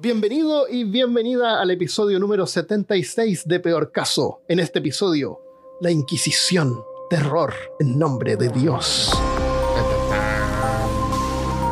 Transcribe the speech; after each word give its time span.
Bienvenido 0.00 0.68
y 0.68 0.84
bienvenida 0.84 1.60
al 1.60 1.72
episodio 1.72 2.20
número 2.20 2.46
76 2.46 3.48
de 3.48 3.58
Peor 3.58 3.90
Caso. 3.90 4.42
En 4.46 4.60
este 4.60 4.78
episodio, 4.78 5.40
la 5.80 5.90
Inquisición, 5.90 6.84
terror 7.10 7.52
en 7.80 7.98
nombre 7.98 8.36
de 8.36 8.48
Dios. 8.48 9.10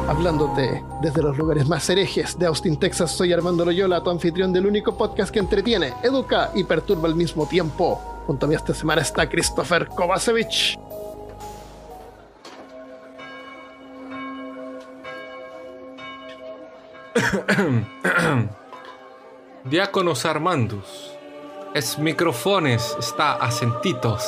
Hablándote 0.09 0.83
desde 1.01 1.23
los 1.23 1.39
lugares 1.39 1.69
más 1.69 1.89
herejes 1.89 2.37
de 2.37 2.47
Austin, 2.47 2.81
Texas, 2.81 3.13
soy 3.13 3.33
Armando 3.33 3.65
Loyola, 3.65 4.03
tu 4.03 4.11
anfitrión 4.11 4.53
del 4.53 4.67
único 4.67 4.99
podcast 4.99 5.33
que 5.33 5.39
entretiene, 5.39 5.95
educa 6.03 6.51
y 6.53 6.65
perturba 6.65 7.07
al 7.07 7.15
mismo 7.15 7.47
tiempo. 7.47 8.03
Junto 8.27 8.47
a 8.47 8.49
mí 8.49 8.57
esta 8.57 8.75
semana 8.75 9.03
está 9.03 9.29
Christopher 9.29 9.87
Kovacevic. 9.87 10.77
Diáconos 19.65 20.25
Armandus. 20.25 21.13
Es 21.75 21.99
microfones, 21.99 22.97
está 22.99 23.35
asentitos. 23.35 24.25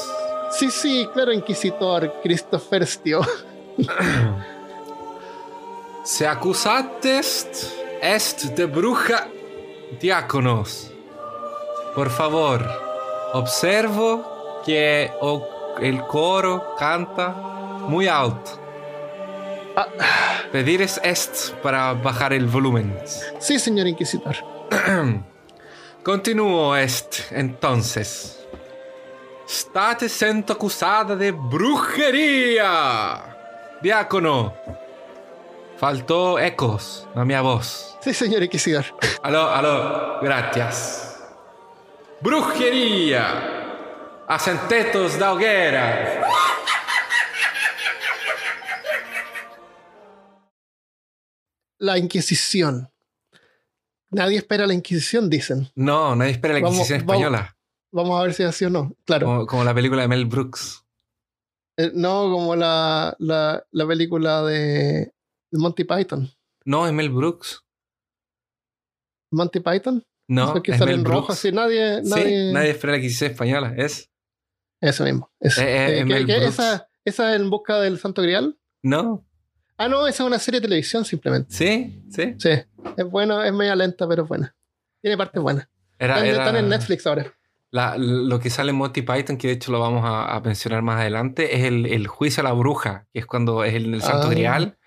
Sí, 0.51 0.70
sí, 0.70 1.09
claro, 1.12 1.32
Inquisitor 1.32 2.12
Christopher 2.23 2.87
Stio. 2.87 3.20
Se 6.05 6.27
acusates 6.27 7.74
est 8.01 8.45
de 8.56 8.66
bruja 8.66 9.29
diáconos. 10.01 10.91
Por 11.95 12.10
favor, 12.10 12.65
observo 13.34 14.24
que 14.65 15.10
el 15.80 16.02
coro 16.07 16.74
canta 16.79 17.29
muy 17.88 18.09
alto. 18.09 18.68
Pedir 20.52 20.82
es 20.82 21.00
est 21.02 21.55
para 21.62 21.95
bajar 21.95 22.32
el 22.32 22.46
volumen. 22.46 22.96
Sí, 23.38 23.59
señor 23.59 23.87
Inquisitor. 23.87 24.37
Continúo 26.02 26.76
est, 26.76 27.32
entonces. 27.32 28.46
State 29.46 30.09
sendo 30.09 30.52
acusada 30.52 31.16
de 31.16 31.32
brujería. 31.32 33.23
Diácono. 33.80 34.54
Faltó 35.79 36.38
ecos 36.38 37.07
na 37.15 37.24
minha 37.24 37.40
voz. 37.40 37.96
Sí, 38.01 38.13
señor 38.13 38.42
Inquisidor. 38.42 38.85
Aló, 39.23 39.48
aló, 39.48 40.18
gracias. 40.20 41.20
Brujería. 42.20 44.24
Acentetos 44.26 45.18
da 45.18 45.32
hoguera. 45.32 46.26
La 51.79 51.98
Inquisición. 51.98 52.90
Nadie 54.10 54.38
espera 54.38 54.66
la 54.66 54.74
Inquisición, 54.74 55.29
dicen. 55.30 55.68
No, 55.74 56.16
nadie 56.16 56.32
espera 56.32 56.54
la 56.54 56.60
Inquisición 56.60 57.01
vamos. 57.01 57.15
española. 57.15 57.57
Vamos 57.93 58.18
a 58.18 58.23
ver 58.23 58.35
si 58.35 58.43
es 58.43 58.48
así 58.51 58.65
o 58.65 58.70
no. 58.70 58.95
Claro. 59.04 59.26
Como, 59.26 59.46
como 59.46 59.65
la 59.65 59.74
película 59.74 60.02
de 60.02 60.09
Mel 60.09 60.26
Brooks. 60.26 60.85
Eh, 61.76 61.90
no 61.95 62.30
como 62.30 62.57
la, 62.57 63.15
la, 63.18 63.65
la 63.70 63.87
película 63.87 64.43
de, 64.43 65.12
de 65.50 65.59
Monty 65.59 65.84
Python. 65.84 66.31
No, 66.65 66.87
es 66.87 66.93
Mel 66.93 67.10
Brooks. 67.10 67.62
Monty 69.31 69.60
Python. 69.60 70.04
No, 70.28 70.62
que 70.62 70.72
es 70.72 70.78
sale 70.78 70.91
Mel 70.92 71.00
en 71.00 71.06
rojo 71.06 71.32
así. 71.32 71.53
Nadie. 71.53 72.03
Sí, 72.04 72.53
nadie... 72.53 72.70
espera 72.70 72.92
la 72.92 72.98
Inquisición 72.98 73.31
española. 73.31 73.75
Es. 73.76 74.10
Eso 74.81 75.04
mismo. 75.04 75.31
Eh, 75.41 75.48
eh, 75.48 75.98
es 75.98 75.98
que- 75.98 76.04
Mel 76.04 76.26
que 76.26 76.37
Brooks. 76.38 76.53
esa, 76.54 76.88
esa 77.04 77.34
en 77.34 77.48
busca 77.50 77.81
del 77.81 77.98
Santo 77.98 78.22
Grial. 78.22 78.59
No. 78.82 79.25
Ah, 79.78 79.88
no, 79.88 80.06
esa 80.06 80.22
es 80.25 80.26
una 80.26 80.38
serie 80.38 80.60
de 80.60 80.66
televisión 80.66 81.04
simplemente. 81.04 81.54
Sí, 81.54 82.03
sí. 82.10 82.34
Sí. 82.38 82.50
Es 82.97 83.04
bueno, 83.10 83.43
es 83.43 83.53
media 83.53 83.76
lenta, 83.76 84.06
pero 84.09 84.25
es 84.25 84.28
buena. 84.28 84.54
Tiene 85.00 85.16
partes 85.16 85.41
buenas. 85.41 85.69
Era, 85.98 86.15
Están, 86.16 86.26
era 86.28 86.38
están 86.44 86.56
en 86.56 86.69
Netflix 86.69 87.06
ahora. 87.06 87.32
la- 87.70 87.97
lo 87.97 88.41
que 88.41 88.50
sale 88.50 88.70
en 88.70 88.76
Monty 88.76 89.03
Python, 89.03 89.36
que 89.38 89.48
de 89.48 89.53
hecho 89.54 89.70
lo 89.72 89.78
vamos 89.80 90.04
a, 90.04 90.34
a 90.34 90.41
mencionar 90.41 90.82
más 90.82 91.00
adelante, 91.00 91.56
es 91.56 91.64
el, 91.64 91.86
el 91.86 92.06
juicio 92.08 92.41
a 92.41 92.44
la 92.44 92.53
bruja, 92.53 93.06
que 93.12 93.20
es 93.20 93.26
cuando 93.26 93.62
es 93.64 93.75
el, 93.75 93.94
el 93.94 94.03
Santo 94.03 94.26
Ah. 94.26 94.30
Grial. 94.30 94.78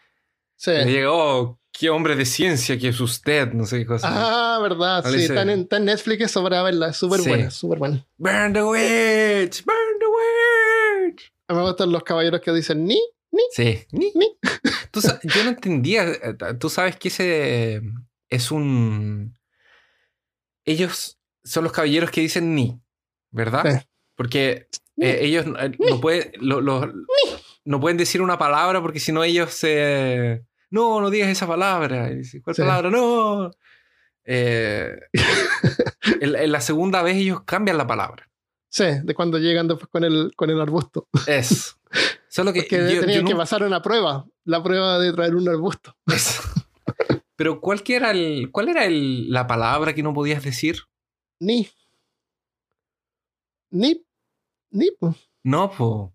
Sí. 0.57 0.71
Y 0.71 0.85
le 0.85 0.91
llega, 0.91 1.11
oh, 1.11 1.57
qué 1.71 1.89
hombre 1.89 2.15
de 2.15 2.25
ciencia 2.25 2.77
que 2.77 2.89
es 2.89 2.99
usted, 2.99 3.53
no 3.53 3.65
sé 3.65 3.79
qué 3.79 3.85
cosa. 3.85 4.07
Ah, 4.11 4.59
verdad. 4.61 5.03
No 5.05 5.11
Sí, 5.11 5.23
están 5.23 5.49
en, 5.49 5.61
está 5.61 5.77
en 5.77 5.85
Netflix 5.85 6.23
eso 6.25 6.43
para 6.43 6.61
verla. 6.63 6.89
Es 6.89 6.97
súper 6.97 7.21
Sí. 7.21 7.29
buena, 7.29 7.49
súper 7.49 7.79
buena. 7.79 8.05
Burn 8.17 8.53
the 8.53 8.63
witch, 8.63 9.63
burn 9.65 9.99
the 9.99 10.05
witch. 11.07 11.33
A 11.47 11.53
mí 11.53 11.59
me 11.59 11.65
gustan 11.65 11.91
los 11.91 12.03
caballeros 12.03 12.41
que 12.41 12.51
dicen 12.51 12.85
ni. 12.85 12.99
Sí. 13.51 13.85
Ni- 13.91 14.11
Ni. 14.15 14.37
Tú 14.91 15.01
yo 15.01 15.43
no 15.43 15.49
entendía. 15.51 16.03
eh, 16.09 16.35
Tú 16.59 16.69
sabes 16.69 16.95
que 16.97 17.07
ese 17.09 17.81
es 18.29 18.51
un. 18.51 19.37
Ellos 20.65 21.19
son 21.43 21.63
los 21.63 21.73
caballeros 21.73 22.11
que 22.11 22.21
dicen 22.21 22.53
ni, 22.55 22.79
¿verdad? 23.31 23.79
Sí. 23.81 23.87
Porque 24.15 24.67
Ni. 24.95 25.07
eh, 25.07 25.25
ellos 25.25 25.45
eh, 25.59 25.71
no, 25.79 25.99
pueden, 26.01 26.31
lo- 26.39 26.61
lo- 26.61 26.91
no 27.65 27.79
pueden 27.79 27.97
decir 27.97 28.21
una 28.21 28.37
palabra 28.37 28.81
porque 28.81 28.99
si 28.99 29.11
no 29.11 29.23
ellos 29.23 29.51
se. 29.53 30.43
No, 30.69 31.01
no 31.01 31.09
digas 31.09 31.29
esa 31.29 31.47
palabra. 31.47 32.11
Y 32.11 32.17
dice, 32.17 32.41
¿Cuál 32.41 32.55
Sí. 32.55 32.61
palabra? 32.61 32.89
No. 32.89 33.51
Eh, 34.23 34.95
en, 36.21 36.35
en 36.35 36.51
la 36.51 36.61
segunda 36.61 37.01
vez 37.01 37.17
ellos 37.17 37.41
cambian 37.45 37.77
la 37.77 37.87
palabra. 37.87 38.29
Sí, 38.69 38.85
de 39.03 39.13
cuando 39.15 39.37
llegan 39.37 39.67
después 39.67 39.89
con 39.89 40.03
el, 40.03 40.31
con 40.35 40.49
el 40.49 40.61
arbusto. 40.61 41.07
Es. 41.27 41.75
Solo 42.31 42.53
que 42.53 42.61
Porque 42.61 42.77
yo- 42.77 42.89
yo 42.91 43.01
tenían 43.01 43.25
que 43.25 43.35
pasar 43.35 43.61
una 43.63 43.81
prueba. 43.81 44.25
La 44.45 44.63
prueba 44.63 44.97
de 44.99 45.11
traer 45.11 45.35
un 45.35 45.49
arbusto. 45.49 45.95
Pero 47.35 47.59
¿cuál, 47.59 47.83
que 47.83 47.95
era 47.97 48.11
el, 48.11 48.49
¿cuál 48.51 48.69
era 48.69 48.85
el- 48.85 49.29
la 49.31 49.47
palabra 49.47 49.93
que 49.93 50.01
no 50.01 50.13
podías 50.13 50.41
decir? 50.43 50.77
Ni. 51.39 51.67
Ni. 53.71 54.05
Ni. 54.71 54.91
pues. 54.99 55.15
No, 55.43 55.71
po. 55.71 56.13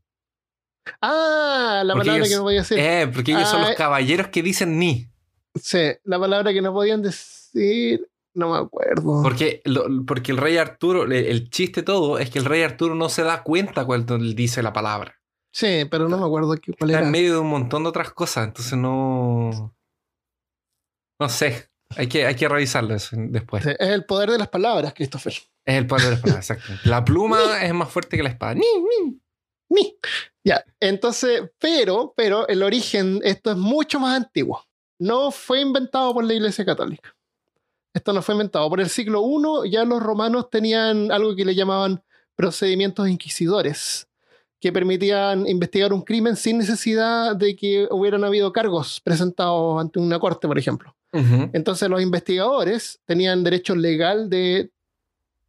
Ah, 1.03 1.83
la 1.85 1.95
Porque 1.95 2.07
palabra 2.09 2.17
ellos- 2.25 2.29
que 2.31 2.37
no 2.37 2.43
podía 2.45 2.61
decir. 2.61 2.79
Eh, 2.79 3.11
porque 3.13 3.33
ellos 3.33 3.49
son 3.49 3.61
Ah, 3.61 3.63
los 3.65 3.71
eh. 3.73 3.77
caballeros 3.77 4.29
que 4.29 4.43
dicen 4.43 4.79
ni. 4.79 5.09
Sí, 5.55 5.81
la 6.05 6.19
palabra 6.19 6.53
que 6.53 6.63
no 6.63 6.73
podían 6.73 7.03
decir. 7.03 8.09
No 8.35 8.53
me 8.53 8.59
acuerdo. 8.59 9.23
Porque, 9.23 9.63
lo- 9.65 9.87
porque 10.07 10.31
el 10.33 10.39
rey 10.39 10.59
Arturo, 10.59 11.05
el, 11.05 11.13
el 11.13 11.51
chiste 11.51 11.83
todo 11.83 12.19
es 12.19 12.31
que 12.31 12.39
el 12.39 12.45
rey 12.45 12.63
Arturo 12.63 12.95
no 12.95 13.09
se 13.09 13.23
da 13.23 13.43
cuenta 13.43 13.85
cuando 13.85 14.15
él 14.17 14.35
dice 14.35 14.63
la 14.63 14.73
palabra. 14.73 15.16
Sí, 15.57 15.87
pero 15.91 16.07
no 16.07 16.19
me 16.19 16.27
acuerdo 16.27 16.55
qué- 16.57 16.75
cuál 16.75 16.91
Está 16.91 16.99
era. 16.99 17.07
en 17.07 17.11
medio 17.13 17.33
de 17.33 17.39
un 17.39 17.49
montón 17.49 17.83
de 17.83 17.89
otras 17.89 18.13
cosas, 18.13 18.47
entonces 18.49 18.77
no. 18.77 19.75
No 21.19 21.29
sé. 21.31 21.71
Hay 21.97 22.09
que, 22.09 22.27
hay 22.27 22.35
que 22.35 22.47
revisarlo 22.47 22.95
eso 22.95 23.17
después. 23.19 23.65
Sí, 23.65 23.71
es 23.71 23.89
el 23.89 24.05
poder 24.05 24.31
de 24.33 24.37
las 24.39 24.49
palabras, 24.49 24.93
Christopher. 24.93 25.33
Es 25.65 25.75
el 25.77 25.87
poder 25.87 26.05
de 26.05 26.11
la 26.11 26.17
espada, 26.17 26.37
exacto. 26.37 26.65
La 26.85 27.03
pluma 27.05 27.63
es 27.63 27.73
más 27.73 27.89
fuerte 27.89 28.19
que 28.19 28.23
la 28.23 28.29
espada. 28.29 28.55
Ni, 28.55 28.67
ni. 29.01 29.19
Ni. 29.71 29.97
Ya, 30.45 30.63
entonces, 30.79 31.51
pero, 31.59 32.13
pero 32.15 32.47
el 32.49 32.63
origen, 32.63 33.21
esto 33.25 33.51
es 33.53 33.57
mucho 33.57 33.99
más 33.99 34.15
antiguo. 34.15 34.63
No 34.99 35.31
fue 35.31 35.63
inventado 35.63 36.13
por 36.13 36.25
la 36.25 36.35
Iglesia 36.35 36.67
Católica. 36.67 37.17
Esto 37.95 38.13
no 38.13 38.21
fue 38.21 38.35
inventado. 38.35 38.69
Por 38.69 38.81
el 38.81 38.91
siglo 38.91 39.23
I 39.65 39.71
ya 39.71 39.85
los 39.87 40.03
romanos 40.03 40.51
tenían 40.51 41.11
algo 41.11 41.35
que 41.35 41.47
le 41.47 41.55
llamaban 41.55 42.03
procedimientos 42.37 43.09
inquisidores, 43.09 44.06
que 44.67 44.73
permitían 44.73 45.47
investigar 45.47 45.93
un 45.93 46.03
crimen 46.03 46.35
sin 46.35 46.59
necesidad 46.59 47.37
de 47.37 47.55
que 47.55 47.87
hubieran 47.89 48.25
habido 48.25 48.53
cargos 48.53 49.01
presentados 49.01 49.81
ante 49.81 50.01
una 50.01 50.19
corte, 50.19 50.49
por 50.49 50.59
ejemplo. 50.59 50.93
Entonces 51.53 51.89
los 51.89 52.03
investigadores 52.03 52.99
tenían 53.05 53.45
derecho 53.45 53.77
legal 53.77 54.29
de, 54.29 54.73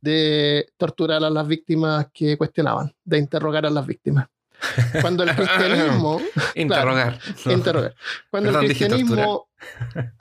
de 0.01 0.69
torturar 0.77 1.23
a 1.23 1.31
las 1.31 1.47
víctimas 1.47 2.05
que 2.13 2.37
cuestionaban, 2.37 2.93
de 3.03 3.17
interrogar 3.17 3.65
a 3.65 3.71
las 3.71 3.87
víctimas. 3.87 4.27
Cuando 5.01 5.23
el 5.23 5.35
cristianismo... 5.35 6.21
Interrogar. 6.55 7.19
interrogar. 7.45 7.95
Cuando 8.29 8.49
Perdón, 8.49 8.65
el 8.65 8.67
cristianismo... 8.69 9.47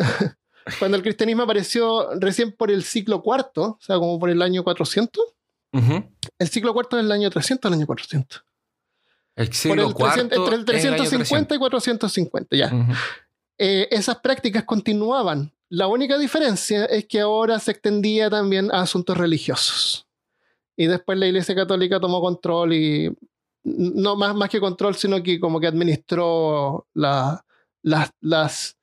cuando 0.78 0.96
el 0.96 1.02
cristianismo 1.02 1.42
apareció 1.42 2.18
recién 2.18 2.50
por 2.52 2.70
el 2.70 2.82
siglo 2.82 3.22
IV, 3.22 3.62
o 3.62 3.78
sea, 3.78 3.96
como 3.96 4.18
por 4.18 4.30
el 4.30 4.40
año 4.40 4.64
400, 4.64 5.22
Ujú. 5.74 6.02
el 6.38 6.48
siglo 6.48 6.72
IV 6.74 6.98
es 6.98 7.04
el 7.04 7.12
año 7.12 7.28
300 7.28 7.68
al 7.70 7.78
año 7.78 7.86
400. 7.86 8.45
El 9.36 9.46
Por 9.48 9.54
siglo 9.54 9.82
el 9.88 9.94
300 9.94 10.22
entre 10.22 10.36
el 10.38 10.40
cuarto 10.64 10.72
es 10.72 10.84
año 10.84 10.96
350 10.96 11.54
y 11.54 11.58
450, 11.58 12.56
ya. 12.56 12.68
300. 12.68 12.88
Ujú. 12.96 12.98
eh, 13.58 13.88
esas 13.90 14.16
prácticas 14.16 14.64
continuaban. 14.64 15.52
La 15.68 15.86
única 15.88 16.16
diferencia 16.18 16.84
es 16.86 17.06
que 17.06 17.20
ahora 17.20 17.58
se 17.58 17.70
extendía 17.72 18.30
también 18.30 18.70
a 18.72 18.80
asuntos 18.82 19.16
religiosos. 19.16 20.06
Y 20.76 20.86
después 20.86 21.18
la 21.18 21.26
Iglesia 21.26 21.54
Católica 21.54 21.98
tomó 22.00 22.20
control 22.20 22.72
y 22.74 23.14
no 23.64 24.14
más, 24.16 24.34
más 24.34 24.48
que 24.48 24.60
control, 24.60 24.94
sino 24.94 25.22
que 25.22 25.40
como 25.40 25.58
que 25.58 25.66
administró 25.66 26.86
la- 26.94 27.44
las, 27.82 28.10
las, 28.20 28.76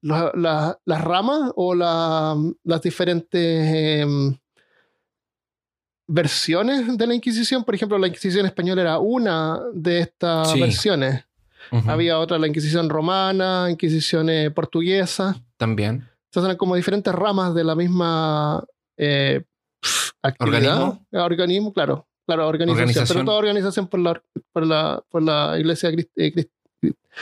la- 0.00 0.32
la- 0.34 0.78
las 0.84 1.00
ramas 1.02 1.52
o 1.56 1.74
la- 1.74 2.36
las 2.64 2.80
diferentes 2.82 3.74
em, 3.74 4.36
versiones 6.12 6.96
de 6.98 7.06
la 7.06 7.14
Inquisición. 7.14 7.64
Por 7.64 7.74
ejemplo, 7.74 7.98
la 7.98 8.06
Inquisición 8.08 8.46
española 8.46 8.82
era 8.82 8.98
una 8.98 9.60
de 9.72 10.00
estas 10.00 10.52
Sí. 10.52 10.60
versiones. 10.60 11.24
Ujú. 11.70 11.90
Había 11.90 12.18
otra, 12.18 12.38
la 12.38 12.46
Inquisición 12.46 12.88
romana, 12.88 13.68
Inquisición 13.70 14.28
eh, 14.28 14.50
portuguesa. 14.50 15.40
También. 15.56 16.08
Entonces 16.26 16.44
eran 16.48 16.56
como 16.56 16.76
diferentes 16.76 17.12
ramas 17.14 17.54
de 17.54 17.64
la 17.64 17.74
misma 17.74 18.62
eh, 18.96 19.42
actividad. 20.22 20.82
¿Organismo? 20.82 21.06
Organismo, 21.24 21.72
claro. 21.72 22.06
Claro, 22.26 22.46
organización, 22.46 22.78
Organización. 22.88 23.16
Pero 23.18 23.24
toda 23.26 23.38
organización 23.38 23.88
por 23.88 24.00
la, 24.00 24.22
por 24.52 24.66
la, 24.66 25.02
por 25.08 25.22
la 25.22 25.58
iglesia 25.58 25.90
eh, 26.16 26.46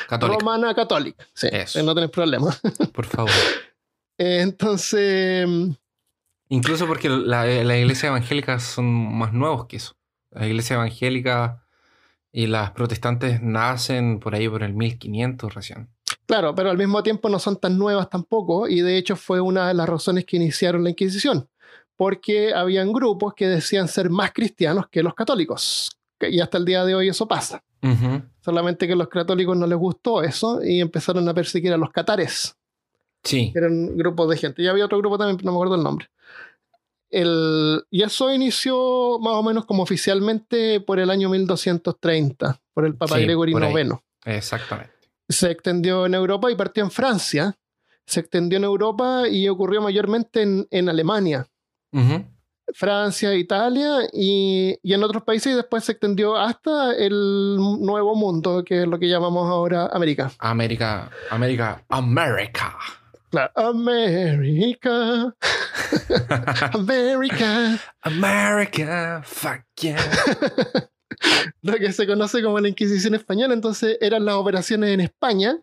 Católica. 0.08 0.38
romana 0.38 0.74
católica. 0.74 1.24
Sí, 1.32 1.48
Eso. 1.50 1.82
no 1.82 1.94
tenés 1.94 2.10
problema. 2.10 2.54
Por 2.92 3.06
favor. 3.06 3.30
Eh, 4.18 4.40
Entonces, 4.42 5.48
Incluso 6.50 6.86
porque 6.86 7.08
la- 7.08 7.46
las 7.46 7.76
iglesias 7.78 8.10
evangélicas 8.10 8.62
son 8.62 8.84
más 8.86 9.32
nuevos 9.32 9.66
que 9.66 9.76
eso. 9.76 9.94
Las 10.30 10.46
iglesias 10.46 10.76
evangélicas 10.76 11.58
y 12.32 12.46
las 12.46 12.72
protestantes 12.72 13.40
nacen 13.42 14.20
por 14.20 14.34
ahí 14.34 14.48
por 14.48 14.62
el 14.62 14.74
1500 14.74 15.54
recién. 15.54 15.88
Claro, 16.26 16.54
pero 16.54 16.70
al 16.70 16.76
mismo 16.78 17.02
tiempo 17.02 17.28
no 17.28 17.38
son 17.38 17.56
tan 17.56 17.78
nuevas 17.78 18.08
tampoco 18.10 18.68
y 18.68 18.80
de 18.82 18.96
hecho 18.98 19.16
fue 19.16 19.40
una 19.40 19.68
de 19.68 19.74
las 19.74 19.88
razones 19.88 20.24
que 20.24 20.36
iniciaron 20.36 20.84
la 20.84 20.90
Inquisición, 20.90 21.48
porque 21.96 22.52
habían 22.54 22.92
grupos 22.92 23.34
que 23.34 23.48
decían 23.48 23.88
ser 23.88 24.10
más 24.10 24.32
cristianos 24.32 24.86
que 24.88 25.02
los 25.02 25.14
católicos 25.14 25.90
y 26.20 26.40
hasta 26.40 26.58
el 26.58 26.64
día 26.64 26.84
de 26.84 26.94
hoy 26.94 27.08
eso 27.08 27.26
pasa. 27.26 27.62
Solamente 28.44 28.86
que 28.86 28.92
a 28.92 28.96
los 28.96 29.08
católicos 29.08 29.56
no 29.56 29.66
les 29.66 29.78
gustó 29.78 30.22
eso 30.22 30.62
y 30.62 30.80
empezaron 30.80 31.28
a 31.28 31.34
perseguir 31.34 31.72
a 31.72 31.76
los 31.76 31.90
catares, 31.90 32.56
Sí. 33.24 33.52
eran 33.54 33.96
grupos 33.96 34.28
de 34.30 34.36
gente. 34.36 34.62
Y 34.62 34.66
había 34.68 34.84
otro 34.84 34.98
grupo 34.98 35.18
también, 35.18 35.36
pero 35.36 35.46
no 35.46 35.52
me 35.52 35.56
acuerdo 35.56 35.74
el 35.76 35.82
nombre. 35.82 36.06
El, 37.10 37.82
y 37.90 38.02
eso 38.02 38.32
inició 38.32 39.18
más 39.18 39.34
o 39.34 39.42
menos 39.42 39.66
como 39.66 39.82
oficialmente 39.82 40.80
por 40.80 40.98
el 41.00 41.10
año 41.10 41.28
1230, 41.28 42.60
por 42.72 42.86
el 42.86 42.94
Papa 42.96 43.16
Sí, 43.16 43.22
Gregory. 43.24 43.52
IX. 43.52 43.94
Exactamente. 44.24 44.92
se 45.28 45.50
extendió 45.50 46.06
en 46.06 46.14
Europa 46.14 46.50
y 46.50 46.56
partió 46.56 46.82
en 46.84 46.90
Francia. 46.90 47.56
Se 48.06 48.20
extendió 48.20 48.58
en 48.58 48.64
Europa 48.64 49.28
y 49.28 49.48
ocurrió 49.48 49.80
mayormente 49.82 50.42
en, 50.42 50.66
en 50.70 50.88
Alemania. 50.88 51.46
Francia, 52.72 53.34
Italia 53.34 54.08
y, 54.12 54.78
y 54.80 54.94
en 54.94 55.02
otros 55.02 55.24
países 55.24 55.52
y 55.52 55.56
después 55.56 55.82
se 55.84 55.92
extendió 55.92 56.36
hasta 56.36 56.94
el 56.94 57.56
nuevo 57.56 58.14
mundo, 58.14 58.62
que 58.64 58.82
es 58.82 58.88
lo 58.88 58.98
que 58.98 59.08
llamamos 59.08 59.48
ahora 59.50 59.86
América. 59.92 60.30
América. 60.38 61.10
América. 61.30 61.84
América. 61.88 62.76
Claro, 63.30 63.52
América, 63.54 65.34
América, 66.72 67.78
América. 68.02 69.22
Fuck 69.24 69.62
yeah. 69.80 69.96
lo 71.62 71.74
que 71.74 71.92
se 71.92 72.06
conoce 72.06 72.42
como 72.42 72.58
la 72.58 72.68
Inquisición 72.68 73.14
española. 73.14 73.54
Entonces 73.54 73.98
eran 74.00 74.24
las 74.24 74.34
operaciones 74.34 74.90
en 74.90 75.00
España, 75.00 75.58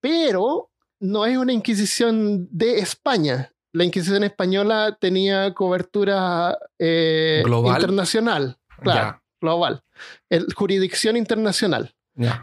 pero 0.00 0.70
no 1.00 1.26
es 1.26 1.36
una 1.36 1.52
Inquisición 1.52 2.48
de 2.50 2.78
España. 2.78 3.52
La 3.72 3.84
Inquisición 3.84 4.24
española 4.24 4.96
tenía 5.00 5.52
cobertura 5.54 6.58
eh, 6.78 7.42
Global. 7.44 7.74
internacional, 7.76 8.58
claro, 8.82 9.22
global, 9.40 9.82
El- 10.30 10.46
jurisdicción 10.54 11.16
internacional. 11.16 11.94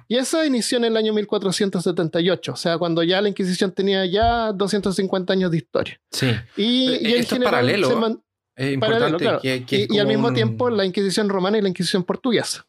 Y 0.07 0.15
esa 0.17 0.45
inició 0.45 0.77
en 0.77 0.85
el 0.85 0.95
año 0.97 1.13
1478, 1.13 2.53
o 2.53 2.55
sea, 2.55 2.77
cuando 2.77 3.03
ya 3.03 3.21
la 3.21 3.29
Inquisición 3.29 3.71
tenía 3.71 4.05
ya 4.05 4.51
250 4.53 5.33
años 5.33 5.51
de 5.51 5.57
historia. 5.57 5.99
Sí. 6.11 6.27
Y, 6.55 6.93
Eh, 6.93 6.99
y 7.01 7.05
en 7.13 7.19
esto 7.19 7.21
es 7.21 7.29
general 7.29 7.51
paralelo, 7.51 7.87
se 7.89 7.95
man- 7.95 8.21
Es 8.55 8.73
importante 8.73 8.99
Paralelo, 8.99 9.17
claro. 9.19 9.39
que, 9.41 9.65
que 9.65 9.75
y, 9.79 9.81
es 9.83 9.91
y 9.91 9.99
al 9.99 10.07
mismo 10.07 10.29
un- 10.29 10.33
tiempo 10.33 10.69
la 10.69 10.85
Inquisición 10.85 11.27
romana 11.27 11.57
y 11.57 11.61
la 11.61 11.67
Inquisición 11.69 12.03
portuguesa. 12.05 12.65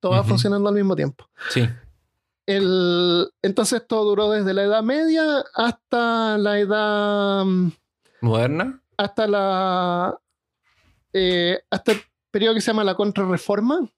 Todas 0.00 0.20
Ujú. 0.20 0.28
funcionando 0.30 0.68
al 0.68 0.74
mismo 0.74 0.94
tiempo. 0.94 1.26
Sí. 1.48 1.66
El, 2.46 3.30
entonces 3.40 3.82
todo 3.88 4.04
duró 4.04 4.30
desde 4.30 4.52
la 4.52 4.64
Edad 4.64 4.82
Media 4.82 5.42
hasta 5.54 6.36
la 6.36 6.58
Edad. 6.58 7.44
mm, 7.46 7.70
¿Moderna? 8.20 8.82
hasta 8.98 9.26
la. 9.26 10.18
eh, 11.14 11.60
hasta 11.70 11.92
el 11.92 12.00
periodo 12.30 12.54
que 12.54 12.60
se 12.60 12.66
llama 12.66 12.84
la 12.84 12.94
Contrarreforma, 12.94 13.88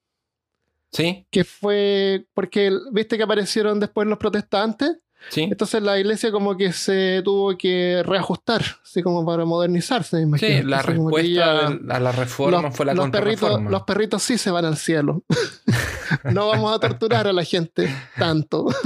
Sí. 0.97 1.27
que 1.31 1.45
fue 1.45 2.27
porque 2.35 2.73
viste 2.93 3.17
que 3.17 3.23
aparecieron 3.25 3.79
después 3.81 4.09
los 4.09 4.19
protestantes. 4.19 4.99
Sí. 5.31 5.43
Entonces 5.43 5.83
la 5.83 5.99
iglesia 5.99 6.31
como 6.31 6.57
que 6.57 6.73
se 6.73 7.21
tuvo 7.25 7.57
que 7.59 8.03
reajustar, 8.05 8.63
así 8.85 9.03
como 9.03 9.25
para 9.27 9.45
modernizarse, 9.45 10.17
me 10.17 10.23
imagino. 10.23 10.49
Sí, 10.49 10.63
la 10.63 10.77
Entonces, 10.81 10.87
respuesta 10.87 11.29
ya- 11.29 11.67
a 11.97 12.01
la 12.01 12.13
reforma 12.13 12.63
los, 12.63 12.77
fue 12.77 12.87
la 12.87 12.95
los 12.95 13.11
perritos, 13.11 13.63
los 13.63 13.83
perritos 13.83 14.23
sí 14.23 14.39
se 14.39 14.51
van 14.51 14.65
al 14.67 14.77
cielo. 14.77 15.25
no 16.33 16.47
vamos 16.49 16.73
a 16.75 16.79
torturar 16.79 17.27
a 17.27 17.33
la 17.33 17.43
gente 17.45 17.89
tanto. 18.19 18.67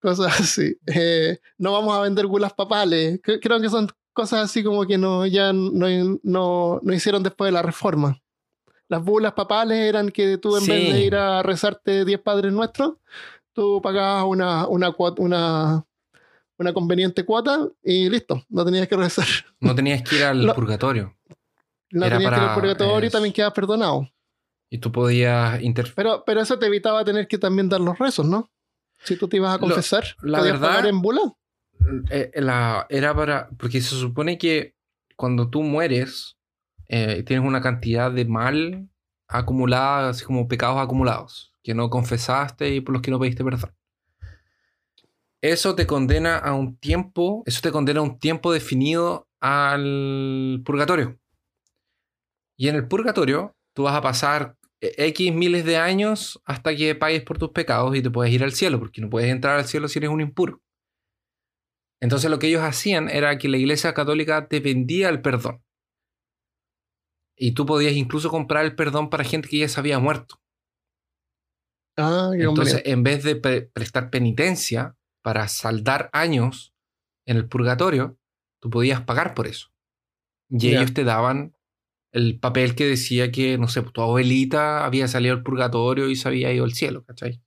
cosas 0.00 0.40
así. 0.40 0.76
Eh, 0.86 1.38
no 1.58 1.72
vamos 1.72 1.96
a 1.96 2.00
vender 2.02 2.26
gulas 2.26 2.52
papales. 2.52 3.20
Cre- 3.22 3.40
Creo 3.42 3.60
que 3.60 3.68
son 3.70 3.88
cosas 4.12 4.44
así 4.44 4.62
como 4.62 4.86
que 4.86 4.98
no, 4.98 5.26
ya 5.26 5.52
no, 5.52 5.86
no, 6.22 6.80
no 6.82 6.92
hicieron 6.94 7.22
después 7.22 7.48
de 7.48 7.52
la 7.52 7.62
reforma. 7.62 8.20
Las 8.88 9.02
bulas 9.02 9.32
papales 9.32 9.78
eran 9.78 10.10
que 10.10 10.38
tú 10.38 10.56
en 10.56 10.62
Sí. 10.64 10.70
vez 10.70 10.92
de 10.92 11.00
ir 11.00 11.14
a 11.16 11.42
rezarte 11.42 12.04
10 12.04 12.20
padres 12.20 12.52
nuestros, 12.52 12.94
tú 13.52 13.80
pagabas 13.82 14.24
una, 14.26 14.66
una, 14.68 14.94
una, 15.18 15.84
una 16.58 16.72
conveniente 16.74 17.24
cuota 17.24 17.66
y 17.82 18.08
listo, 18.10 18.42
no 18.48 18.64
tenías 18.64 18.86
que 18.88 18.96
rezar. 18.96 19.26
No 19.60 19.74
tenías 19.74 20.02
que 20.02 20.16
ir 20.16 20.24
al 20.24 20.42
Lo- 20.46 20.54
purgatorio. 20.54 21.16
No 21.90 22.04
Era 22.06 22.16
tenías 22.16 22.30
que 22.32 22.36
ir 22.36 22.40
al 22.42 22.48
para- 22.48 22.54
purgatorio 22.60 23.08
y 23.08 23.12
también 23.12 23.32
quedabas 23.32 23.54
perdonado. 23.54 24.08
Y 24.70 24.78
tú 24.78 24.90
podías 24.90 25.62
interferir. 25.62 25.94
Pero, 25.94 26.24
pero 26.26 26.40
eso 26.40 26.58
te 26.58 26.66
evitaba 26.66 27.04
tener 27.04 27.28
que 27.28 27.38
también 27.38 27.68
dar 27.68 27.80
los 27.80 27.98
rezos, 27.98 28.26
¿no? 28.26 28.50
Si 29.04 29.16
tú 29.16 29.28
te 29.28 29.36
ibas 29.36 29.50
a 29.50 29.54
Lo- 29.54 29.60
confesar, 29.60 30.04
la 30.22 30.38
podías 30.38 30.54
verdad- 30.60 30.68
pagar 30.68 30.86
en 30.86 31.00
bula. 31.00 31.20
Eh, 32.10 32.30
la, 32.36 32.86
era 32.88 33.14
para. 33.14 33.48
Porque 33.58 33.80
se 33.80 33.94
supone 33.96 34.38
que 34.38 34.74
cuando 35.16 35.48
tú 35.50 35.62
mueres, 35.62 36.36
eh, 36.88 37.22
tienes 37.24 37.46
una 37.46 37.60
cantidad 37.60 38.10
de 38.10 38.24
mal 38.24 38.88
acumulada, 39.28 40.10
así 40.10 40.24
como 40.24 40.48
pecados 40.48 40.80
acumulados, 40.80 41.52
que 41.62 41.74
no 41.74 41.90
confesaste 41.90 42.74
y 42.74 42.80
por 42.80 42.92
los 42.92 43.02
que 43.02 43.10
no 43.10 43.18
pediste 43.18 43.44
perdón. 43.44 43.74
Eso 45.40 45.74
te 45.74 45.86
condena 45.86 46.38
a 46.38 46.54
un 46.54 46.76
tiempo, 46.78 47.42
eso 47.46 47.60
te 47.60 47.70
condena 47.70 48.00
a 48.00 48.04
un 48.04 48.18
tiempo 48.18 48.52
definido 48.52 49.28
al 49.40 50.62
purgatorio. 50.64 51.18
Y 52.56 52.68
en 52.68 52.76
el 52.76 52.88
purgatorio, 52.88 53.54
tú 53.74 53.82
vas 53.82 53.94
a 53.94 54.00
pasar 54.00 54.56
eh, 54.80 54.94
X 55.08 55.34
miles 55.34 55.64
de 55.64 55.76
años 55.76 56.40
hasta 56.44 56.74
que 56.74 56.94
pagues 56.94 57.22
por 57.22 57.38
tus 57.38 57.50
pecados 57.50 57.96
y 57.96 58.02
te 58.02 58.10
puedes 58.10 58.32
ir 58.32 58.44
al 58.44 58.52
cielo, 58.52 58.78
porque 58.78 59.00
no 59.00 59.10
puedes 59.10 59.30
entrar 59.30 59.58
al 59.58 59.66
cielo 59.66 59.88
si 59.88 59.98
eres 59.98 60.10
un 60.10 60.20
impuro. 60.20 60.62
Entonces 62.00 62.30
lo 62.30 62.38
que 62.38 62.48
ellos 62.48 62.62
hacían 62.62 63.08
era 63.08 63.38
que 63.38 63.48
la 63.48 63.56
iglesia 63.56 63.94
católica 63.94 64.46
te 64.48 64.60
vendía 64.60 65.08
el 65.08 65.22
perdón. 65.22 65.63
Y 67.36 67.52
tú 67.52 67.66
podías 67.66 67.94
incluso 67.94 68.30
comprar 68.30 68.64
el 68.64 68.76
perdón 68.76 69.10
para 69.10 69.24
gente 69.24 69.48
que 69.48 69.58
ya 69.58 69.68
se 69.68 69.80
había 69.80 69.98
muerto. 69.98 70.40
Ah, 71.96 72.30
qué 72.36 72.44
Entonces, 72.44 72.82
en 72.84 73.02
vez 73.02 73.22
de 73.22 73.36
pre- 73.36 73.62
prestar 73.62 74.10
penitencia 74.10 74.96
para 75.22 75.48
saldar 75.48 76.10
años 76.12 76.74
en 77.26 77.36
el 77.36 77.48
purgatorio, 77.48 78.18
tú 78.60 78.70
podías 78.70 79.00
pagar 79.02 79.34
por 79.34 79.46
eso. 79.46 79.68
Y 80.50 80.68
ellos 80.68 80.92
te 80.94 81.04
daban 81.04 81.56
el 82.12 82.38
papel 82.38 82.74
que 82.74 82.86
decía 82.86 83.32
que, 83.32 83.58
no 83.58 83.68
sé, 83.68 83.82
tu 83.82 84.00
abuelita 84.00 84.84
había 84.84 85.08
salido 85.08 85.34
del 85.34 85.44
purgatorio 85.44 86.08
y 86.08 86.16
se 86.16 86.28
había 86.28 86.52
ido 86.52 86.64
al 86.64 86.74
cielo, 86.74 87.04
¿cachai? 87.04 87.42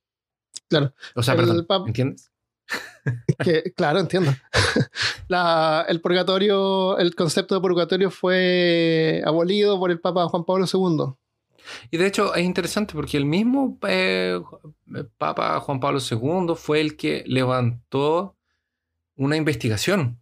Claro. 0.68 0.92
O 1.14 1.22
sea, 1.22 1.34
El 1.34 1.40
perdón, 1.40 1.66
¿entiendes? 1.86 2.30
Que, 3.42 3.72
claro, 3.74 4.00
entiendo. 4.00 4.32
El 5.88 6.00
purgatorio, 6.00 6.98
el 6.98 7.14
concepto 7.14 7.54
de 7.54 7.60
purgatorio 7.60 8.10
fue 8.10 9.22
abolido 9.24 9.78
por 9.78 9.90
el 9.90 10.00
Papa 10.00 10.26
Juan 10.28 10.44
Pablo 10.44 10.66
II. 10.72 11.14
Y 11.90 11.98
de 11.98 12.06
hecho 12.06 12.34
es 12.34 12.44
interesante 12.44 12.94
porque 12.94 13.18
el 13.18 13.26
mismo 13.26 13.78
eh, 13.86 14.40
Papa 15.18 15.60
Juan 15.60 15.80
Pablo 15.80 16.00
II 16.00 16.54
fue 16.56 16.80
el 16.80 16.96
que 16.96 17.24
levantó 17.26 18.36
una 19.16 19.36
investigación, 19.36 20.18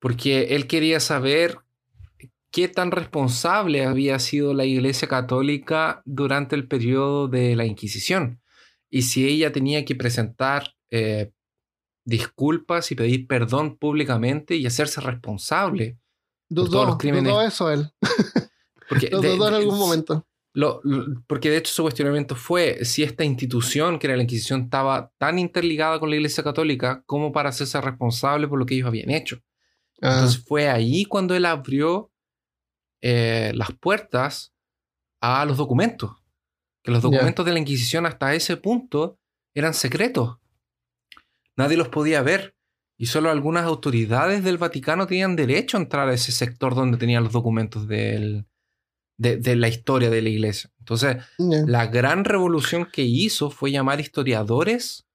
porque 0.00 0.56
él 0.56 0.66
quería 0.66 0.98
saber 0.98 1.58
qué 2.50 2.68
tan 2.68 2.90
responsable 2.90 3.84
había 3.84 4.18
sido 4.18 4.54
la 4.54 4.64
Iglesia 4.64 5.06
Católica 5.06 6.02
durante 6.04 6.56
el 6.56 6.66
periodo 6.66 7.28
de 7.28 7.54
la 7.54 7.64
Inquisición 7.64 8.40
y 8.90 9.02
si 9.02 9.26
ella 9.28 9.52
tenía 9.52 9.84
que 9.84 9.94
presentar 9.94 10.74
eh, 10.90 11.32
disculpas 12.06 12.90
y 12.90 12.94
pedir 12.94 13.26
perdón 13.26 13.76
públicamente 13.76 14.56
y 14.56 14.64
hacerse 14.64 15.00
responsable. 15.02 15.98
Por 16.48 16.70
todos 16.70 16.86
los 16.86 16.96
crímenes. 16.96 17.24
dudó 17.32 17.42
eso 17.42 17.70
él. 17.70 17.90
Porque 18.88 19.08
Lo 19.12 19.20
de- 19.20 19.34
en 19.34 19.42
algún 19.42 19.78
momento. 19.78 20.26
Lo- 20.54 20.80
lo- 20.84 21.22
porque 21.26 21.50
de 21.50 21.58
hecho 21.58 21.70
su 21.74 21.82
cuestionamiento 21.82 22.34
fue 22.34 22.82
si 22.86 23.02
esta 23.02 23.24
institución, 23.24 23.98
que 23.98 24.06
era 24.06 24.16
la 24.16 24.22
Inquisición, 24.22 24.62
estaba 24.62 25.12
tan 25.18 25.38
interligada 25.38 26.00
con 26.00 26.08
la 26.08 26.16
Iglesia 26.16 26.42
Católica 26.42 27.02
como 27.04 27.30
para 27.30 27.50
hacerse 27.50 27.78
responsable 27.80 28.48
por 28.48 28.58
lo 28.58 28.64
que 28.64 28.76
ellos 28.76 28.86
habían 28.86 29.10
hecho. 29.10 29.42
Ah, 30.00 30.12
Entonces 30.14 30.42
fue 30.46 30.68
ahí 30.70 31.04
cuando 31.04 31.34
él 31.34 31.44
abrió 31.44 32.10
eh, 33.02 33.52
las 33.54 33.72
puertas 33.72 34.54
a 35.20 35.44
los 35.44 35.56
documentos. 35.58 36.12
Que 36.82 36.90
los 36.92 37.02
documentos 37.02 37.44
de 37.44 37.52
la 37.52 37.58
Inquisición 37.58 38.06
hasta 38.06 38.32
ese 38.34 38.56
punto 38.56 39.18
eran 39.54 39.74
secretos. 39.74 40.38
Nadie 41.56 41.76
los 41.76 41.88
podía 41.88 42.22
ver. 42.22 42.54
Y 42.98 43.06
solo 43.06 43.30
algunas 43.30 43.64
autoridades 43.64 44.42
del 44.42 44.56
Vaticano 44.56 45.06
tenían 45.06 45.36
derecho 45.36 45.76
a 45.76 45.80
entrar 45.80 46.08
a 46.08 46.14
ese 46.14 46.32
sector 46.32 46.74
donde 46.74 46.96
tenían 46.96 47.24
los 47.24 47.32
documentos 47.32 47.86
del, 47.86 48.46
de, 49.18 49.36
de 49.36 49.56
la 49.56 49.68
historia 49.68 50.08
de 50.08 50.22
la 50.22 50.28
iglesia. 50.30 50.70
Entonces, 50.78 51.16
la 51.38 51.86
gran 51.88 52.24
revolución 52.24 52.88
que 52.90 53.02
hizo 53.02 53.50
fue 53.50 53.70
llamar 53.70 54.00
historiadores 54.00 55.06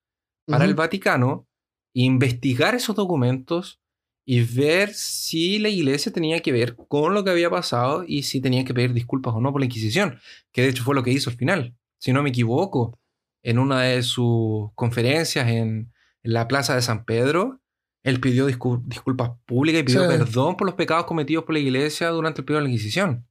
para 0.45 0.65
el. 0.65 0.75
Vaticano, 0.75 1.47
investigar 1.93 2.75
esos 2.75 2.95
documentos 2.95 3.81
y 4.25 4.41
ver 4.41 4.93
si 4.93 5.59
la 5.59 5.69
iglesia 5.69 6.11
tenía 6.11 6.39
que 6.41 6.51
ver 6.51 6.75
con 6.75 7.13
lo 7.13 7.23
que 7.23 7.31
había 7.31 7.49
pasado 7.49 8.03
y 8.07 8.23
si 8.23 8.41
tenía 8.41 8.63
que 8.65 8.73
pedir 8.73 8.93
disculpas 8.93 9.33
o 9.33 9.41
no 9.41 9.51
por 9.51 9.61
la 9.61 9.65
Inquisición, 9.65 10.19
que 10.51 10.61
de 10.61 10.69
hecho 10.69 10.83
fue 10.83 10.95
lo 10.95 11.03
que 11.03 11.11
hizo 11.11 11.29
al 11.29 11.37
final. 11.37 11.75
Si 11.97 12.13
no 12.13 12.21
me 12.21 12.29
equivoco, 12.29 12.99
en 13.43 13.59
una 13.59 13.81
de 13.81 14.03
sus 14.03 14.71
conferencias 14.75 15.47
en, 15.47 15.91
en 16.23 16.33
la 16.33 16.47
Plaza 16.47 16.75
de 16.75 16.81
San 16.81 17.05
Pedro, 17.05 17.59
él 18.03 18.19
pidió 18.19 18.47
discul- 18.49 18.81
disculpas 18.85 19.31
públicas 19.45 19.81
y 19.81 19.83
pidió 19.83 20.01
Sí. 20.03 20.17
perdón 20.17 20.57
por 20.57 20.65
los 20.67 20.75
pecados 20.75 21.05
cometidos 21.05 21.43
por 21.43 21.53
la 21.53 21.59
iglesia 21.59 22.09
durante 22.09 22.41
el 22.41 22.45
periodo 22.45 22.61
de 22.63 22.67
la 22.67 22.73
Inquisición. 22.73 23.27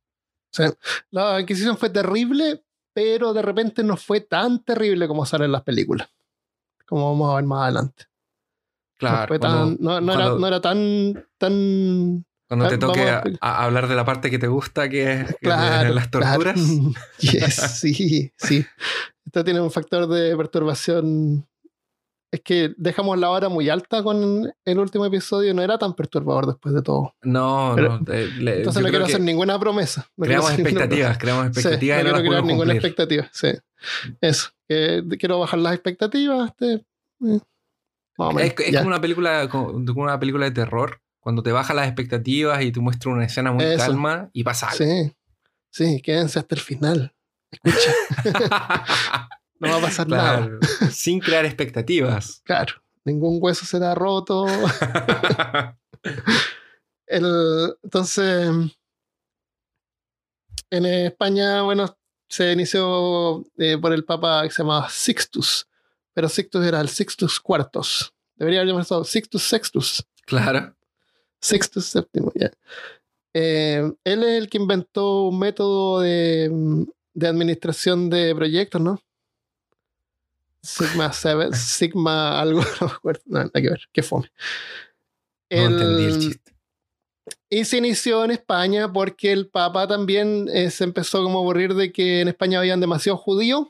La 1.11 1.41
Inquisición 1.41 1.77
fue 1.77 1.91
terrible, 1.91 2.65
pero 2.93 3.33
de 3.33 3.43
repente 3.43 3.83
no 3.83 3.97
fue 3.97 4.21
tan 4.21 4.63
terrible 4.65 5.07
como 5.09 5.25
sale 5.27 5.45
en 5.45 5.53
las 5.53 5.63
películas. 5.63 6.09
Como 6.87 7.09
vamos 7.11 7.33
a 7.33 7.37
ver 7.37 7.45
más 7.45 7.63
adelante. 7.65 8.05
Claro, 8.99 9.29
fue 9.29 9.39
cuando, 9.39 9.59
tan- 9.59 9.77
no- 9.81 10.01
no 10.01 10.13
era, 10.13 10.29
no 10.35 10.47
era 10.47 10.61
tan, 10.61 11.25
tan 11.39 12.25
cuando 12.49 12.69
te 12.69 12.79
toque 12.79 13.09
a, 13.09 13.65
hablar 13.65 13.87
de 13.89 13.95
la 13.95 14.05
parte 14.05 14.29
que 14.31 14.39
te 14.41 14.49
gusta, 14.49 14.89
que 14.89 15.13
es 15.13 15.29
de 15.29 15.35
claro. 15.37 15.95
las 15.95 16.09
claro. 16.09 16.27
torturas. 16.27 16.61
Yes, 17.21 17.55
sí, 17.81 18.33
sí. 18.37 18.67
Esto 19.25 19.45
tiene 19.45 19.61
un 19.61 19.71
factor 19.71 20.09
de 20.09 20.37
perturbación. 20.37 21.47
Es 22.33 22.43
que 22.43 22.73
dejamos 22.77 23.19
la 23.19 23.31
hora 23.31 23.49
muy 23.49 23.69
alta 23.69 24.03
con 24.05 24.53
el 24.65 24.79
último 24.79 25.05
episodio, 25.05 25.53
no 25.53 25.63
era 25.63 25.79
tan 25.79 25.95
perturbador 25.95 26.47
después 26.47 26.73
de 26.75 26.83
todo. 26.83 27.15
No, 27.23 27.73
Pero- 27.75 27.99
no. 27.99 28.13
eh, 28.13 28.29
le- 28.39 28.59
Entonces 28.59 28.83
no 28.83 28.89
quiero 28.89 29.05
hacer 29.05 29.21
ninguna 29.21 29.59
promesa. 29.59 30.09
No 30.17 30.27
creamos 30.27 30.53
expectativas, 30.53 31.19
creamos 31.19 31.43
promesa. 31.47 31.61
Sí, 31.61 31.67
expectativas 31.75 31.97
no 31.97 32.03
y 32.03 32.05
no 32.05 32.19
quiero 32.19 32.29
crear 32.31 32.45
ninguna 32.45 32.73
cumplir. 32.73 32.77
expectativa. 32.77 33.29
Sí. 33.33 33.49
Eso. 34.21 34.51
Que 34.69 35.03
quiero 35.19 35.41
bajar 35.41 35.59
las 35.59 35.75
expectativas. 35.75 36.51
este, 36.51 36.73
eh, 36.75 37.41
Es, 38.39 38.55
como 38.77 38.87
una 38.89 39.01
película, 39.01 39.49
como 39.49 39.69
una 39.97 40.21
película 40.21 40.45
de 40.45 40.53
terror, 40.53 41.01
cuando 41.19 41.43
te 41.43 41.51
baja 41.53 41.75
las 41.75 41.87
expectativas 41.87 42.63
y 42.63 42.71
te 42.71 42.79
muestra 42.81 43.11
una 43.11 43.25
escena 43.25 43.51
muy 43.51 43.65
Eso. 43.65 43.79
calma 43.79 44.31
y 44.33 44.45
pasa 44.45 44.69
algo. 44.69 44.85
Sí, 44.85 45.13
sí, 45.71 46.01
quédense 46.03 46.39
hasta 46.39 46.55
el 46.55 46.61
final. 46.61 47.13
Escucha, 47.51 47.93
no 49.61 49.69
va 49.69 49.77
a 49.77 49.81
pasar 49.81 50.09
nada. 50.09 50.39
Claro, 50.39 50.59
sin 50.91 51.21
crear 51.21 51.45
expectativas. 51.45 52.41
Claro, 52.45 52.75
ningún 53.05 53.39
hueso 53.41 53.65
será 53.67 53.95
roto. 53.95 54.47
El- 57.07 57.75
entonces, 57.83 58.51
en 60.71 60.87
España, 60.87 61.63
bueno, 61.63 61.97
se 62.29 62.53
inició 62.53 63.45
eh, 63.59 63.77
por 63.79 63.93
el 63.93 64.05
Papa 64.05 64.43
que 64.45 64.51
se 64.51 64.63
llamaba 64.63 64.89
Sixtus, 64.89 65.67
pero 66.15 66.29
Sixtus 66.29 66.65
era 66.65 66.81
el 66.81 66.89
Sixtus 66.89 67.41
Cuartos. 67.41 68.15
Debería 68.37 68.61
haber 68.61 68.73
llamado 68.75 69.05
Sixtus 69.05 69.43
Sextus. 69.43 70.05
claro. 70.27 70.75
Sixtus 71.43 71.87
Séptimo, 71.87 72.31
ya. 72.35 72.51
Eh, 73.33 73.91
él 74.05 74.23
es 74.25 74.43
el 74.43 74.51
que 74.51 74.59
inventó 74.59 75.23
un 75.29 75.39
método 75.39 76.01
de, 76.01 76.51
de 77.15 77.27
administración 77.27 78.11
de 78.11 78.35
proyectos, 78.35 78.79
¿no? 78.79 79.01
Sigma 80.63 81.13
7, 81.13 81.55
Sigma 81.57 82.41
algo, 82.41 82.61
no 82.81 82.87
me 82.87 82.93
acuerdo, 82.93 83.23
no, 83.27 83.39
nada 83.41 83.51
que 83.55 83.71
ver, 83.71 83.81
qué 83.93 84.03
fome. 84.03 84.31
No 85.51 85.67
entendí 85.67 86.05
el 86.05 86.19
chiste. 86.21 86.55
Y 87.49 87.65
se 87.65 87.79
inició 87.79 88.25
en 88.25 88.31
España 88.31 88.93
porque 88.93 89.33
el 89.33 89.49
Papa 89.49 89.89
también 89.89 90.49
eh, 90.53 90.71
se 90.71 90.85
empezó 90.85 91.23
como 91.25 91.39
a 91.39 91.43
aburrir 91.43 91.75
de 91.75 91.93
que 91.93 92.21
en 92.21 92.29
España 92.29 92.59
habían 92.61 92.81
demasiados 92.81 93.21
judíos 93.21 93.69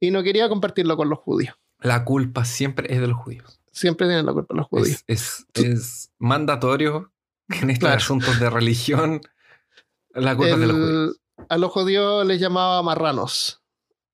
y 0.00 0.10
no 0.10 0.22
quería 0.22 0.48
compartirlo 0.48 0.96
con 0.96 1.08
los 1.08 1.18
judíos. 1.18 1.56
La 1.80 2.04
culpa 2.04 2.44
siempre 2.44 2.92
es 2.92 3.00
de 3.00 3.06
los 3.06 3.16
judíos. 3.16 3.60
Siempre 3.72 4.06
tienen 4.06 4.26
la 4.26 4.32
culpa 4.32 4.54
los 4.54 4.66
judíos. 4.66 5.04
Es, 5.06 5.46
es, 5.54 5.64
es 5.64 6.12
mandatorio 6.18 7.12
en 7.48 7.70
estos 7.70 7.86
Claro. 7.88 7.96
asuntos 7.96 8.38
de 8.40 8.50
religión 8.50 9.20
la 10.10 10.36
culpa 10.36 10.54
es 10.54 10.60
de 10.60 10.66
los 10.66 10.76
judíos. 10.76 11.20
A 11.48 11.56
los 11.56 11.70
judíos 11.72 12.26
les 12.26 12.40
llamaba 12.40 12.82
marranos. 12.82 13.62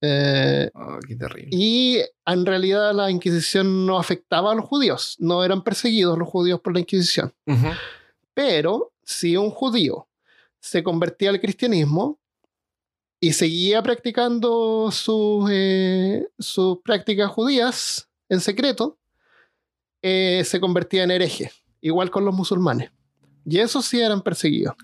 Eh, 0.07 0.71
Oh, 0.75 0.99
qué 1.07 1.17
terrible. 1.17 1.49
y 1.53 2.01
en 2.27 2.45
realidad 2.47 2.95
la 2.95 3.11
Inquisición 3.11 3.87
no 3.87 3.99
afectaba 3.99 4.53
a 4.53 4.55
los 4.55 4.67
judíos, 4.67 5.17
no 5.19 5.43
eran 5.45 5.63
perseguidos 5.63 6.19
los 6.19 6.29
judíos 6.29 6.61
por 6.61 6.75
la 6.75 6.81
Inquisición. 6.81 7.33
Pero 8.35 8.93
si 9.03 9.37
un 9.37 9.51
judío 9.51 10.09
se 10.61 10.83
convertía 10.83 11.31
al 11.31 11.41
cristianismo 11.41 12.19
y 13.21 13.33
seguía 13.33 13.83
practicando 13.83 14.91
sus, 14.91 15.49
eh, 15.51 16.27
sus 16.39 16.79
prácticas 16.83 17.31
judías 17.31 18.09
en 18.29 18.41
secreto, 18.41 18.99
eh, 20.03 20.43
se 20.45 20.61
convertía 20.61 21.05
en 21.05 21.11
hereje, 21.13 21.51
igual 21.81 22.11
con 22.11 22.25
los 22.25 22.35
musulmanes. 22.35 22.91
Y 23.47 23.59
esos 23.59 23.85
sí 23.87 24.01
eran 24.01 24.23
perseguidos. 24.23 24.75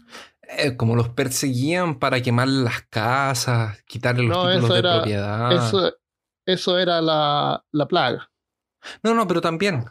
Eh, 0.59 0.77
como 0.77 0.97
los 0.97 1.09
perseguían 1.11 1.99
para 1.99 2.21
quemar 2.23 2.49
las 2.49 2.83
casas, 2.83 3.83
quitarle 3.85 4.25
los 4.25 4.37
No, 4.37 4.49
títulos 4.51 4.71
de 4.71 4.79
era- 4.79 4.95
propiedad. 4.97 5.53
Eso, 5.53 5.93
eso 6.47 6.79
era 6.79 7.01
la, 7.01 7.65
la 7.73 7.87
plaga. 7.87 8.31
No, 9.03 9.15
no, 9.15 9.27
pero 9.29 9.41
también. 9.41 9.85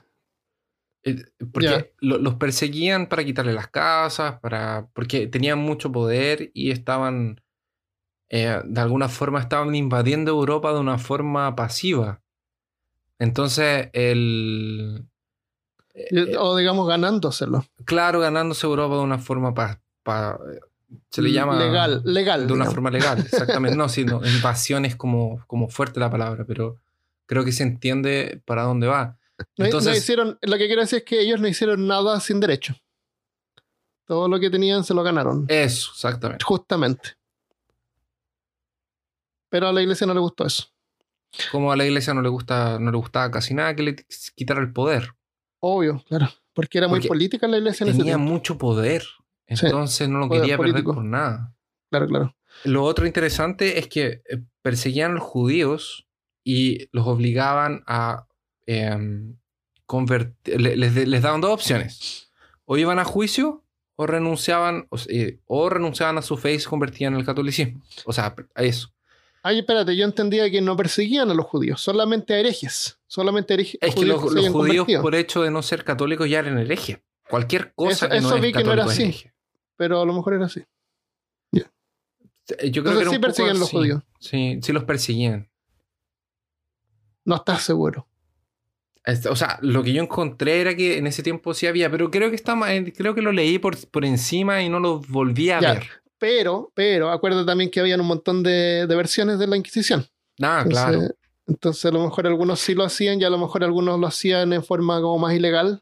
Eh, 1.03 1.15
Porque 1.53 1.93
lo- 2.01 2.17
los 2.17 2.35
perseguían 2.35 3.07
para 3.07 3.23
quitarle 3.23 3.53
las 3.53 3.67
casas, 3.67 4.39
para 4.41 4.87
porque 4.93 5.27
tenían 5.27 5.59
mucho 5.59 5.91
poder 5.91 6.51
y 6.53 6.71
estaban, 6.71 7.41
eh, 8.29 8.59
de 8.65 8.81
alguna 8.81 9.07
forma, 9.07 9.39
estaban 9.39 9.73
invadiendo 9.75 10.31
Europa 10.31 10.73
de 10.73 10.79
una 10.79 10.97
forma 10.97 11.55
pasiva. 11.55 12.21
Entonces, 13.17 13.89
el... 13.93 15.07
o 16.37 16.57
digamos 16.57 16.87
ganándoselo. 16.87 17.65
claro, 17.85 18.19
ganándose 18.19 18.65
Europa 18.67 18.95
de 18.95 19.01
una 19.01 19.19
forma 19.19 19.53
pa- 19.53 19.81
pa- 20.03 20.39
se 21.11 21.21
le 21.21 21.31
llama 21.31 21.57
legal, 21.59 22.01
legal. 22.05 22.39
de 22.47 22.53
una 22.53 22.63
digamos. 22.65 22.73
forma 22.73 22.89
legal, 22.91 23.19
exactamente. 23.19 23.77
No, 23.77 23.87
sí, 23.89 24.05
no, 24.05 24.21
invasión 24.25 24.85
es 24.85 24.95
como, 24.95 25.43
como 25.47 25.69
fuerte 25.69 25.99
la 25.99 26.09
palabra, 26.09 26.45
pero 26.47 26.77
creo 27.25 27.45
que 27.45 27.51
se 27.51 27.63
entiende 27.63 28.41
para 28.45 28.63
dónde 28.63 28.87
va. 28.87 29.17
No- 29.37 29.45
no 29.59 29.65
Entonces, 29.65 29.97
hicieron, 29.97 30.37
lo 30.41 30.57
que 30.57 30.65
quiero 30.67 30.81
decir 30.81 30.99
es 30.99 31.05
que 31.05 31.21
ellos 31.21 31.39
no 31.39 31.47
hicieron 31.47 31.85
nada 31.87 32.19
sin 32.19 32.39
derecho. 32.39 32.75
Todo 34.05 34.27
lo 34.27 34.39
que 34.39 34.49
tenían 34.49 34.83
se 34.83 34.93
lo 34.95 35.03
ganaron. 35.03 35.45
eso, 35.47 35.91
exactamente. 35.93 36.43
Justamente. 36.43 37.11
Pero 39.49 39.67
a 39.67 39.73
la 39.73 39.81
iglesia 39.81 40.05
no 40.07 40.13
le 40.13 40.19
gustó 40.19 40.45
eso. 40.45 40.65
Como 41.51 41.71
a 41.71 41.75
la 41.75 41.85
iglesia 41.85 42.13
no 42.13 42.21
le 42.21 42.29
gusta, 42.29 42.79
no 42.79 42.91
le 42.91 42.97
gustaba 42.97 43.29
casi 43.29 43.53
nada 43.53 43.75
que 43.75 43.83
le 43.83 43.95
quitara 44.35 44.61
el 44.61 44.73
poder. 44.73 45.13
Obvio, 45.59 46.03
claro. 46.07 46.27
Porque 46.53 46.77
era 46.79 46.87
muy 46.87 46.99
Porque 46.99 47.07
política 47.09 47.47
la 47.47 47.57
iglesia 47.57 47.83
en 47.83 47.89
ese 47.91 47.99
Tenía 47.99 48.15
tiempo. 48.15 48.31
mucho 48.33 48.57
poder. 48.57 49.03
Entonces 49.49 50.07
no 50.09 50.19
lo 50.19 50.29
quería 50.29 50.57
perder 50.57 50.83
por 50.83 51.03
nada. 51.03 51.53
Claro, 51.89 52.07
claro. 52.07 52.35
Lo 52.65 52.83
otro 52.83 53.05
interesante 53.07 53.79
es 53.79 53.87
que 53.87 54.21
eh, 54.29 54.41
perseguían 54.61 55.11
a 55.11 55.13
los 55.15 55.23
judíos 55.23 56.07
y 56.43 56.87
los 56.91 57.07
obligaban 57.07 57.83
a 57.87 58.27
em, 58.65 59.35
convertir. 59.85 60.61
le- 60.61 60.75
Les, 60.77 60.95
les 61.07 61.21
daban 61.21 61.41
dos 61.41 61.51
opciones. 61.51 62.29
O 62.65 62.77
iban 62.77 62.99
a 62.99 63.05
juicio 63.05 63.63
o 63.95 64.05
renunciaban, 64.07 64.87
o, 64.91 64.97
eh, 65.09 65.39
o 65.45 65.69
renunciaban 65.69 66.17
a 66.17 66.21
su 66.21 66.37
fe 66.37 66.53
y 66.53 66.59
se 66.59 66.69
convertían 66.69 67.15
al 67.15 67.25
catolicismo. 67.25 67.81
O 68.05 68.13
sea, 68.13 68.33
a 68.55 68.63
eso. 68.63 68.93
Ay, 69.41 69.59
espérate, 69.59 69.95
yo 69.95 70.05
entendía 70.05 70.49
que 70.51 70.61
no 70.61 70.75
perseguían 70.77 71.29
a 71.31 71.33
los 71.33 71.45
judíos, 71.45 71.81
solamente 71.81 72.33
a 72.33 72.39
herejes. 72.39 72.99
Solamente 73.07 73.53
herejes. 73.55 73.77
Es 73.81 73.95
que 73.95 74.05
los, 74.05 74.21
judíos, 74.21 74.87
por 75.01 75.15
hecho 75.15 75.41
de 75.41 75.49
no 75.51 75.61
ser 75.63 75.83
católicos, 75.83 76.29
ya 76.29 76.39
eran 76.39 76.57
herejes. 76.59 76.99
Cualquier 77.29 77.73
cosa 77.73 77.91
Eso- 78.05 78.09
que 78.09 78.21
no 78.21 78.27
eso 78.27 78.35
es 78.37 78.41
vi 78.41 78.53
que 78.53 78.63
no 78.63 78.73
era 78.73 78.85
así. 78.85 79.25
Pero 79.79 80.01
a 80.01 80.05
lo 80.05 80.13
mejor 80.13 80.33
era 80.33 80.45
así. 80.45 80.61
Eh, 82.57 82.71
Yo 82.71 82.81
creo 82.83 82.93
Entonces 82.93 82.97
que 82.97 83.01
era 83.01 83.09
sí 83.11 83.15
un 83.15 83.21
poco 83.21 83.53
los 83.59 83.61
así. 83.69 83.77
judíos. 83.77 84.03
Sí, 84.19 84.59
sí 84.63 84.73
los 84.73 84.83
perseguían. 84.83 85.49
No 87.23 87.35
estás 87.35 87.61
seguro. 87.63 88.07
O 89.29 89.35
sea, 89.35 89.59
lo 89.61 89.81
que 89.83 89.93
yo 89.93 90.01
encontré 90.03 90.59
era 90.61 90.75
que 90.75 90.97
en 90.97 91.05
ese 91.07 91.21
tiempo 91.23 91.53
sí 91.53 91.67
había, 91.67 91.89
pero 91.91 92.09
creo 92.11 92.29
que 92.29 92.35
está 92.35 92.55
eh, 92.75 92.91
creo 92.95 93.13
que 93.15 93.21
lo 93.21 93.31
leí 93.31 93.59
por, 93.59 93.77
por 93.89 94.03
encima 94.03 94.61
y 94.63 94.69
no 94.69 94.79
lo 94.79 94.99
volví 94.99 95.51
a 95.51 95.61
Ya. 95.61 95.73
ver. 95.75 95.83
Pero, 96.17 96.71
pero, 96.75 97.11
acuérdate 97.11 97.45
también 97.45 97.69
que 97.71 97.79
habían 97.79 98.01
un 98.01 98.07
montón 98.07 98.43
de, 98.43 98.85
de 98.87 98.95
versiones 98.95 99.39
de 99.39 99.47
la 99.47 99.55
Inquisición. 99.55 100.05
Ah, 100.41 100.63
Entonces, 100.65 100.83
claro. 100.97 101.15
entonces 101.47 101.85
a 101.85 101.91
lo 101.91 102.03
mejor 102.03 102.25
algunos 102.27 102.59
sí 102.59 102.73
lo 102.75 102.83
hacían 102.83 103.21
y 103.21 103.23
a 103.23 103.29
lo 103.29 103.37
mejor 103.37 103.63
algunos 103.63 103.99
lo 103.99 104.07
hacían 104.07 104.51
en 104.53 104.63
forma 104.63 104.99
como 105.01 105.17
más 105.19 105.33
ilegal, 105.33 105.81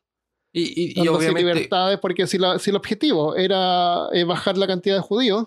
Y, 0.58 0.64
y- 0.64 0.92
y 0.92 0.94
dándose 1.06 1.30
obviamente, 1.30 1.54
libertades, 1.54 2.00
porque 2.00 2.28
si, 2.28 2.38
la- 2.38 2.58
si 2.60 2.70
el 2.72 2.76
objetivo 2.76 3.36
era 3.36 4.08
eh, 4.14 4.24
bajar 4.24 4.58
la 4.58 4.68
cantidad 4.68 4.96
de 4.96 5.02
judíos, 5.02 5.46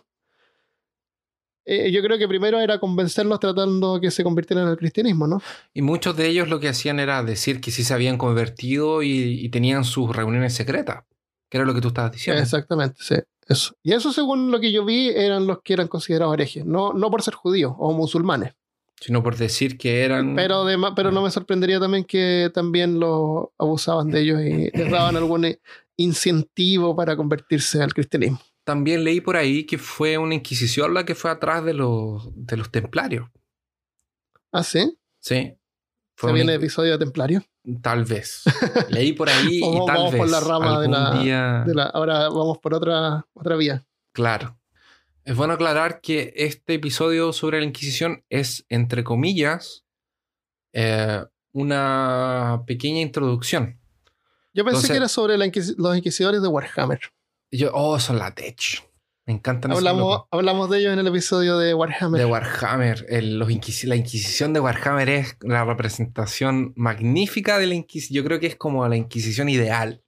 eh, 1.67 1.91
yo 1.93 2.03
creo 2.03 2.19
que 2.19 2.27
primero 2.27 2.59
era 2.59 2.81
convencerlos 2.81 3.39
tratando 3.39 4.01
que 4.01 4.11
se 4.11 4.25
convirtieran 4.25 4.67
al 4.67 4.77
cristianismo, 4.77 5.27
¿no? 5.27 5.41
Y 5.75 5.83
muchos 5.83 6.17
de 6.17 6.27
ellos 6.29 6.49
lo 6.49 6.59
que 6.59 6.69
hacían 6.69 6.99
era 7.01 7.23
decir 7.23 7.61
que 7.61 7.71
sí 7.71 7.85
se 7.85 7.95
habían 7.95 8.19
convertido 8.19 9.03
y, 9.03 9.11
y 9.45 9.49
tenían 9.51 9.85
sus 9.85 10.15
reuniones 10.15 10.55
secretas, 10.55 11.05
que 11.49 11.59
era 11.59 11.67
lo 11.67 11.75
que 11.75 11.81
tú 11.81 11.89
estabas 11.89 12.13
diciendo. 12.13 12.43
Exactamente, 12.43 12.97
sí. 13.01 13.17
Eso. 13.47 13.75
Y 13.83 13.93
eso, 13.93 14.13
según 14.13 14.51
lo 14.51 14.61
que 14.61 14.71
yo 14.73 14.85
vi, 14.85 15.09
eran 15.09 15.47
los 15.47 15.61
que 15.63 15.73
eran 15.73 15.89
considerados 15.89 16.35
herejes, 16.35 16.65
no, 16.65 16.93
no 16.93 17.11
por 17.11 17.21
ser 17.23 17.35
judíos 17.35 17.75
o 17.79 17.93
musulmanes. 17.93 18.55
Sino 19.01 19.23
por 19.23 19.37
decir 19.37 19.79
que 19.79 20.05
eran... 20.05 20.37
Pero, 20.37 20.57
además, 20.63 20.93
pero 20.95 21.11
no 21.11 21.23
me 21.23 21.31
sorprendería 21.31 21.81
también 21.81 22.05
que 22.05 22.51
también 22.53 23.01
los 23.01 23.47
abusaban 23.59 24.11
de 24.11 24.21
ellos 24.21 24.41
y 24.43 24.71
les 24.77 24.91
daban 24.91 25.17
algún 25.17 25.47
incentivo 25.97 26.95
para 26.95 27.17
convertirse 27.17 27.83
al 27.83 27.95
cristianismo. 27.95 28.39
También 28.65 29.03
leí 29.03 29.21
por 29.23 29.37
ahí 29.37 29.65
que 29.65 29.79
fue 29.79 30.19
una 30.19 30.35
inquisición 30.35 30.93
la 30.93 31.05
que 31.07 31.15
fue 31.15 31.31
atrás 31.31 31.65
de 31.65 31.73
los, 31.73 32.29
de 32.35 32.57
los 32.59 32.71
templarios. 32.71 33.29
¿Ah, 34.53 34.63
sí? 34.63 34.99
Sí. 35.21 35.35
¿Se 35.37 35.57
Fue 36.17 36.33
viene 36.35 36.53
una- 36.53 36.63
episodio 36.63 36.93
de 36.93 36.99
templario? 36.99 37.43
Tal 37.83 38.05
vez. 38.05 38.43
Leí 38.91 39.13
por 39.15 39.31
ahí 39.31 39.47
y 39.59 39.61
Vamos- 39.63 39.87
tal 39.87 39.97
vamos 39.97 40.13
vez. 40.13 40.21
por 40.21 40.29
la 40.31 40.41
rama 40.41 40.81
de 40.81 40.89
la- 40.89 41.23
día- 41.23 41.65
De 41.67 41.75
la- 41.75 41.85
ahora 41.87 42.29
vamos 42.29 42.59
por 42.59 42.75
otra, 42.75 43.27
otra 43.33 43.57
vía. 43.57 43.87
Claro. 44.13 44.60
Es 45.31 45.37
bueno 45.37 45.53
aclarar 45.55 46.01
que 46.01 46.33
este 46.35 46.75
episodio 46.75 47.33
sobre 47.33 47.61
la 47.61 47.65
Inquisición 47.65 48.25
es, 48.31 48.67
entre 48.69 49.05
comillas, 49.05 49.85
eh, 50.73 51.25
una 51.53 52.65
pequeña 52.67 52.99
introducción. 53.01 53.79
Yo 54.53 54.65
pensé 54.65 54.79
Entonces- 54.79 54.91
que 54.91 54.97
era 54.97 55.07
sobre 55.07 55.39
la 55.39 55.47
inquisi- 55.47 55.77
los 55.79 55.97
inquisidores 55.97 56.43
de 56.43 56.49
Warhammer. 56.49 56.99
Yo, 57.53 57.71
oh, 57.73 58.01
son 58.01 58.19
la 58.19 58.35
tech. 58.35 58.59
Me 59.25 59.35
encantan 59.35 59.71
Hablamos, 59.71 60.23
hablamos 60.33 60.69
de 60.69 60.81
ellos 60.81 60.95
en 60.95 60.99
el 60.99 61.07
episodio 61.07 61.59
de 61.59 61.75
Warhammer. 61.75 62.19
De 62.19 62.25
Warhammer. 62.27 63.07
El- 63.09 63.39
los 63.39 63.51
inquisi- 63.51 63.87
la 63.87 63.95
Inquisición 63.95 64.53
de 64.53 64.59
Warhammer 64.59 65.09
es 65.11 65.37
la 65.43 65.65
representación 65.65 66.73
magnífica 66.75 67.59
de 67.59 67.69
la 67.69 67.75
Inquisición. 67.75 68.17
Yo 68.17 68.25
creo 68.25 68.41
que 68.41 68.49
es 68.49 68.57
como 68.57 68.89
la 68.89 68.97
Inquisición 68.97 69.49
ideal. 69.49 70.03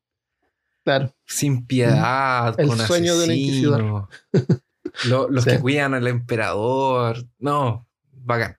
Claro. 0.85 1.15
Sin 1.27 1.65
piedad. 1.65 2.59
El 2.59 2.67
con 2.67 2.79
sueño 2.79 3.17
de 3.17 3.25
un 3.27 3.31
inquisidor. 3.31 4.09
Lo- 5.09 5.29
los 5.31 5.45
Sí. 5.45 5.51
que 5.51 5.61
cuidan 5.61 5.95
al 5.95 6.07
emperador. 6.07 7.25
No, 7.39 7.87
bacán. 8.13 8.59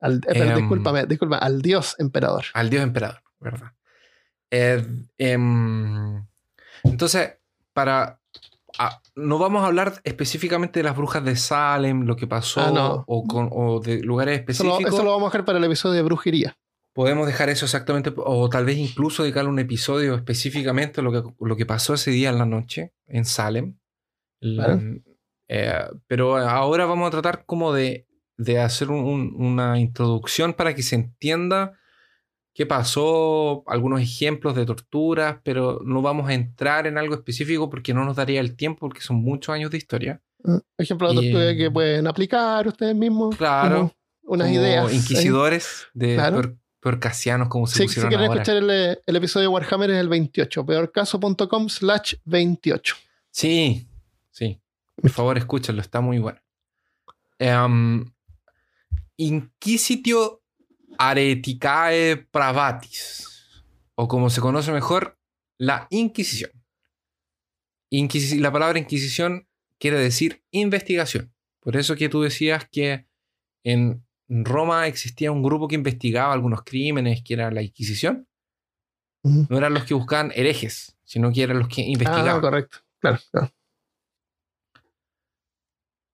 Al, 0.00 0.16
eh, 0.16 0.20
pero 0.28 0.44
Em, 0.50 0.56
discúlpame, 0.56 1.00
al 1.40 1.60
dios 1.62 1.96
emperador. 1.98 2.44
Al 2.54 2.70
dios 2.70 2.82
emperador, 2.82 3.22
¿verdad? 3.40 3.72
Eh, 4.50 4.84
em, 5.18 6.24
entonces, 6.84 7.32
para. 7.72 8.20
ah, 8.78 9.02
no 9.16 9.38
vamos 9.38 9.64
a 9.64 9.66
hablar 9.66 10.00
específicamente 10.04 10.78
de 10.78 10.84
las 10.84 10.96
brujas 10.96 11.24
de 11.24 11.34
Salem, 11.36 12.02
lo 12.04 12.14
que 12.16 12.26
pasó, 12.28 12.60
Ah, 12.60 12.70
no. 12.70 13.04
o, 13.08 13.26
con, 13.26 13.48
o 13.52 13.80
de 13.80 14.00
lugares 14.02 14.44
Eso 14.46 14.62
lo, 14.64 14.70
específicos. 14.70 14.94
eso 14.94 15.04
lo 15.04 15.10
vamos 15.10 15.26
a 15.26 15.30
dejar 15.32 15.44
para 15.44 15.58
el 15.58 15.64
episodio 15.64 15.94
de 15.96 16.02
brujería. 16.02 16.56
Podemos 16.92 17.26
dejar 17.26 17.48
eso 17.48 17.64
exactamente, 17.64 18.12
o 18.16 18.48
tal 18.48 18.64
vez 18.64 18.76
incluso 18.76 19.22
dedicarle 19.22 19.50
un 19.50 19.58
episodio 19.58 20.14
específicamente 20.14 21.00
a 21.00 21.04
lo 21.04 21.10
que, 21.12 21.34
lo 21.40 21.56
que 21.56 21.66
pasó 21.66 21.94
ese 21.94 22.10
día 22.12 22.30
en 22.30 22.38
la 22.38 22.46
noche 22.46 22.92
en 23.06 23.24
Salem. 23.24 23.77
Claro. 24.40 24.80
eh, 25.48 25.72
pero 26.06 26.36
ahora 26.36 26.84
vamos 26.86 27.08
a 27.08 27.10
tratar 27.10 27.44
como 27.46 27.72
de, 27.72 28.06
de 28.36 28.60
hacer 28.60 28.90
un- 28.90 29.04
un- 29.04 29.34
una 29.44 29.78
introducción 29.80 30.52
para 30.52 30.74
que 30.74 30.82
se 30.82 30.94
entienda 30.94 31.72
qué 32.54 32.66
pasó, 32.66 33.62
algunos 33.66 34.00
ejemplos 34.00 34.54
de 34.56 34.66
torturas, 34.66 35.38
pero 35.44 35.80
no 35.84 36.02
vamos 36.02 36.28
a 36.28 36.34
entrar 36.34 36.86
en 36.86 36.98
algo 36.98 37.14
específico 37.14 37.70
porque 37.70 37.94
no 37.94 38.04
nos 38.04 38.16
daría 38.16 38.40
el 38.40 38.56
tiempo, 38.56 38.80
porque 38.80 39.00
son 39.00 39.16
muchos 39.16 39.54
años 39.54 39.70
de 39.70 39.78
historia. 39.78 40.20
¿Mm? 40.44 40.56
Ejemplo 40.76 41.08
de 41.08 41.14
Y- 41.14 41.32
tortura 41.32 41.56
que 41.56 41.70
pueden 41.70 42.06
aplicar 42.06 42.66
ustedes 42.68 42.94
mismos. 42.94 43.36
Claro. 43.36 43.76
como 43.76 44.34
Unas 44.34 44.48
como 44.48 44.60
ideas. 44.60 44.88
ahí. 44.90 44.96
Inquisidores 44.96 45.86
de 45.94 46.14
Claro. 46.16 46.40
peor, 46.42 46.56
peorcasianos, 46.80 47.48
como 47.48 47.66
se 47.66 47.78
Sí, 47.82 47.88
si 47.88 48.00
quieren 48.00 48.20
ahora. 48.28 48.42
escuchar 48.42 48.56
el, 48.58 48.98
el 49.06 49.16
episodio 49.16 49.48
de 49.48 49.54
Warhammer 49.54 49.90
es 49.90 49.96
el 49.98 50.08
28. 50.08 50.66
Peorcaso.com 50.66 51.68
slash 51.68 52.14
28. 52.24 52.94
Sí, 53.30 53.86
sí. 53.86 53.88
Por 55.00 55.10
favor, 55.10 55.38
escúchenlo, 55.38 55.80
está 55.80 56.00
muy 56.00 56.18
bueno. 56.18 56.40
Em, 57.38 58.04
Inquisitio 59.16 60.42
Areticae 60.98 62.16
Pravatis, 62.30 63.26
o 63.94 64.08
como 64.08 64.30
se 64.30 64.40
conoce 64.40 64.72
mejor, 64.72 65.18
la 65.58 65.86
Inquisición. 65.90 66.50
Inquisi- 67.90 68.38
la 68.40 68.52
palabra 68.52 68.78
Inquisición 68.78 69.48
quiere 69.78 69.98
decir 69.98 70.44
investigación. 70.50 71.32
Por 71.60 71.76
eso 71.76 71.96
que 71.96 72.08
tú 72.08 72.22
decías 72.22 72.68
que 72.70 73.06
en 73.64 74.04
Roma 74.28 74.86
existía 74.86 75.32
un 75.32 75.42
grupo 75.42 75.68
que 75.68 75.74
investigaba 75.74 76.32
algunos 76.32 76.62
crímenes, 76.62 77.22
que 77.22 77.34
era 77.34 77.50
la 77.50 77.62
Inquisición. 77.62 78.28
No 79.24 79.58
eran 79.58 79.74
los 79.74 79.84
que 79.84 79.94
buscaban 79.94 80.32
herejes, 80.34 80.96
sino 81.04 81.32
que 81.32 81.42
eran 81.42 81.58
los 81.58 81.68
que 81.68 81.82
Ah, 81.82 81.86
investigaban. 81.86 82.40
correcto. 82.40 82.78
Claro, 83.00 83.18
claro. 83.30 83.52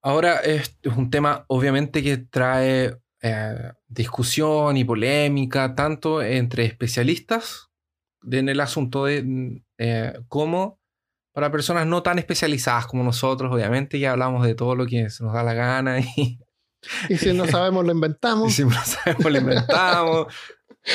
Ahora 0.05 0.35
es 0.35 0.77
un 0.95 1.09
tema 1.09 1.45
obviamente 1.47 2.03
que 2.03 2.17
trae 2.17 2.95
eh, 3.23 3.71
discusión 3.87 4.77
y 4.77 4.83
polémica 4.85 5.73
tanto 5.73 6.21
entre 6.21 6.63
especialistas 6.65 7.71
en 8.29 8.49
el 8.49 8.59
asunto 8.59 9.05
de, 9.05 9.23
mm, 9.23 9.63
eh, 9.79 10.13
como 10.27 10.79
para 11.33 11.51
personas 11.51 11.87
no 11.87 12.03
tan 12.03 12.19
especializadas 12.19 12.85
como 12.85 13.03
nosotros, 13.03 13.51
obviamente 13.51 13.97
ya 13.99 14.11
hablamos 14.11 14.45
de 14.45 14.53
todo 14.55 14.75
lo 14.75 14.85
que 14.85 15.09
se 15.09 15.23
nos 15.23 15.33
da 15.33 15.41
la 15.43 15.53
gana 15.55 15.99
y, 15.99 16.39
Y 17.09 17.17
si 17.17 17.33
no 17.33 17.47
sabemos, 17.47 17.83
lo 17.83 17.91
y 17.91 17.95
inventamos. 17.95 18.53
si 18.53 18.63
no 18.63 18.71
sabemos 18.85 19.31
lo 19.31 19.37
inventamos. 19.39 20.27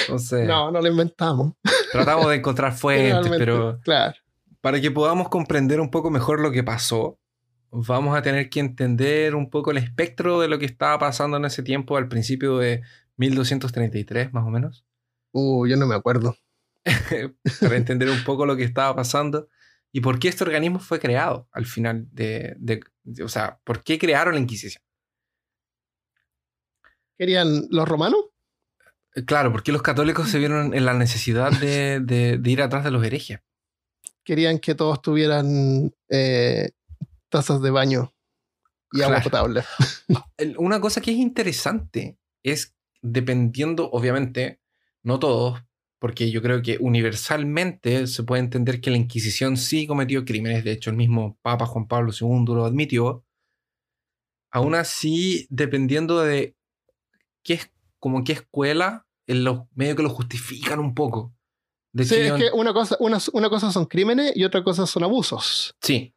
Entonces, 0.02 0.46
No, 0.46 0.70
no 0.70 0.80
lo 0.80 0.86
inventamos. 0.88 1.54
tratamos 1.90 2.28
de 2.30 2.36
encontrar 2.36 2.72
fuentes, 2.74 3.28
pero 3.38 3.80
Claro. 3.82 4.14
para 4.60 4.80
que 4.80 4.90
podamos 4.92 5.28
comprender 5.28 5.80
un 5.80 5.90
poco 5.90 6.10
mejor 6.10 6.38
lo 6.40 6.52
que 6.52 6.62
pasó, 6.62 7.18
vamos 7.70 8.16
a 8.16 8.22
tener 8.22 8.50
que 8.50 8.60
entender 8.60 9.34
un 9.34 9.50
poco 9.50 9.70
el 9.70 9.76
espectro 9.78 10.40
de 10.40 10.48
lo 10.48 10.58
que 10.58 10.66
estaba 10.66 10.98
pasando 10.98 11.36
en 11.36 11.44
ese 11.44 11.62
tiempo, 11.62 11.96
al 11.96 12.08
principio 12.08 12.58
de 12.58 12.82
1233, 13.16 14.32
más 14.32 14.44
o 14.46 14.50
menos, 14.50 14.84
Uh, 15.32 15.64
yo 15.68 15.76
no 15.76 15.86
me 15.86 15.94
acuerdo. 15.94 16.36
para 17.60 17.76
entender 17.76 18.10
un 18.10 18.24
poco 18.24 18.46
lo 18.46 18.56
que 18.56 18.64
estaba 18.64 18.96
pasando 18.96 19.48
y 19.92 20.00
por 20.00 20.18
qué 20.18 20.28
este 20.28 20.42
organismo 20.44 20.80
fue 20.80 20.98
creado 20.98 21.48
al 21.52 21.66
final 21.66 22.08
de, 22.10 22.54
de- 22.58 22.80
de- 23.04 23.22
o 23.22 23.28
sea, 23.28 23.60
por 23.64 23.84
qué 23.84 23.96
crearon 23.98 24.34
la 24.34 24.40
Inquisición. 24.40 24.82
¿Querían 27.18 27.66
los 27.70 27.88
romanos? 27.88 28.20
Eh, 29.14 29.24
Claro, 29.24 29.52
porque 29.52 29.72
los 29.72 29.82
católicos 29.82 30.28
se 30.30 30.38
vieron 30.38 30.74
en 30.74 30.84
la 30.84 30.94
necesidad 30.94 31.52
de, 31.52 32.00
de- 32.00 32.38
de 32.38 32.50
ir 32.50 32.62
atrás 32.62 32.82
de 32.84 32.90
los 32.90 33.04
herejes. 33.04 33.40
Querían 34.24 34.58
que 34.58 34.74
todos 34.74 35.00
tuvieran 35.02 35.92
eh, 36.08 36.70
tazas 37.30 37.62
de 37.62 37.70
baño 37.70 38.12
y 38.92 39.02
agua 39.02 39.20
potable. 39.22 39.64
Una 40.58 40.80
cosa 40.80 41.00
que 41.00 41.12
es 41.12 41.16
interesante 41.16 42.18
es 42.42 42.74
dependiendo, 43.02 43.90
obviamente, 43.90 44.60
no 45.02 45.18
todos, 45.18 45.62
porque 45.98 46.30
yo 46.30 46.42
creo 46.42 46.62
que 46.62 46.78
universalmente 46.80 48.06
se 48.06 48.22
puede 48.22 48.42
entender 48.42 48.80
que 48.80 48.90
la 48.90 48.96
Inquisición 48.96 49.56
sí 49.56 49.86
cometió 49.86 50.24
crímenes, 50.24 50.64
de 50.64 50.72
hecho 50.72 50.90
el 50.90 50.96
mismo 50.96 51.38
Papa 51.42 51.66
Juan 51.66 51.86
Pablo 51.86 52.12
II 52.18 52.44
lo 52.46 52.64
admitió. 52.64 53.24
Aún 54.50 54.74
así, 54.74 55.46
dependiendo 55.48 56.20
de 56.20 56.56
qué 57.44 57.54
es, 57.54 57.70
como 57.98 58.24
qué 58.24 58.32
escuela, 58.32 59.06
en 59.26 59.44
los 59.44 59.60
medios 59.74 59.94
que 59.96 60.02
lo 60.02 60.10
justifican 60.10 60.80
un 60.80 60.94
poco. 60.94 61.32
De 61.92 62.04
Sí, 62.04 62.16
es 62.16 62.32
que 62.32 62.50
una 62.52 62.72
cosa, 62.72 62.96
una, 62.98 63.18
una 63.32 63.48
cosa 63.48 63.70
son 63.70 63.86
crímenes 63.86 64.32
y 64.34 64.44
otra 64.44 64.64
cosa 64.64 64.86
son 64.86 65.04
abusos. 65.04 65.76
sí, 65.80 66.14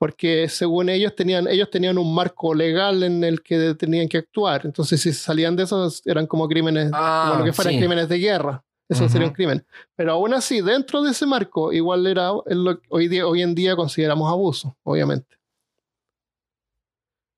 Porque 0.00 0.48
según 0.48 0.88
ellos 0.88 1.14
tenían, 1.14 1.46
ellos 1.46 1.68
tenían 1.70 1.98
un 1.98 2.14
marco 2.14 2.54
legal 2.54 3.02
en 3.02 3.22
el 3.22 3.42
que 3.42 3.74
tenían 3.74 4.08
que 4.08 4.16
actuar. 4.16 4.62
Entonces, 4.64 4.98
si 4.98 5.12
salían 5.12 5.54
de 5.56 5.64
esos, 5.64 6.00
eran 6.06 6.26
como 6.26 6.48
crímenes, 6.48 6.90
Ah, 6.94 7.26
como 7.28 7.40
lo 7.40 7.44
que 7.44 7.52
fueran 7.52 7.74
sí. 7.74 7.78
crímenes 7.80 8.08
de 8.08 8.18
guerra. 8.18 8.64
Eso 8.88 9.04
Ujú. 9.04 9.12
sería 9.12 9.28
un 9.28 9.34
crimen. 9.34 9.62
Pero 9.94 10.12
aún 10.12 10.32
así, 10.32 10.62
dentro 10.62 11.02
de 11.02 11.10
ese 11.10 11.26
marco, 11.26 11.70
igual 11.70 12.06
era 12.06 12.30
lo 12.46 12.80
que 12.80 12.86
hoy, 12.88 13.08
día, 13.08 13.26
hoy 13.26 13.42
en 13.42 13.54
día 13.54 13.76
consideramos 13.76 14.32
abuso, 14.32 14.74
obviamente. 14.84 15.36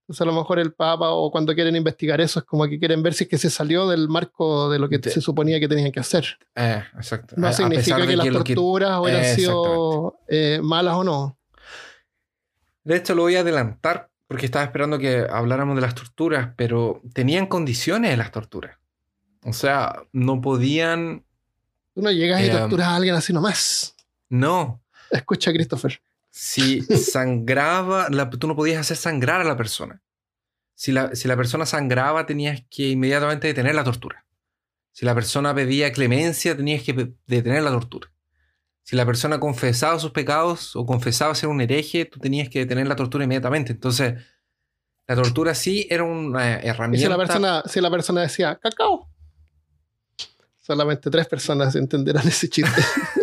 Entonces, 0.04 0.20
a 0.22 0.24
lo 0.24 0.32
mejor 0.32 0.58
el 0.58 0.72
Papa 0.72 1.10
o 1.10 1.30
cuando 1.32 1.54
quieren 1.54 1.74
investigar 1.76 2.20
eso, 2.20 2.38
es 2.40 2.44
como 2.44 2.66
que 2.68 2.78
quieren 2.78 3.02
ver 3.02 3.14
si 3.14 3.24
es 3.24 3.30
que 3.30 3.38
se 3.38 3.50
salió 3.50 3.88
del 3.88 4.08
marco 4.08 4.70
de 4.70 4.78
lo 4.78 4.88
que 4.88 4.98
De- 4.98 5.10
se 5.10 5.20
suponía 5.20 5.58
que 5.60 5.68
tenían 5.68 5.90
que 5.92 6.00
hacer. 6.00 6.24
Eh, 6.54 6.82
exacto. 6.96 7.34
No 7.38 7.48
A- 7.48 7.52
significa 7.52 8.06
que 8.06 8.16
las 8.16 8.26
que- 8.26 8.32
torturas 8.54 9.00
hubieran 9.00 9.24
Eh, 9.24 9.34
sido 9.34 10.18
eh, 10.28 10.60
malas 10.62 10.94
o 10.94 11.04
no. 11.04 11.38
De 12.84 12.96
hecho, 12.96 13.14
lo 13.14 13.22
voy 13.22 13.36
a 13.36 13.40
adelantar 13.40 14.10
porque 14.26 14.46
estaba 14.46 14.64
esperando 14.64 14.98
que 14.98 15.26
habláramos 15.30 15.76
de 15.76 15.82
las 15.82 15.94
torturas, 15.94 16.50
pero 16.56 17.02
tenían 17.12 17.46
condiciones 17.46 18.10
de 18.10 18.16
las 18.16 18.32
torturas. 18.32 18.78
O 19.44 19.52
sea, 19.52 20.02
no 20.12 20.40
podían. 20.40 21.24
Tú 21.94 22.00
no 22.02 22.10
llegas 22.10 22.40
y 22.40 22.46
Eh, 22.46 22.50
torturas 22.50 22.88
a 22.88 22.96
alguien 22.96 23.14
así 23.14 23.32
nomás. 23.32 23.94
No. 24.28 24.80
Escucha, 25.10 25.52
Christopher. 25.52 26.00
Si 26.30 26.80
sangraba, 26.96 28.08
la- 28.10 28.30
tú 28.30 28.46
no 28.48 28.56
podías 28.56 28.80
hacer 28.80 28.96
sangrar 28.96 29.40
a 29.40 29.44
la 29.44 29.56
persona. 29.56 30.00
Si 30.74 30.90
la, 30.90 31.14
si 31.14 31.28
la 31.28 31.36
persona 31.36 31.66
sangraba, 31.66 32.24
tenías 32.26 32.64
que 32.70 32.88
inmediatamente 32.90 33.46
detener 33.48 33.74
la 33.74 33.84
tortura. 33.84 34.24
Si 34.92 35.04
la 35.04 35.14
persona 35.14 35.54
pedía 35.54 35.92
clemencia, 35.92 36.56
tenías 36.56 36.82
que 36.82 37.12
detener 37.26 37.62
la 37.62 37.70
tortura. 37.70 38.10
Si 38.84 38.96
la 38.96 39.06
persona 39.06 39.38
confesaba 39.38 39.98
sus 39.98 40.10
pecados 40.10 40.74
o 40.76 40.84
confesaba 40.84 41.34
ser 41.34 41.48
un 41.48 41.60
hereje, 41.60 42.04
tú 42.04 42.18
tenías 42.18 42.48
que 42.48 42.60
detener 42.60 42.86
la 42.88 42.96
tortura 42.96 43.24
inmediatamente. 43.24 43.72
Entonces, 43.72 44.14
la 45.06 45.14
tortura 45.16 45.54
sí 45.54 45.86
era 45.90 46.04
una 46.04 46.62
Y 46.62 46.66
herramienta. 46.68 47.04
si 47.06 47.10
la 47.10 47.16
persona, 47.16 47.62
si 47.66 47.80
la 47.80 47.90
persona 47.90 48.20
decía 48.22 48.56
cacao, 48.56 49.08
solamente 50.58 51.10
tres 51.10 51.26
personas 51.28 51.74
entenderán 51.76 52.26
ese 52.26 52.48
chiste. 52.48 52.82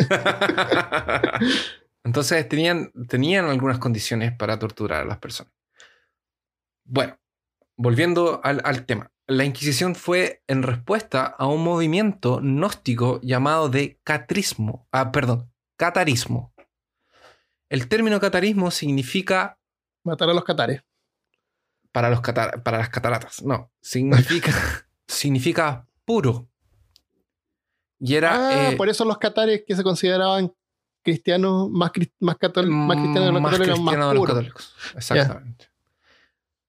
Entonces 2.03 2.47
tenían, 2.47 2.91
tenían 3.07 3.45
algunas 3.45 3.77
condiciones 3.79 4.31
para 4.35 4.57
torturar 4.57 5.01
a 5.03 5.05
las 5.05 5.17
personas. 5.19 5.53
Bueno, 6.85 7.17
volviendo 7.75 8.41
al, 8.43 8.61
al 8.63 8.85
tema. 8.85 9.11
La 9.27 9.43
Inquisición 9.43 9.93
fue 9.93 10.41
en 10.47 10.63
respuesta 10.63 11.25
a 11.25 11.45
un 11.45 11.63
movimiento 11.63 12.39
gnóstico 12.39 13.19
llamado 13.21 13.69
de 13.69 13.99
catrismo. 14.03 14.87
Ah, 14.91 15.11
perdón, 15.11 15.48
catarismo. 15.79 16.53
El 17.69 17.87
término 17.87 18.19
catarismo 18.19 18.69
significa 18.69 19.57
Matar 20.03 20.29
a 20.29 20.33
los 20.33 20.43
catares. 20.43 20.81
para, 21.91 22.09
los 22.09 22.21
catar- 22.21 22.61
para 22.63 22.77
las 22.77 22.89
cataratas. 22.89 23.41
No, 23.43 23.71
significa, 23.81 24.51
significa 25.07 25.87
puro. 26.05 26.47
Y 27.99 28.15
era... 28.15 28.47
Ah, 28.49 28.71
eh, 28.71 28.77
por 28.77 28.89
eso 28.89 29.03
los 29.05 29.17
catares 29.17 29.63
que 29.67 29.75
se 29.75 29.83
consideraban 29.83 30.53
cristianos 31.01 31.69
más, 31.69 31.91
más, 32.19 32.35
catol- 32.37 32.67
más 32.69 32.97
cristianos 32.97 33.25
de 33.27 33.31
los 33.33 33.41
más 33.41 33.51
católicos 33.51 33.79
más 33.81 33.93
de 34.09 34.13
los 34.15 34.25
católicos. 34.27 34.75
Exactamente. 34.95 35.69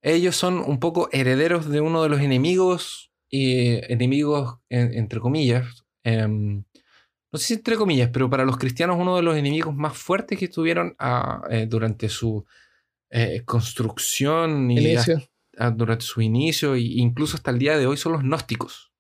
Ellos 0.02 0.34
son 0.36 0.58
un 0.58 0.78
poco 0.80 1.08
herederos 1.12 1.68
de 1.68 1.80
uno 1.80 2.02
de 2.02 2.08
los 2.08 2.20
enemigos, 2.20 3.10
eh, 3.30 3.86
enemigos 3.90 4.58
en- 4.68 4.94
entre 4.94 5.20
comillas. 5.20 5.84
em, 6.04 6.64
no 7.32 7.38
sé 7.38 7.46
si 7.46 7.54
entre 7.54 7.76
comillas, 7.76 8.10
pero 8.12 8.28
para 8.28 8.44
los 8.44 8.56
cristianos 8.58 8.96
uno 8.98 9.16
de 9.16 9.22
los 9.22 9.36
enemigos 9.36 9.74
más 9.74 9.96
fuertes 9.96 10.38
que 10.38 10.48
tuvieron 10.48 10.96
eh, 11.50 11.66
durante 11.68 12.08
su 12.08 12.44
eh, 13.10 13.42
construcción 13.44 14.70
y 14.70 14.76
durante 15.74 16.04
su 16.04 16.20
inicio 16.22 16.74
e 16.74 16.80
incluso 16.80 17.36
hasta 17.36 17.50
el 17.50 17.58
día 17.58 17.76
de 17.76 17.86
hoy 17.86 17.96
son 17.96 18.12
los 18.12 18.22
gnósticos. 18.22 18.92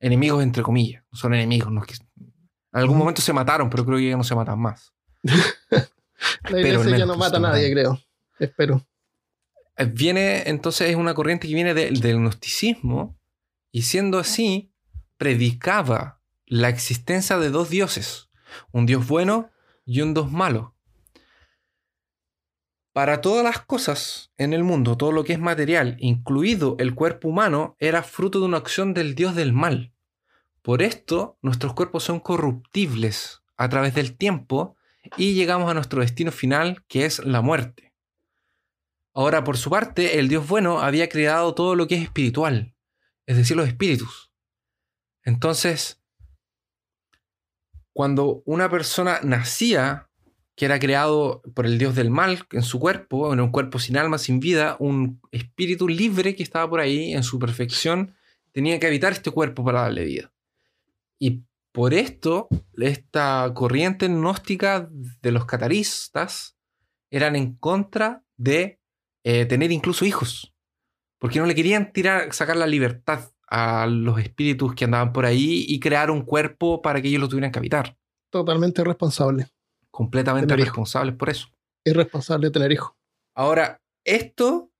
Enemigos 0.00 0.42
entre 0.42 0.62
comillas. 0.62 1.04
Son 1.12 1.32
enemigos. 1.34 1.70
no 1.72 1.82
que- 1.82 1.94
en 1.94 2.80
algún 2.80 2.98
momento 2.98 3.22
se 3.22 3.32
mataron, 3.32 3.70
pero 3.70 3.84
creo 3.86 3.98
que 3.98 4.10
ya 4.10 4.16
no 4.16 4.24
se 4.24 4.34
matan 4.34 4.58
más. 4.58 4.92
La 6.50 6.60
iglesia 6.60 6.98
ya 6.98 7.06
no 7.06 7.16
mata 7.16 7.36
a 7.36 7.40
nadie, 7.40 7.70
creo. 7.72 7.98
Espero. 8.38 8.86
Eh, 9.76 9.84
Viene, 9.86 10.42
entonces, 10.48 10.90
es 10.90 10.96
una 10.96 11.14
corriente 11.14 11.48
que 11.48 11.54
viene 11.54 11.74
de- 11.74 11.90
del 11.90 12.18
gnosticismo 12.18 13.18
y 13.72 13.82
siendo 13.82 14.18
así, 14.18 14.72
predicaba 15.16 16.15
la 16.46 16.68
existencia 16.68 17.38
de 17.38 17.50
dos 17.50 17.70
dioses, 17.70 18.30
un 18.72 18.86
dios 18.86 19.06
bueno 19.06 19.50
y 19.84 20.00
un 20.00 20.14
dios 20.14 20.30
malo. 20.30 20.74
Para 22.92 23.20
todas 23.20 23.44
las 23.44 23.60
cosas 23.60 24.32
en 24.38 24.54
el 24.54 24.64
mundo, 24.64 24.96
todo 24.96 25.12
lo 25.12 25.24
que 25.24 25.34
es 25.34 25.38
material, 25.38 25.96
incluido 25.98 26.76
el 26.78 26.94
cuerpo 26.94 27.28
humano, 27.28 27.76
era 27.78 28.02
fruto 28.02 28.40
de 28.40 28.46
una 28.46 28.56
acción 28.56 28.94
del 28.94 29.14
dios 29.14 29.34
del 29.34 29.52
mal. 29.52 29.92
Por 30.62 30.82
esto, 30.82 31.38
nuestros 31.42 31.74
cuerpos 31.74 32.04
son 32.04 32.20
corruptibles 32.20 33.42
a 33.56 33.68
través 33.68 33.94
del 33.94 34.16
tiempo 34.16 34.76
y 35.16 35.34
llegamos 35.34 35.70
a 35.70 35.74
nuestro 35.74 36.00
destino 36.00 36.32
final, 36.32 36.84
que 36.88 37.04
es 37.04 37.18
la 37.18 37.42
muerte. 37.42 37.94
Ahora, 39.12 39.44
por 39.44 39.56
su 39.56 39.70
parte, 39.70 40.18
el 40.18 40.28
Dios 40.28 40.46
bueno 40.46 40.80
había 40.80 41.08
creado 41.08 41.54
todo 41.54 41.74
lo 41.74 41.86
que 41.86 41.96
es 41.96 42.02
espiritual, 42.02 42.74
es 43.26 43.36
decir, 43.36 43.56
los 43.56 43.68
espíritus. 43.68 44.30
Entonces, 45.22 46.02
cuando 47.96 48.42
una 48.44 48.68
persona 48.68 49.20
nacía, 49.22 50.10
que 50.54 50.66
era 50.66 50.78
creado 50.78 51.40
por 51.54 51.64
el 51.64 51.78
Dios 51.78 51.94
del 51.94 52.10
mal 52.10 52.46
en 52.52 52.62
su 52.62 52.78
cuerpo, 52.78 53.32
en 53.32 53.40
un 53.40 53.50
cuerpo 53.50 53.78
sin 53.78 53.96
alma, 53.96 54.18
sin 54.18 54.38
vida, 54.38 54.76
un 54.80 55.18
espíritu 55.32 55.88
libre 55.88 56.36
que 56.36 56.42
estaba 56.42 56.68
por 56.68 56.80
ahí 56.80 57.14
en 57.14 57.22
su 57.22 57.38
perfección, 57.38 58.14
tenía 58.52 58.78
que 58.78 58.86
habitar 58.86 59.12
este 59.14 59.30
cuerpo 59.30 59.64
para 59.64 59.80
darle 59.80 60.04
vida. 60.04 60.30
Y 61.18 61.44
por 61.72 61.94
esto, 61.94 62.48
esta 62.76 63.50
corriente 63.54 64.08
gnóstica 64.08 64.90
de 64.90 65.32
los 65.32 65.46
cataristas 65.46 66.58
eran 67.10 67.34
en 67.34 67.54
contra 67.56 68.22
de 68.36 68.78
eh, 69.24 69.46
tener 69.46 69.72
incluso 69.72 70.04
hijos. 70.04 70.52
Porque 71.18 71.38
no 71.38 71.46
le 71.46 71.54
querían 71.54 71.94
tirar, 71.94 72.30
sacar 72.34 72.58
la 72.58 72.66
libertad 72.66 73.30
a 73.46 73.86
los 73.86 74.18
espíritus 74.18 74.74
que 74.74 74.84
andaban 74.84 75.12
por 75.12 75.24
ahí 75.24 75.64
y 75.68 75.78
crear 75.80 76.10
un 76.10 76.22
cuerpo 76.22 76.82
para 76.82 77.00
que 77.00 77.08
ellos 77.08 77.20
lo 77.20 77.28
tuvieran 77.28 77.52
que 77.52 77.58
habitar. 77.58 77.96
Totalmente 78.30 78.82
irresponsable. 78.82 79.48
Completamente 79.90 80.48
Tener 80.48 80.66
responsables 80.66 81.14
por 81.14 81.30
eso. 81.30 81.48
Irresponsable 81.84 82.50
tener 82.50 82.72
hijos. 82.72 82.92
Ahora, 83.34 83.80
esto, 84.04 84.70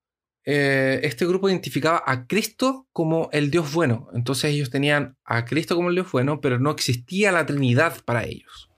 eh, 0.44 1.00
este 1.04 1.26
grupo 1.26 1.48
identificaba 1.48 2.02
a 2.04 2.26
Cristo 2.26 2.86
como 2.92 3.28
el 3.32 3.50
Dios 3.50 3.72
bueno. 3.72 4.08
Entonces 4.12 4.52
ellos 4.52 4.70
tenían 4.70 5.16
a 5.24 5.44
Cristo 5.44 5.76
como 5.76 5.88
el 5.88 5.94
Dios 5.94 6.10
bueno, 6.10 6.40
pero 6.40 6.58
no 6.58 6.70
existía 6.70 7.32
la 7.32 7.46
Trinidad 7.46 8.02
para 8.04 8.24
ellos. 8.24 8.70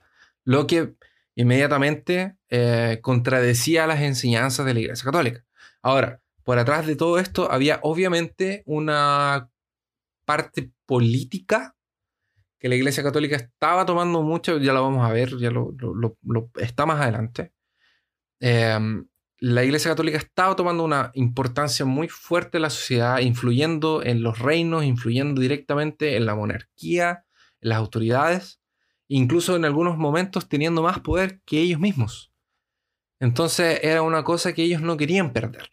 Lo 0.44 0.66
que 0.66 0.94
inmediatamente 1.34 2.36
eh, 2.50 2.98
contradecía 3.02 3.86
las 3.86 4.00
enseñanzas 4.00 4.66
de 4.66 4.74
la 4.74 4.80
Iglesia 4.80 5.04
Católica. 5.04 5.44
Ahora, 5.82 6.20
por 6.42 6.58
atrás 6.58 6.86
de 6.86 6.96
todo 6.96 7.18
esto 7.18 7.52
había 7.52 7.78
obviamente 7.82 8.62
una 8.66 9.50
parte 10.28 10.70
política 10.86 11.74
que 12.60 12.68
la 12.68 12.76
Iglesia 12.76 13.02
Católica 13.02 13.36
estaba 13.36 13.86
tomando 13.86 14.22
mucho, 14.22 14.58
ya 14.58 14.72
lo 14.74 14.82
vamos 14.82 15.08
a 15.08 15.12
ver, 15.12 15.36
ya 15.38 15.50
lo, 15.50 15.72
lo- 15.78 16.50
está 16.56 16.86
más 16.86 17.00
adelante. 17.00 17.52
Eh, 18.40 18.78
la 19.40 19.64
Iglesia 19.64 19.92
Católica 19.92 20.18
estaba 20.18 20.56
tomando 20.56 20.84
una 20.84 21.10
importancia 21.14 21.86
muy 21.86 22.08
fuerte 22.08 22.58
en 22.58 22.62
la 22.62 22.70
sociedad, 22.70 23.20
influyendo 23.20 24.02
en 24.02 24.22
los 24.22 24.38
reinos, 24.40 24.84
influyendo 24.84 25.40
directamente 25.40 26.16
en 26.16 26.26
la 26.26 26.34
monarquía, 26.34 27.24
en 27.60 27.68
las 27.70 27.78
autoridades, 27.78 28.60
incluso 29.08 29.56
en 29.56 29.64
algunos 29.64 29.96
momentos 29.96 30.48
teniendo 30.48 30.82
más 30.82 31.00
poder 31.00 31.40
que 31.46 31.60
ellos 31.60 31.80
mismos. 31.80 32.32
Entonces 33.20 33.80
era 33.82 34.02
una 34.02 34.24
cosa 34.24 34.52
que 34.52 34.64
ellos 34.64 34.82
no 34.82 34.96
querían 34.96 35.32
perder. 35.32 35.68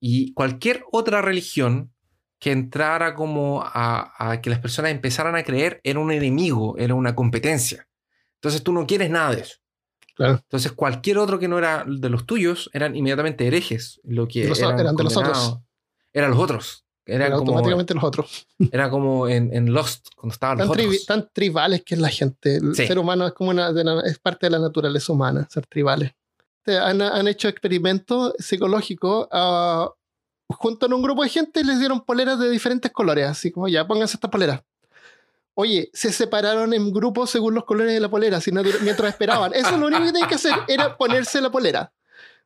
Y 0.00 0.32
cualquier 0.34 0.84
otra 0.92 1.22
religión 1.22 1.92
que 2.38 2.52
entrara 2.52 3.14
como 3.14 3.62
a, 3.64 4.12
a 4.30 4.40
que 4.40 4.50
las 4.50 4.58
personas 4.58 4.90
empezaran 4.90 5.36
a 5.36 5.42
creer 5.42 5.80
era 5.84 5.98
un 5.98 6.12
enemigo, 6.12 6.76
era 6.78 6.94
una 6.94 7.14
competencia. 7.14 7.88
Entonces 8.34 8.62
tú 8.62 8.72
no 8.72 8.86
quieres 8.86 9.10
nada 9.10 9.34
de 9.34 9.40
eso. 9.42 9.56
Claro. 10.14 10.34
Entonces 10.34 10.72
cualquier 10.72 11.18
otro 11.18 11.38
que 11.38 11.48
no 11.48 11.58
era 11.58 11.84
de 11.86 12.08
los 12.10 12.26
tuyos 12.26 12.70
eran 12.72 12.94
inmediatamente 12.96 13.46
herejes. 13.46 14.00
Lo 14.04 14.26
que 14.28 14.46
los- 14.48 14.58
eran 14.60 14.76
de 14.96 15.04
los 15.04 15.16
otros. 15.16 15.58
Eran 16.12 16.30
los 16.30 16.38
otros. 16.40 16.82
Eran 17.08 17.28
Pero 17.28 17.38
como, 17.38 17.50
automáticamente 17.52 17.94
los 17.94 18.02
otros. 18.04 18.46
era 18.72 18.90
como 18.90 19.28
en, 19.28 19.54
en 19.54 19.72
Lost, 19.72 20.08
cuando 20.16 20.32
estaban 20.32 20.58
los 20.58 20.66
Tan, 20.68 20.76
trivi- 20.76 20.86
otros. 20.88 21.06
tan 21.06 21.28
tribales 21.32 21.82
que 21.84 21.94
es 21.94 22.00
la 22.00 22.08
gente. 22.08 22.56
El 22.56 22.74
Sí. 22.74 22.86
ser 22.86 22.98
humano 22.98 23.26
es 23.26 23.32
como 23.32 23.50
una, 23.50 23.70
la- 23.70 24.00
es 24.00 24.18
parte 24.18 24.46
de 24.46 24.50
la 24.50 24.58
naturaleza 24.58 25.12
humana, 25.12 25.46
ser 25.50 25.66
tribales. 25.66 26.12
Han, 26.66 27.00
han 27.00 27.28
hecho 27.28 27.46
experimentos 27.48 28.34
psicológicos. 28.38 29.28
ah, 29.30 29.88
juntan 30.48 30.92
un 30.92 31.02
grupo 31.02 31.22
de 31.22 31.28
gente 31.28 31.60
y 31.60 31.64
les 31.64 31.78
dieron 31.78 32.04
poleras 32.04 32.38
de 32.38 32.48
diferentes 32.50 32.90
colores. 32.92 33.26
Así 33.28 33.50
como 33.50 33.68
ya, 33.68 33.86
pónganse 33.86 34.16
esta 34.16 34.30
polera. 34.30 34.64
Oye, 35.54 35.90
se 35.94 36.12
separaron 36.12 36.74
en 36.74 36.92
grupos 36.92 37.30
según 37.30 37.54
los 37.54 37.64
colores 37.64 37.94
de 37.94 38.00
la 38.00 38.10
polera, 38.10 38.38
natu- 38.38 38.78
mientras 38.82 39.08
esperaban. 39.10 39.54
Eso 39.54 39.70
es 39.70 39.78
lo 39.78 39.86
único 39.86 40.02
que 40.04 40.12
tenían 40.12 40.28
que 40.28 40.34
hacer, 40.34 40.52
era 40.68 40.96
ponerse 40.98 41.40
la 41.40 41.50
polera. 41.50 41.92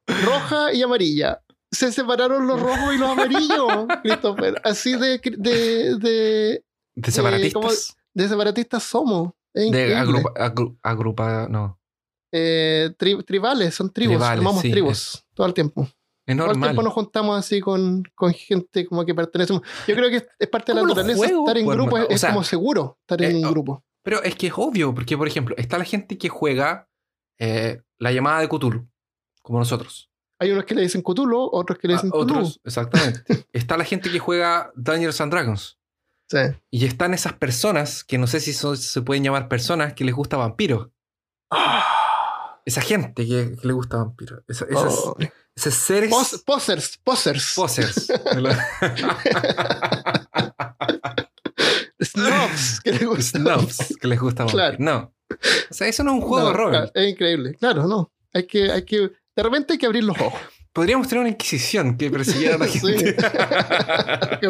Roja 0.06 0.72
y 0.72 0.82
amarilla. 0.82 1.42
Se 1.72 1.90
separaron 1.92 2.46
los 2.46 2.60
rojos 2.60 2.94
y 2.94 2.98
los 2.98 3.10
amarillos, 3.10 3.68
Christopher. 4.02 4.60
Así 4.64 4.92
de, 4.96 5.18
de, 5.36 5.96
de, 5.98 6.64
de 6.94 7.10
separatistas. 7.12 7.52
como- 7.52 7.70
de 8.14 8.28
separatistas 8.28 8.82
somos. 8.82 9.32
Es 9.52 9.70
de 9.72 9.96
agrupa, 9.96 10.30
agru- 10.34 10.76
agrupa- 10.82 11.48
no. 11.48 11.78
Eh, 12.32 12.90
tri- 12.96 13.24
tribales, 13.24 13.74
son 13.74 13.92
tribus, 13.92 14.16
Tribales, 14.18 14.38
llamamos 14.40 14.62
sí, 14.62 14.70
tribus 14.70 15.24
todo 15.34 15.46
el 15.48 15.54
tiempo. 15.54 15.88
Es 16.30 16.36
normal. 16.36 16.70
tiempo 16.70 16.82
nos 16.82 16.92
juntamos 16.92 17.38
así 17.38 17.60
con, 17.60 18.02
con 18.14 18.32
gente 18.32 18.86
como 18.86 19.04
que 19.04 19.14
pertenecemos. 19.14 19.62
Yo 19.86 19.94
creo 19.94 20.10
que 20.10 20.26
es- 20.38 20.48
parte 20.48 20.72
de 20.72 20.76
la 20.80 20.86
naturaleza 20.86 21.18
juegos, 21.18 21.40
estar 21.48 21.58
en 21.58 21.64
pues, 21.64 21.76
grupo, 21.76 21.98
es, 21.98 22.24
como 22.24 22.44
seguro 22.44 22.98
estar 23.00 23.22
en 23.22 23.36
eh, 23.36 23.38
un 23.38 23.44
oh, 23.46 23.50
grupo. 23.50 23.84
Pero 24.02 24.22
es 24.22 24.34
que 24.34 24.46
es 24.48 24.52
obvio, 24.56 24.94
porque 24.94 25.16
por 25.18 25.26
ejemplo, 25.28 25.54
está 25.58 25.78
la 25.78 25.84
gente 25.84 26.16
que 26.18 26.28
juega 26.28 26.88
eh, 27.38 27.82
la 27.98 28.12
llamada 28.12 28.40
de 28.40 28.48
Cthulhu, 28.48 28.88
como 29.42 29.58
nosotros. 29.58 30.10
Hay 30.38 30.50
unos 30.52 30.64
que 30.64 30.74
le 30.74 30.82
dicen 30.82 31.02
Cthulhu, 31.02 31.50
otros 31.52 31.78
que 31.78 31.86
le 31.88 31.94
Ah, 31.94 31.96
dicen 31.98 32.10
Cthulhu. 32.10 32.22
otros, 32.22 32.60
exactamente. 32.64 33.46
está 33.52 33.76
la 33.76 33.84
gente 33.84 34.10
que 34.10 34.18
juega 34.18 34.70
Dungeons 34.74 35.20
and 35.20 35.32
Dragons. 35.32 35.78
Sí. 36.28 36.38
Y 36.70 36.86
están 36.86 37.12
esas 37.12 37.32
personas, 37.34 38.04
que 38.04 38.16
no 38.16 38.26
sé 38.26 38.40
si 38.40 38.52
son- 38.52 38.76
se 38.76 39.02
pueden 39.02 39.22
llamar 39.24 39.48
personas, 39.48 39.92
que 39.94 40.04
les 40.04 40.14
gusta 40.14 40.36
vampiros. 40.36 40.88
Ah, 41.50 42.60
Esa 42.64 42.80
gente 42.82 43.26
que, 43.26 43.56
que 43.60 43.66
le 43.66 43.72
gusta 43.72 43.96
vampiros. 43.96 44.42
Esa- 44.46 44.66
esas, 44.66 44.94
oh, 45.04 45.16
Ese 45.60 45.70
seres 45.72 46.10
Pos- 46.10 46.42
posers, 46.46 46.98
posers. 47.04 47.52
posers. 47.54 48.06
Snobs, 52.02 52.80
que 52.82 52.92
le 52.92 53.04
gusta. 53.06 53.38
Snobs, 53.38 53.96
que 54.00 54.08
les 54.08 54.18
gusta 54.20 54.44
mucho. 54.44 54.56
Claro. 54.56 54.76
No. 54.78 55.12
O 55.30 55.74
sea, 55.74 55.86
eso 55.88 56.02
no 56.02 56.12
es 56.16 56.22
un 56.22 56.28
juego 56.28 56.44
No, 56.44 56.50
de 56.50 56.56
rol. 56.56 56.70
claro, 56.70 56.90
Es 56.94 57.08
increíble. 57.10 57.54
Claro, 57.60 57.86
no. 57.86 58.10
Hay 58.32 58.46
que, 58.46 58.70
hay 58.70 58.84
que. 58.84 58.96
De 59.36 59.42
repente 59.42 59.74
hay 59.74 59.78
que 59.78 59.86
abrir 59.86 60.04
los 60.04 60.18
ojos. 60.18 60.40
Podríamos 60.72 61.08
tener 61.08 61.20
una 61.20 61.30
inquisición 61.30 61.96
que 61.96 62.10
persiguiera 62.10 62.54
a 62.54 62.58
la 62.58 62.66
Sí. 62.68 62.80
gente. 62.80 63.16
Qué. 64.40 64.48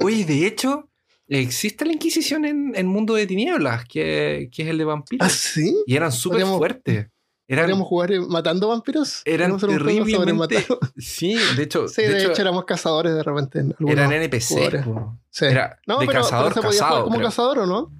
Oye, 0.00 0.24
de 0.24 0.46
hecho, 0.46 0.88
existe 1.28 1.84
la 1.84 1.92
inquisición 1.92 2.44
en, 2.44 2.72
en 2.74 2.86
Mundo 2.86 3.14
de 3.14 3.26
Tinieblas, 3.26 3.84
que, 3.84 4.48
que 4.52 4.62
es 4.62 4.68
el 4.68 4.78
de 4.78 4.84
vampiros. 4.84 5.26
¿Ah, 5.26 5.30
sí? 5.30 5.76
Y 5.86 5.96
eran 5.96 6.12
súper 6.12 6.40
Podríamos- 6.42 6.58
fuertes. 6.58 7.06
Eran, 7.50 7.64
¿Podríamos 7.64 7.88
jugar 7.88 8.10
matando 8.28 8.68
vampiros? 8.68 9.22
eran 9.24 9.52
¿Podríamos 9.52 9.62
hacer 9.62 9.70
un 9.70 10.04
juego 10.06 10.22
sobre 10.22 10.32
terriblemente. 10.32 10.66
Sí, 10.98 11.38
de 11.56 11.62
hecho, 11.62 11.88
Sí, 11.88 12.02
de 12.02 12.18
hecho, 12.24 12.42
éramos 12.42 12.64
cazadores 12.66 13.14
de 13.14 13.22
repente. 13.22 13.60
En 13.60 13.74
eran 13.88 14.12
NPC. 14.12 14.84
Sí. 15.30 15.44
Era 15.46 15.78
No, 15.86 15.98
de 16.00 16.06
pero, 16.06 16.20
cazador 16.20 16.52
pero 16.52 16.62
se 16.62 16.66
podía 16.68 16.80
cazado. 16.80 16.90
jugar 16.90 17.04
como 17.04 17.16
creo. 17.16 17.26
cazador 17.28 17.58
o 17.60 17.66
no? 17.66 17.90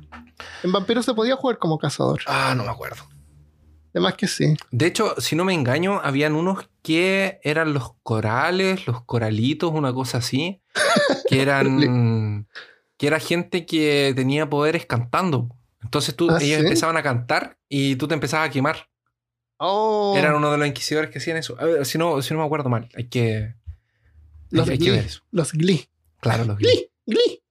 En 0.62 0.72
vampiros 0.72 1.04
se 1.06 1.14
podía 1.14 1.34
jugar 1.37 1.58
como 1.58 1.78
cazador. 1.78 2.20
Ah, 2.26 2.52
no 2.54 2.62
me 2.64 2.70
acuerdo. 2.70 3.08
Además 3.94 4.14
que 4.14 4.28
sí. 4.28 4.54
De 4.70 4.87
hecho, 4.87 5.14
si 5.18 5.34
no 5.34 5.44
me 5.46 5.54
engaño, 5.54 5.98
habían 6.04 6.34
unos 6.34 6.68
que 6.82 7.40
eran 7.42 7.72
los 7.72 7.92
corales, 8.02 8.87
los 8.87 9.02
coralitos, 9.04 9.72
una 9.72 9.94
cosa 9.94 10.18
así, 10.18 10.61
que 11.28 11.40
eran 11.42 12.46
que 12.98 13.06
era 13.06 13.18
gente 13.18 13.64
que 13.64 14.12
tenía 14.14 14.50
poderes 14.50 14.84
cantando. 14.84 15.48
Entonces 15.82 16.14
tú 16.16 16.28
¿Ah, 16.30 16.38
ellos 16.40 16.58
sí? 16.61 16.64
empezaban 16.66 16.96
a 16.98 17.02
cantar 17.02 17.56
y 17.68 17.96
tú 17.96 18.06
te 18.08 18.14
empezabas 18.14 18.48
a 18.48 18.52
quemar. 18.52 18.88
Oh, 19.59 20.14
Eran 20.16 20.35
uno 20.37 20.51
de 20.53 20.59
los 20.59 20.66
inquisidores 20.66 21.11
que 21.11 21.18
hacían 21.18 21.37
eso. 21.37 21.57
A 21.59 21.64
ver, 21.64 21.85
si 21.87 21.99
no, 21.99 22.23
si 22.23 22.33
no 22.35 22.40
me 22.40 22.47
acuerdo 22.47 22.68
mal, 22.68 22.88
hay 22.94 23.09
que, 23.09 23.55
los, 24.51 24.66
hay, 24.68 24.73
hay 24.75 24.79
que 24.79 24.85
Glee, 24.85 24.97
ver 24.97 25.05
eso. 25.07 25.21
los 25.33 25.53
Glee. 25.53 25.88
Claro, 26.21 26.44
los, 26.44 26.59
Glee, 26.59 26.90
Glee. 27.07 27.42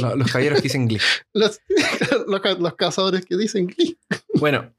los, 0.00 0.16
los 0.16 0.30
caballeros 0.32 0.58
que 0.58 0.64
dicen 0.64 0.88
Glee. 0.88 1.00
Los, 1.34 1.60
los, 2.26 2.40
ca- 2.40 2.54
los 2.54 2.74
cazadores 2.74 3.24
que 3.26 3.36
dicen 3.36 3.66
Glee. 3.66 3.98
Bueno, 4.34 4.72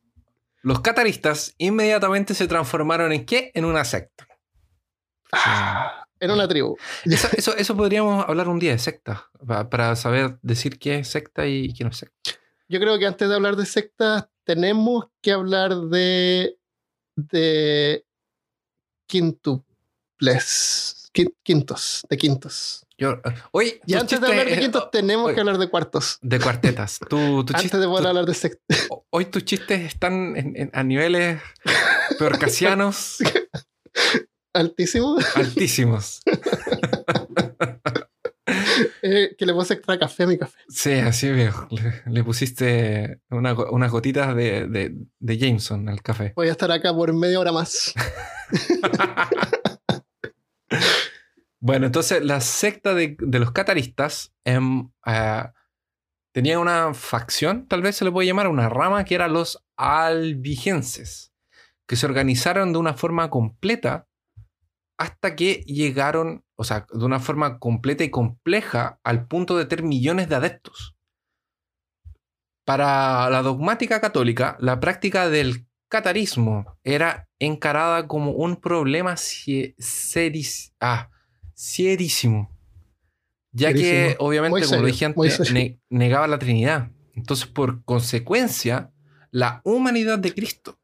los 0.63 0.79
cataristas 0.81 1.53
inmediatamente 1.59 2.33
se 2.33 2.47
transformaron 2.47 3.11
en 3.11 3.25
qué? 3.25 3.51
En 3.53 3.65
una 3.65 3.85
secta. 3.85 4.27
Ah, 5.31 6.05
en 6.19 6.31
una 6.31 6.47
tribu. 6.47 6.77
Eso, 7.05 7.27
eso, 7.33 7.55
eso 7.55 7.75
podríamos 7.77 8.27
hablar 8.27 8.47
un 8.47 8.59
día 8.59 8.71
de 8.71 8.79
secta, 8.79 9.29
pa- 9.45 9.69
para 9.69 9.95
saber 9.95 10.37
decir 10.41 10.77
qué 10.79 10.99
es 10.99 11.07
secta 11.07 11.45
y 11.47 11.73
qué 11.73 11.83
no 11.83 11.89
es 11.91 11.97
secta. 11.97 12.31
Yo 12.69 12.79
creo 12.79 12.97
que 12.99 13.05
antes 13.05 13.27
de 13.29 13.35
hablar 13.35 13.55
de 13.55 13.65
sectas, 13.65 14.27
tenemos 14.43 15.05
que 15.21 15.31
hablar 15.31 15.75
de. 15.75 16.57
De. 17.29 18.05
quintuples. 19.07 21.09
Quin- 21.13 21.33
Quintos. 21.43 22.03
De 22.09 22.17
quintos. 22.17 22.85
Yo, 22.97 23.19
hoy, 23.51 23.81
Y 23.85 23.95
antes 23.95 24.21
de 24.21 24.27
hablar 24.27 24.45
de 24.45 24.53
eh, 24.53 24.59
quintos, 24.59 24.91
tenemos 24.91 25.33
que 25.33 25.39
hablar 25.39 25.57
de 25.57 25.69
cuartos. 25.69 26.17
de 26.21 26.39
cuartetas. 26.39 26.99
Tu 27.09 27.17
Antes 27.39 27.55
chiste- 27.57 27.79
de 27.79 27.87
poder 27.87 28.03
tu- 28.03 28.07
hablar 28.09 28.25
de 28.25 28.33
sectas. 28.33 28.87
hoy 29.09 29.25
tus 29.25 29.43
chistes 29.43 29.81
están 29.81 30.35
en- 30.37 30.55
en- 30.55 30.69
a 30.73 30.83
niveles 30.83 31.41
peorcasianos 32.19 33.17
Altísimo. 34.53 35.17
altísimos. 35.35 36.21
Eh, 39.03 39.35
que 39.37 39.45
le 39.45 39.53
puse 39.53 39.73
extra 39.75 39.97
café 39.97 40.23
a 40.23 40.27
mi 40.27 40.37
café. 40.37 40.57
Sí, 40.69 40.91
así 40.93 41.29
veo. 41.29 41.67
Le, 41.71 42.03
le 42.05 42.23
pusiste 42.23 43.19
una 43.29 43.53
unas 43.53 43.91
gotitas 43.91 44.35
de, 44.35 44.67
de- 44.67 44.95
de 45.19 45.37
Jameson 45.37 45.89
al 45.89 46.01
café. 46.01 46.33
Voy 46.35 46.47
a 46.49 46.51
estar 46.51 46.71
acá 46.71 46.93
por 46.93 47.11
media 47.13 47.39
hora 47.39 47.51
más. 47.51 47.93
Bueno, 51.63 51.85
entonces 51.85 52.23
la 52.25 52.41
secta 52.41 52.95
de, 52.95 53.15
de 53.19 53.39
los 53.39 53.51
cataristas 53.51 54.33
em, 54.45 54.89
eh, 55.05 55.43
tenía 56.33 56.57
una 56.57 56.93
facción, 56.95 57.67
tal 57.67 57.83
vez 57.83 57.95
se 57.97 58.03
le 58.05 58.11
puede 58.11 58.27
llamar, 58.27 58.47
una 58.47 58.67
rama, 58.67 59.03
que 59.05 59.13
eran 59.13 59.33
los 59.33 59.63
albigenses, 59.77 61.33
que 61.87 61.95
se 61.95 62.07
organizaron 62.07 62.73
de 62.73 62.79
una 62.79 62.95
forma 62.95 63.29
completa 63.29 64.07
hasta 64.97 65.35
que 65.35 65.63
llegaron, 65.67 66.43
o 66.61 66.63
sea, 66.63 66.85
de 66.93 67.03
una 67.03 67.19
forma 67.19 67.57
completa 67.57 68.03
y 68.03 68.11
compleja 68.11 68.99
al 69.03 69.25
punto 69.27 69.57
de 69.57 69.65
tener 69.65 69.83
millones 69.83 70.29
de 70.29 70.35
adeptos. 70.35 70.95
Para 72.65 73.31
la 73.31 73.41
dogmática 73.41 73.99
católica, 73.99 74.57
la 74.59 74.79
práctica 74.79 75.27
del 75.27 75.65
catarismo 75.89 76.77
era 76.83 77.27
encarada 77.39 78.07
como 78.07 78.33
un 78.33 78.57
problema 78.57 79.15
seris- 79.17 80.71
ah, 80.79 81.09
serísimo. 81.55 82.55
Ya 83.51 83.73
que, 83.73 84.15
obviamente, 84.19 84.51
Muy 84.51 84.61
como 84.61 84.69
serio, 84.69 84.85
dije 84.85 85.05
antes, 85.05 85.51
ne- 85.51 85.81
negaba 85.89 86.27
la 86.27 86.37
Trinidad. 86.37 86.91
Entonces, 87.15 87.47
por 87.47 87.83
consecuencia, 87.85 88.91
la 89.31 89.61
humanidad 89.65 90.19
de 90.19 90.31
Cristo. 90.35 90.79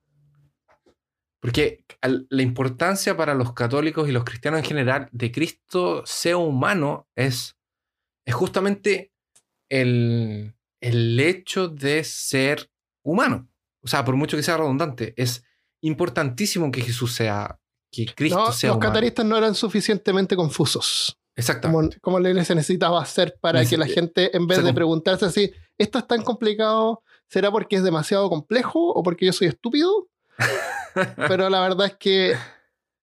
Porque 1.47 1.85
la 2.01 2.41
importancia 2.41 3.15
para 3.15 3.33
los 3.33 3.53
católicos 3.53 4.07
y 4.09 4.11
los 4.11 4.23
cristianos 4.25 4.59
en 4.59 4.65
general 4.65 5.07
de 5.11 5.31
Cristo 5.31 6.03
sea 6.05 6.37
humano 6.37 7.07
es, 7.15 7.55
es 8.25 8.33
justamente 8.35 9.13
el, 9.69 10.53
el 10.81 11.19
hecho 11.19 11.67
de 11.69 12.03
ser 12.03 12.69
humano. 13.03 13.47
O 13.81 13.87
sea, 13.87 14.03
por 14.03 14.15
mucho 14.15 14.35
que 14.35 14.43
sea 14.43 14.57
redundante, 14.57 15.13
es 15.15 15.43
importantísimo 15.81 16.71
que 16.71 16.81
Jesús 16.81 17.13
sea, 17.13 17.59
que 17.91 18.05
Cristo 18.13 18.37
No, 18.37 18.51
sea 18.51 18.69
los 18.69 18.77
humano. 18.77 18.91
cataristas 18.91 19.25
no 19.25 19.37
eran 19.37 19.55
suficientemente 19.55 20.35
confusos. 20.35 21.17
Exactamente. 21.35 21.99
Como, 21.99 22.15
como 22.17 22.19
la 22.19 22.29
iglesia 22.29 22.55
necesitaba 22.55 23.01
hacer 23.01 23.37
para 23.39 23.61
Neces- 23.61 23.69
que 23.69 23.77
la 23.77 23.85
gente, 23.87 24.35
en 24.35 24.47
vez 24.47 24.63
de 24.63 24.73
preguntarse 24.73 25.25
así, 25.25 25.51
¿esto 25.77 25.99
es 25.99 26.07
tan 26.07 26.23
complicado? 26.23 27.03
¿Será 27.29 27.51
porque 27.51 27.75
es 27.75 27.83
demasiado 27.83 28.27
complejo 28.29 28.91
o 28.91 29.03
porque 29.03 29.27
yo 29.27 29.33
soy 29.33 29.47
estúpido? 29.47 30.09
Pero 31.27 31.49
la 31.49 31.61
verdad 31.61 31.87
es 31.87 31.95
que 31.95 32.35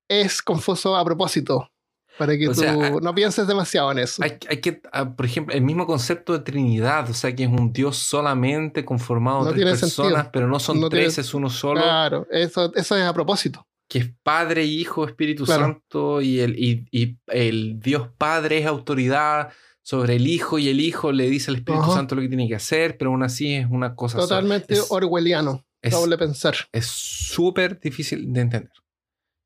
es 0.09 0.43
confuso 0.43 0.97
a 0.97 1.05
propósito. 1.05 1.71
Para 2.19 2.39
que 2.39 2.47
O 2.49 2.53
tú 2.55 2.61
sea, 2.61 2.73
hay- 2.73 2.93
no 3.03 3.13
pienses 3.13 3.47
demasiado 3.49 3.91
en 3.91 3.99
eso. 3.99 4.23
Hay, 4.23 4.35
hay 4.49 4.61
que, 4.61 4.81
ah, 4.93 5.17
por 5.17 5.27
ejemplo, 5.27 5.53
el 5.53 5.63
mismo 5.63 5.85
concepto 5.85 6.33
de 6.33 6.39
Trinidad, 6.41 7.11
o 7.11 7.15
sea, 7.15 7.35
que 7.35 7.43
es 7.43 7.49
un 7.49 7.73
Dios 7.73 7.97
solamente 7.97 8.85
conformado 8.85 9.41
No 9.41 9.53
de 9.53 9.61
tres 9.61 9.81
personas, 9.81 10.13
sentido. 10.13 10.31
pero 10.33 10.47
no 10.47 10.61
son 10.61 10.81
No 10.81 10.89
tiene- 10.89 11.07
tres, 11.07 11.19
es 11.19 11.35
uno 11.35 11.51
solo, 11.51 11.81
Claro, 11.83 12.29
eso, 12.31 12.73
eso 12.77 12.97
es 12.97 13.03
a 13.03 13.13
propósito. 13.13 13.67
que 13.89 13.99
es 13.99 14.11
Padre, 14.23 14.65
Hijo, 14.65 15.05
Espíritu 15.07 15.45
Claro. 15.45 15.65
Santo, 15.65 16.21
y 16.21 16.39
el, 16.39 16.57
y, 16.57 16.87
y 16.93 17.19
el 17.27 17.81
Dios 17.81 18.09
Padre 18.17 18.59
es 18.59 18.67
autoridad 18.67 19.51
sobre 19.83 20.15
el 20.15 20.29
Hijo, 20.29 20.61
y 20.61 20.69
el 20.69 20.81
Hijo 20.81 21.11
le 21.11 21.29
dice 21.29 21.51
al 21.51 21.57
Espíritu 21.57 21.83
Ajá. 21.83 21.95
Santo 21.95 22.15
lo 22.15 22.23
que 22.23 22.29
tiene 22.29 22.47
que 22.49 22.55
hacer, 22.55 22.97
pero 22.97 23.11
aún 23.11 23.25
así 23.25 23.55
es 23.57 23.67
una 23.69 23.97
cosa. 23.97 24.19
Totalmente 24.19 24.77
orwelliano. 24.89 25.65
Es- 25.89 25.93
doble 25.93 26.17
pensar. 26.19 26.55
Es 26.73 26.87
súper 26.87 27.79
difícil 27.81 28.33
de 28.33 28.41
entender. 28.41 28.73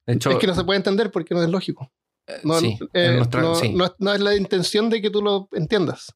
De 0.07 0.15
hecho, 0.15 0.31
es 0.31 0.39
que 0.39 0.47
no 0.47 0.55
se 0.55 0.65
puede 0.65 0.79
entender 0.79 1.11
porque 1.11 1.35
no 1.35 1.43
es 1.43 1.51
lógico. 1.51 1.93
eh, 2.27 2.41
No, 2.45 2.61
sí, 2.61 2.79
eh, 2.93 3.15
nuestra- 3.17 3.41
no- 3.43 3.55
sí. 3.55 3.73
no 3.73 3.85
es, 3.87 3.93
no 3.99 4.13
es 4.13 4.21
la 4.21 4.37
intención 4.37 4.91
de 4.91 5.01
que 5.01 5.09
tú 5.11 5.23
lo 5.23 5.49
entiendas. 5.53 6.13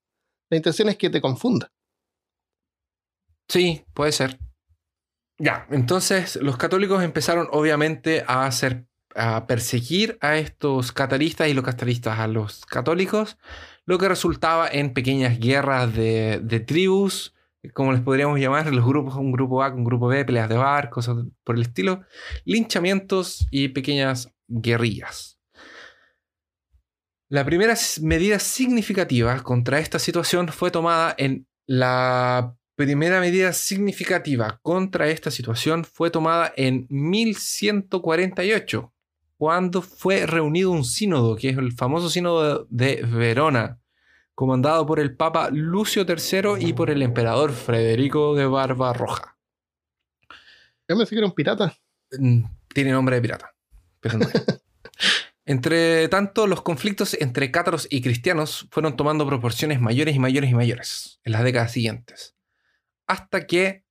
La 0.51 0.59
intención 0.59 0.89
es 0.91 0.97
que 0.99 1.09
te 1.09 1.21
confunda. 1.23 1.73
Sí, 3.49 3.85
puede 3.95 4.13
ser. 4.13 4.39
Ya, 5.39 5.67
entonces 5.71 6.37
los 6.37 6.57
católicos 6.57 7.03
empezaron 7.03 7.49
obviamente 7.51 8.25
a 8.27 8.47
hacer 8.47 8.87
a 9.15 9.47
perseguir 9.47 10.17
a 10.23 10.37
estos 10.39 10.91
cataristas 10.93 11.47
y 11.49 11.53
los 11.55 11.65
cataristas 11.65 12.19
a 12.19 12.27
los 12.29 12.65
católicos, 12.65 13.37
lo 13.85 13.99
que 13.99 14.09
resultaba 14.09 14.69
en 14.69 14.95
pequeñas 14.95 15.39
guerras 15.39 15.95
de, 15.95 16.41
de 16.43 16.61
tribus, 16.61 17.35
como 17.71 17.93
les 17.93 18.01
podríamos 18.01 18.41
llamar, 18.41 18.73
los 18.73 18.85
grupos, 18.85 19.15
un 19.15 19.33
grupo 19.33 19.63
A, 19.63 19.73
un 19.73 19.85
grupo 19.85 20.09
B, 20.09 20.25
peleas 20.25 20.49
de 20.49 20.57
bar, 20.57 20.91
cosas 20.91 21.17
por 21.45 21.57
el 21.57 21.63
estilo, 21.63 22.03
linchamientos 22.45 23.47
y 23.51 23.69
pequeñas 23.69 24.33
guerrillas. 24.49 25.39
La 27.29 27.45
primera 27.45 27.75
medida 28.03 28.39
significativa 28.39 29.43
contra 29.43 29.79
esta 29.79 29.99
situación 29.99 30.49
fue 30.49 30.71
tomada 30.71 31.15
en 31.17 31.47
la 31.67 32.55
primera 32.75 33.21
medida 33.21 33.53
significativa 33.53 34.59
contra 34.63 35.09
esta 35.09 35.31
situación 35.31 35.85
fue 35.85 36.11
tomada 36.11 36.53
en 36.57 36.87
1148, 36.91 38.93
cuando 39.37 39.83
fue 39.83 40.27
reunido 40.27 40.71
un 40.71 40.85
sínodo, 40.85 41.37
que 41.37 41.51
es 41.51 41.59
el 41.59 41.73
famoso 41.73 42.09
sínodo 42.09 42.67
de 42.71 43.03
Verona, 43.03 43.82
comandado 44.35 44.87
por 44.87 45.01
el 45.01 45.17
Papa 45.17 45.51
Lucio 45.51 46.05
III 46.09 46.67
y 46.67 46.73
por 46.73 46.91
el 46.91 47.03
emperador 47.03 47.53
Federico 47.53 48.35
de 48.35 48.47
Barbarroja. 48.47 49.37
Yo 50.89 50.97
pensé 50.97 51.11
que 51.15 51.19
era 51.19 51.27
un 51.27 51.35
pirata. 51.35 51.77
Mm, 52.19 52.45
Tiene 52.75 52.93
nombre 52.93 53.17
de 53.17 53.23
pirata, 53.23 53.55
pero 54.01 54.19
no. 54.19 54.27
es. 54.27 54.33
Entre 55.45 56.09
tanto, 56.09 56.47
los 56.47 56.63
conflictos 56.63 57.17
entre 57.21 57.51
cátaros 57.51 57.89
y 57.91 58.01
cristianos 58.01 58.69
fueron 58.71 58.97
tomando 58.97 59.27
proporciones 59.27 59.81
mayores 59.81 60.15
y 60.15 60.21
mayores 60.21 60.51
y 60.51 60.55
mayores 60.55 61.21
en 61.25 61.33
las 61.33 61.43
décadas 61.43 61.73
siguientes. 61.73 62.37
Hasta 63.09 63.45
que 63.47 63.85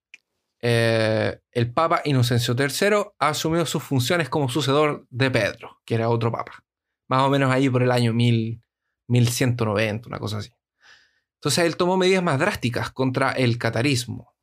eh, 0.62 1.40
el 1.52 1.74
Papa 1.74 2.02
Inocencio 2.06 2.56
III 2.58 3.12
asumió 3.20 3.66
sus 3.66 3.84
funciones 3.84 4.30
como 4.30 4.48
sucedor 4.48 5.06
de 5.10 5.30
Pedro, 5.30 5.82
que 5.84 5.96
era 5.96 6.08
otro 6.08 6.32
papa. 6.32 6.64
Más 7.10 7.24
o 7.24 7.30
menos 7.30 7.52
ahí 7.52 7.70
por 7.70 7.84
el 7.84 7.92
año 7.92 8.14
1000, 8.14 8.62
1190, 9.12 10.08
una 10.08 10.20
cosa 10.20 10.38
así. 10.38 10.52
Entonces 11.36 11.66
él 11.66 11.76
tomó 11.76 11.98
medidas 11.98 12.24
más 12.24 12.40
drásticas 12.40 12.92
contra 12.92 13.32
el 13.32 13.58
catarismo, 13.58 14.34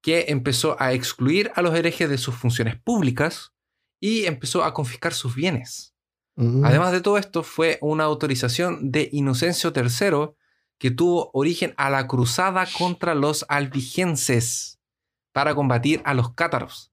que 0.00 0.26
empezó 0.28 0.76
a 0.80 0.92
excluir 0.92 1.52
a 1.54 1.62
los 1.62 1.74
herejes 1.74 2.08
de 2.10 2.18
sus 2.18 2.34
funciones 2.34 2.76
públicas 2.76 3.52
y 4.00 4.24
empezó 4.24 4.64
a 4.64 4.74
confiscar 4.74 5.14
sus 5.14 5.34
bienes. 5.34 5.94
Mm. 6.34 6.64
Además 6.64 6.92
de 6.92 7.00
todo 7.00 7.18
esto, 7.18 7.42
fue 7.42 7.78
una 7.80 8.04
autorización 8.04 8.90
de 8.90 9.08
Inocencio 9.12 9.72
III 9.74 10.34
que 10.78 10.90
tuvo 10.90 11.30
origen 11.32 11.74
a 11.76 11.90
la 11.90 12.08
cruzada 12.08 12.66
contra 12.76 13.14
los 13.14 13.46
albigenses 13.48 14.80
para 15.32 15.54
combatir 15.54 16.02
a 16.04 16.14
los 16.14 16.34
cátaros, 16.34 16.92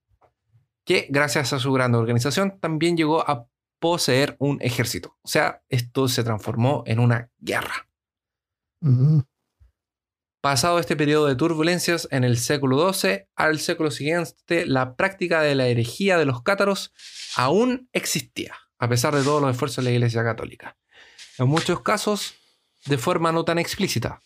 que 0.84 1.08
gracias 1.10 1.52
a 1.52 1.58
su 1.58 1.72
gran 1.72 1.94
organización 1.94 2.60
también 2.60 2.96
llegó 2.96 3.28
a 3.28 3.49
poseer 3.80 4.36
un 4.38 4.58
ejército. 4.60 5.16
O 5.22 5.28
sea, 5.28 5.62
esto 5.68 6.06
se 6.06 6.22
transformó 6.22 6.84
en 6.86 7.00
una 7.00 7.30
guerra. 7.38 7.88
Pasado 10.40 10.78
este 10.78 10.96
periodo 10.96 11.26
de 11.26 11.34
turbulencias 11.34 12.08
en 12.10 12.24
el 12.24 12.38
século 12.38 12.92
XII 12.92 13.26
al 13.34 13.58
século 13.58 13.90
siguiente, 13.90 14.64
la 14.64 14.96
práctica 14.96 15.42
de 15.42 15.54
la 15.54 15.66
herejía 15.66 16.16
de 16.16 16.24
los 16.24 16.42
cátaros 16.42 16.92
aún 17.36 17.88
existía, 17.92 18.54
a 18.78 18.88
pesar 18.88 19.14
de 19.14 19.22
todos 19.22 19.42
los 19.42 19.50
esfuerzos 19.50 19.84
de 19.84 19.90
la 19.90 19.96
Iglesia 19.96 20.22
Católica. 20.22 20.78
En 21.38 21.48
muchos 21.48 21.82
casos, 21.82 22.34
de 22.86 22.96
forma 22.96 23.32
no 23.32 23.44
tan 23.44 23.58
explícita, 23.58 24.22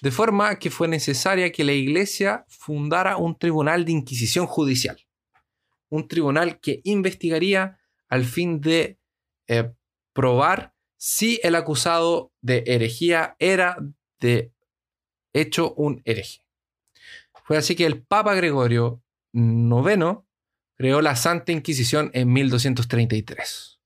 de 0.00 0.10
forma 0.10 0.58
que 0.58 0.70
fue 0.70 0.88
necesaria 0.88 1.52
que 1.52 1.64
la 1.64 1.72
Iglesia 1.72 2.44
fundara 2.48 3.16
un 3.16 3.38
tribunal 3.38 3.84
de 3.84 3.92
inquisición 3.92 4.46
judicial, 4.46 4.98
un 5.88 6.08
tribunal 6.08 6.60
que 6.60 6.80
investigaría 6.84 7.78
al 8.14 8.24
fin 8.24 8.60
de 8.60 9.00
eh, 9.48 9.72
probar 10.12 10.72
si 10.96 11.40
el 11.42 11.56
acusado 11.56 12.32
de 12.42 12.62
herejía 12.64 13.34
era 13.40 13.76
de 14.20 14.52
hecho 15.32 15.74
un 15.74 16.00
hereje. 16.04 16.46
Fue 17.44 17.56
así 17.56 17.74
que 17.74 17.86
el 17.86 18.04
Papa 18.04 18.34
Gregorio 18.34 19.02
IX 19.32 20.18
creó 20.76 21.02
la 21.02 21.16
Santa 21.16 21.50
Inquisición 21.50 22.12
en 22.14 22.32
1233. 22.32 23.80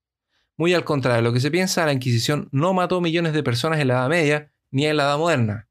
Muy 0.57 0.75
al 0.75 0.83
contrario 0.83 1.23
de 1.23 1.23
lo 1.23 1.33
que 1.33 1.39
se 1.39 1.49
piensa, 1.49 1.87
la 1.87 1.93
Inquisición 1.93 2.49
no 2.51 2.75
mató 2.75 3.01
millones 3.01 3.33
de 3.33 3.41
personas 3.41 3.79
en 3.79 3.87
la 3.87 3.95
Edad 3.95 4.09
Media 4.09 4.53
ni 4.69 4.85
en 4.85 4.97
la 4.97 5.05
Edad 5.05 5.17
Moderna, 5.17 5.69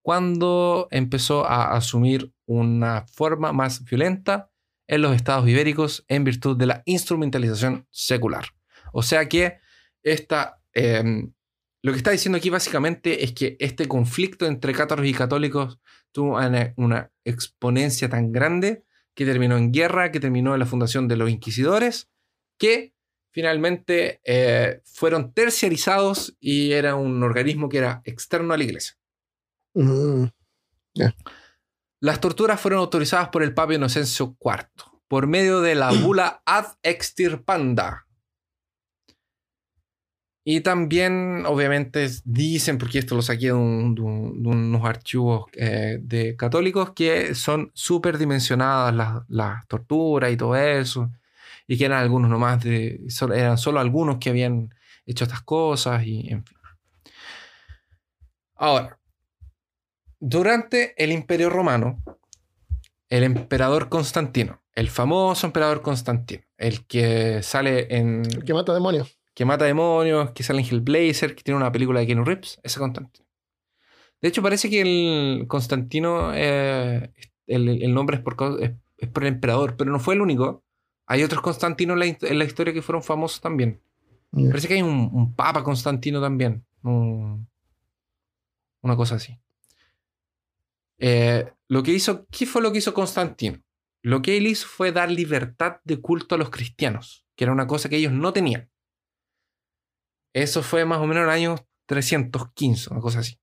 cuando 0.00 0.88
empezó 0.90 1.44
a 1.44 1.76
asumir 1.76 2.32
una 2.46 3.04
forma 3.08 3.52
más 3.52 3.84
violenta 3.84 4.50
en 4.90 5.02
los 5.02 5.14
estados 5.14 5.48
ibéricos 5.48 6.04
en 6.08 6.24
virtud 6.24 6.56
de 6.56 6.66
la 6.66 6.82
instrumentalización 6.84 7.86
secular. 7.90 8.46
O 8.92 9.04
sea 9.04 9.28
que 9.28 9.60
esta, 10.02 10.60
eh, 10.74 11.28
lo 11.80 11.92
que 11.92 11.98
está 11.98 12.10
diciendo 12.10 12.38
aquí 12.38 12.50
básicamente 12.50 13.22
es 13.24 13.32
que 13.32 13.56
este 13.60 13.86
conflicto 13.86 14.46
entre 14.46 14.72
cátaros 14.72 15.06
y 15.06 15.14
católicos 15.14 15.78
tuvo 16.10 16.38
una, 16.38 16.74
una 16.76 17.12
exponencia 17.24 18.08
tan 18.08 18.32
grande 18.32 18.82
que 19.14 19.24
terminó 19.24 19.56
en 19.56 19.70
guerra, 19.70 20.10
que 20.10 20.18
terminó 20.18 20.54
en 20.54 20.58
la 20.58 20.66
fundación 20.66 21.06
de 21.06 21.16
los 21.16 21.30
inquisidores, 21.30 22.10
que 22.58 22.92
finalmente 23.30 24.20
eh, 24.24 24.80
fueron 24.84 25.32
terciarizados 25.32 26.36
y 26.40 26.72
era 26.72 26.96
un 26.96 27.22
organismo 27.22 27.68
que 27.68 27.78
era 27.78 28.02
externo 28.04 28.54
a 28.54 28.56
la 28.56 28.64
iglesia. 28.64 28.96
Mm. 29.74 30.24
Las 32.00 32.20
torturas 32.20 32.60
fueron 32.60 32.80
autorizadas 32.80 33.28
por 33.28 33.42
el 33.42 33.52
Papa 33.54 33.74
Inocencio 33.74 34.36
IV 34.40 34.66
por 35.08 35.26
medio 35.26 35.60
de 35.60 35.74
la 35.74 35.90
bula 36.04 36.42
ad 36.46 36.66
extirpanda. 36.82 38.06
Y 40.42 40.62
también, 40.62 41.44
obviamente, 41.46 42.08
dicen, 42.24 42.78
porque 42.78 42.98
esto 42.98 43.14
lo 43.14 43.20
saqué 43.22 43.46
de, 43.46 43.52
un- 43.52 43.94
de 43.94 44.00
un- 44.00 44.42
de 44.42 44.48
unos 44.48 44.84
archivos 44.86 45.44
eh, 45.52 45.98
de 46.00 46.34
católicos, 46.36 46.92
que 46.94 47.34
son 47.34 47.70
súper 47.74 48.16
dimensionadas 48.16 48.94
las, 48.94 49.22
las 49.28 49.66
torturas 49.68 50.32
y 50.32 50.36
todo 50.38 50.56
eso, 50.56 51.10
y 51.66 51.76
que 51.76 51.84
eran 51.84 51.98
algunos 52.00 52.30
nomás, 52.30 52.64
de, 52.64 53.00
eran 53.34 53.58
solo 53.58 53.80
algunos 53.80 54.16
que 54.16 54.30
habían 54.30 54.74
hecho 55.04 55.24
estas 55.24 55.42
cosas, 55.42 56.04
y 56.06 56.30
en 56.30 56.42
fin. 56.44 56.56
Ahora, 58.56 58.98
durante 60.20 60.94
el 61.02 61.12
Imperio 61.12 61.50
Romano, 61.50 62.02
el 63.08 63.24
emperador 63.24 63.88
Constantino, 63.88 64.62
el 64.74 64.88
famoso 64.88 65.46
emperador 65.46 65.82
Constantino, 65.82 66.42
el 66.58 66.86
que 66.86 67.42
sale 67.42 67.96
en 67.96 68.22
El 68.26 68.44
que 68.44 68.54
mata 68.54 68.72
demonios. 68.72 69.18
que 69.34 69.44
mata 69.44 69.64
demonios, 69.64 70.30
que 70.32 70.42
sale 70.42 70.60
en 70.60 70.66
Hellblazer, 70.66 71.34
que 71.34 71.42
tiene 71.42 71.56
una 71.58 71.72
película 71.72 72.00
de 72.00 72.06
Keanu 72.06 72.24
Reeves, 72.24 72.60
ese 72.62 72.78
Constantino. 72.78 73.26
De 74.20 74.28
hecho, 74.28 74.42
parece 74.42 74.68
que 74.68 74.82
el 74.82 75.46
Constantino, 75.48 76.32
eh, 76.34 77.10
el, 77.46 77.82
el 77.82 77.94
nombre 77.94 78.16
es 78.18 78.22
por, 78.22 78.36
cau- 78.36 78.58
es, 78.60 78.72
es 78.98 79.08
por 79.08 79.24
el 79.24 79.32
emperador, 79.34 79.76
pero 79.76 79.90
no 79.90 79.98
fue 79.98 80.14
el 80.14 80.20
único. 80.20 80.62
Hay 81.06 81.22
otros 81.24 81.40
Constantinos 81.40 81.94
en 81.94 81.98
la, 82.00 82.06
hist- 82.06 82.30
en 82.30 82.38
la 82.38 82.44
historia 82.44 82.74
que 82.74 82.82
fueron 82.82 83.02
famosos 83.02 83.40
también. 83.40 83.80
Parece 84.50 84.68
que 84.68 84.74
hay 84.74 84.82
un, 84.82 85.08
un 85.12 85.34
Papa 85.34 85.64
Constantino 85.64 86.20
también. 86.20 86.64
un- 86.82 87.48
una 88.82 88.94
cosa 88.96 89.16
así. 89.16 89.36
Eh, 91.00 91.50
lo 91.68 91.82
que 91.82 91.92
hizo, 91.92 92.26
¿qué 92.30 92.46
fue 92.46 92.62
lo 92.62 92.70
que 92.70 92.78
hizo 92.78 92.94
Constantino? 92.94 93.62
Lo 94.02 94.22
que 94.22 94.36
él 94.36 94.46
hizo 94.46 94.68
fue 94.68 94.92
dar 94.92 95.10
libertad 95.10 95.80
de 95.84 96.00
culto 96.00 96.34
a 96.34 96.38
los 96.38 96.50
cristianos, 96.50 97.26
que 97.36 97.44
era 97.44 97.52
una 97.52 97.66
cosa 97.66 97.88
que 97.88 97.96
ellos 97.96 98.12
no 98.12 98.32
tenían. 98.32 98.70
Eso 100.34 100.62
fue 100.62 100.84
más 100.84 100.98
o 100.98 101.06
menos 101.06 101.22
en 101.22 101.28
el 101.28 101.34
año 101.34 101.56
315, 101.86 102.90
una 102.90 103.00
cosa 103.00 103.20
así. 103.20 103.40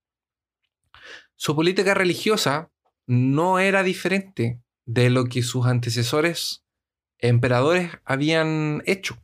Su 1.36 1.54
política 1.54 1.94
religiosa 1.94 2.70
no 3.06 3.58
era 3.58 3.82
diferente 3.82 4.60
de 4.86 5.10
lo 5.10 5.26
que 5.26 5.42
sus 5.42 5.66
antecesores 5.66 6.64
emperadores 7.18 7.90
habían 8.04 8.82
hecho, 8.86 9.16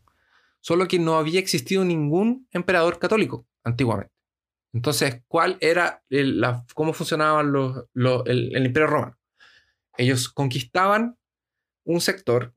solo 0.61 0.89
que 0.89 0.99
no 0.99 1.17
había 1.17 1.41
existido 1.41 1.85
ningún 1.85 2.49
emperador 2.51 2.99
católico 2.99 3.47
antiguamente. 3.63 4.14
Entonces, 4.75 5.23
¿cuál 5.29 5.57
era 5.61 6.03
cómo 6.75 6.93
funcionaba 6.93 7.43
los- 7.45 7.85
los- 7.95 8.27
el, 8.27 8.67
imperio 8.67 8.89
romano? 8.89 9.17
Ellos 9.97 10.29
conquistaban 10.29 11.17
un 11.85 12.01
sector 12.01 12.53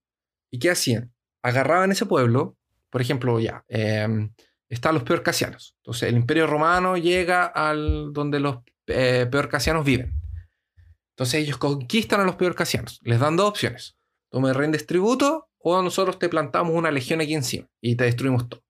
y 0.52 0.58
¿qué 0.60 0.72
hacían? 0.72 1.14
Agarraban 1.44 1.92
ese 1.92 2.08
pueblo, 2.08 2.58
por 2.90 3.02
ejemplo, 3.02 3.40
ya, 3.40 3.64
em, 3.68 4.34
están 4.68 4.96
los 4.96 5.04
peorcasianos. 5.04 5.76
Entonces, 5.78 6.10
el 6.10 6.16
imperio 6.16 6.48
romano 6.48 6.98
llega 6.98 7.46
al 7.46 8.12
donde 8.14 8.40
los 8.40 8.58
eh, 8.88 9.28
peorcasianos 9.30 9.86
viven. 9.86 10.14
Entonces, 11.12 11.42
ellos 11.44 11.58
conquistan 11.58 12.22
a 12.22 12.26
los 12.26 12.36
peorcasianos. 12.36 13.00
Les 13.04 13.20
dan 13.20 13.36
dos 13.36 13.50
opciones. 13.50 13.98
Tú 14.32 14.40
me 14.40 14.54
rendes 14.54 14.86
tributo 14.86 15.50
o 15.60 15.82
nosotros 15.82 16.20
te 16.20 16.30
plantamos 16.30 16.74
una 16.74 16.90
legión 16.92 17.22
aquí 17.22 17.34
encima 17.34 17.68
y 17.82 17.96
te 17.96 18.06
destruimos 18.06 18.48
todo. 18.50 18.64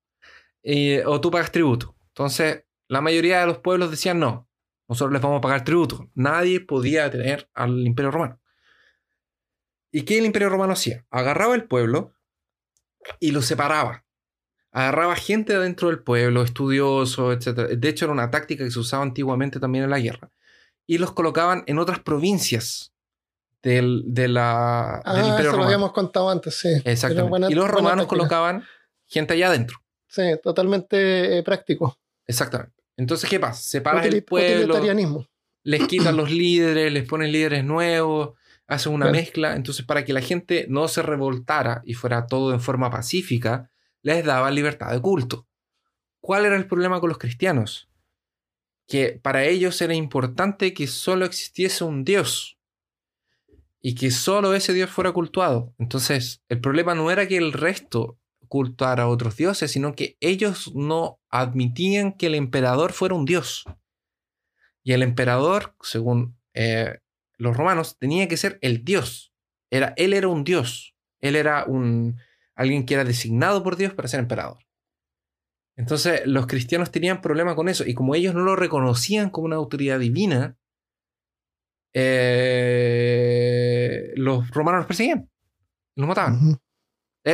Eh, 0.63 1.03
o 1.05 1.21
tú 1.21 1.29
pagas 1.31 1.51
tributo. 1.51 1.95
Entonces, 2.09 2.63
la 2.87 3.01
mayoría 3.01 3.39
de 3.41 3.45
los 3.47 3.57
pueblos 3.59 3.91
decían 3.91 4.19
no. 4.19 4.47
Nosotros 4.87 5.11
les 5.13 5.21
vamos 5.21 5.39
a 5.39 5.41
pagar 5.41 5.63
tributo. 5.63 6.09
Nadie 6.15 6.61
podía 6.61 7.09
tener 7.11 7.49
al 7.53 7.85
imperio 7.85 8.11
romano. 8.11 8.39
¿Y 9.91 10.03
qué 10.03 10.17
el 10.17 10.25
imperio 10.25 10.49
romano 10.49 10.73
hacía? 10.73 11.05
Agarraba 11.09 11.55
el 11.55 11.65
pueblo 11.65 12.13
y 13.19 13.31
lo 13.31 13.41
separaba. 13.41 14.05
Agarraba 14.71 15.15
gente 15.15 15.57
dentro 15.57 15.87
del 15.89 16.03
pueblo, 16.03 16.43
estudiosos, 16.43 17.35
etc. 17.35 17.67
De 17.77 17.89
hecho, 17.89 18.05
era 18.05 18.11
una 18.13 18.29
táctica 18.31 18.63
que 18.63 18.71
se 18.71 18.79
usaba 18.79 19.03
antiguamente 19.03 19.59
también 19.59 19.85
en 19.85 19.89
la 19.89 19.99
guerra. 19.99 20.31
Y 20.85 20.99
los 20.99 21.11
colocaban 21.13 21.63
en 21.67 21.79
otras 21.79 21.99
provincias 21.99 22.93
del, 23.63 24.03
de 24.05 24.27
la, 24.27 25.01
Ah, 25.03 25.15
del 25.15 25.25
imperio 25.27 25.49
eso 25.51 25.57
lo 25.57 25.63
habíamos 25.65 25.91
contado 25.93 26.29
antes, 26.29 26.55
sí. 26.55 26.69
Exactamente. 26.85 27.29
buena- 27.29 27.49
y 27.49 27.55
los 27.55 27.69
romanos 27.69 28.07
colocaban 28.07 28.63
gente 29.07 29.33
allá 29.33 29.47
adentro. 29.47 29.77
Sí, 30.07 30.21
totalmente 30.41 31.39
eh, 31.39 31.43
práctico. 31.43 31.97
Exactamente. 32.25 32.76
Entonces, 32.97 33.29
¿qué 33.29 33.39
pasa? 33.39 33.61
Separas 33.61 34.05
el 34.05 34.23
pueblo, 34.23 34.75
les 35.63 35.87
quitan 35.87 36.17
los 36.17 36.31
líderes, 36.31 36.91
les 36.91 37.07
ponen 37.07 37.31
líderes 37.31 37.63
nuevos, 37.63 38.31
hacen 38.67 38.93
una 38.93 39.05
Claro. 39.05 39.17
mezcla. 39.17 39.55
Entonces, 39.55 39.85
para 39.85 40.03
que 40.03 40.13
la 40.13 40.21
gente 40.21 40.65
no 40.69 40.87
se 40.87 41.01
revoltara 41.01 41.81
y 41.85 41.93
fuera 41.93 42.25
todo 42.27 42.53
en 42.53 42.59
forma 42.59 42.89
pacífica, 42.89 43.69
les 44.01 44.25
daban 44.25 44.55
libertad 44.55 44.91
de 44.91 45.01
culto. 45.01 45.47
¿Cuál 46.19 46.45
era 46.45 46.55
el 46.55 46.67
problema 46.67 46.99
con 46.99 47.09
los 47.09 47.17
cristianos? 47.17 47.89
Que 48.87 49.19
para 49.21 49.43
ellos 49.45 49.81
era 49.81 49.93
importante 49.93 50.73
que 50.73 50.87
solo 50.87 51.25
existiese 51.25 51.83
un 51.83 52.03
Dios 52.03 52.57
y 53.81 53.95
que 53.95 54.11
solo 54.11 54.53
ese 54.53 54.73
Dios 54.73 54.89
fuera 54.89 55.11
cultuado. 55.11 55.73
Entonces, 55.77 56.41
el 56.49 56.59
problema 56.59 56.95
no 56.95 57.11
era 57.11 57.27
que 57.27 57.37
el 57.37 57.53
resto 57.53 58.17
cultuara 58.47 59.03
a 59.03 59.07
otros 59.07 59.35
dioses, 59.35 59.71
sino 59.71 59.93
que 59.93 60.17
ellos 60.19 60.73
no 60.75 61.19
admitían 61.29 62.13
que 62.13 62.27
el 62.27 62.35
emperador 62.35 62.93
fuera 62.93 63.15
un 63.15 63.25
dios. 63.25 63.65
Y 64.83 64.93
el 64.93 65.03
emperador, 65.03 65.75
según 65.81 66.37
eh, 66.53 66.99
los 67.37 67.55
romanos, 67.55 67.97
tenía 67.99 68.27
que 68.27 68.37
ser 68.37 68.57
el 68.61 68.83
dios. 68.83 69.33
Era, 69.69 69.93
él 69.97 70.13
era 70.13 70.27
un 70.27 70.43
dios. 70.43 70.95
Él 71.19 71.35
era 71.35 71.65
un, 71.65 72.19
alguien 72.55 72.85
que 72.85 72.95
era 72.95 73.03
designado 73.03 73.63
por 73.63 73.77
Dios 73.77 73.93
para 73.93 74.07
ser 74.07 74.19
emperador. 74.19 74.65
Entonces 75.75 76.21
los 76.25 76.47
cristianos 76.47 76.91
tenían 76.91 77.21
problema 77.21 77.55
con 77.55 77.69
eso 77.69 77.85
y 77.85 77.93
como 77.93 78.15
ellos 78.15 78.33
no 78.33 78.41
lo 78.41 78.55
reconocían 78.55 79.29
como 79.29 79.45
una 79.45 79.57
autoridad 79.57 79.99
divina, 79.99 80.57
eh, 81.93 82.71
los 84.15 84.49
romanos 84.49 84.79
los 84.79 84.87
perseguían, 84.87 85.29
los 85.95 86.07
mataban. 86.07 86.59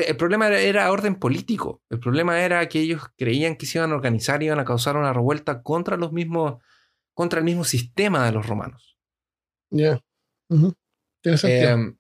El, 0.01 0.17
problema 0.17 0.47
era, 0.49 0.91
orden 0.91 1.15
político. 1.15 1.81
El 1.89 1.99
problema 1.99 2.39
era 2.41 2.67
que 2.67 2.79
ellos 2.79 3.03
creían 3.17 3.55
que 3.55 3.65
se 3.65 3.77
iban 3.77 3.91
a 3.91 3.95
organizar, 3.95 4.41
iban 4.41 4.59
a 4.59 4.65
causar 4.65 4.97
una 4.97 5.13
revuelta 5.13 5.61
contra 5.61 5.97
los 5.97 6.11
mismos, 6.11 6.61
contra 7.13 7.39
el 7.39 7.45
mismo 7.45 7.63
sistema 7.63 8.25
de 8.25 8.31
los 8.31 8.47
romanos. 8.47 8.97
Ya. 9.69 10.01
Tiene 11.21 11.37
sentido. 11.37 11.69
Em, 11.69 11.97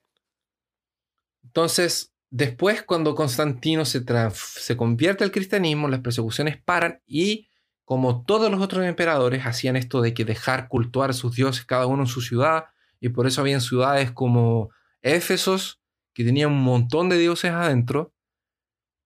entonces, 1.43 2.13
Después, 2.35 2.81
cuando 2.81 3.13
Constantino 3.13 3.85
se, 3.85 4.03
se 4.33 4.75
convierte 4.75 5.23
al 5.23 5.29
cristianismo, 5.29 5.87
las 5.87 5.99
persecuciones 5.99 6.59
paran 6.59 6.99
y, 7.05 7.47
como 7.85 8.25
todos 8.25 8.49
los 8.49 8.59
otros 8.59 8.83
emperadores, 8.87 9.45
hacían 9.45 9.75
esto 9.75 10.01
de 10.01 10.15
que 10.15 10.25
dejar 10.25 10.67
cultuar 10.67 11.11
a 11.11 11.13
sus 11.13 11.35
dioses 11.35 11.63
cada 11.63 11.85
uno 11.85 12.01
en 12.01 12.07
su 12.07 12.21
ciudad, 12.21 12.65
y 12.99 13.09
por 13.09 13.27
eso 13.27 13.41
habían 13.41 13.61
ciudades 13.61 14.11
como 14.11 14.71
Éfesos, 15.03 15.79
que 16.13 16.23
tenían 16.23 16.51
un 16.51 16.61
montón 16.61 17.09
de 17.09 17.17
dioses 17.17 17.51
adentro. 17.51 18.13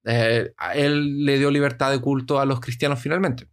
Eh, 0.06 0.54
él 0.76 1.26
le 1.26 1.38
dio 1.38 1.52
libertad 1.52 1.92
de 1.92 2.00
culto 2.00 2.40
a 2.40 2.46
los 2.46 2.60
cristianos 2.60 3.00
finalmente. 3.00 3.48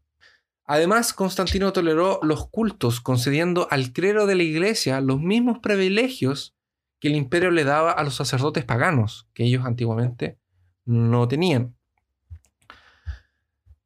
Además, 0.66 1.12
Constantino 1.12 1.72
toleró 1.72 2.20
los 2.22 2.48
cultos, 2.48 3.00
concediendo 3.00 3.68
al 3.70 3.92
clero 3.92 4.26
de 4.26 4.34
la 4.34 4.42
iglesia 4.44 5.00
los 5.00 5.20
mismos 5.20 5.58
privilegios 5.58 6.54
que 7.00 7.08
el 7.08 7.16
imperio 7.16 7.50
le 7.50 7.64
daba 7.64 7.92
a 7.92 8.02
los 8.02 8.14
sacerdotes 8.14 8.64
paganos, 8.64 9.28
que 9.34 9.44
ellos 9.44 9.66
antiguamente 9.66 10.38
no 10.86 11.28
tenían. 11.28 11.76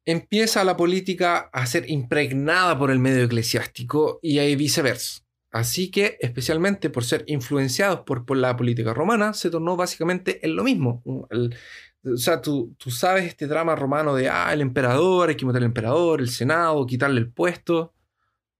Empieza 0.05 0.63
la 0.63 0.77
política 0.77 1.49
a 1.51 1.65
ser 1.65 1.89
impregnada 1.89 2.79
por 2.79 2.91
el 2.91 2.99
medio 2.99 3.25
eclesiástico 3.25 4.19
y 4.21 4.55
viceversa. 4.55 5.21
Así 5.51 5.89
que, 5.89 6.17
especialmente 6.19 6.89
por 6.89 7.03
ser 7.03 7.23
influenciados 7.27 8.01
por, 8.01 8.37
la 8.37 8.55
política 8.55 8.93
romana, 8.93 9.33
se 9.33 9.49
tornó 9.49 9.75
básicamente 9.75 10.45
en 10.45 10.55
lo 10.55 10.63
mismo. 10.63 11.01
o 11.05 12.17
sea, 12.17 12.41
tú, 12.41 12.75
tú, 12.77 12.91
sabes 12.91 13.25
este 13.25 13.47
drama 13.47 13.75
romano 13.75 14.13
de, 14.13 14.29
ah, 14.29 14.53
el 14.53 14.61
emperador, 14.61 15.29
hay 15.29 15.35
que 15.35 15.45
matar 15.45 15.61
al 15.61 15.65
emperador, 15.65 16.21
el 16.21 16.29
senado, 16.29 16.85
quitarle 16.85 17.19
el 17.19 17.31
puesto. 17.31 17.93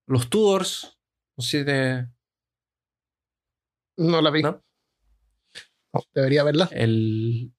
Los 0.08 0.30
Tudors, 0.30 0.98
no 1.38 1.44
sé 1.44 1.64
si 1.64 1.66
no 4.00 4.22
la 4.22 4.32
vi. 4.32 4.42
debería 6.14 6.44
verla. 6.44 6.70
El... 6.72 7.52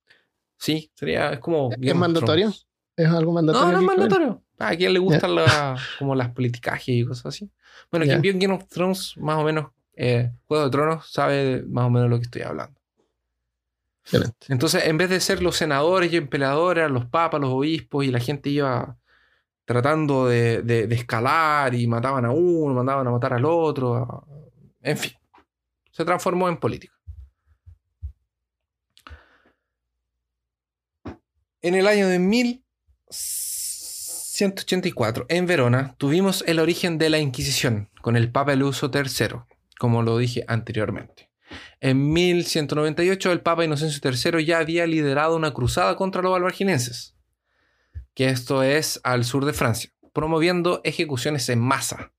Sí, 0.56 0.90
sería, 0.94 1.32
es 1.32 1.38
como... 1.38 1.70
¿Es 1.80 1.94
mandatorio? 1.94 2.52
¿Es 2.96 3.08
algo 3.08 3.32
mandatorio? 3.32 3.66
No, 3.66 3.72
no 3.72 3.80
es 3.80 3.84
mandatorio. 3.84 4.42
A 4.60 4.76
quien 4.76 4.92
le 4.92 4.98
gustan 4.98 5.30
como 5.98 6.14
las 6.14 6.30
políticas 6.30 6.80
y 6.86 7.04
cosas 7.04 7.26
así. 7.26 7.50
Bueno, 7.90 8.06
quien 8.06 8.20
vio 8.20 8.32
Game 8.36 8.54
of 8.54 8.68
Thrones, 8.68 9.16
más 9.16 9.38
o 9.38 9.44
menos, 9.44 9.70
eh, 9.96 10.30
Juego 10.46 10.64
de 10.64 10.70
Tronos, 10.70 11.10
sabe 11.10 11.64
más 11.66 11.86
o 11.86 11.90
menos 11.90 12.08
lo 12.08 12.18
que 12.18 12.24
estoy 12.24 12.42
hablando. 12.42 12.78
Excelente. 14.04 14.46
Entonces, 14.48 14.84
en 14.86 14.98
vez 14.98 15.10
de 15.10 15.20
ser 15.20 15.42
los 15.42 15.56
senadores 15.56 16.12
y 16.12 16.16
emperadores, 16.16 16.90
los 16.90 17.06
papas, 17.06 17.40
los 17.40 17.50
obispos 17.50 18.04
y 18.04 18.10
la 18.10 18.20
gente 18.20 18.50
iba 18.50 18.96
tratando 19.64 20.26
de, 20.26 20.62
de 20.62 20.94
escalar 20.94 21.74
y 21.74 21.86
mataban 21.86 22.24
a 22.24 22.30
uno, 22.30 22.74
mandaban 22.74 23.06
a 23.06 23.10
matar 23.10 23.34
al 23.34 23.44
otro, 23.44 24.26
en 24.82 24.96
fin 24.96 25.12
se 26.00 26.04
transformó 26.06 26.48
en 26.48 26.56
política. 26.56 26.94
En 31.62 31.74
el 31.74 31.86
año 31.86 32.08
de 32.08 32.18
1184, 34.40 35.26
en 35.28 35.46
Verona, 35.46 35.94
tuvimos 35.98 36.42
el 36.46 36.60
origen 36.60 36.96
de 36.96 37.10
la 37.10 37.18
Inquisición 37.18 37.90
con 38.00 38.16
el 38.16 38.32
Papa 38.32 38.54
Eluso 38.54 38.90
III, 38.92 39.40
como 39.78 40.02
lo 40.02 40.16
dije 40.16 40.44
anteriormente. 40.48 41.30
En 41.80 42.10
1198, 42.12 43.32
el 43.32 43.42
Papa 43.42 43.64
Inocencio 43.64 44.00
III 44.10 44.44
ya 44.44 44.58
había 44.58 44.86
liderado 44.86 45.36
una 45.36 45.52
cruzada 45.52 45.96
contra 45.96 46.22
los 46.22 46.34
albarginenses, 46.34 47.16
que 48.14 48.30
esto 48.30 48.62
es 48.62 48.98
al 49.04 49.24
sur 49.24 49.44
de 49.44 49.52
Francia, 49.52 49.90
promoviendo 50.14 50.80
ejecuciones 50.84 51.48
en 51.50 51.60
masa. 51.60 52.12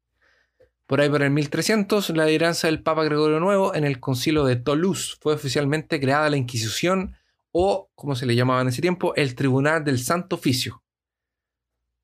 Por 0.85 1.01
ahí 1.01 1.09
por 1.09 1.23
el 1.23 1.31
1300, 1.31 2.11
la 2.11 2.25
lideranza 2.25 2.67
del 2.67 2.83
Papa 2.83 3.03
Gregorio 3.03 3.37
IX 3.39 3.75
en 3.75 3.85
el 3.85 3.99
concilio 3.99 4.45
de 4.45 4.57
Toulouse 4.57 5.15
fue 5.19 5.33
oficialmente 5.33 5.99
creada 5.99 6.29
la 6.29 6.37
Inquisición 6.37 7.15
o, 7.51 7.89
como 7.95 8.15
se 8.15 8.27
le 8.27 8.35
llamaba 8.35 8.61
en 8.61 8.67
ese 8.67 8.81
tiempo, 8.81 9.15
el 9.15 9.33
Tribunal 9.33 9.83
del 9.83 9.97
Santo 9.97 10.35
Oficio. 10.35 10.83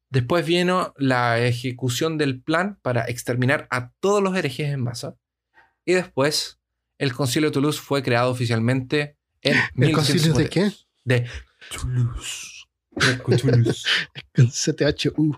Después 0.09 0.45
vino 0.45 0.93
la 0.97 1.39
ejecución 1.39 2.17
del 2.17 2.41
plan 2.41 2.79
para 2.81 3.05
exterminar 3.05 3.67
a 3.71 3.91
todos 3.99 4.23
los 4.23 4.35
herejes 4.35 4.69
en 4.73 4.81
masa. 4.81 5.15
Y 5.85 5.93
después, 5.93 6.59
el 6.97 7.13
concilio 7.13 7.49
de 7.49 7.53
Toulouse 7.53 7.79
fue 7.79 8.03
creado 8.03 8.31
oficialmente 8.31 9.17
en 9.41 9.55
¿El 9.75 9.93
concilio 9.93 10.33
de 10.33 10.49
qué? 10.49 10.71
De 11.03 11.27
Toulouse. 11.71 12.65
De 12.91 13.37
Toulouse. 13.37 13.85
CTHU. 14.33 15.37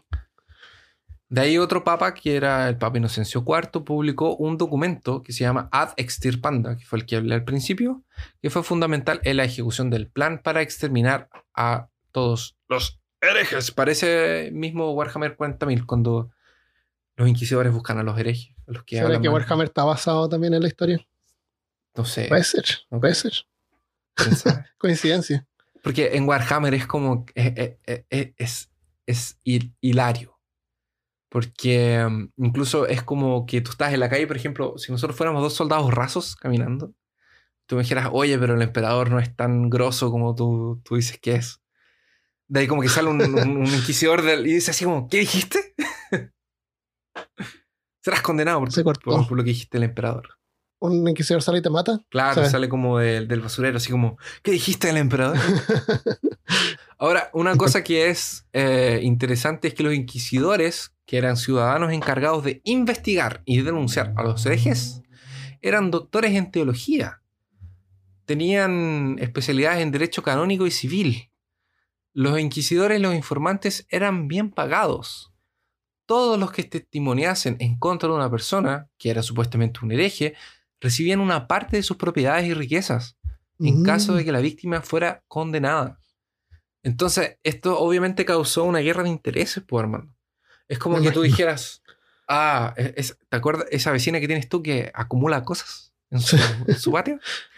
De 1.32 1.42
ahí 1.42 1.58
otro 1.60 1.84
papa, 1.84 2.16
que 2.16 2.36
era 2.36 2.68
el 2.68 2.78
Papa 2.78 2.98
Inocencio 2.98 3.46
IV, 3.46 3.84
publicó 3.84 4.36
un 4.36 4.58
documento 4.58 5.22
que 5.22 5.32
se 5.32 5.44
llama 5.44 5.70
Ad 5.72 5.94
Extirpanda, 5.98 6.76
que 6.76 6.86
fue 6.86 6.98
el 6.98 7.06
que 7.06 7.18
hablé 7.18 7.36
al 7.36 7.44
principio, 7.44 8.04
que 8.42 8.50
fue 8.50 8.64
fundamental 8.64 9.22
en 9.24 9.38
la 9.38 9.44
ejecución 9.44 9.92
del 9.92 10.10
plan 10.10 10.42
para 10.44 10.64
exterminar 10.64 11.30
a 11.54 11.90
todos 12.12 12.58
los 12.68 12.99
herejes. 13.22 13.72
Parece 13.72 14.50
mismo 14.52 14.92
Warhammer 14.92 15.38
40.000, 15.38 15.86
cuando 15.86 16.32
los 17.16 17.28
inquisidores 17.28 17.74
buscan 17.74 17.98
a 17.98 18.04
los 18.04 18.18
herejes. 18.18 18.56
los 18.68 18.84
que 18.84 18.98
¿Será 18.98 19.20
que 19.20 19.30
Warhammer 19.30 19.68
está 19.68 19.84
basado 19.84 20.30
también 20.30 20.54
en 20.54 20.62
la 20.62 20.68
historia? 20.68 21.06
No 21.96 22.06
sé. 22.06 22.28
Puede 22.28 22.44
ser, 22.44 22.66
puede 22.90 23.16
ser. 23.16 23.34
Coincidencia. 24.78 25.46
Porque 25.82 26.16
en 26.16 26.28
Warhammer 26.28 26.74
es 26.74 26.88
como. 26.88 27.26
es, 27.36 27.78
es, 27.86 28.34
es, 28.38 28.70
es 29.06 29.40
hilario. 29.44 30.40
Porque 31.30 32.06
mm, 32.10 32.44
incluso 32.44 32.88
es 32.88 33.04
como 33.04 33.46
que 33.46 33.62
tú 33.62 33.72
estás 33.72 33.94
en 33.94 34.00
la 34.00 34.10
calle, 34.10 34.28
por 34.28 34.36
ejemplo, 34.36 34.78
si 34.78 34.92
nosotros 34.92 35.16
fuéramos 35.16 35.42
dos 35.42 35.54
soldados 35.54 35.94
rasos 35.94 36.36
caminando, 36.36 36.94
tú 37.66 37.76
me 37.76 37.84
dijeras, 37.84 38.10
oye, 38.12 38.38
pero 38.38 38.56
el 38.56 38.62
emperador 38.62 39.12
no 39.12 39.20
es 39.20 39.36
tan 39.36 39.70
grosso 39.70 40.12
como 40.12 40.36
tú, 40.36 40.82
tú 40.84 40.96
dices 40.96 41.20
que 41.20 41.36
es. 41.36 41.59
De 42.50 42.60
ahí 42.60 42.68
como 42.68 42.82
que 42.82 42.90
sale 42.90 43.10
un, 43.10 43.66
inquisidor 43.66 44.24
y 44.46 44.54
dice 44.54 44.72
así 44.72 44.84
como, 44.84 45.08
¿qué 45.08 45.20
dijiste? 45.20 45.76
Serás 48.04 48.22
condenado 48.22 48.60
por, 48.60 49.00
por, 49.02 49.32
lo 49.32 49.44
que 49.44 49.52
dijiste 49.52 49.78
el 49.78 49.84
emperador. 49.84 50.40
¿Un 50.82 51.08
inquisidor 51.08 51.42
sale 51.42 51.60
y 51.60 51.62
te 51.62 51.70
mata? 51.70 52.02
Claro, 52.10 52.44
sale 52.50 52.68
como 52.68 52.98
del, 53.00 53.28
del 53.28 53.42
basurero, 53.42 53.78
así 53.78 53.92
como, 53.92 54.18
¿qué 54.42 54.52
dijiste 54.52 54.88
del 54.88 54.98
emperador? 54.98 55.38
Ahora, 56.98 57.30
una 57.34 57.56
cosa 57.56 57.84
que 57.84 58.10
es 58.10 58.46
eh, 58.52 59.00
interesante 59.04 59.70
es 59.70 59.74
que 59.74 59.84
los 59.84 59.94
inquisidores 59.94 60.94
que 61.06 61.18
eran 61.18 61.38
ciudadanos 61.38 61.94
encargados 61.94 62.44
de 62.44 62.62
investigar 62.66 63.42
y 63.46 63.62
denunciar 63.62 64.14
a 64.18 64.24
los 64.24 64.46
herejes, 64.46 65.02
eran 65.62 65.92
doctores 65.92 66.36
en 66.36 66.52
teología. 66.52 67.22
Tenían 68.26 69.18
especialidades 69.20 69.82
en 69.82 69.92
derecho 69.92 70.24
canónico 70.24 70.68
y 70.68 70.72
civil. 70.72 71.29
Los 72.14 72.40
inquisidores 72.40 73.00
y 73.00 73.02
los 73.02 73.16
informantes 73.16 73.86
eran 73.90 74.28
bien 74.28 74.50
pagados. 74.52 75.32
Todos 76.06 76.40
los 76.40 76.52
que 76.52 76.64
testimoniasen 76.64 77.58
en 77.60 77.78
contra 77.78 78.10
de 78.10 78.16
una 78.16 78.32
persona, 78.32 78.90
que 78.98 79.12
era 79.12 79.22
supuestamente 79.22 79.80
un 79.84 79.92
hereje, 79.92 80.36
recibían 80.82 81.20
una 81.20 81.48
parte 81.48 81.78
de 81.78 81.84
sus 81.84 81.98
propiedades 81.98 82.46
y 82.48 82.54
riquezas, 82.54 83.18
en 83.60 83.84
caso 83.84 84.16
de 84.16 84.24
mm. 84.24 84.26
que 84.26 84.32
la 84.32 84.40
víctima 84.40 84.82
fuera 84.82 85.24
condenada. 85.28 86.00
Entonces, 86.84 87.38
esto 87.44 87.78
obviamente 87.80 88.26
causó 88.26 88.64
una 88.64 88.80
guerra 88.80 89.04
de 89.04 89.10
intereses, 89.10 89.64
pues, 89.68 89.84
hermano. 89.84 90.16
Es 90.68 90.80
como 90.80 91.02
que 91.02 91.12
tú 91.12 91.22
dijeras, 91.22 91.84
ah, 92.28 92.74
e-, 92.78 92.94
¿te 92.94 93.36
acuerdas 93.36 93.66
esa 93.72 93.92
vecina 93.92 94.20
que 94.20 94.28
tienes 94.28 94.48
tú 94.48 94.64
que 94.64 94.92
acumula 94.94 95.44
cosas 95.44 95.94
en 96.10 96.22
su, 96.22 96.92
patio? 96.92 97.20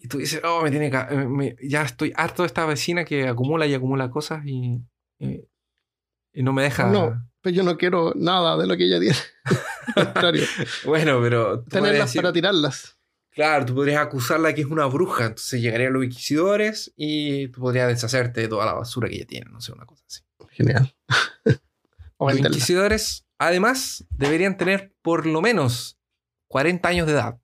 Y 0.00 0.08
tú 0.08 0.18
dices, 0.18 0.40
oh, 0.44 0.62
me 0.62 0.70
tiene 0.70 0.90
que, 0.90 1.56
ya 1.62 1.82
estoy 1.82 2.12
harto 2.16 2.42
de 2.42 2.48
esta 2.48 2.66
vecina 2.66 3.04
que 3.04 3.28
acumula 3.28 3.66
y 3.66 3.74
acumula 3.74 4.10
cosas 4.10 4.44
y, 4.44 4.80
y, 5.18 6.42
no 6.42 6.52
me 6.52 6.62
deja. 6.62 6.88
No, 6.88 7.26
pero 7.40 7.56
yo 7.56 7.62
no 7.62 7.76
quiero 7.76 8.12
nada 8.14 8.56
de 8.56 8.66
lo 8.66 8.76
que 8.76 8.84
ella 8.84 9.00
tiene. 9.00 9.16
bueno, 10.84 11.20
pero. 11.22 11.62
Tenerlas 11.64 12.14
para 12.14 12.32
tirarlas. 12.32 12.98
Claro, 13.34 13.66
tú 13.66 13.74
podrías 13.74 14.00
acusarla 14.00 14.54
que 14.54 14.60
es 14.60 14.68
una 14.68 14.86
bruja, 14.86 15.24
entonces 15.24 15.60
llegarían 15.60 15.92
los 15.92 16.04
inquisidores 16.04 16.92
y 16.96 17.48
tú 17.48 17.62
podrías 17.62 17.88
deshacerte 17.88 18.42
de 18.42 18.48
toda 18.48 18.64
la 18.64 18.74
basura 18.74 19.08
que 19.08 19.16
ella 19.16 19.26
tiene, 19.26 19.50
no 19.50 19.60
sé, 19.60 19.72
una 19.72 19.86
cosa 19.86 20.04
así. 20.06 20.20
Genial. 20.50 20.94
Los 22.20 22.38
inquisidores, 22.38 23.26
además, 23.38 24.06
deberían 24.10 24.56
tener 24.56 24.94
por 25.02 25.26
lo 25.26 25.42
menos 25.42 25.98
40 26.46 26.88
años 26.88 27.06
de 27.08 27.14
edad. 27.14 27.40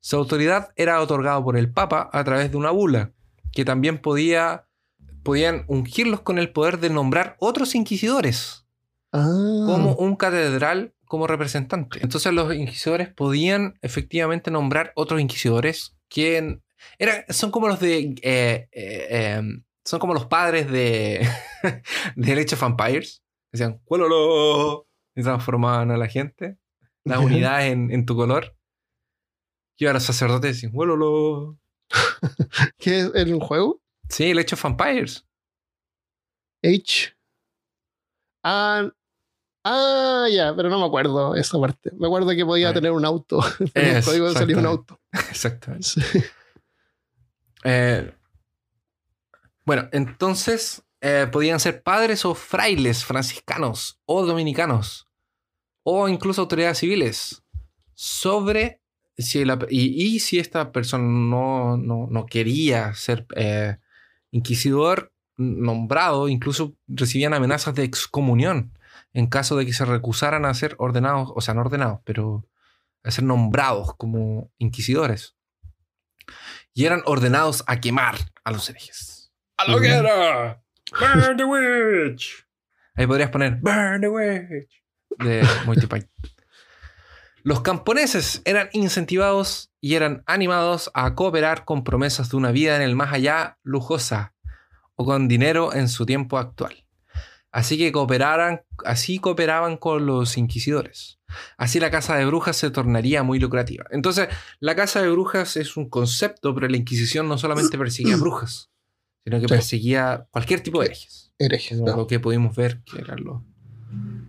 Su 0.00 0.16
autoridad 0.16 0.70
era 0.76 1.00
otorgada 1.00 1.42
por 1.42 1.56
el 1.56 1.72
Papa 1.72 2.08
a 2.12 2.24
través 2.24 2.50
de 2.50 2.56
una 2.56 2.70
bula, 2.70 3.12
que 3.52 3.64
también 3.64 3.98
podía, 3.98 4.66
podían 5.22 5.64
ungirlos 5.66 6.20
con 6.20 6.38
el 6.38 6.50
poder 6.52 6.78
de 6.78 6.90
nombrar 6.90 7.36
otros 7.40 7.74
inquisidores, 7.74 8.64
Ah. 9.10 9.24
como 9.66 9.94
un 9.94 10.16
catedral 10.16 10.94
como 11.06 11.26
representante. 11.26 11.98
Entonces 12.02 12.30
los 12.34 12.54
inquisidores 12.54 13.08
podían 13.08 13.78
efectivamente 13.80 14.50
nombrar 14.50 14.92
otros 14.94 15.18
inquisidores 15.20 15.96
que 16.10 16.58
eran, 16.98 17.24
son 17.30 17.50
como 17.50 17.68
los 17.68 17.80
de... 17.80 18.14
eh, 18.22 18.68
eh, 18.70 19.34
em, 19.38 19.64
son 19.84 19.98
como 19.98 20.12
los 20.12 20.26
padres 20.26 20.70
de, 20.70 21.26
de 22.16 22.32
Age 22.32 22.54
of 22.54 22.60
Vampires. 22.60 23.22
Decían, 23.50 23.80
¡Cuélalo! 23.84 24.86
Y 25.16 25.22
transformaban 25.22 25.90
a 25.90 25.96
la 25.96 26.06
gente. 26.08 26.58
Las 27.04 27.20
unidades 27.20 27.72
en, 27.72 27.90
en 27.90 28.04
tu 28.04 28.14
color. 28.14 28.54
Y 29.78 29.86
ahora 29.86 30.00
sacerdotes 30.00 30.56
decían, 30.56 30.72
¡Huélolo! 30.74 31.58
¿Qué 32.78 33.00
es 33.00 33.14
en 33.14 33.34
un 33.34 33.40
juego? 33.40 33.80
Sí, 34.08 34.30
el 34.30 34.38
Age 34.38 34.54
of 34.54 34.62
Vampires. 34.62 35.24
H. 36.62 37.14
Ah, 38.42 38.90
ah, 39.64 40.26
ya, 40.30 40.54
pero 40.56 40.68
no 40.68 40.78
me 40.80 40.86
acuerdo 40.86 41.34
esa 41.34 41.58
parte. 41.60 41.90
Me 41.96 42.06
acuerdo 42.06 42.30
que 42.30 42.44
podía 42.44 42.70
Ah. 42.70 42.74
tener 42.74 42.90
un 42.92 43.04
auto. 43.04 43.40
El 43.74 44.02
código 44.04 44.32
salía 44.32 44.56
un 44.58 44.64
exactamente. 44.64 44.68
auto. 44.68 45.00
Exactamente. 45.30 45.86
Sí. 45.88 46.00
Eh, 47.64 48.12
bueno, 49.64 49.88
entonces 49.92 50.82
eh, 51.00 51.28
podían 51.30 51.60
ser 51.60 51.82
padres 51.82 52.24
o 52.24 52.34
frailes 52.34 53.04
franciscanos 53.04 54.00
o 54.06 54.24
dominicanos 54.24 55.06
o 55.84 56.08
incluso 56.08 56.40
autoridades 56.42 56.78
civiles 56.78 57.42
sobre 57.94 58.80
si 59.18 59.44
la- 59.44 59.58
y, 59.68 60.14
y 60.14 60.20
si 60.20 60.38
esta 60.38 60.72
persona 60.72 61.04
no, 61.04 61.76
no- 61.76 62.06
no 62.10 62.26
quería 62.26 62.94
ser 62.94 63.26
eh, 63.36 63.76
inquisidor 64.30 65.12
nombrado, 65.36 66.28
incluso 66.28 66.74
recibían 66.88 67.34
amenazas 67.34 67.74
de 67.74 67.84
excomunión 67.84 68.72
en 69.12 69.26
caso 69.26 69.56
de 69.56 69.64
que 69.66 69.72
se 69.72 69.84
recusaran 69.84 70.44
a 70.44 70.54
ser 70.54 70.74
ordenados, 70.78 71.30
o 71.34 71.40
sea, 71.40 71.54
no 71.54 71.60
ordenados, 71.62 72.00
pero 72.04 72.46
a 73.04 73.10
ser 73.10 73.24
nombrados 73.24 73.94
como 73.96 74.50
inquisidores 74.58 75.36
y 76.74 76.84
eran 76.84 77.02
ordenados 77.06 77.64
a 77.66 77.80
quemar 77.80 78.16
a 78.44 78.50
los 78.52 78.68
herejes. 78.68 79.32
¡A 79.56 79.64
la 79.64 79.70
Ujú. 79.70 79.78
hoguera! 79.78 80.62
¡Burn 81.00 81.36
the 81.36 81.44
witch! 81.44 82.46
Ahí 82.94 83.06
podrías 83.06 83.30
poner 83.30 83.56
Burn 83.60 84.00
the 84.00 84.08
witch 84.08 84.82
de 85.18 85.42
Monty 85.66 85.86
Python. 85.86 86.10
Los 87.42 87.60
camponeses 87.62 88.42
eran 88.44 88.68
incentivados 88.72 89.70
y 89.80 89.94
eran 89.94 90.22
animados 90.26 90.90
a 90.94 91.14
cooperar 91.14 91.64
con 91.64 91.84
promesas 91.84 92.30
de 92.30 92.36
una 92.36 92.50
vida 92.50 92.76
en 92.76 92.82
el 92.82 92.96
más 92.96 93.12
allá 93.12 93.58
lujosa 93.62 94.34
o 94.96 95.04
con 95.04 95.28
dinero 95.28 95.72
en 95.72 95.88
su 95.88 96.04
tiempo 96.04 96.38
actual. 96.38 96.84
Así 97.50 97.78
que 97.78 97.92
cooperaran, 97.92 98.62
así 98.84 99.18
cooperaban 99.20 99.76
con 99.78 100.04
los 100.04 100.36
inquisidores. 100.36 101.18
Así 101.56 101.80
la 101.80 101.90
casa 101.90 102.16
de 102.16 102.26
brujas 102.26 102.56
se 102.56 102.70
tornaría 102.70 103.22
muy 103.22 103.38
lucrativa. 103.38 103.86
Entonces, 103.90 104.28
la 104.60 104.74
casa 104.76 105.00
de 105.02 105.10
brujas 105.10 105.56
es 105.56 105.76
un 105.76 105.88
concepto, 105.88 106.54
pero 106.54 106.68
la 106.68 106.76
Inquisición 106.76 107.28
no 107.28 107.38
solamente 107.38 107.78
perseguía 107.78 108.16
brujas, 108.16 108.70
sino 109.24 109.36
que 109.38 109.46
Sí. 109.48 109.54
perseguía 109.54 110.26
cualquier 110.30 110.60
tipo 110.60 110.80
de 110.80 110.86
herejes. 110.86 111.32
Herejes. 111.38 111.78
Como 111.78 111.90
no. 111.90 111.96
lo 111.98 112.06
que 112.06 112.20
pudimos 112.20 112.54
ver, 112.56 112.82
que 112.82 112.98
eran 113.00 113.22
los, 113.24 113.42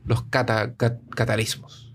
los 0.06 0.24
cata- 0.26 0.76
cat- 0.76 1.02
catarismos. 1.10 1.89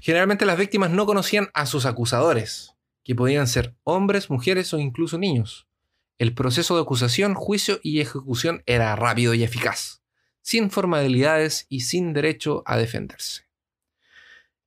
Generalmente 0.00 0.46
las 0.46 0.58
víctimas 0.58 0.90
no 0.90 1.06
conocían 1.06 1.48
a 1.54 1.66
sus 1.66 1.86
acusadores, 1.86 2.74
que 3.04 3.14
podían 3.14 3.46
ser 3.46 3.76
hombres, 3.84 4.30
mujeres 4.30 4.72
o 4.74 4.78
incluso 4.78 5.18
niños. 5.18 5.66
El 6.18 6.34
proceso 6.34 6.76
de 6.76 6.82
acusación, 6.82 7.34
juicio 7.34 7.78
y 7.82 8.00
ejecución 8.00 8.62
era 8.66 8.96
rápido 8.96 9.34
y 9.34 9.44
eficaz, 9.44 10.02
sin 10.40 10.70
formalidades 10.70 11.66
y 11.68 11.80
sin 11.80 12.12
derecho 12.12 12.62
a 12.66 12.76
defenderse. 12.76 13.42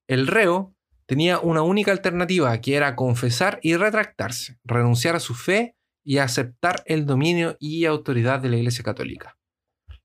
El 0.08 0.28
reo 0.28 0.76
tenía 1.06 1.39
una 1.39 1.64
única 1.64 1.91
alternativa, 1.91 2.60
que 2.62 2.76
era 2.76 2.95
confesar 2.95 3.60
y 3.64 3.76
retractarse, 3.76 4.60
renunciar 4.64 5.16
a 5.16 5.20
su 5.20 5.34
fe 5.34 5.76
y 6.04 6.20
aceptar 6.20 6.84
el 6.86 7.06
dominio 7.06 7.58
y 7.60 7.86
autoridad 7.86 8.39
de 8.39 8.50
la 8.50 8.58
Iglesia 8.58 8.84
Católica. 8.84 9.38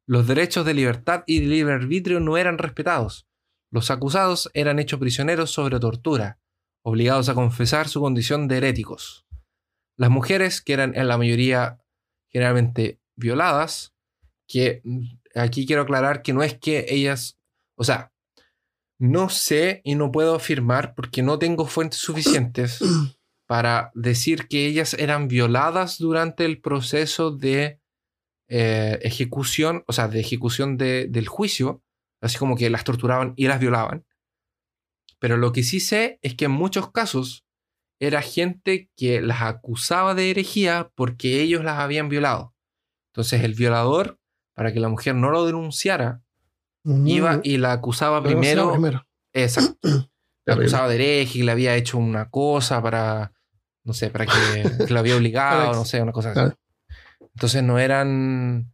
Los 0.06 0.26
derechos 0.26 0.66
de 0.66 0.74
libertad 0.74 1.24
y 1.26 1.40
de 1.40 1.46
libre 1.46 1.74
arbitrio 1.74 2.20
no 2.20 2.36
eran 2.36 2.58
respetados. 2.58 3.26
Los 3.74 3.90
acusados 3.90 4.48
eran 4.54 4.78
hechos 4.78 5.00
prisioneros 5.00 5.50
sobre 5.50 5.80
tortura, 5.80 6.38
obligados 6.84 7.28
a 7.28 7.34
confesar 7.34 7.88
su 7.88 8.00
condición 8.00 8.46
de 8.46 8.58
heréticos. 8.58 9.26
Las 9.96 10.10
mujeres, 10.10 10.60
que 10.62 10.74
eran 10.74 10.94
en 10.94 11.08
la 11.08 11.18
mayoría 11.18 11.80
generalmente 12.30 13.00
violadas, 13.16 13.92
que 14.46 14.80
mm, 14.84 15.00
aquí 15.34 15.66
quiero 15.66 15.82
aclarar 15.82 16.22
que 16.22 16.32
no 16.32 16.44
es 16.44 16.56
que 16.56 16.86
ellas, 16.88 17.36
o 17.76 17.82
sea, 17.82 18.12
no 19.00 19.28
sé 19.28 19.80
y 19.82 19.96
no 19.96 20.12
puedo 20.12 20.36
afirmar 20.36 20.94
porque 20.94 21.22
no 21.22 21.40
tengo 21.40 21.66
fuentes 21.66 21.98
suficientes 21.98 22.78
para 23.48 23.90
decir 23.94 24.46
que 24.46 24.66
ellas 24.66 24.94
eran 24.94 25.26
violadas 25.26 25.98
durante 25.98 26.44
el 26.44 26.60
proceso 26.60 27.32
de 27.32 27.80
eh, 28.48 29.00
ejecución, 29.02 29.82
o 29.88 29.92
sea, 29.92 30.06
de 30.06 30.20
ejecución 30.20 30.76
de- 30.76 31.08
del 31.08 31.26
juicio, 31.26 31.82
así 32.24 32.38
como 32.38 32.56
que 32.56 32.70
las 32.70 32.84
torturaban 32.84 33.34
y 33.36 33.48
las 33.48 33.60
violaban. 33.60 34.04
Pero 35.18 35.36
lo 35.36 35.52
que 35.52 35.62
sí 35.62 35.80
sé 35.80 36.18
es 36.22 36.34
que 36.34 36.46
en 36.46 36.50
muchos 36.50 36.90
casos 36.90 37.44
era 38.00 38.20
gente 38.22 38.90
que 38.96 39.20
las 39.20 39.42
acusaba 39.42 40.14
de 40.14 40.30
herejía 40.30 40.90
porque 40.94 41.40
ellos 41.40 41.64
las 41.64 41.78
habían 41.78 42.08
violado. 42.08 42.54
Entonces 43.12 43.42
el 43.42 43.54
violador, 43.54 44.18
para 44.54 44.72
que 44.72 44.80
la 44.80 44.88
mujer 44.88 45.14
no 45.14 45.30
lo 45.30 45.46
denunciara, 45.46 46.24
Mm, 46.84 47.06
iba 47.06 47.40
y 47.42 47.56
la 47.56 47.72
acusaba 47.72 48.20
sea 48.20 48.28
primero. 48.28 48.72
primero. 48.72 49.06
Exacto. 49.32 49.78
La 50.46 50.56
acusaba 50.56 50.88
de 50.88 50.96
hereje, 50.96 51.38
que 51.38 51.44
le 51.44 51.52
había 51.52 51.74
hecho 51.74 51.96
una 51.96 52.28
cosa 52.28 52.82
para, 52.82 53.32
no 53.82 53.94
sé, 53.94 54.10
para 54.10 54.26
que, 54.26 54.84
que 54.86 54.92
lo 54.92 54.98
había 55.00 55.16
obligado, 55.16 55.72
no 55.72 55.86
sé, 55.86 56.02
una 56.02 56.12
cosa 56.12 56.32
así. 56.32 56.54
Entonces 57.32 57.62
no 57.62 57.78
eran 57.78 58.73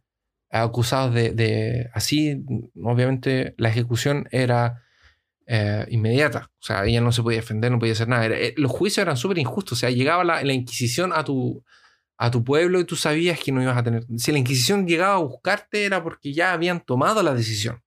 acusados 0.51 1.13
de, 1.13 1.31
de- 1.31 1.89
así, 1.93 2.43
obviamente 2.83 3.55
la 3.57 3.69
ejecución 3.69 4.27
era 4.31 4.83
eh, 5.47 5.85
inmediata, 5.89 6.49
o 6.59 6.63
sea, 6.63 6.85
ella 6.85 7.01
no 7.01 7.11
se 7.11 7.23
podía 7.23 7.39
defender, 7.39 7.71
no 7.71 7.79
podía 7.79 7.93
hacer 7.93 8.07
nada. 8.07 8.27
Eh, 8.27 8.53
los 8.57 8.71
juicios 8.71 9.01
eran 9.03 9.17
súper 9.17 9.37
injustos, 9.37 9.77
o 9.77 9.79
sea, 9.79 9.89
llegaba 9.89 10.23
la, 10.23 10.43
la 10.43 10.53
Inquisición 10.53 11.11
a 11.13 11.23
tu, 11.23 11.63
a 12.17 12.29
tu 12.31 12.43
pueblo 12.43 12.79
y 12.79 12.85
tú 12.85 12.95
sabías 12.95 13.39
que 13.39 13.51
no 13.51 13.61
ibas 13.61 13.77
a 13.77 13.83
tener... 13.83 14.05
Si 14.17 14.31
la 14.31 14.37
Inquisición 14.39 14.87
llegaba 14.87 15.15
a 15.15 15.19
buscarte 15.19 15.85
era 15.85 16.03
porque 16.03 16.33
ya 16.33 16.53
habían 16.53 16.81
tomado 16.81 17.23
la 17.23 17.33
decisión. 17.33 17.81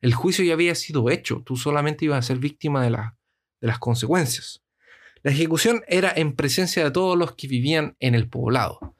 El 0.00 0.14
juicio 0.14 0.44
ya 0.44 0.54
había 0.54 0.74
sido 0.74 1.10
hecho, 1.10 1.42
tú 1.44 1.56
solamente 1.56 2.04
ibas 2.04 2.18
a 2.18 2.22
ser 2.22 2.38
víctima 2.38 2.82
de, 2.82 2.90
la- 2.90 3.16
de 3.60 3.66
las 3.68 3.78
consecuencias. 3.78 4.62
La 5.22 5.32
ejecución 5.32 5.82
era 5.88 6.12
en 6.14 6.34
presencia 6.36 6.84
de 6.84 6.90
todos 6.90 7.16
los 7.18 7.34
que 7.34 7.48
vivían 7.48 7.96
en 8.00 8.14
el 8.14 8.28
poblado. 8.28 8.94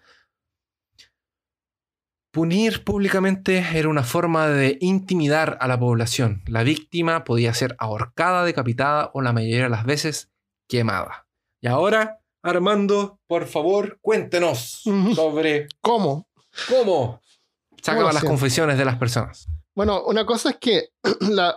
Punir 2.37 2.85
públicamente 2.85 3.65
era 3.73 3.89
una 3.89 4.03
forma 4.03 4.47
de 4.49 4.77
intimidar 4.83 5.57
a 5.59 5.67
la 5.67 5.81
población. 5.81 6.43
La 6.47 6.65
víctima 6.65 7.25
podía 7.25 7.55
ser 7.55 7.75
ahorcada, 7.79 8.45
decapitada 8.45 9.11
o 9.15 9.23
la 9.23 9.33
mayoría 9.33 9.63
de 9.63 9.69
las 9.71 9.87
veces 9.87 10.29
quemada. 10.69 11.27
Y 11.63 11.67
ahora, 11.67 12.19
Armando, 12.43 13.19
por 13.27 13.47
favor, 13.47 13.99
cuéntenos 14.03 14.83
sobre 15.15 15.67
¿Cómo? 15.81 16.29
cómo 16.69 17.23
lo 17.71 17.79
sacaban 17.81 18.13
las 18.13 18.23
confesiones 18.23 18.77
de 18.77 18.85
las 18.85 18.99
personas. 18.99 19.49
Bueno, 19.75 20.05
una 20.05 20.27
cosa 20.27 20.51
es 20.51 20.57
que 20.61 20.91
la, 21.21 21.57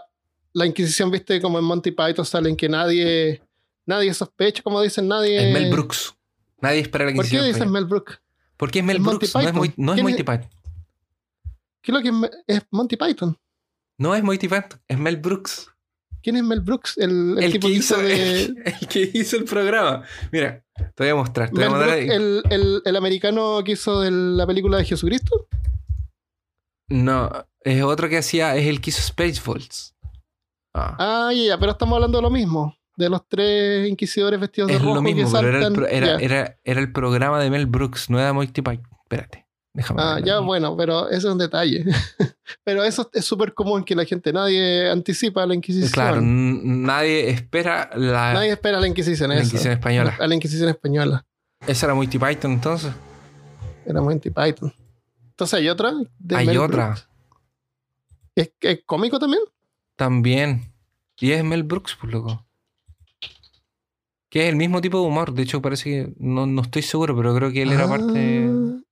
la 0.54 0.66
Inquisición, 0.66 1.12
viste, 1.12 1.42
como 1.42 1.60
en 1.60 1.66
Monty 1.66 1.92
Python 1.92 2.26
salen 2.26 2.56
que 2.56 2.70
nadie, 2.70 3.42
nadie 3.86 4.14
sospecha, 4.14 4.64
como 4.64 4.82
dicen, 4.82 5.10
nadie. 5.10 5.46
Es 5.46 5.54
Mel 5.54 5.72
Brooks. 5.72 6.16
Nadie 6.62 6.80
espera 6.80 7.04
la 7.04 7.12
¿Por 7.16 7.26
qué 7.28 7.36
Inquisición. 7.36 7.54
dicen. 7.54 7.70
Mel 7.70 7.84
Brooks? 7.84 8.22
¿Por 8.56 8.72
qué 8.72 8.80
es 8.80 8.86
Mel 8.86 9.00
Brooks? 9.00 9.36
No 9.36 9.42
es, 9.42 9.78
no 9.78 9.92
es 9.92 9.96
¿Quién 9.96 10.06
Monty? 10.06 10.24
Python. 10.24 10.50
¿Qué 11.90 11.92
es 11.92 11.94
lo 11.94 12.02
que 12.04 12.10
es, 12.10 12.14
Me- 12.14 12.30
es 12.48 12.62
Monty 12.72 12.98
Python? 12.98 13.36
No 13.98 14.14
es 14.14 14.24
Monty 14.24 14.48
Python, 14.48 14.80
es 14.88 14.98
Mel 15.00 15.18
Brooks. 15.18 15.72
¿Quién 16.22 16.36
es 16.36 16.44
Mel 16.44 16.62
Brooks? 16.62 16.98
El, 16.98 17.38
el 17.38 17.44
El, 17.46 17.52
tipo 17.54 17.68
que 17.68 17.74
hizo, 17.74 17.98
de. 17.98 18.44
el, 18.44 18.58
el 18.82 18.88
que 18.88 19.10
hizo 19.14 19.38
el 19.38 19.46
programa. 19.46 20.04
Mira, 20.32 20.64
te 20.96 21.04
voy 21.04 21.10
a 21.10 21.16
mostrar. 21.16 21.50
Te 21.50 21.56
voy 21.56 21.64
a 21.64 21.70
Mel 21.70 21.80
mandar 21.80 21.98
Brooks, 21.98 22.12
ahí. 22.12 22.16
el, 22.16 22.44
el, 22.52 22.82
el 22.86 22.96
americano 22.96 23.62
que 23.66 23.72
hizo 23.72 24.02
de 24.02 24.12
la 24.12 24.46
película 24.46 24.78
de 24.78 24.86
Jesucristo. 24.86 25.48
No, 26.90 27.30
es 27.62 27.84
otro 27.84 28.10
que 28.10 28.18
hacía, 28.18 28.56
es 28.56 28.68
el 28.68 28.82
que 28.82 28.90
hizo 28.90 29.02
Spaceballs. 29.02 29.96
Ah. 30.74 30.96
Ah, 31.28 31.34
ya, 31.34 31.44
ya, 31.44 31.58
pero 31.60 31.72
estamos 31.72 31.96
hablando 31.96 32.18
de 32.18 32.22
lo 32.24 32.30
mismo. 32.30 32.76
De 32.96 33.10
los 33.10 33.28
tres 33.28 33.88
inquisidores 33.90 34.40
vestidos 34.40 34.68
de 34.70 34.76
es 34.76 34.82
rojo 34.82 34.96
lo 34.96 35.02
mismo, 35.02 35.32
que 35.32 35.38
pero 35.40 35.88
el, 35.88 36.04
era, 36.22 36.58
era 36.64 36.80
el 36.82 36.92
programa 36.92 37.40
de 37.40 37.50
Mel 37.50 37.66
Brooks, 37.66 38.10
no 38.10 38.20
era 38.20 38.34
Monty 38.34 38.62
Python. 38.62 38.88
Espérate, 39.04 39.48
Déjame 39.80 40.02
Ah, 40.04 40.20
ya, 40.24 40.40
bueno, 40.40 40.76
pero 40.76 41.08
eso 41.10 41.28
es 41.30 41.32
un 41.34 41.38
detalle. 41.38 41.86
pero 42.66 42.84
eso 42.84 43.10
es 43.14 43.24
súper 43.24 43.54
común 43.54 43.84
que 43.86 43.96
la 43.96 44.04
gente, 44.04 44.34
nadie 44.34 44.90
anticipa 44.90 45.46
la 45.46 45.56
Inquisición. 45.56 45.92
Claro, 45.92 46.20
nadie 46.22 47.30
espera 47.30 47.90
la, 47.96 48.34
Nadie 48.34 48.52
espera 48.52 48.80
la 48.80 48.88
Inquisición. 48.88 49.30
la 49.30 49.36
eso. 49.36 49.46
Inquisición 49.46 49.74
española. 49.74 50.18
A 50.20 50.28
la 50.28 50.36
Inquisición 50.36 50.68
española. 50.70 51.26
Esa 51.66 51.86
era 51.86 51.96
Monty 51.96 52.20
Python 52.20 52.52
entonces. 52.52 52.92
Era 53.86 54.02
Monty 54.02 54.30
Python. 54.30 54.74
Entonces 55.30 55.54
hay 55.60 55.70
otra. 55.70 55.94
de 56.20 56.36
Hay 56.36 56.48
Mel 56.48 56.58
otra. 56.58 56.86
Brooks. 56.88 57.08
¿Es, 58.36 58.52
es 58.60 58.80
cómico 58.86 59.18
también? 59.18 59.42
También. 59.96 60.74
Y 61.22 61.32
es 61.32 61.44
Mel 61.44 61.64
Brooks, 61.64 61.96
por 61.96 62.12
loco. 62.12 62.46
Que 64.30 64.44
es 64.44 64.50
el 64.50 64.56
mismo 64.58 64.80
tipo 64.80 65.00
de 65.02 65.08
humor. 65.08 65.34
De 65.34 65.42
hecho, 65.44 65.62
parece 65.62 65.84
que. 65.86 66.14
No, 66.18 66.46
no 66.46 66.62
estoy 66.62 66.82
seguro, 66.84 67.16
pero 67.16 67.34
creo 67.36 67.52
que 67.52 67.62
él 67.64 67.72
era 67.72 67.86
Ah, 67.86 67.90
parte. 67.90 68.46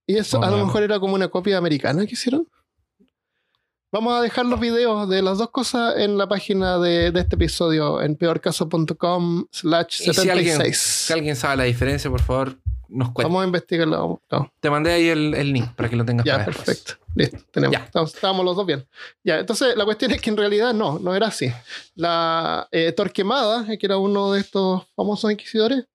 Y 0.07 0.15
eso 0.17 0.39
Vamos 0.39 0.55
a 0.55 0.57
lo 0.57 0.65
mejor 0.65 0.83
era 0.83 0.99
como 0.99 1.13
una 1.15 1.27
copia 1.27 1.57
americana 1.57 2.05
que 2.05 2.13
hicieron. 2.13 2.47
Vamos 3.91 4.13
a 4.13 4.21
dejar 4.21 4.45
los 4.45 4.59
videos 4.59 5.07
de 5.07 5.21
las 5.21 5.37
dos 5.37 5.49
cosas 5.49 5.95
en 5.97 6.17
la 6.17 6.27
página 6.27 6.77
de, 6.77 7.11
de 7.11 7.19
este 7.21 7.35
episodio 7.35 8.01
en 8.01 8.15
peorcaso.com 8.15 9.45
slash 9.51 10.01
Y 10.01 10.13
si 10.13 10.29
alguien, 10.29 10.55
76. 10.57 10.77
si 10.77 11.13
alguien 11.13 11.35
sabe 11.35 11.57
la 11.57 11.63
diferencia, 11.63 12.09
por 12.09 12.21
favor, 12.21 12.57
nos 12.89 13.11
cuenta. 13.11 13.27
Vamos 13.29 13.43
a 13.43 13.47
investigarlo. 13.47 14.21
No. 14.29 14.51
Te 14.59 14.69
mandé 14.69 14.91
ahí 14.91 15.07
el, 15.07 15.33
el 15.33 15.53
link 15.53 15.71
para 15.73 15.89
que 15.89 15.95
lo 15.95 16.03
tengas 16.05 16.25
Ya, 16.25 16.33
para 16.33 16.45
después. 16.47 16.65
perfecto. 16.65 17.05
Listo, 17.15 17.37
tenemos. 17.51 17.77
Ya. 17.77 17.85
Estamos, 17.85 18.13
estábamos 18.13 18.45
los 18.45 18.55
dos 18.57 18.65
bien. 18.65 18.85
Ya, 19.23 19.39
entonces 19.39 19.75
la 19.75 19.85
cuestión 19.85 20.11
es 20.11 20.21
que 20.21 20.29
en 20.29 20.37
realidad 20.37 20.73
no, 20.73 20.99
no 20.99 21.15
era 21.15 21.27
así. 21.27 21.51
La 21.95 22.67
eh, 22.71 22.91
Torquemada, 22.91 23.71
eh, 23.71 23.77
que 23.77 23.85
era 23.87 23.97
uno 23.97 24.33
de 24.33 24.41
estos 24.41 24.83
famosos 24.95 25.31
inquisidores, 25.31 25.85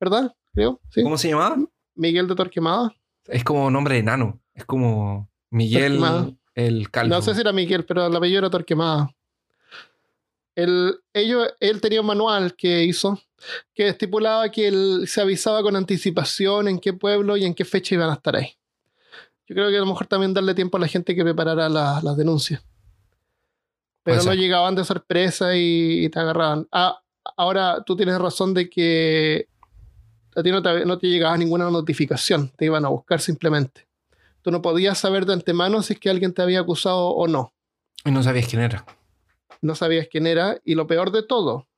¿verdad? 0.00 0.34
Creo, 0.52 0.80
sí. 0.90 1.02
¿Cómo 1.02 1.16
se 1.16 1.28
llamaba? 1.28 1.56
Miguel 1.94 2.26
de 2.26 2.34
Torquemada. 2.34 2.92
Es 3.30 3.44
como 3.44 3.70
nombre 3.70 3.94
de 3.94 4.00
enano. 4.00 4.40
Es 4.54 4.64
como 4.64 5.30
Miguel 5.50 5.98
Torquemada. 5.98 6.30
el 6.54 6.90
Calvo. 6.90 7.14
No 7.14 7.22
sé 7.22 7.34
si 7.34 7.40
era 7.40 7.52
Miguel, 7.52 7.84
pero 7.84 8.06
el 8.06 8.14
apellido 8.16 8.40
era 8.40 8.50
Torquemada. 8.50 9.10
Él, 10.56 10.96
ellos, 11.14 11.48
él 11.60 11.80
tenía 11.80 12.00
un 12.00 12.06
manual 12.08 12.54
que 12.56 12.84
hizo 12.84 13.20
que 13.74 13.88
estipulaba 13.88 14.50
que 14.50 14.68
él 14.68 15.04
se 15.06 15.20
avisaba 15.22 15.62
con 15.62 15.74
anticipación 15.76 16.68
en 16.68 16.78
qué 16.78 16.92
pueblo 16.92 17.36
y 17.36 17.44
en 17.46 17.54
qué 17.54 17.64
fecha 17.64 17.94
iban 17.94 18.10
a 18.10 18.14
estar 18.14 18.36
ahí. 18.36 18.50
Yo 19.46 19.54
creo 19.54 19.70
que 19.70 19.76
a 19.76 19.80
lo 19.80 19.86
mejor 19.86 20.06
también 20.06 20.34
darle 20.34 20.54
tiempo 20.54 20.76
a 20.76 20.80
la 20.80 20.88
gente 20.88 21.14
que 21.14 21.22
preparara 21.24 21.68
la- 21.68 22.00
las 22.02 22.16
denuncias. 22.16 22.62
Pero 24.02 24.22
no 24.24 24.34
llegaban 24.34 24.74
de 24.74 24.84
sorpresa 24.84 25.54
y, 25.56 26.04
y 26.04 26.08
te 26.10 26.18
agarraban. 26.18 26.66
Ah, 26.72 27.00
ahora 27.36 27.82
tú 27.84 27.96
tienes 27.96 28.18
razón 28.18 28.52
de 28.54 28.68
que 28.68 29.48
a 30.34 30.42
ti 30.42 30.50
no 30.50 30.62
te, 30.62 30.84
no 30.84 30.98
te 30.98 31.08
llegaba 31.08 31.36
ninguna 31.36 31.70
notificación, 31.70 32.50
te 32.56 32.66
iban 32.66 32.84
a 32.84 32.88
buscar 32.88 33.20
simplemente. 33.20 33.86
Tú 34.42 34.50
no 34.50 34.62
podías 34.62 34.98
saber 34.98 35.26
de 35.26 35.34
antemano 35.34 35.82
si 35.82 35.94
es 35.94 36.00
que 36.00 36.08
alguien 36.08 36.32
te 36.32 36.42
había 36.42 36.60
acusado 36.60 37.08
o 37.08 37.28
no. 37.28 37.52
Y 38.04 38.10
no 38.10 38.22
sabías 38.22 38.46
quién 38.46 38.62
era. 38.62 38.86
No 39.60 39.74
sabías 39.74 40.08
quién 40.10 40.26
era. 40.26 40.58
Y 40.64 40.74
lo 40.74 40.86
peor 40.86 41.12
de 41.12 41.22
todo 41.22 41.68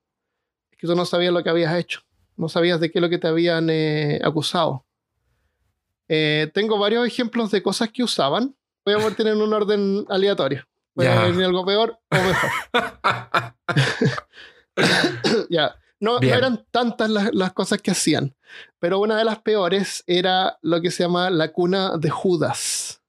es 0.70 0.78
que 0.78 0.86
tú 0.86 0.94
no 0.94 1.04
sabías 1.04 1.32
lo 1.32 1.42
que 1.42 1.50
habías 1.50 1.74
hecho. 1.74 2.00
No 2.36 2.48
sabías 2.48 2.78
de 2.80 2.90
qué 2.90 2.98
es 2.98 3.02
lo 3.02 3.08
que 3.08 3.18
te 3.18 3.26
habían 3.26 3.68
eh, 3.70 4.20
acusado. 4.22 4.84
Eh, 6.08 6.50
tengo 6.54 6.78
varios 6.78 7.06
ejemplos 7.06 7.50
de 7.50 7.62
cosas 7.62 7.90
que 7.90 8.04
usaban. 8.04 8.54
Voy 8.84 8.94
a 8.94 8.98
poner 8.98 9.34
en 9.34 9.42
un 9.42 9.52
orden 9.52 10.04
aleatorio. 10.08 10.64
Voy 10.94 11.06
a 11.06 11.24
venir 11.24 11.44
algo 11.44 11.64
peor 11.64 11.98
o 12.10 12.16
mejor. 12.16 12.50
ya. 15.50 15.74
No, 16.02 16.20
eran 16.20 16.66
tantas 16.72 17.08
las, 17.08 17.32
las 17.32 17.52
cosas 17.52 17.80
que 17.80 17.92
hacían, 17.92 18.34
pero 18.80 18.98
una 18.98 19.16
de 19.16 19.24
las 19.24 19.38
peores 19.38 20.02
era 20.08 20.58
lo 20.60 20.80
que 20.80 20.90
se 20.90 21.04
llama 21.04 21.30
la 21.30 21.52
cuna 21.52 21.96
de 21.96 22.10
Judas, 22.10 23.00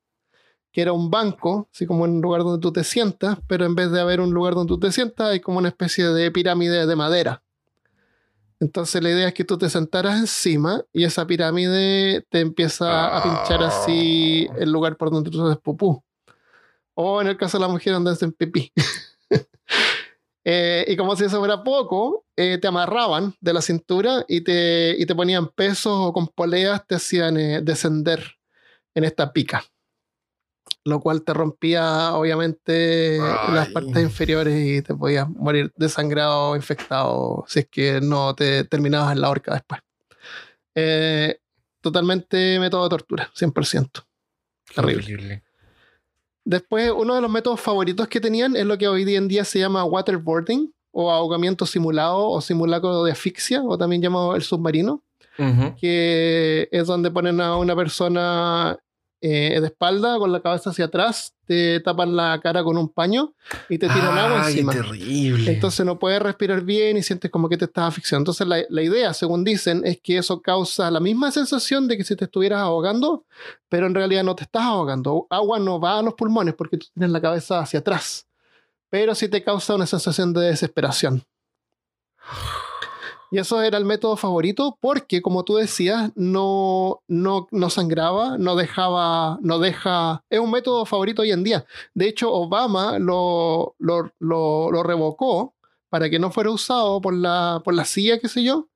que 0.72 0.84
era 0.84 0.94
un 0.94 1.10
banco, 1.10 1.68
así 1.74 1.88
como 1.88 2.04
un 2.04 2.22
lugar 2.22 2.44
donde 2.44 2.62
tú 2.62 2.72
te 2.72 2.84
sientas, 2.84 3.40
pero 3.48 3.66
en 3.66 3.74
vez 3.74 3.90
de 3.90 4.00
haber 4.00 4.22
un 4.22 4.32
lugar 4.32 4.54
donde 4.54 4.68
tú 4.70 4.80
te 4.80 4.92
sientas, 4.92 5.30
hay 5.30 5.40
como 5.40 5.58
una 5.58 5.70
especie 5.70 6.06
de 6.06 6.30
pirámide 6.30 6.86
de 6.86 6.96
madera. 6.96 7.42
Entonces 8.60 9.02
la 9.02 9.10
idea 9.10 9.28
es 9.28 9.34
que 9.34 9.44
tú 9.44 9.58
te 9.58 9.72
sentaras 9.72 10.20
encima 10.20 10.84
y 10.94 11.04
esa 11.04 11.26
pirámide 11.26 12.24
te 12.30 12.42
empieza 12.42 13.18
a 13.18 13.24
pinchar 13.24 13.64
así 13.64 14.48
el 14.60 14.72
lugar 14.72 14.98
por 14.98 15.10
donde 15.10 15.32
tú 15.32 15.44
haces 15.44 15.58
pupú. 15.58 16.04
O 16.94 17.20
en 17.24 17.28
el 17.28 17.38
caso 17.38 17.58
de 17.58 17.64
la 17.64 17.70
mujer 17.70 17.94
donde 17.94 18.12
hacen 18.12 18.32
pipí. 18.32 18.72
Eh, 20.46 20.86
y 20.88 20.98
como 20.98 21.16
si 21.16 21.24
eso 21.26 21.40
fuera 21.40 21.64
poco, 21.64 22.26
eh, 22.36 22.58
te 22.58 22.68
amarraban 22.68 23.36
de 23.40 23.54
la 23.54 23.62
cintura 23.62 24.26
y 24.28 24.42
te, 24.42 24.96
y 24.98 25.06
te 25.06 25.16
ponían 25.16 25.48
pesos 25.48 25.94
o 25.96 26.12
con 26.12 26.28
poleas 26.28 26.86
te 26.86 26.96
hacían 26.96 27.38
eh, 27.38 27.62
descender 27.62 28.38
en 28.94 29.04
esta 29.06 29.32
pica. 29.32 29.64
Lo 30.86 31.00
cual 31.00 31.24
te 31.24 31.34
rompía, 31.34 32.14
obviamente, 32.14 33.18
las 33.18 33.68
Ay. 33.68 33.74
partes 33.74 34.04
inferiores 34.04 34.66
y 34.66 34.82
te 34.82 34.94
podías 34.94 35.30
morir 35.30 35.72
desangrado 35.78 36.50
o 36.50 36.56
infectado 36.58 37.46
si 37.48 37.60
es 37.60 37.68
que 37.70 38.02
no 38.02 38.36
te 38.36 38.66
terminabas 38.66 39.14
en 39.14 39.22
la 39.22 39.30
horca 39.30 39.54
después. 39.54 39.80
Eh, 40.76 41.40
totalmente 41.80 42.60
método 42.60 42.84
de 42.84 42.90
tortura, 42.90 43.32
100%. 43.34 44.06
Terrible. 44.76 45.04
Horrible. 45.04 45.44
Después, 46.46 46.92
uno 46.96 47.16
de 47.16 47.22
los 47.22 47.32
métodos 47.32 47.62
favoritos 47.62 48.08
que 48.08 48.20
tenían 48.20 48.56
es 48.56 48.66
lo 48.66 48.78
que 48.78 48.88
hoy 48.88 49.16
en 49.16 49.28
día 49.28 49.46
se 49.46 49.60
llama 49.60 49.86
waterboarding 49.86 50.74
o 50.92 51.10
ahogamiento 51.12 51.66
simulado 51.66 52.30
o 52.30 52.42
simulacro 52.42 53.04
de 53.04 53.12
asfixia 53.12 53.64
o 53.64 53.78
también 53.78 54.02
llamado 54.02 54.36
el 54.36 54.44
submarino, 54.44 55.04
que 55.80 56.68
es 56.72 56.86
donde 56.88 57.10
ponen 57.10 57.42
a 57.42 57.58
una 57.58 57.76
persona 57.76 58.78
eh, 59.26 59.62
de 59.62 59.68
espalda 59.68 60.18
con 60.20 60.34
la 60.34 60.42
cabeza 60.42 60.72
hacia 60.72 60.84
atrás, 60.84 61.34
te 61.46 61.80
tapan 61.80 62.14
la 62.14 62.38
cara 62.44 62.62
con 62.62 62.78
un 62.78 62.90
paño 62.90 63.34
y 63.70 63.78
te 63.78 63.88
tiran 63.88 64.18
agua 64.18 64.50
encima. 64.50 64.74
terrible. 64.74 65.50
Entonces 65.50 65.86
no 65.86 65.98
puedes 65.98 66.22
respirar 66.22 66.62
bien 66.62 66.98
y 66.98 67.04
sientes 67.04 67.32
como 67.32 67.48
que 67.48 67.56
te 67.56 67.64
estás 67.64 67.86
asfixiando. 67.86 68.24
Entonces 68.24 68.46
la, 68.46 68.66
la 68.68 68.82
idea, 68.82 69.14
según 69.14 69.46
dicen, 69.46 69.84
es 69.86 70.02
que 70.02 70.18
eso 70.18 70.42
causa 70.42 70.92
la 70.92 71.00
misma 71.00 71.32
sensación 71.32 71.88
de 71.88 71.96
que 71.96 72.04
si 72.04 72.18
te 72.18 72.26
estuvieras 72.26 72.60
ahogando, 72.60 73.24
pero 73.70 73.88
en 73.88 73.96
realidad 73.96 74.26
no 74.26 74.36
te 74.36 74.44
estás 74.44 74.64
ahogando. 74.64 75.26
Agua 75.30 75.58
no 75.58 75.80
va 75.80 76.00
a 76.00 76.02
los 76.02 76.16
pulmones 76.16 76.54
porque 76.56 76.78
tú 76.78 76.88
tienes 76.94 77.12
la 77.12 77.22
cabeza 77.22 77.60
hacia 77.60 77.80
atrás, 77.80 78.28
pero 78.90 79.16
sí 79.16 79.30
te 79.30 79.42
causa 79.42 79.76
una 79.76 79.86
sensación 79.86 80.34
de 80.34 80.48
desesperación. 80.48 81.24
Y 83.34 83.40
eso 83.40 83.64
era 83.64 83.80
el 83.80 83.86
método 83.86 84.16
favorito 84.16 84.78
porque, 84.80 85.24
como 85.24 85.44
tú 85.44 85.56
decías, 85.56 86.12
no, 86.14 87.02
no, 87.08 87.48
no 87.50 87.70
sangraba, 87.72 88.38
no 88.38 88.56
dejaba, 88.56 89.40
no 89.42 89.58
deja... 89.58 90.24
Es 90.30 90.40
un 90.40 90.52
método 90.52 90.86
favorito 90.86 91.24
hoy 91.24 91.32
en 91.32 91.44
día. 91.44 91.66
De 91.96 92.08
hecho, 92.08 92.32
Obama 92.32 93.00
lo, 93.00 93.74
lo, 93.80 94.12
lo, 94.20 94.72
lo 94.72 94.84
revocó 94.84 95.56
para 95.90 96.12
que 96.12 96.20
no 96.20 96.30
fuera 96.30 96.52
usado 96.52 97.02
por 97.02 97.16
la, 97.16 97.60
por 97.64 97.74
la 97.74 97.86
CIA, 97.86 98.20
qué 98.20 98.28
sé 98.28 98.44
yo. 98.44 98.68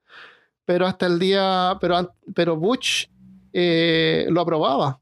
Pero 0.66 0.88
hasta 0.88 1.06
el 1.06 1.20
día... 1.20 1.78
Pero, 1.80 2.16
pero 2.34 2.58
Bush 2.58 3.06
eh, 3.54 4.26
lo 4.32 4.42
aprobaba. 4.42 5.00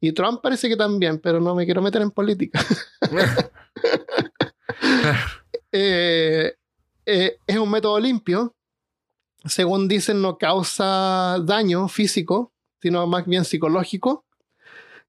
Y 0.00 0.10
Trump 0.10 0.40
parece 0.42 0.68
que 0.68 0.74
también, 0.74 1.20
pero 1.20 1.38
no 1.38 1.54
me 1.54 1.64
quiero 1.64 1.80
meter 1.80 2.02
en 2.02 2.10
política. 2.10 2.60
Eh, 5.72 6.52
eh, 7.06 7.36
es 7.46 7.56
un 7.56 7.70
método 7.70 8.00
limpio. 8.00 8.56
Según 9.44 9.88
dicen, 9.88 10.20
no 10.20 10.38
causa 10.38 11.38
daño 11.42 11.88
físico, 11.88 12.52
sino 12.80 13.06
más 13.06 13.26
bien 13.26 13.44
psicológico. 13.44 14.24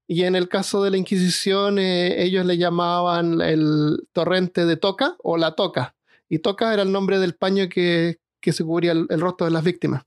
Y 0.06 0.24
en 0.24 0.36
el 0.36 0.48
caso 0.48 0.82
de 0.82 0.90
la 0.90 0.96
Inquisición, 0.96 1.78
eh, 1.78 2.22
ellos 2.22 2.44
le 2.44 2.58
llamaban 2.58 3.40
el 3.40 4.08
torrente 4.12 4.66
de 4.66 4.76
toca 4.76 5.16
o 5.22 5.36
la 5.36 5.54
toca. 5.54 5.94
Y 6.28 6.38
toca 6.38 6.72
era 6.72 6.82
el 6.82 6.92
nombre 6.92 7.18
del 7.18 7.34
paño 7.34 7.68
que, 7.68 8.18
que 8.40 8.52
se 8.52 8.64
cubría 8.64 8.92
el, 8.92 9.06
el 9.08 9.20
rostro 9.20 9.46
de 9.46 9.52
las 9.52 9.64
víctimas. 9.64 10.04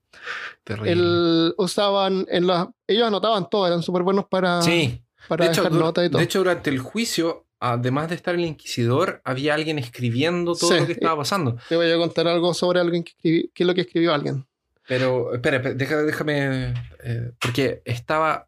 Terrible. 0.64 0.92
El, 0.92 1.54
usaban 1.58 2.26
en 2.30 2.48
ellos 2.88 3.08
anotaban 3.08 3.50
todo, 3.50 3.68
eran 3.68 3.84
súper 3.84 4.04
buenos 4.04 4.26
para, 4.26 4.62
sí. 4.62 5.02
para 5.28 5.46
De 5.46 5.50
dejar 5.50 5.72
y 5.72 5.78
todo. 5.78 6.18
de 6.18 6.24
hecho, 6.24 6.40
durante 6.40 6.70
el 6.70 6.80
juicio, 6.80 7.45
además 7.60 8.10
de 8.10 8.16
estar 8.16 8.36
el 8.36 8.46
inquisidor, 8.46 9.22
había 9.24 9.54
alguien 9.54 9.80
escribiendo 9.80 10.56
todo 10.56 10.72
Sí. 10.74 10.80
lo 10.80 10.86
que 10.86 10.94
estaba 10.94 11.18
pasando. 11.18 11.58
Te 11.70 11.76
voy 11.76 11.90
a 11.92 11.98
contar 11.98 12.28
algo 12.28 12.54
sobre 12.54 12.80
alguien 12.80 13.04
que 13.04 13.12
escribió, 13.12 13.50
qué 13.54 13.64
es 13.64 13.68
lo 13.68 13.74
que 13.76 13.82
escribió 13.82 14.14
alguien. 14.14 14.46
Pero, 14.88 15.34
espera, 15.34 15.60
deja- 15.60 16.04
déjame. 16.04 16.74
eh, 17.04 17.32
porque 17.40 17.82
estaba. 17.86 18.48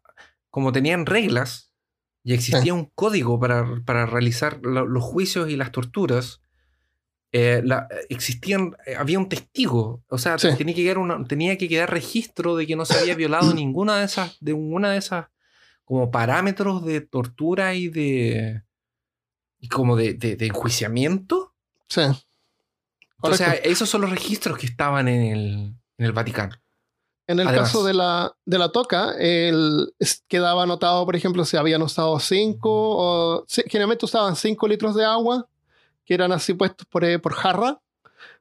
Como 0.50 0.72
tenían 0.72 1.04
reglas 1.06 1.72
y 2.24 2.32
existía 2.32 2.72
un 2.74 2.86
código 2.94 3.38
para, 3.40 3.64
para 3.84 4.06
realizar 4.06 4.58
lo- 4.62 4.86
los 4.86 5.02
juicios 5.04 5.50
y 5.50 5.56
las 5.56 5.72
torturas, 5.72 6.40
eh, 7.32 7.60
la- 7.64 7.86
existían. 8.08 8.76
eh, 8.86 8.94
había 8.96 9.18
un 9.18 9.28
testigo. 9.28 10.02
O 10.08 10.18
sea, 10.18 10.38
Sí. 10.38 10.48
tenía, 10.56 10.74
que 10.74 10.82
quedar 10.84 10.98
una- 10.98 11.22
tenía 11.24 11.56
que 11.58 11.68
quedar 11.68 11.90
registro 11.90 12.56
de 12.56 12.66
que 12.66 12.76
no 12.76 12.84
se 12.84 12.98
había 12.98 13.14
violado 13.14 13.40
ninguna 13.54 13.98
de 13.98 14.04
esas. 14.06 14.36
De 14.40 14.52
ninguna 14.54 14.90
de 14.92 14.98
esas. 14.98 15.26
Como 15.84 16.10
parámetros 16.10 16.84
de 16.84 17.00
tortura 17.00 17.74
y 17.74 17.88
de. 17.88 18.62
Y 19.60 19.68
como 19.68 19.96
de, 19.96 20.14
de- 20.14 20.36
de 20.36 20.46
enjuiciamiento. 20.46 21.52
Sí. 21.88 22.02
O 23.20 23.32
sea, 23.34 23.52
esos 23.54 23.88
son 23.90 24.02
los 24.02 24.10
registros 24.10 24.56
que 24.58 24.66
estaban 24.66 25.08
en 25.08 25.22
el, 25.22 25.74
en 25.98 26.06
el 26.06 26.12
Vaticano. 26.12 26.54
En 27.26 27.40
el 27.40 27.48
Además. 27.48 27.68
caso 27.68 27.84
de 27.84 27.92
la, 27.92 28.34
de 28.46 28.58
la 28.58 28.70
toca, 28.70 29.14
el, 29.18 29.92
quedaba 30.28 30.62
anotado, 30.62 31.04
por 31.04 31.14
ejemplo, 31.16 31.44
si 31.44 31.56
habían 31.56 31.82
usado 31.82 32.18
5 32.18 32.58
o 32.70 33.44
generalmente 33.66 34.06
usaban 34.06 34.34
5 34.36 34.66
litros 34.68 34.94
de 34.94 35.04
agua, 35.04 35.46
que 36.06 36.14
eran 36.14 36.32
así 36.32 36.54
puestos 36.54 36.86
por, 36.86 37.04
eh, 37.04 37.18
por 37.18 37.34
jarra, 37.34 37.80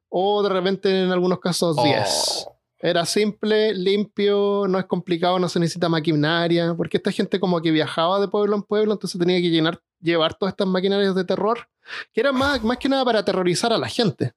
o 0.09 0.41
de 0.41 0.49
repente 0.49 1.03
en 1.03 1.11
algunos 1.11 1.39
casos 1.39 1.75
10. 1.83 2.45
Oh. 2.47 2.55
Era 2.79 3.05
simple, 3.05 3.73
limpio, 3.73 4.67
no 4.69 4.77
es 4.79 4.85
complicado, 4.85 5.37
no 5.39 5.49
se 5.49 5.59
necesita 5.59 5.89
maquinaria, 5.89 6.73
porque 6.75 6.95
esta 6.97 7.11
gente 7.11 7.39
como 7.41 7.59
que 7.61 7.71
viajaba 7.71 8.19
de 8.21 8.27
pueblo 8.29 8.55
en 8.55 8.61
pueblo, 8.61 8.93
entonces 8.93 9.19
tenía 9.19 9.41
que 9.41 9.49
llenar, 9.49 9.81
llevar 10.01 10.33
todas 10.35 10.53
estas 10.53 10.67
maquinarias 10.67 11.15
de 11.15 11.23
terror, 11.25 11.67
que 12.13 12.21
eran 12.21 12.35
más, 12.35 12.63
más 12.63 12.77
que 12.77 12.89
nada 12.89 13.03
para 13.05 13.19
aterrorizar 13.19 13.71
a 13.73 13.77
la 13.77 13.87
gente, 13.87 14.33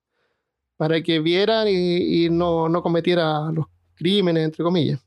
para 0.76 1.00
que 1.02 1.20
vieran 1.20 1.68
y, 1.68 2.24
y 2.26 2.30
no, 2.30 2.68
no 2.68 2.82
cometiera 2.82 3.50
los 3.52 3.66
crímenes, 3.94 4.44
entre 4.44 4.64
comillas. 4.64 5.00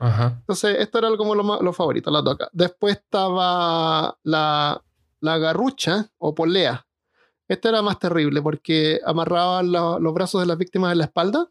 Ajá. 0.00 0.36
Entonces, 0.40 0.76
esto 0.80 0.98
era 0.98 1.16
como 1.16 1.34
lo, 1.34 1.62
lo 1.62 1.72
favorito, 1.72 2.10
la 2.10 2.24
toca. 2.24 2.48
Después 2.52 2.96
estaba 2.96 4.18
la, 4.24 4.82
la 5.20 5.38
garrucha 5.38 6.08
o 6.18 6.34
polea. 6.34 6.84
Esta 7.46 7.68
era 7.68 7.82
más 7.82 7.98
terrible 7.98 8.42
porque 8.42 9.00
amarraban 9.04 9.70
la- 9.70 9.98
los 10.00 10.12
brazos 10.14 10.40
de 10.40 10.46
las 10.46 10.58
víctimas 10.58 10.92
en 10.92 10.98
la 10.98 11.04
espalda 11.04 11.48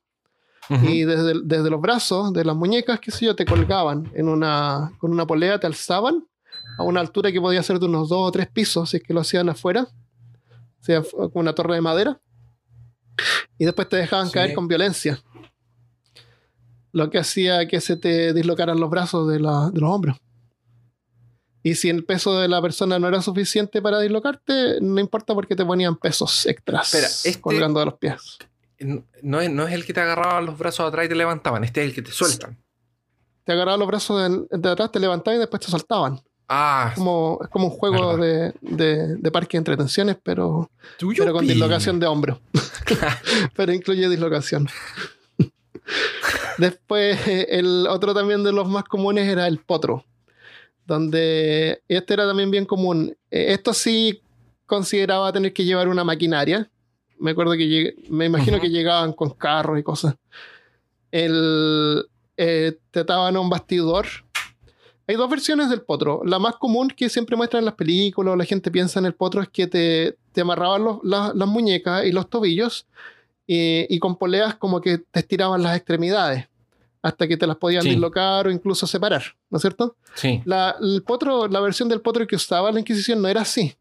y 0.83 1.03
desde, 1.03 1.33
desde 1.43 1.69
los 1.69 1.81
brazos 1.81 2.31
de 2.33 2.45
las 2.45 2.55
muñecas, 2.55 2.99
qué 2.99 3.11
sé 3.11 3.25
yo, 3.25 3.35
te 3.35 3.45
colgaban 3.45 4.09
en 4.15 4.29
una, 4.29 4.91
con 4.99 5.11
una 5.11 5.25
polea, 5.25 5.59
te 5.59 5.67
alzaban 5.67 6.25
a 6.77 6.83
una 6.83 6.99
altura 7.01 7.31
que 7.31 7.41
podía 7.41 7.63
ser 7.63 7.79
de 7.79 7.85
unos 7.85 8.09
dos 8.09 8.27
o 8.27 8.31
tres 8.31 8.47
pisos, 8.49 8.89
si 8.89 8.97
es 8.97 9.03
que 9.03 9.13
lo 9.13 9.21
hacían 9.21 9.49
afuera, 9.49 9.87
o 10.79 10.83
sea, 10.83 11.01
con 11.01 11.31
una 11.33 11.53
torre 11.53 11.75
de 11.75 11.81
madera, 11.81 12.19
y 13.57 13.65
después 13.65 13.87
te 13.89 13.97
dejaban 13.97 14.27
Sí. 14.27 14.33
caer 14.33 14.53
con 14.53 14.67
violencia, 14.67 15.21
lo 16.91 17.09
que 17.09 17.19
hacía 17.19 17.67
que 17.67 17.79
se 17.81 17.95
te 17.97 18.33
dislocaran 18.33 18.79
los 18.79 18.89
brazos 18.89 19.29
de, 19.29 19.39
la- 19.39 19.69
de 19.71 19.79
los 19.79 19.89
hombros. 19.89 20.17
Y 21.63 21.75
si 21.75 21.89
el 21.89 22.03
peso 22.05 22.39
de 22.39 22.47
la 22.47 22.59
persona 22.61 22.97
no 22.97 23.07
era 23.07 23.21
suficiente 23.21 23.81
para 23.81 23.99
dislocarte, 23.99 24.79
no 24.81 24.99
importa 24.99 25.35
porque 25.35 25.55
te 25.55 25.63
ponían 25.63 25.95
pesos 25.95 26.45
extras 26.47 26.87
Espera, 26.93 27.07
este- 27.07 27.39
colgando 27.41 27.79
de 27.79 27.85
los 27.85 27.93
pies. 27.95 28.37
No 29.21 29.39
es, 29.41 29.51
no 29.51 29.67
es 29.67 29.73
el 29.75 29.85
que 29.85 29.93
te 29.93 30.01
agarraba 30.01 30.41
los 30.41 30.57
brazos 30.57 30.87
atrás 30.87 31.05
y 31.05 31.09
te 31.09 31.15
levantaban, 31.15 31.63
este 31.63 31.81
es 31.83 31.89
el 31.89 31.93
que 31.95 32.01
te 32.01 32.11
sueltan. 32.11 32.57
te 33.43 33.51
agarraban 33.53 33.79
los 33.79 33.87
brazos 33.87 34.47
de, 34.49 34.57
de 34.57 34.69
atrás, 34.69 34.91
te 34.91 34.99
levantaban 34.99 35.35
y 35.37 35.39
después 35.39 35.59
te 35.63 35.69
soltaban. 35.71 36.19
Ah, 36.53 36.91
Como, 36.95 37.39
es 37.41 37.47
como 37.49 37.65
un 37.67 37.71
juego 37.71 38.17
de, 38.17 38.53
de, 38.59 39.15
de 39.15 39.31
parque 39.31 39.55
de 39.57 39.59
entretenciones, 39.59 40.17
pero, 40.21 40.69
pero 41.23 41.31
con 41.33 41.45
dislocación 41.53 41.97
de 41.99 42.07
hombro. 42.07 42.41
pero 43.55 43.71
incluye 43.71 44.09
dislocación. 44.09 44.67
Después, 46.57 47.19
el 47.27 47.87
otro 47.87 48.13
también 48.13 48.43
de 48.43 48.51
los 48.51 48.67
más 48.67 48.83
comunes 48.83 49.27
era 49.29 49.47
el 49.47 49.59
potro, 49.59 50.05
donde 50.85 51.81
este 51.87 52.13
era 52.13 52.27
también 52.27 52.51
bien 52.51 52.65
común. 52.65 53.15
Eh, 53.29 53.53
Esto 53.53 53.73
sí 53.73 54.21
consideraba 54.65 55.31
tener 55.31 55.53
que 55.53 55.63
llevar 55.63 55.87
una 55.87 56.03
maquinaria. 56.03 56.69
Me 57.17 57.31
acuerdo 57.31 57.53
que 57.53 57.67
llegué- 57.67 57.95
me 58.09 58.25
imagino 58.25 58.59
que 58.59 58.69
llegaban 58.69 59.13
con 59.13 59.29
carros 59.31 59.79
y 59.79 59.83
cosas. 59.83 60.15
El, 61.11 62.05
eh, 62.37 62.77
te 62.91 62.99
ataban 63.01 63.35
a 63.35 63.39
un 63.39 63.49
bastidor. 63.49 64.05
Hay 65.11 65.17
dos 65.17 65.29
versiones 65.29 65.69
del 65.69 65.81
potro. 65.81 66.21
La 66.23 66.39
más 66.39 66.55
común 66.55 66.87
que 66.87 67.09
siempre 67.09 67.35
muestran 67.35 67.59
en 67.61 67.65
las 67.65 67.75
películas 67.75 68.31
o 68.33 68.35
la 68.37 68.45
gente 68.45 68.71
piensa 68.71 68.97
en 68.99 69.05
el 69.05 69.13
potro 69.13 69.41
es 69.41 69.49
que 69.49 69.67
te, 69.67 70.17
te 70.31 70.39
amarraban 70.41 70.83
los- 70.85 70.99
las 71.03 71.47
muñecas 71.47 72.05
y 72.05 72.13
los 72.13 72.29
tobillos 72.29 72.87
y, 73.45 73.93
y 73.93 73.99
con 73.99 74.15
poleas 74.15 74.55
como 74.55 74.79
que 74.79 74.99
te 74.99 75.19
estiraban 75.19 75.61
las 75.61 75.75
extremidades 75.75 76.47
hasta 77.01 77.27
que 77.27 77.35
te 77.35 77.45
las 77.45 77.57
podían 77.57 77.83
Sí. 77.83 77.89
dislocar 77.89 78.47
o 78.47 78.51
incluso 78.51 78.87
separar, 78.87 79.23
¿no 79.49 79.57
es 79.57 79.61
cierto? 79.61 79.95
Sí. 80.15 80.41
La, 80.45 80.75
el 80.79 81.03
potro, 81.03 81.47
la 81.49 81.59
versión 81.59 81.89
del 81.89 81.99
potro 81.99 82.25
que 82.25 82.35
usaba 82.37 82.71
la 82.71 82.79
Inquisición 82.79 83.21
no 83.21 83.27
era 83.27 83.41
así. 83.41 83.75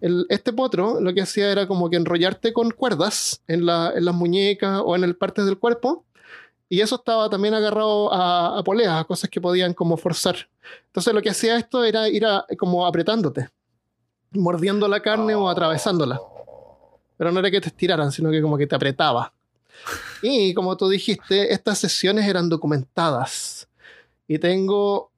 El- 0.00 0.26
este 0.28 0.52
potro 0.52 1.00
lo 1.00 1.12
que 1.12 1.22
hacía 1.22 1.50
era 1.50 1.66
como 1.66 1.90
que 1.90 1.96
enrollarte 1.96 2.52
con 2.52 2.70
cuerdas 2.70 3.42
en, 3.48 3.66
la- 3.66 3.92
en 3.96 4.04
las 4.04 4.14
muñecas 4.14 4.80
o 4.84 4.94
en 4.94 5.02
el 5.04 5.16
partes 5.16 5.46
del 5.46 5.58
cuerpo 5.58 6.04
y 6.70 6.80
eso 6.80 6.94
estaba 6.94 7.28
también 7.28 7.52
agarrado 7.52 8.10
a, 8.14 8.58
a 8.58 8.62
poleas, 8.64 8.98
a 8.98 9.04
cosas 9.04 9.28
que 9.28 9.40
podían 9.40 9.74
como 9.74 9.98
forzar. 9.98 10.36
Entonces 10.86 11.12
lo 11.12 11.20
que 11.20 11.28
hacía 11.28 11.56
esto 11.58 11.84
era 11.84 12.08
ir 12.08 12.24
a- 12.24 12.46
como 12.56 12.86
apretándote, 12.86 13.50
mordiendo 14.30 14.88
la 14.88 15.00
carne 15.00 15.34
o 15.34 15.48
atravesándola. 15.48 16.18
Pero 17.18 17.32
no 17.32 17.40
era 17.40 17.50
que 17.50 17.60
te 17.60 17.68
estiraran, 17.68 18.10
sino 18.12 18.30
que 18.30 18.40
como 18.40 18.56
que 18.56 18.66
te 18.66 18.74
apretaba. 18.76 19.32
Y 20.22 20.54
como 20.54 20.76
tú 20.76 20.88
dijiste, 20.88 21.52
estas 21.52 21.78
sesiones 21.78 22.26
eran 22.26 22.48
documentadas. 22.48 23.68
Y 24.28 24.38
tengo 24.38 25.10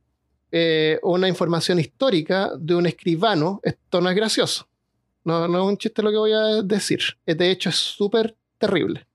eh, 0.50 0.98
una 1.03 1.28
información 1.28 1.78
histórica 1.78 2.50
de 2.59 2.74
un 2.74 2.86
escribano. 2.86 3.61
Esto 3.62 4.00
no 4.00 4.09
es 4.11 4.16
gracioso. 4.16 4.66
No, 5.24 5.46
no 5.46 5.61
es 5.61 5.64
un 5.66 5.76
chiste 5.76 6.03
lo 6.03 6.11
que 6.11 6.16
voy 6.16 6.32
a 6.32 6.62
decir. 6.62 7.00
De 7.26 7.50
hecho, 7.50 7.68
es 7.68 7.76
súper 7.76 8.34
terrible. 8.59 9.07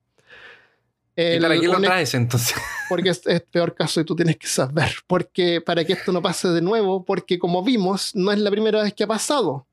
¿Y 1.18 1.40
para 1.40 1.60
qué 1.60 1.68
lo 1.68 1.78
un 1.78 1.82
traes 1.82 2.14
entonces? 2.14 2.56
porque 2.90 3.10
es, 3.10 3.26
es 3.26 3.42
peor 3.42 3.74
caso 3.74 4.00
y 4.00 4.06
tú 4.06 4.16
tienes 4.16 4.38
que 4.38 4.48
saber. 4.48 4.92
Porque 5.08 5.62
para 5.62 5.84
que 5.84 5.94
esto 5.94 6.12
no 6.12 6.22
pase 6.22 6.50
de 6.50 6.62
nuevo, 6.62 7.04
porque 7.04 7.40
como 7.40 7.64
vimos, 7.64 8.14
no 8.14 8.32
es 8.32 8.38
la 8.38 8.52
primera 8.52 8.84
vez 8.84 8.94
que 8.94 9.04
ha 9.04 9.08
pasado. 9.08 9.66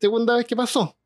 Segunda 0.00 0.34
vez 0.34 0.46
que 0.46 0.56
pasó. 0.56 0.96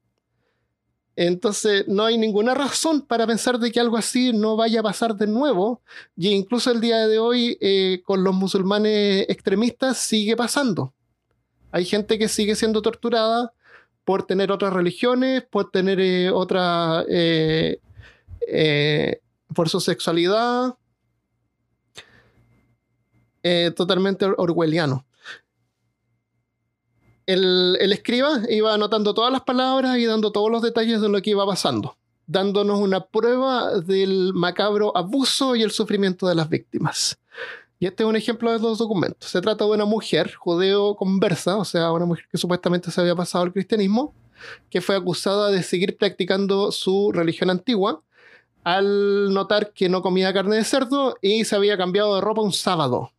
Entonces, 1.17 1.85
no 1.89 2.05
hay 2.05 2.17
ninguna 2.17 2.55
razón 2.55 3.03
para 3.03 3.27
pensar 3.27 3.59
de 3.59 3.71
que 3.71 3.81
algo 3.81 3.97
así 3.97 4.33
no 4.33 4.57
vaya 4.57 4.81
a 4.81 4.85
pasar 4.85 5.17
de 5.17 5.27
nuevo. 5.27 5.83
Y 6.17 6.29
incluso 6.31 6.71
el 6.71 6.81
día 6.81 7.09
de 7.09 7.19
hoy, 7.19 7.59
eh, 7.61 8.03
con 8.05 8.23
los 8.23 8.35
musulmanes 8.35 9.27
extremistas, 9.29 9.99
sigue 9.99 10.37
pasando. 10.37 10.95
Hay 11.73 11.85
gente 11.87 12.19
que 12.19 12.29
sigue 12.29 12.55
siendo 12.55 12.83
torturada 12.83 13.53
por 14.05 14.27
tener 14.27 14.53
otras 14.53 14.73
religiones, 14.73 15.43
por 15.43 15.71
tener 15.71 16.01
eh, 16.01 16.31
otra. 16.31 17.05
eh, 17.09 17.79
eh, 18.47 19.21
por 19.55 19.69
su 19.69 19.81
sexualidad, 19.81 20.77
eh, 23.43 23.73
totalmente 23.75 24.25
or- 24.25 24.37
orwelliano. 24.39 25.05
El, 27.27 27.77
el 27.81 27.93
escriba 27.93 28.41
iba 28.49 28.75
anotando 28.75 29.15
todas 29.15 29.33
las 29.33 29.43
palabras 29.43 29.97
y 29.99 30.05
dando 30.07 30.33
todos 30.33 30.51
los 30.51 30.63
detalles 30.63 31.01
de 31.01 31.09
lo 31.09 31.23
que 31.23 31.31
iba 31.31 31.47
pasando, 31.47 31.97
dándonos 32.27 32.81
una 32.81 33.07
prueba 33.07 33.79
del 33.81 34.33
macabro 34.35 34.97
abuso 34.97 35.55
y 35.55 35.63
el 35.63 35.71
sufrimiento 35.71 36.27
de 36.27 36.35
las 36.35 36.49
víctimas. 36.49 37.19
Y 37.79 37.87
este 37.87 38.03
es 38.03 38.09
un 38.09 38.17
ejemplo 38.17 38.53
de 38.53 38.59
los 38.61 38.79
documentos. 38.79 39.29
Se 39.31 39.41
trata 39.41 39.65
de 39.65 39.71
una 39.71 39.85
mujer 39.85 40.35
judeo 40.35 40.95
conversa, 40.95 41.57
o 41.57 41.65
sea, 41.65 41.91
una 41.93 42.07
mujer 42.07 42.27
que 42.31 42.39
supuestamente 42.39 42.91
se 42.91 43.01
había 43.01 43.17
pasado 43.17 43.45
al 43.45 43.53
cristianismo, 43.53 44.15
que 44.71 44.81
fue 44.81 44.97
acusada 44.97 45.51
de 45.51 45.63
seguir 45.63 45.97
practicando 45.97 46.73
su 46.73 47.13
religión 47.13 47.51
antigua 47.51 48.03
al 48.65 49.33
notar 49.33 49.73
que 49.73 49.89
no 49.89 50.03
comía 50.03 50.33
carne 50.33 50.57
de 50.57 50.65
cerdo 50.65 51.17
y 51.21 51.45
se 51.45 51.57
había 51.57 51.77
cambiado 51.77 52.15
de 52.15 52.21
ropa 52.21 52.43
un 52.43 52.53
sábado. 52.53 53.11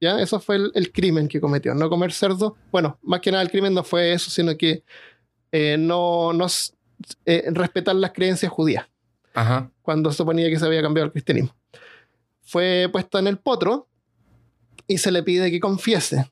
¿Ya? 0.00 0.20
Eso 0.20 0.40
fue 0.40 0.56
el, 0.56 0.72
el 0.74 0.92
crimen 0.92 1.28
que 1.28 1.40
cometió, 1.40 1.74
no 1.74 1.88
comer 1.88 2.12
cerdo. 2.12 2.56
Bueno, 2.72 2.98
más 3.02 3.20
que 3.20 3.30
nada 3.30 3.42
el 3.42 3.50
crimen 3.50 3.72
no 3.74 3.84
fue 3.84 4.12
eso, 4.12 4.30
sino 4.30 4.56
que 4.56 4.82
eh, 5.52 5.76
no, 5.78 6.32
no 6.32 6.46
eh, 7.24 7.44
respetar 7.52 7.94
las 7.94 8.12
creencias 8.12 8.50
judías 8.50 8.86
Ajá. 9.34 9.70
cuando 9.80 10.10
se 10.10 10.16
suponía 10.16 10.48
que 10.50 10.58
se 10.58 10.66
había 10.66 10.82
cambiado 10.82 11.04
al 11.06 11.12
cristianismo. 11.12 11.54
Fue 12.42 12.88
puesta 12.90 13.20
en 13.20 13.28
el 13.28 13.38
potro 13.38 13.88
y 14.88 14.98
se 14.98 15.12
le 15.12 15.22
pide 15.22 15.50
que 15.52 15.60
confiese. 15.60 16.28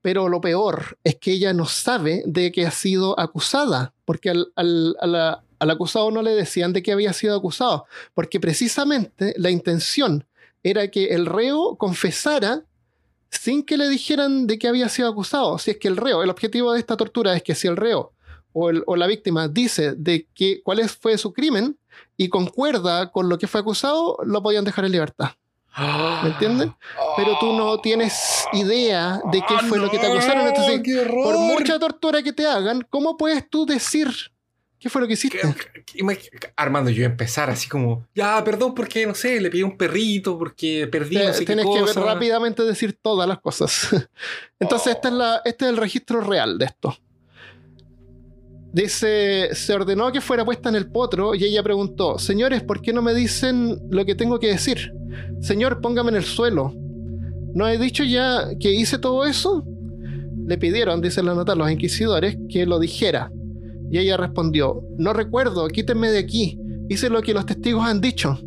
Pero 0.00 0.30
lo 0.30 0.40
peor 0.40 0.96
es 1.04 1.16
que 1.16 1.32
ella 1.32 1.52
no 1.52 1.66
sabe 1.66 2.22
de 2.24 2.50
que 2.50 2.66
ha 2.66 2.70
sido 2.70 3.18
acusada, 3.20 3.92
porque 4.06 4.30
al, 4.30 4.50
al- 4.56 4.96
a 5.00 5.06
la- 5.06 5.44
al 5.60 5.70
acusado 5.70 6.10
no 6.10 6.22
le 6.22 6.32
decían 6.32 6.72
de 6.72 6.82
que 6.82 6.90
había 6.92 7.12
sido 7.12 7.36
acusado, 7.36 7.86
porque 8.14 8.40
precisamente 8.40 9.32
la 9.36 9.50
intención 9.50 10.26
era 10.64 10.88
que 10.88 11.06
el 11.14 11.26
reo 11.26 11.76
confesara 11.76 12.64
sin 13.30 13.62
que 13.62 13.76
le 13.78 13.88
dijeran 13.88 14.46
de 14.48 14.58
que 14.58 14.66
había 14.68 14.88
sido 14.88 15.08
acusado. 15.08 15.56
Si 15.58 15.70
es 15.70 15.78
que 15.78 15.86
el 15.88 15.96
reo, 15.96 16.22
el 16.22 16.30
objetivo 16.30 16.72
de 16.72 16.80
esta 16.80 16.96
tortura 16.96 17.36
es 17.36 17.42
que 17.44 17.54
si 17.54 17.68
el 17.68 17.76
reo 17.76 18.12
o, 18.52 18.70
el- 18.70 18.82
o 18.86 18.96
la 18.96 19.06
víctima 19.06 19.46
dice 19.46 19.92
de 19.96 20.26
que, 20.34 20.60
cuál 20.64 20.80
es- 20.80 20.92
fue 20.96 21.16
su 21.16 21.32
crimen 21.32 21.78
y 22.16 22.28
concuerda 22.28 23.10
con 23.12 23.28
lo 23.28 23.38
que 23.38 23.46
fue 23.46 23.60
acusado, 23.60 24.18
lo 24.24 24.42
podían 24.42 24.64
dejar 24.64 24.84
en 24.86 24.92
libertad. 24.92 25.30
¿Me 26.24 26.30
entiendes? 26.30 26.68
Pero 27.16 27.38
tú 27.38 27.52
no 27.52 27.80
tienes 27.80 28.44
idea 28.52 29.20
de 29.30 29.40
qué 29.46 29.56
fue 29.68 29.78
lo 29.78 29.88
que 29.88 29.98
te 30.00 30.06
acusaron. 30.08 30.48
Entonces, 30.48 30.80
¡Qué 30.82 30.98
horror! 31.00 31.22
por 31.24 31.38
mucha 31.38 31.78
tortura 31.78 32.22
que 32.24 32.32
te 32.32 32.44
hagan, 32.46 32.84
¿cómo 32.90 33.16
puedes 33.16 33.48
tú 33.48 33.64
decir 33.64 34.08
qué 34.80 34.88
fue 34.90 35.00
lo 35.02 35.06
que 35.06 35.12
hiciste? 35.12 35.38
¿Qué- 35.40 35.82
qué- 35.84 35.98
imag- 36.02 36.28
Armando, 36.56 36.90
yo 36.90 37.04
empezar 37.04 37.50
así 37.50 37.68
como, 37.68 38.06
ya, 38.14 38.42
perdón, 38.42 38.74
porque 38.74 39.06
no 39.06 39.14
sé, 39.14 39.40
le 39.40 39.50
pedí 39.50 39.62
un 39.62 39.76
perrito, 39.76 40.36
porque 40.38 40.88
perdí, 40.90 41.16
no 41.18 41.32
sé 41.32 41.40
qué 41.40 41.46
tienes 41.46 41.66
que 41.66 41.72
ver 41.82 41.94
cosa. 41.94 42.00
rápidamente 42.00 42.62
decir 42.64 42.98
todas 43.00 43.28
las 43.28 43.38
cosas. 43.40 43.88
Entonces, 44.58 44.94
esta 44.94 45.08
es 45.08 45.14
la, 45.14 45.42
este 45.44 45.66
es 45.66 45.70
el 45.70 45.76
registro 45.76 46.20
real 46.22 46.58
de 46.58 46.64
esto. 46.64 46.96
Dice, 48.72 49.48
se 49.52 49.74
ordenó 49.74 50.12
que 50.12 50.20
fuera 50.20 50.44
puesta 50.44 50.68
en 50.68 50.76
el 50.76 50.86
potro 50.90 51.34
y 51.34 51.42
ella 51.44 51.60
preguntó, 51.62 52.20
señores, 52.20 52.62
¿por 52.62 52.80
qué 52.80 52.92
no 52.92 53.02
me 53.02 53.12
dicen 53.14 53.76
lo 53.90 54.04
que 54.06 54.14
tengo 54.14 54.38
que 54.38 54.46
decir? 54.46 54.92
Señor, 55.40 55.80
póngame 55.80 56.10
en 56.10 56.16
el 56.16 56.24
suelo. 56.24 56.72
¿No 57.52 57.68
he 57.68 57.78
dicho 57.78 58.04
ya 58.04 58.44
que 58.60 58.70
hice 58.70 58.98
todo 58.98 59.26
eso? 59.26 59.64
Le 60.46 60.56
pidieron, 60.56 61.00
dice 61.00 61.20
la 61.20 61.34
nota, 61.34 61.56
los 61.56 61.68
inquisidores, 61.68 62.36
que 62.48 62.64
lo 62.64 62.78
dijera. 62.78 63.32
Y 63.90 63.98
ella 63.98 64.16
respondió, 64.16 64.82
no 64.98 65.12
recuerdo, 65.12 65.66
quítenme 65.68 66.10
de 66.10 66.18
aquí, 66.18 66.58
hice 66.88 67.10
lo 67.10 67.22
que 67.22 67.34
los 67.34 67.46
testigos 67.46 67.84
han 67.84 68.00
dicho. 68.00 68.38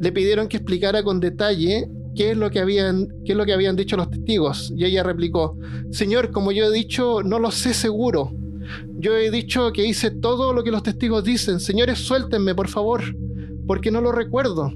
Le 0.00 0.12
pidieron 0.12 0.48
que 0.48 0.58
explicara 0.58 1.02
con 1.02 1.20
detalle 1.20 1.88
qué 2.14 2.30
es 2.32 2.36
lo 2.36 2.50
que 2.50 2.60
habían, 2.60 3.08
qué 3.24 3.32
es 3.32 3.38
lo 3.38 3.44
que 3.44 3.52
habían 3.52 3.76
dicho 3.76 3.96
los 3.96 4.10
testigos. 4.10 4.72
Y 4.76 4.84
ella 4.84 5.02
replicó, 5.02 5.58
Señor, 5.90 6.30
como 6.30 6.52
yo 6.52 6.66
he 6.66 6.72
dicho, 6.72 7.22
no 7.22 7.38
lo 7.38 7.50
sé 7.50 7.74
seguro. 7.74 8.32
Yo 8.98 9.16
he 9.16 9.30
dicho 9.30 9.72
que 9.72 9.84
hice 9.84 10.10
todo 10.10 10.52
lo 10.52 10.62
que 10.62 10.70
los 10.70 10.82
testigos 10.82 11.24
dicen. 11.24 11.58
Señores, 11.58 11.98
suéltenme, 11.98 12.54
por 12.54 12.68
favor, 12.68 13.02
porque 13.66 13.90
no 13.90 14.00
lo 14.00 14.12
recuerdo. 14.12 14.72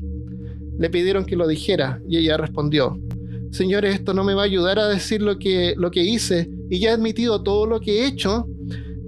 Le 0.79 0.91
pidieron 0.91 1.25
que 1.25 1.37
lo 1.37 1.47
dijera 1.47 2.01
y 2.09 2.19
ella 2.19 2.37
respondió, 2.37 2.99
Señores, 3.53 3.95
esto 3.95 4.15
no 4.15 4.25
me 4.25 4.35
va 4.35 4.43
a 4.43 4.47
ayudar 4.47 4.81
a 4.81 4.89
decir 4.89 5.23
lo 5.23 5.39
que, 5.39 5.75
lo 5.77 5.93
que 5.93 6.03
hice 6.03 6.51
y 6.69 6.81
ya 6.81 6.91
he 6.91 6.93
admitido 6.95 7.41
todo 7.45 7.67
lo 7.67 7.79
que 7.79 8.01
he 8.01 8.07
hecho 8.07 8.49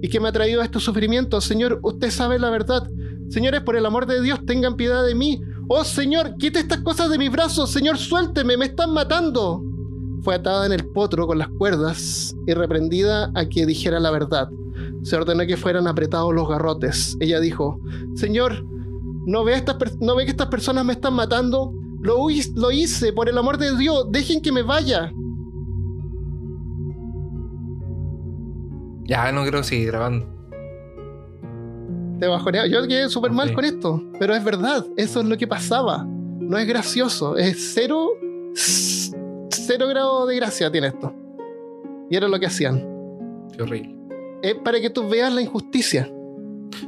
y 0.07 0.09
que 0.09 0.21
me 0.21 0.29
ha 0.29 0.31
traído 0.31 0.61
a 0.61 0.63
estos 0.63 0.85
sufrimientos. 0.85 1.43
Señor, 1.43 1.81
usted 1.83 2.11
sabe 2.11 2.39
la 2.39 2.49
verdad. 2.49 2.89
Señores, 3.27 3.59
por 3.59 3.75
el 3.75 3.85
amor 3.85 4.05
de 4.05 4.21
Dios, 4.21 4.39
tengan 4.45 4.77
piedad 4.77 5.05
de 5.05 5.15
mí. 5.15 5.41
Oh 5.67 5.83
Señor, 5.83 6.37
quite 6.37 6.59
estas 6.59 6.79
cosas 6.79 7.09
de 7.09 7.17
mis 7.17 7.29
brazos. 7.29 7.69
Señor, 7.71 7.97
suélteme, 7.97 8.55
me 8.55 8.67
están 8.67 8.93
matando. 8.93 9.61
Fue 10.21 10.35
atada 10.35 10.65
en 10.65 10.71
el 10.71 10.85
potro 10.93 11.27
con 11.27 11.37
las 11.37 11.49
cuerdas 11.49 12.33
y 12.47 12.53
reprendida 12.53 13.29
a 13.35 13.49
que 13.49 13.65
dijera 13.65 13.99
la 13.99 14.11
verdad. 14.11 14.47
Se 15.03 15.17
ordenó 15.17 15.45
que 15.45 15.57
fueran 15.57 15.87
apretados 15.87 16.33
los 16.33 16.47
garrotes. 16.47 17.17
Ella 17.19 17.41
dijo, 17.41 17.77
Señor, 18.15 18.63
¿no 19.25 19.43
ve, 19.43 19.55
estas 19.55 19.75
¿no 19.99 20.15
ve 20.15 20.23
que 20.23 20.31
estas 20.31 20.47
personas 20.47 20.85
me 20.85 20.93
están 20.93 21.15
matando? 21.15 21.73
Lo, 21.99 22.27
lo 22.55 22.71
hice, 22.71 23.11
por 23.11 23.27
el 23.27 23.37
amor 23.37 23.57
de 23.57 23.75
Dios, 23.75 24.05
dejen 24.09 24.41
que 24.41 24.53
me 24.53 24.61
vaya. 24.61 25.11
Ya, 29.07 29.31
no 29.31 29.43
quiero 29.43 29.63
seguir 29.63 29.87
grabando. 29.87 30.27
Te 32.19 32.27
bajoneo. 32.27 32.65
Yo 32.65 32.85
quedé 32.87 33.07
súper 33.07 33.31
mal 33.31 33.53
con 33.53 33.63
esto, 33.63 34.03
pero 34.19 34.35
es 34.35 34.43
verdad, 34.43 34.85
eso 34.97 35.21
es 35.21 35.25
lo 35.25 35.37
que 35.37 35.47
pasaba. 35.47 36.05
No 36.05 36.57
es 36.57 36.67
gracioso, 36.67 37.37
es 37.37 37.73
cero, 37.73 38.09
cero 38.53 39.87
grado 39.87 40.27
de 40.27 40.35
gracia 40.35 40.69
tiene 40.69 40.87
esto. 40.87 41.13
Y 42.09 42.17
era 42.17 42.27
lo 42.27 42.37
que 42.37 42.47
hacían. 42.47 42.85
Qué 43.55 43.63
horrible. 43.63 43.95
Es 44.41 44.55
para 44.55 44.81
que 44.81 44.89
tú 44.89 45.07
veas 45.07 45.33
la 45.33 45.41
injusticia. 45.41 46.11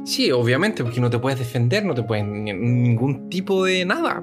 Sí, 0.04 0.30
obviamente, 0.30 0.84
porque 0.84 1.00
no 1.00 1.08
te 1.08 1.18
puedes 1.18 1.38
defender, 1.38 1.86
no 1.86 1.94
te 1.94 2.02
puedes 2.02 2.24
ningún 2.24 3.30
tipo 3.30 3.64
de 3.64 3.86
nada 3.86 4.22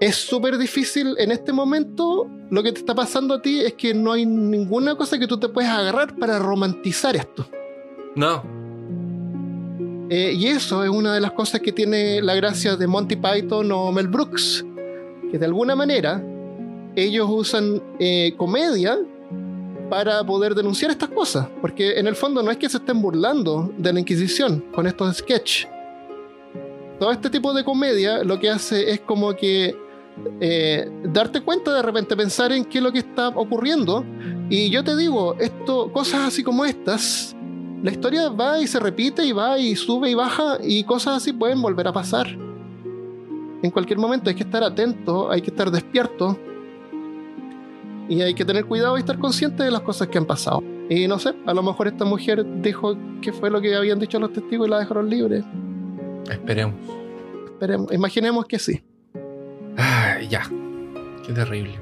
es 0.00 0.16
súper 0.16 0.56
difícil 0.56 1.14
en 1.18 1.30
este 1.30 1.52
momento. 1.52 2.26
Lo 2.50 2.62
que 2.62 2.72
te 2.72 2.80
está 2.80 2.94
pasando 2.94 3.34
a 3.34 3.42
ti 3.42 3.60
es 3.60 3.74
que 3.74 3.92
no 3.92 4.12
hay 4.12 4.24
ninguna 4.24 4.96
cosa 4.96 5.18
que 5.18 5.26
tú 5.26 5.38
te 5.38 5.48
puedas 5.48 5.70
agarrar 5.70 6.16
para 6.16 6.38
romantizar 6.38 7.14
esto. 7.14 7.46
No. 8.16 8.42
Eh, 10.08 10.32
y 10.32 10.48
eso 10.48 10.82
es 10.82 10.90
una 10.90 11.14
de 11.14 11.20
las 11.20 11.32
cosas 11.32 11.60
que 11.60 11.70
tiene 11.70 12.20
la 12.22 12.34
gracia 12.34 12.76
de 12.76 12.86
Monty 12.86 13.16
Python 13.16 13.70
o 13.70 13.92
Mel 13.92 14.08
Brooks. 14.08 14.64
Que 15.30 15.38
de 15.38 15.44
alguna 15.44 15.76
manera 15.76 16.20
ellos 16.96 17.28
usan 17.30 17.80
eh, 18.00 18.34
comedia 18.36 18.98
para 19.90 20.24
poder 20.24 20.54
denunciar 20.54 20.90
estas 20.90 21.10
cosas. 21.10 21.46
Porque 21.60 21.98
en 21.98 22.06
el 22.06 22.16
fondo 22.16 22.42
no 22.42 22.50
es 22.50 22.56
que 22.56 22.70
se 22.70 22.78
estén 22.78 23.02
burlando 23.02 23.70
de 23.76 23.92
la 23.92 24.00
Inquisición 24.00 24.64
con 24.72 24.86
estos 24.86 25.18
sketches. 25.18 25.68
Todo 26.98 27.12
este 27.12 27.30
tipo 27.30 27.52
de 27.52 27.64
comedia 27.64 28.24
lo 28.24 28.40
que 28.40 28.50
hace 28.50 28.90
es 28.90 29.00
como 29.00 29.36
que 29.36 29.76
eh, 30.40 30.90
darte 31.04 31.40
cuenta 31.42 31.74
de 31.74 31.82
repente, 31.82 32.16
pensar 32.16 32.52
en 32.52 32.64
qué 32.64 32.78
es 32.78 32.84
lo 32.84 32.92
que 32.92 33.00
está 33.00 33.28
ocurriendo. 33.28 34.04
Y 34.48 34.70
yo 34.70 34.82
te 34.82 34.96
digo, 34.96 35.36
esto, 35.38 35.92
cosas 35.92 36.28
así 36.28 36.42
como 36.42 36.64
estas, 36.64 37.36
la 37.82 37.90
historia 37.90 38.28
va 38.28 38.60
y 38.60 38.66
se 38.66 38.78
repite 38.78 39.24
y 39.24 39.32
va 39.32 39.58
y 39.58 39.74
sube 39.74 40.10
y 40.10 40.14
baja 40.14 40.58
y 40.62 40.84
cosas 40.84 41.18
así 41.18 41.32
pueden 41.32 41.62
volver 41.62 41.88
a 41.88 41.92
pasar. 41.92 42.26
En 43.62 43.70
cualquier 43.70 43.98
momento 43.98 44.30
hay 44.30 44.36
que 44.36 44.42
estar 44.42 44.62
atento, 44.62 45.30
hay 45.30 45.40
que 45.40 45.50
estar 45.50 45.70
despierto 45.70 46.38
y 48.08 48.22
hay 48.22 48.34
que 48.34 48.44
tener 48.44 48.64
cuidado 48.64 48.96
y 48.96 49.00
estar 49.00 49.18
consciente 49.18 49.62
de 49.62 49.70
las 49.70 49.82
cosas 49.82 50.08
que 50.08 50.18
han 50.18 50.26
pasado. 50.26 50.62
Y 50.88 51.06
no 51.06 51.18
sé, 51.18 51.32
a 51.46 51.54
lo 51.54 51.62
mejor 51.62 51.86
esta 51.88 52.04
mujer 52.04 52.44
dijo 52.60 52.96
que 53.22 53.32
fue 53.32 53.50
lo 53.50 53.60
que 53.60 53.74
habían 53.74 53.98
dicho 53.98 54.18
los 54.18 54.32
testigos 54.32 54.66
y 54.66 54.70
la 54.70 54.80
dejaron 54.80 55.08
libre. 55.08 55.44
Esperemos. 56.28 56.74
Esperemos. 57.52 57.92
Imaginemos 57.92 58.44
que 58.46 58.58
sí. 58.58 58.82
Ay, 59.82 60.28
ya. 60.28 60.42
Qué 61.24 61.32
terrible. 61.32 61.80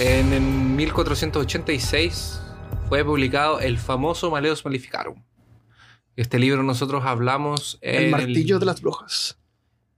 En 0.00 0.74
1486 0.74 2.40
fue 2.88 3.04
publicado 3.04 3.60
el 3.60 3.78
famoso 3.78 4.32
Maleus 4.32 4.64
Maleficarum. 4.64 5.22
Este 6.16 6.40
libro 6.40 6.64
nosotros 6.64 7.04
hablamos. 7.04 7.78
El 7.80 8.10
martillo 8.10 8.58
de 8.58 8.66
las 8.66 8.80
brujas. 8.80 9.38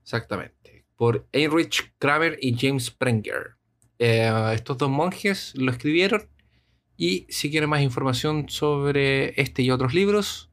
Exactamente 0.03 0.62
por 0.95 1.27
Heinrich 1.31 1.93
Kramer 1.97 2.37
y 2.41 2.55
James 2.57 2.85
Sprenger. 2.85 3.55
Eh, 3.99 4.51
estos 4.53 4.77
dos 4.77 4.89
monjes 4.89 5.53
lo 5.55 5.71
escribieron 5.71 6.27
y 6.97 7.25
si 7.29 7.49
quieren 7.49 7.69
más 7.69 7.81
información 7.81 8.49
sobre 8.49 9.39
este 9.41 9.61
y 9.63 9.71
otros 9.71 9.93
libros, 9.93 10.51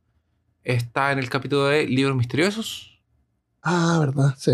está 0.62 1.12
en 1.12 1.18
el 1.18 1.28
capítulo 1.28 1.66
de 1.66 1.86
Libros 1.86 2.16
Misteriosos. 2.16 3.00
Ah, 3.62 3.98
verdad, 4.00 4.34
sí. 4.38 4.52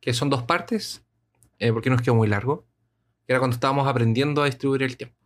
Que 0.00 0.14
son 0.14 0.30
dos 0.30 0.44
partes, 0.44 1.04
eh, 1.58 1.72
porque 1.72 1.90
nos 1.90 2.02
quedó 2.02 2.14
muy 2.14 2.28
largo. 2.28 2.66
era 3.26 3.38
cuando 3.38 3.54
estábamos 3.54 3.86
aprendiendo 3.86 4.42
a 4.42 4.46
distribuir 4.46 4.82
el 4.82 4.96
tiempo. 4.96 5.16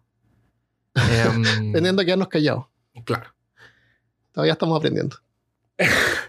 Em, 0.95 1.73
Teniendo 1.73 2.03
que 2.03 2.07
quedarnos 2.07 2.29
callados. 2.29 2.67
Claro. 3.05 3.35
Todavía 4.33 4.53
estamos 4.53 4.77
aprendiendo. 4.77 5.17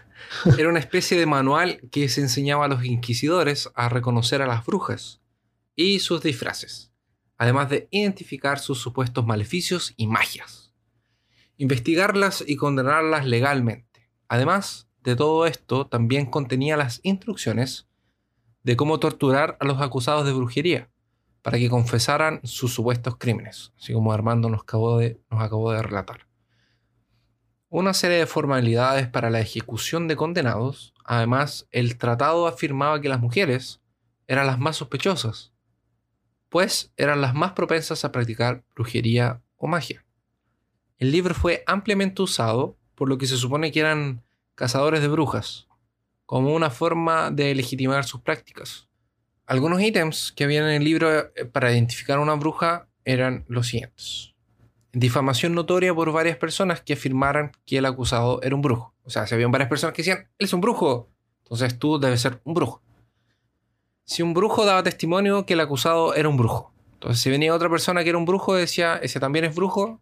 Era 0.58 0.68
una 0.68 0.78
especie 0.78 1.18
de 1.18 1.26
manual 1.26 1.80
que 1.90 2.08
se 2.08 2.20
enseñaba 2.20 2.66
a 2.66 2.68
los 2.68 2.84
inquisidores 2.84 3.68
a 3.74 3.88
reconocer 3.88 4.42
a 4.42 4.46
las 4.46 4.64
brujas 4.64 5.20
y 5.74 5.98
sus 5.98 6.22
disfraces, 6.22 6.92
además 7.36 7.68
de 7.68 7.88
identificar 7.90 8.60
sus 8.60 8.78
supuestos 8.78 9.26
maleficios 9.26 9.92
y 9.96 10.06
magias, 10.06 10.72
investigarlas 11.56 12.44
y 12.46 12.56
condenarlas 12.56 13.26
legalmente. 13.26 14.08
Además 14.28 14.88
de 15.02 15.16
todo 15.16 15.46
esto, 15.46 15.88
también 15.88 16.26
contenía 16.26 16.76
las 16.76 17.00
instrucciones 17.02 17.88
de 18.62 18.76
cómo 18.76 19.00
torturar 19.00 19.56
a 19.60 19.64
los 19.64 19.80
acusados 19.80 20.24
de 20.26 20.32
brujería 20.32 20.90
para 21.42 21.58
que 21.58 21.68
confesaran 21.68 22.40
sus 22.44 22.72
supuestos 22.72 23.16
crímenes, 23.16 23.72
así 23.76 23.92
como 23.92 24.12
Armando 24.12 24.48
nos 24.48 24.62
acabó 24.62 24.98
de, 24.98 25.20
nos 25.28 25.42
acabó 25.42 25.72
de 25.72 25.82
relatar 25.82 26.25
una 27.78 27.92
serie 27.92 28.16
de 28.16 28.26
formalidades 28.26 29.06
para 29.06 29.28
la 29.28 29.40
ejecución 29.40 30.08
de 30.08 30.16
condenados. 30.16 30.94
Además, 31.04 31.68
el 31.72 31.98
tratado 31.98 32.46
afirmaba 32.46 33.02
que 33.02 33.10
las 33.10 33.20
mujeres 33.20 33.82
eran 34.26 34.46
las 34.46 34.58
más 34.58 34.76
sospechosas, 34.76 35.52
pues 36.48 36.90
eran 36.96 37.20
las 37.20 37.34
más 37.34 37.52
propensas 37.52 38.02
a 38.02 38.12
practicar 38.12 38.64
brujería 38.74 39.42
o 39.58 39.66
magia. 39.66 40.06
El 40.96 41.12
libro 41.12 41.34
fue 41.34 41.64
ampliamente 41.66 42.22
usado 42.22 42.78
por 42.94 43.10
lo 43.10 43.18
que 43.18 43.26
se 43.26 43.36
supone 43.36 43.70
que 43.70 43.80
eran 43.80 44.24
cazadores 44.54 45.02
de 45.02 45.08
brujas, 45.08 45.68
como 46.24 46.54
una 46.54 46.70
forma 46.70 47.30
de 47.30 47.54
legitimar 47.54 48.06
sus 48.06 48.22
prácticas. 48.22 48.88
Algunos 49.44 49.82
ítems 49.82 50.32
que 50.32 50.44
había 50.44 50.60
en 50.60 50.76
el 50.76 50.82
libro 50.82 51.12
eh, 51.14 51.44
para 51.44 51.72
identificar 51.72 52.16
a 52.16 52.22
una 52.22 52.36
bruja 52.36 52.88
eran 53.04 53.44
los 53.48 53.66
siguientes 53.66 54.34
difamación 54.98 55.54
notoria 55.54 55.94
por 55.94 56.10
varias 56.10 56.38
personas 56.38 56.80
que 56.80 56.94
afirmaran 56.94 57.52
que 57.66 57.76
el 57.76 57.84
acusado 57.84 58.40
era 58.42 58.54
un 58.54 58.62
brujo. 58.62 58.94
O 59.04 59.10
sea, 59.10 59.26
si 59.26 59.34
habían 59.34 59.50
varias 59.50 59.68
personas 59.68 59.94
que 59.94 60.00
decían, 60.00 60.30
él 60.38 60.46
es 60.46 60.52
un 60.54 60.62
brujo, 60.62 61.10
entonces 61.42 61.78
tú 61.78 61.98
debes 61.98 62.22
ser 62.22 62.40
un 62.44 62.54
brujo. 62.54 62.82
Si 64.04 64.22
un 64.22 64.32
brujo 64.32 64.64
daba 64.64 64.82
testimonio 64.82 65.44
que 65.44 65.52
el 65.52 65.60
acusado 65.60 66.14
era 66.14 66.30
un 66.30 66.38
brujo. 66.38 66.72
Entonces, 66.94 67.20
si 67.20 67.28
venía 67.28 67.54
otra 67.54 67.68
persona 67.68 68.02
que 68.02 68.08
era 68.08 68.16
un 68.16 68.24
brujo, 68.24 68.54
decía, 68.54 68.96
ese 68.96 69.20
también 69.20 69.44
es 69.44 69.54
brujo, 69.54 70.00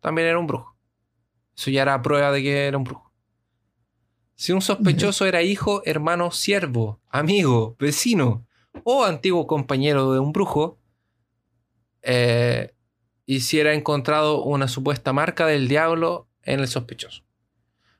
también 0.00 0.28
era 0.28 0.38
un 0.38 0.46
brujo. 0.46 0.76
Eso 1.56 1.70
ya 1.70 1.82
era 1.82 2.02
prueba 2.02 2.30
de 2.30 2.42
que 2.42 2.66
era 2.66 2.76
un 2.76 2.84
brujo. 2.84 3.10
Si 4.34 4.52
un 4.52 4.60
sospechoso 4.60 5.24
era 5.24 5.42
hijo, 5.42 5.80
hermano, 5.86 6.32
siervo, 6.32 7.00
amigo, 7.08 7.76
vecino 7.78 8.46
o 8.84 9.04
antiguo 9.04 9.46
compañero 9.46 10.12
de 10.12 10.20
un 10.20 10.32
brujo, 10.32 10.78
eh, 12.02 12.74
y 13.30 13.40
si 13.40 13.60
era 13.60 13.74
encontrado 13.74 14.42
una 14.42 14.68
supuesta 14.68 15.12
marca 15.12 15.44
del 15.44 15.68
diablo 15.68 16.26
en 16.44 16.60
el 16.60 16.66
sospechoso. 16.66 17.24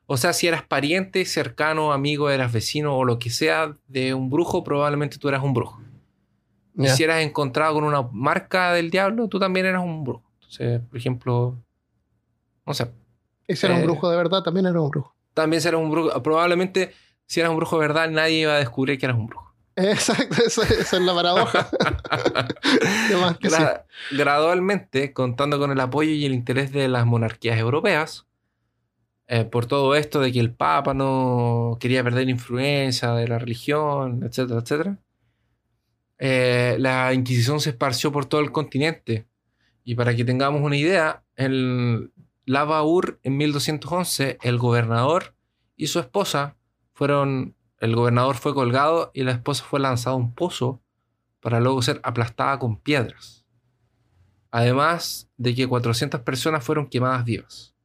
O 0.07 0.17
sea, 0.17 0.33
si 0.33 0.47
eras 0.47 0.63
pariente, 0.63 1.23
cercano, 1.23 1.93
amigo, 1.93 2.31
eras 2.31 2.51
vecino 2.51 2.97
o 2.97 3.05
lo 3.05 3.19
que 3.19 3.29
sea 3.29 3.77
de 3.87 4.15
un 4.15 4.31
brujo, 4.31 4.63
probablemente 4.63 5.19
tú 5.19 5.29
eras 5.29 5.43
un 5.43 5.53
brujo. 5.53 5.79
Y 6.75 6.87
si 6.87 7.03
eras 7.03 7.21
encontrado 7.21 7.75
con 7.75 7.83
una 7.83 8.01
marca 8.11 8.73
del 8.73 8.89
diablo, 8.89 9.27
tú 9.27 9.37
también 9.37 9.67
eras 9.67 9.83
un 9.83 10.03
brujo. 10.03 10.23
Entonces, 10.39 10.81
por 10.89 10.97
ejemplo, 10.97 11.55
no 12.65 12.73
sé, 12.73 12.89
si 13.47 13.65
era 13.67 13.75
un 13.75 13.81
Eh. 13.81 13.83
brujo 13.83 14.09
de 14.09 14.17
verdad, 14.17 14.41
también 14.41 14.65
era 14.65 14.81
un 14.81 14.89
brujo. 14.89 15.13
también 15.35 15.61
si 15.61 15.67
eras 15.67 15.79
un 15.79 15.91
brujo. 15.91 16.23
Probablemente, 16.23 16.91
si 17.27 17.39
eras 17.39 17.51
un 17.51 17.57
brujo 17.57 17.75
de 17.79 17.87
verdad, 17.87 18.09
nadie 18.09 18.39
iba 18.41 18.55
a 18.55 18.57
descubrir 18.57 18.97
que 18.97 19.05
eras 19.05 19.17
un 19.17 19.27
brujo. 19.27 19.48
Exacto, 19.81 20.35
esa 20.45 20.63
es 20.63 20.91
la 20.93 21.13
paradoja. 21.13 21.69
De 23.09 23.15
más 23.17 23.37
que 23.37 23.49
sí. 23.49 23.55
Gra- 23.55 23.85
Gradualmente, 24.11 25.13
contando 25.13 25.57
con 25.59 25.71
el 25.71 25.79
apoyo 25.79 26.11
y 26.11 26.25
el 26.25 26.33
interés 26.33 26.71
de 26.71 26.87
las 26.87 27.05
monarquías 27.05 27.57
europeas, 27.59 28.25
eh, 29.27 29.45
por 29.45 29.65
todo 29.67 29.95
esto 29.95 30.19
de 30.19 30.31
que 30.31 30.39
el 30.39 30.51
Papa 30.53 30.93
no 30.93 31.77
quería 31.79 32.03
perder 32.03 32.27
influencia 32.29 33.13
de 33.13 33.27
la 33.27 33.37
religión, 33.39 34.23
etcétera, 34.23 34.59
etcétera, 34.61 34.97
eh, 36.17 36.75
la 36.79 37.13
Inquisición 37.13 37.59
se 37.59 37.69
esparció 37.71 38.11
por 38.11 38.25
todo 38.25 38.41
el 38.41 38.51
continente. 38.51 39.27
Y 39.83 39.95
para 39.95 40.15
que 40.15 40.25
tengamos 40.25 40.61
una 40.61 40.75
idea, 40.77 41.23
en 41.35 42.11
Lavaur, 42.45 43.19
en 43.23 43.37
1211, 43.37 44.37
el 44.41 44.57
gobernador 44.57 45.35
y 45.75 45.87
su 45.87 45.99
esposa 45.99 46.55
fueron. 46.93 47.55
El 47.79 47.95
gobernador 47.95 48.35
fue 48.35 48.53
colgado 48.53 49.11
y 49.13 49.23
la 49.23 49.31
esposa 49.31 49.63
fue 49.63 49.79
lanzada 49.79 50.15
a 50.15 50.17
un 50.17 50.33
pozo 50.33 50.81
para 51.41 51.59
luego 51.59 51.81
ser 51.81 51.99
aplastada 52.03 52.59
con 52.59 52.77
piedras. 52.77 53.45
Además 54.51 55.29
de 55.37 55.55
que 55.55 55.67
400 55.67 56.21
personas 56.21 56.63
fueron 56.63 56.87
quemadas 56.87 57.23
vivas. 57.23 57.75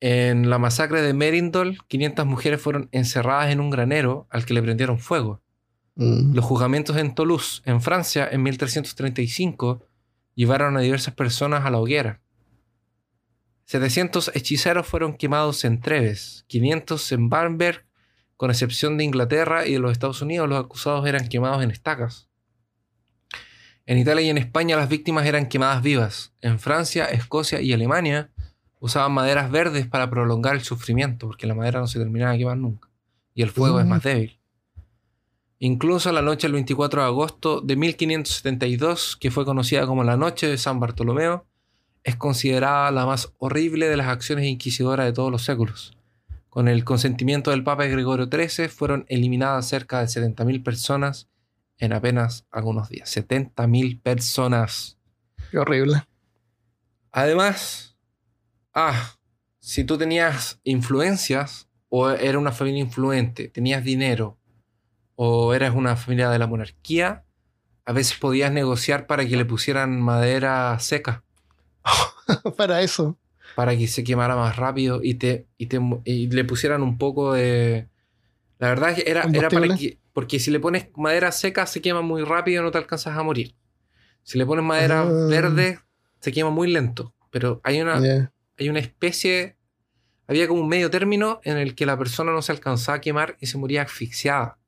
En 0.00 0.50
la 0.50 0.58
masacre 0.58 1.02
de 1.02 1.14
Merindol, 1.14 1.78
500 1.86 2.26
mujeres 2.26 2.60
fueron 2.60 2.88
encerradas 2.92 3.52
en 3.52 3.60
un 3.60 3.70
granero 3.70 4.26
al 4.30 4.44
que 4.44 4.54
le 4.54 4.62
prendieron 4.62 4.98
fuego. 4.98 5.40
Mm. 5.94 6.34
Los 6.34 6.44
juzgamientos 6.44 6.96
en 6.96 7.14
Toulouse, 7.14 7.62
en 7.66 7.80
Francia, 7.80 8.28
en 8.30 8.42
1335, 8.42 9.86
llevaron 10.34 10.76
a 10.76 10.80
diversas 10.80 11.14
personas 11.14 11.64
a 11.64 11.70
la 11.70 11.78
hoguera. 11.78 12.20
700 13.66 14.32
hechiceros 14.34 14.86
fueron 14.86 15.16
quemados 15.16 15.64
en 15.64 15.80
Treves, 15.80 16.44
500 16.48 17.12
en 17.12 17.28
Bamberg, 17.28 17.86
con 18.42 18.50
excepción 18.50 18.98
de 18.98 19.04
Inglaterra 19.04 19.68
y 19.68 19.74
de 19.74 19.78
los 19.78 19.92
Estados 19.92 20.20
Unidos, 20.20 20.48
los 20.48 20.58
acusados 20.58 21.06
eran 21.06 21.28
quemados 21.28 21.62
en 21.62 21.70
estacas. 21.70 22.28
En 23.86 23.98
Italia 23.98 24.22
y 24.22 24.30
en 24.30 24.36
España 24.36 24.76
las 24.76 24.88
víctimas 24.88 25.26
eran 25.26 25.46
quemadas 25.48 25.80
vivas. 25.80 26.34
En 26.40 26.58
Francia, 26.58 27.04
Escocia 27.04 27.60
y 27.60 27.72
Alemania 27.72 28.32
usaban 28.80 29.12
maderas 29.12 29.48
verdes 29.52 29.86
para 29.86 30.10
prolongar 30.10 30.56
el 30.56 30.62
sufrimiento, 30.62 31.28
porque 31.28 31.46
la 31.46 31.54
madera 31.54 31.78
no 31.78 31.86
se 31.86 32.00
terminaba 32.00 32.32
de 32.32 32.38
quemar 32.38 32.56
nunca. 32.56 32.90
Y 33.32 33.42
el 33.42 33.50
fuego 33.50 33.78
es 33.78 33.86
más 33.86 34.02
débil. 34.02 34.40
Incluso 35.60 36.10
la 36.10 36.22
noche 36.22 36.48
del 36.48 36.54
24 36.54 37.00
de 37.00 37.06
agosto 37.06 37.60
de 37.60 37.76
1572, 37.76 39.18
que 39.18 39.30
fue 39.30 39.44
conocida 39.44 39.86
como 39.86 40.02
la 40.02 40.16
Noche 40.16 40.48
de 40.48 40.58
San 40.58 40.80
Bartolomeo, 40.80 41.46
es 42.02 42.16
considerada 42.16 42.90
la 42.90 43.06
más 43.06 43.32
horrible 43.38 43.88
de 43.88 43.98
las 43.98 44.08
acciones 44.08 44.46
inquisidoras 44.46 45.06
de 45.06 45.12
todos 45.12 45.30
los 45.30 45.44
séculos. 45.44 45.96
Con 46.52 46.68
el 46.68 46.84
consentimiento 46.84 47.50
del 47.50 47.64
Papa 47.64 47.86
Gregorio 47.86 48.28
XIII 48.30 48.68
fueron 48.68 49.06
eliminadas 49.08 49.66
cerca 49.66 50.00
de 50.00 50.04
70.000 50.04 50.62
personas 50.62 51.30
en 51.78 51.94
apenas 51.94 52.46
algunos 52.50 52.90
días. 52.90 53.16
70.000 53.16 54.02
personas. 54.02 54.98
Qué 55.50 55.58
horrible. 55.58 56.06
Además, 57.10 57.96
ah, 58.74 59.14
si 59.60 59.84
tú 59.84 59.96
tenías 59.96 60.60
influencias 60.62 61.70
o 61.88 62.10
era 62.10 62.38
una 62.38 62.52
familia 62.52 62.82
influente, 62.82 63.48
tenías 63.48 63.82
dinero 63.82 64.36
o 65.14 65.54
eras 65.54 65.74
una 65.74 65.96
familia 65.96 66.28
de 66.28 66.38
la 66.38 66.46
monarquía, 66.46 67.24
a 67.86 67.92
veces 67.94 68.18
podías 68.18 68.52
negociar 68.52 69.06
para 69.06 69.24
que 69.24 69.38
le 69.38 69.46
pusieran 69.46 69.98
madera 70.02 70.78
seca, 70.80 71.24
Para 72.56 72.82
eso. 72.82 73.16
Para 73.54 73.76
que 73.76 73.86
se 73.86 74.04
quemara 74.04 74.36
más 74.36 74.56
rápido 74.56 75.00
y 75.02 75.14
te, 75.14 75.46
y 75.58 75.66
te 75.66 75.80
y 76.04 76.28
le 76.28 76.44
pusieran 76.44 76.82
un 76.82 76.98
poco 76.98 77.32
de... 77.32 77.88
La 78.58 78.68
verdad 78.68 78.90
es 78.90 79.02
que 79.02 79.10
era, 79.10 79.26
era 79.32 79.48
para 79.48 79.74
que... 79.76 79.98
Porque 80.12 80.38
si 80.38 80.50
le 80.50 80.60
pones 80.60 80.88
madera 80.96 81.32
seca 81.32 81.66
se 81.66 81.80
quema 81.80 82.02
muy 82.02 82.22
rápido 82.22 82.60
y 82.60 82.64
no 82.64 82.70
te 82.70 82.78
alcanzas 82.78 83.16
a 83.16 83.22
morir. 83.22 83.54
Si 84.22 84.38
le 84.38 84.46
pones 84.46 84.64
madera 84.64 85.02
Ah. 85.02 85.26
verde 85.28 85.78
se 86.20 86.32
quema 86.32 86.50
muy 86.50 86.70
lento. 86.70 87.14
Pero 87.30 87.60
hay 87.64 87.80
una, 87.80 87.98
hay 88.58 88.68
una 88.68 88.78
especie, 88.78 89.56
había 90.26 90.46
como 90.46 90.60
un 90.60 90.68
medio 90.68 90.90
término 90.90 91.40
en 91.44 91.56
el 91.56 91.74
que 91.74 91.86
la 91.86 91.96
persona 91.96 92.30
no 92.30 92.42
se 92.42 92.52
alcanzaba 92.52 92.98
a 92.98 93.00
quemar 93.00 93.36
y 93.40 93.46
se 93.46 93.56
moría 93.58 93.82
asfixiada. 93.82 94.58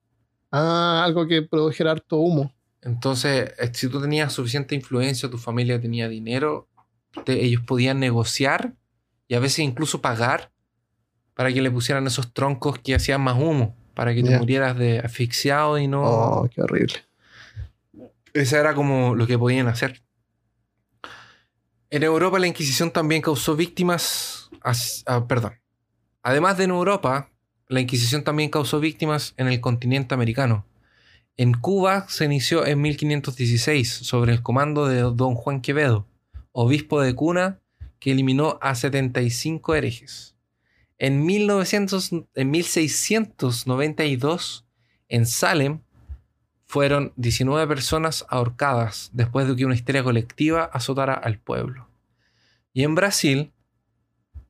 Ah, 0.51 1.03
algo 1.05 1.27
que 1.27 1.43
produjera 1.43 1.91
harto 1.91 2.17
humo. 2.17 2.55
Entonces, 2.81 3.53
eh, 3.59 3.71
si 3.73 3.89
tú 3.89 4.01
tenías 4.01 4.33
suficiente 4.33 4.75
influencia, 4.75 5.31
tu 5.31 5.39
familia 5.39 5.81
tenía 5.81 6.09
dinero, 6.09 6.69
te- 7.25 7.45
ellos 7.45 7.63
podían 7.67 8.01
negociar 8.01 8.75
y 9.29 9.35
a 9.35 9.41
veces 9.41 9.61
incluso 9.61 10.01
pagar 10.01 10.51
para 11.35 11.53
que 11.53 11.63
le 11.63 11.71
pusieran 11.71 12.07
esos 12.07 12.33
troncos 12.33 12.79
que 12.79 12.95
hacían 12.95 13.21
más 13.21 13.37
humo, 13.37 13.77
para 13.95 14.15
que 14.15 14.23
te 14.23 14.31
Ya. 14.31 14.39
murieras 14.39 14.77
de 14.79 15.01
asfixiado 15.01 15.79
y 15.79 15.87
no... 15.89 16.03
Oh, 16.05 16.49
qué 16.53 16.63
horrible. 16.63 16.95
Esa 18.33 18.59
era 18.61 18.75
como 18.75 19.15
lo 19.15 19.27
que 19.27 19.39
podían 19.39 19.69
hacer. 19.69 20.03
En 21.91 22.03
Europa 22.03 22.39
la 22.39 22.47
Inquisición 22.47 22.91
también 22.91 23.23
causó 23.23 23.57
víctimas... 23.57 24.51
as- 24.63 25.03
ah, 25.07 25.27
perdón. 25.27 25.55
Además 26.23 26.57
de 26.57 26.65
en 26.65 26.71
Europa, 26.71 27.31
la 27.69 27.81
Inquisición 27.81 28.25
también 28.25 28.51
causó 28.51 28.81
víctimas 28.81 29.35
en 29.37 29.49
el 29.49 29.61
continente 29.61 30.15
americano. 30.15 30.67
En 31.37 31.53
Cuba 31.53 32.07
se 32.09 32.25
inició 32.25 32.65
en 32.67 32.81
1516 32.81 33.89
sobre 33.93 34.33
el 34.33 34.43
comando 34.43 34.87
de 34.87 35.01
don 35.01 35.35
Juan 35.35 35.61
Quevedo, 35.61 36.07
obispo 36.55 37.03
de 37.03 37.15
Cuna, 37.15 37.61
que 37.99 38.13
eliminó 38.13 38.59
a 38.63 38.75
75 38.77 39.75
herejes. 39.75 40.37
En, 40.99 41.27
1900 41.27 42.11
en 42.35 42.51
1692, 42.51 44.65
en 45.09 45.27
Salem, 45.27 45.81
fueron 46.65 47.13
19 47.17 47.67
personas 47.67 48.25
ahorcadas 48.29 49.11
después 49.13 49.49
de 49.49 49.57
que 49.57 49.67
una 49.67 49.75
histeria 49.75 50.05
colectiva 50.05 50.65
azotara 50.65 51.15
al 51.15 51.39
pueblo. 51.39 51.89
Y 52.73 52.85
en 52.85 52.95
Brasil, 52.95 53.53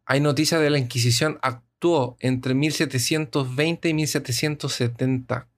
hay 0.05 0.21
noticias 0.21 0.61
de 0.61 0.71
la 0.71 0.79
Inquisición 0.79 1.39
actuó 1.41 2.19
entre 2.21 2.53
1720 2.55 3.89
y 3.89 3.95
1770, 3.95 5.49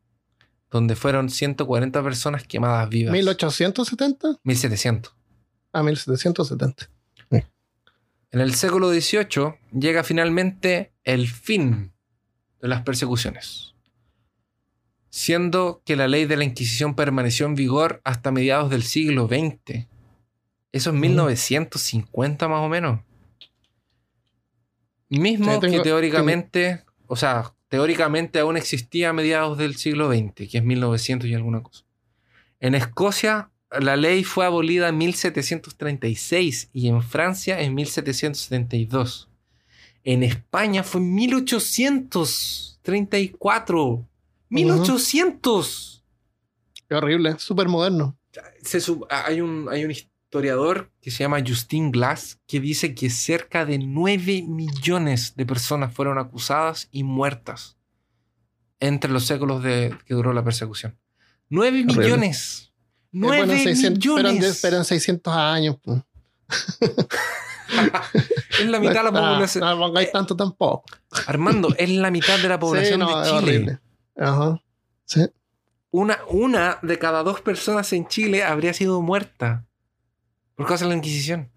donde 0.70 0.94
fueron 0.94 1.28
140 1.28 2.03
personas 2.05 2.44
quemadas 2.44 2.88
vivas. 2.88 3.12
1870 3.12 4.38
1700. 4.44 5.16
A 5.78 5.82
1770. 5.82 6.90
En 8.32 8.40
el 8.40 8.54
siglo 8.54 8.90
XVIII 8.90 9.54
llega 9.72 10.02
finalmente 10.02 10.92
el 11.04 11.28
fin 11.28 11.92
de 12.60 12.68
las 12.68 12.82
persecuciones, 12.82 13.74
siendo 15.08 15.80
que 15.86 15.96
la 15.96 16.06
ley 16.08 16.26
de 16.26 16.36
la 16.36 16.44
Inquisición 16.44 16.94
permaneció 16.96 17.46
en 17.46 17.54
vigor 17.54 18.00
hasta 18.04 18.32
mediados 18.32 18.68
del 18.68 18.82
siglo 18.82 19.26
XX. 19.28 19.86
Eso 20.72 20.90
es 20.90 20.96
Mm. 20.96 21.00
1950 21.00 22.48
más 22.48 22.60
o 22.60 22.68
menos. 22.68 23.00
Mismo 25.08 25.54
Sí, 25.54 25.60
tengo- 25.60 25.76
que 25.78 25.82
teóricamente, 25.82 26.84
o 27.06 27.16
sea, 27.16 27.54
teóricamente 27.68 28.40
aún 28.40 28.56
existía 28.56 29.10
a 29.10 29.12
mediados 29.12 29.56
del 29.56 29.76
siglo 29.76 30.08
XX, 30.10 30.48
que 30.50 30.58
es 30.58 30.64
1900 30.64 31.28
y 31.28 31.34
alguna 31.34 31.62
cosa. 31.62 31.84
En 32.60 32.74
Escocia 32.74 33.50
la 33.70 33.96
ley 33.96 34.24
fue 34.24 34.44
abolida 34.46 34.88
en 34.88 34.98
1736 34.98 36.70
y 36.72 36.88
en 36.88 37.02
Francia 37.02 37.60
en 37.60 37.74
1772. 37.74 39.28
En 40.04 40.22
España 40.22 40.82
fue 40.84 41.00
en 41.00 41.14
1834. 41.14 44.06
¡1800! 44.50 46.02
Qué 46.88 46.94
horrible. 46.94 47.38
Súper 47.38 47.68
moderno. 47.68 48.16
Se 48.62 48.80
sub- 48.80 49.06
hay, 49.10 49.40
un, 49.40 49.66
hay 49.70 49.84
un 49.84 49.90
historiador 49.90 50.90
que 51.00 51.10
se 51.10 51.24
llama 51.24 51.42
Justin 51.44 51.90
Glass 51.90 52.38
que 52.46 52.60
dice 52.60 52.94
que 52.94 53.10
cerca 53.10 53.64
de 53.66 53.78
9 53.78 54.44
millones 54.46 55.34
de 55.36 55.46
personas 55.46 55.92
fueron 55.94 56.18
acusadas 56.18 56.88
y 56.92 57.02
muertas 57.02 57.76
entre 58.78 59.10
los 59.10 59.24
séculos 59.26 59.62
de, 59.62 59.96
que 60.04 60.14
duró 60.14 60.32
la 60.32 60.44
persecución. 60.44 60.96
¡9 61.50 61.68
Horrible. 61.68 61.94
millones! 62.04 62.72
Eh, 63.12 63.18
¡9 63.18 63.26
bueno, 63.46 63.52
600, 63.54 64.14
pero, 64.16 64.28
en, 64.28 64.40
pero 64.62 64.76
en 64.78 64.84
600 64.84 65.34
años. 65.34 65.76
es 68.61 68.66
la 68.66 68.78
mitad 68.80 68.94
de 68.94 69.02
la 69.04 69.11
No, 69.11 69.20
población. 69.34 69.64
No, 69.64 69.78
pongáis 69.78 70.12
tanto 70.12 70.36
tampoco. 70.36 70.84
Armando, 71.26 71.68
es 71.76 71.90
la 71.90 72.11
mitad 72.11 72.38
de 72.38 72.48
la 72.48 72.59
población 72.61 73.00
Sí, 73.00 73.07
no, 73.07 73.16
de 73.16 73.22
es 73.22 73.28
Chile. 73.28 73.38
horrible. 73.57 73.78
Ajá. 74.16 74.61
Sí. 75.04 75.26
Una, 75.90 76.18
una 76.28 76.78
de 76.82 76.98
cada 76.98 77.22
dos 77.22 77.40
personas 77.40 77.92
en 77.92 78.07
Chile 78.09 78.44
habría 78.44 78.72
sido 78.74 79.00
muerta 79.00 79.64
por 80.54 80.66
causa 80.66 80.84
de 80.84 80.90
la 80.90 80.96
Inquisición. 80.96 81.50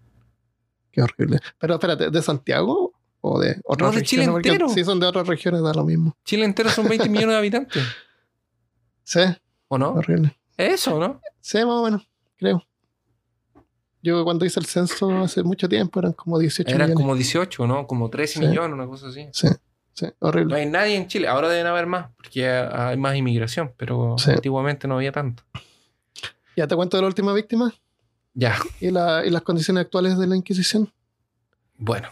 Qué 0.92 1.02
horrible. 1.02 1.40
Pero 1.58 1.74
espérate, 1.74 2.10
¿de 2.10 2.22
Santiago? 2.22 2.92
o 3.22 3.38
de 3.38 3.60
otras 3.64 3.92
No, 3.92 3.98
de 3.98 4.02
Chile 4.02 4.22
regiones. 4.22 4.32
porque 4.32 4.48
entero. 4.48 4.68
Si 4.70 4.82
son 4.82 4.98
de 4.98 5.06
otras 5.06 5.26
regiones, 5.26 5.60
da 5.62 5.74
lo 5.74 5.84
mismo. 5.84 6.16
Chile 6.24 6.46
entero 6.46 6.70
son 6.70 6.88
20 6.88 7.06
millones 7.10 7.34
de 7.34 7.36
habitantes. 7.36 7.82
Sí, 9.04 9.20
¿O 9.68 9.76
no? 9.76 9.90
horrible. 9.90 10.38
Eso, 10.66 10.98
¿no? 10.98 11.20
Sí, 11.40 11.58
más 11.58 11.66
o 11.76 11.84
menos, 11.84 12.08
creo. 12.36 12.62
Yo 14.02 14.24
cuando 14.24 14.44
hice 14.46 14.58
el 14.60 14.66
censo 14.66 15.10
hace 15.18 15.42
mucho 15.42 15.68
tiempo 15.68 16.00
eran 16.00 16.12
como 16.12 16.38
18 16.38 16.68
Eran 16.70 16.88
millones. 16.88 16.96
como 16.96 17.14
18, 17.14 17.66
¿no? 17.66 17.86
Como 17.86 18.08
13 18.08 18.38
Sí. 18.40 18.46
millones, 18.46 18.72
una 18.72 18.86
cosa 18.86 19.08
así. 19.08 19.28
Sí, 19.32 19.48
sí, 19.92 20.06
No 20.20 20.28
horrible. 20.28 20.56
hay 20.56 20.66
nadie 20.66 20.96
en 20.96 21.06
Chile. 21.06 21.28
Ahora 21.28 21.48
deben 21.50 21.66
haber 21.66 21.86
más, 21.86 22.10
porque 22.16 22.48
hay 22.48 22.96
más 22.96 23.14
inmigración, 23.16 23.72
pero 23.76 24.16
Sí. 24.18 24.30
antiguamente 24.30 24.88
no 24.88 24.94
había 24.96 25.12
tanto. 25.12 25.42
Ya 26.56 26.66
te 26.66 26.74
cuento 26.76 26.96
de 26.96 27.02
la 27.02 27.06
última 27.08 27.32
víctima 27.34 27.74
Ya, 28.32 28.56
y, 28.80 28.90
la- 28.90 29.24
y 29.26 29.30
las 29.30 29.42
condiciones 29.42 29.82
actuales 29.84 30.16
de 30.18 30.26
la 30.26 30.36
Inquisición. 30.36 30.90
bueno. 31.76 32.08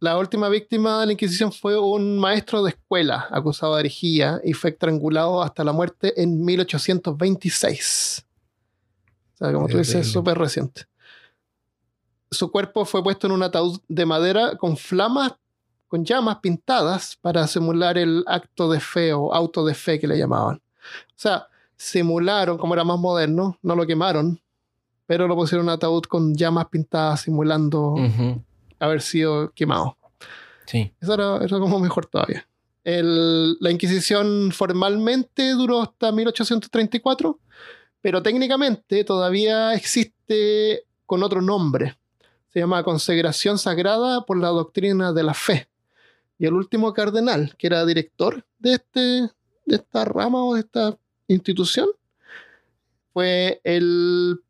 La 0.00 0.16
última 0.16 0.48
víctima 0.48 0.98
de 0.98 1.06
la 1.06 1.12
Inquisición 1.12 1.52
fue 1.52 1.78
un 1.78 2.18
maestro 2.18 2.62
de 2.62 2.70
escuela 2.70 3.28
acusado 3.30 3.74
de 3.74 3.80
herejía 3.80 4.40
y 4.42 4.54
fue 4.54 4.70
estrangulado 4.70 5.42
hasta 5.42 5.62
la 5.62 5.72
muerte 5.72 6.14
en 6.20 6.42
1826. 6.42 8.26
O 9.34 9.36
sea, 9.36 9.52
como 9.52 9.68
tú 9.68 9.76
dices, 9.76 10.10
súper 10.10 10.38
reciente. 10.38 10.86
Su 12.30 12.50
cuerpo 12.50 12.86
fue 12.86 13.02
puesto 13.02 13.26
en 13.26 13.34
un 13.34 13.42
ataúd 13.42 13.78
de 13.88 14.06
madera 14.06 14.56
con 14.56 14.78
flamas, 14.78 15.34
con 15.86 16.02
llamas 16.02 16.38
pintadas 16.38 17.18
para 17.20 17.46
simular 17.46 17.98
el 17.98 18.24
acto 18.26 18.70
de 18.70 18.80
fe 18.80 19.12
o 19.12 19.34
auto 19.34 19.66
de 19.66 19.74
fe 19.74 20.00
que 20.00 20.06
le 20.06 20.16
llamaban. 20.16 20.56
O 20.56 21.14
sea, 21.14 21.46
simularon, 21.76 22.56
como 22.56 22.72
era 22.72 22.84
más 22.84 22.98
moderno, 22.98 23.58
no 23.60 23.76
lo 23.76 23.86
quemaron, 23.86 24.40
pero 25.04 25.28
lo 25.28 25.36
pusieron 25.36 25.66
en 25.66 25.72
un 25.72 25.74
ataúd 25.74 26.04
con 26.04 26.34
llamas 26.34 26.68
pintadas 26.68 27.20
simulando 27.22 27.90
Ujú. 27.90 28.42
Haber 28.80 29.00
sido 29.02 29.52
quemado. 29.52 29.96
Sí. 30.66 30.92
Eso 31.00 31.14
era, 31.14 31.36
era 31.44 31.58
como 31.58 31.78
mejor 31.78 32.06
todavía. 32.06 32.46
El- 32.82 33.56
la 33.60 33.70
Inquisición 33.70 34.50
formalmente 34.52 35.50
duró 35.52 35.82
hasta 35.82 36.10
1834, 36.12 37.38
pero 38.00 38.22
técnicamente 38.22 39.04
todavía 39.04 39.74
existe 39.74 40.84
con 41.06 41.22
otro 41.22 41.40
nombre. 41.42 41.96
Se 42.52 42.58
llama 42.60 42.82
Consagración 42.82 43.58
Sagrada 43.58 44.24
por 44.24 44.38
la 44.38 44.48
Doctrina 44.48 45.12
de 45.12 45.22
la 45.22 45.34
Fe. 45.34 45.68
Y 46.38 46.46
el 46.46 46.54
último 46.54 46.92
cardenal, 46.94 47.54
que 47.58 47.66
era 47.66 47.84
director 47.84 48.44
de, 48.58 48.72
este, 48.74 48.98
de 49.66 49.76
esta 49.76 50.04
rama 50.06 50.42
o 50.42 50.54
de 50.54 50.60
esta 50.60 50.96
institución, 51.28 51.88
fue 53.12 53.60
el 53.64 54.40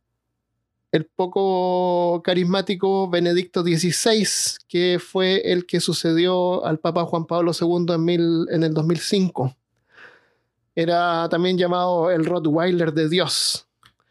el 0.93 1.07
poco 1.07 2.20
carismático 2.24 3.09
Benedicto 3.09 3.62
XVI, 3.62 4.26
que 4.68 4.99
fue 4.99 5.53
el 5.53 5.66
que 5.66 5.80
sucedió 5.80 6.64
al 6.64 6.78
Papa 6.80 7.05
Juan 7.05 7.26
Pablo 7.26 7.53
II 7.59 7.95
en, 7.95 8.05
mil- 8.05 8.47
en 8.51 8.62
el 8.64 8.74
2005. 8.74 9.57
Era 10.74 11.28
también 11.28 11.59
llamado 11.59 12.11
el 12.11 12.24
Rottweiler 12.24 12.93
de 12.93 13.09
Dios. 13.09 13.66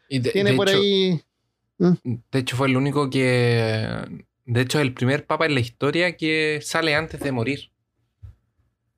Y 0.08 0.18
de, 0.20 0.30
Tiene 0.30 0.50
de 0.52 0.56
por 0.56 0.68
hecho, 0.68 0.78
ahí... 0.78 1.22
De 2.04 2.38
hecho, 2.38 2.56
fue 2.56 2.68
el 2.68 2.76
único 2.76 3.08
que. 3.08 3.86
De 4.44 4.60
hecho, 4.60 4.78
es 4.78 4.82
el 4.82 4.92
primer 4.92 5.26
papa 5.26 5.46
en 5.46 5.54
la 5.54 5.60
historia 5.60 6.16
que 6.16 6.60
sale 6.62 6.94
antes 6.94 7.20
de 7.20 7.32
morir. 7.32 7.70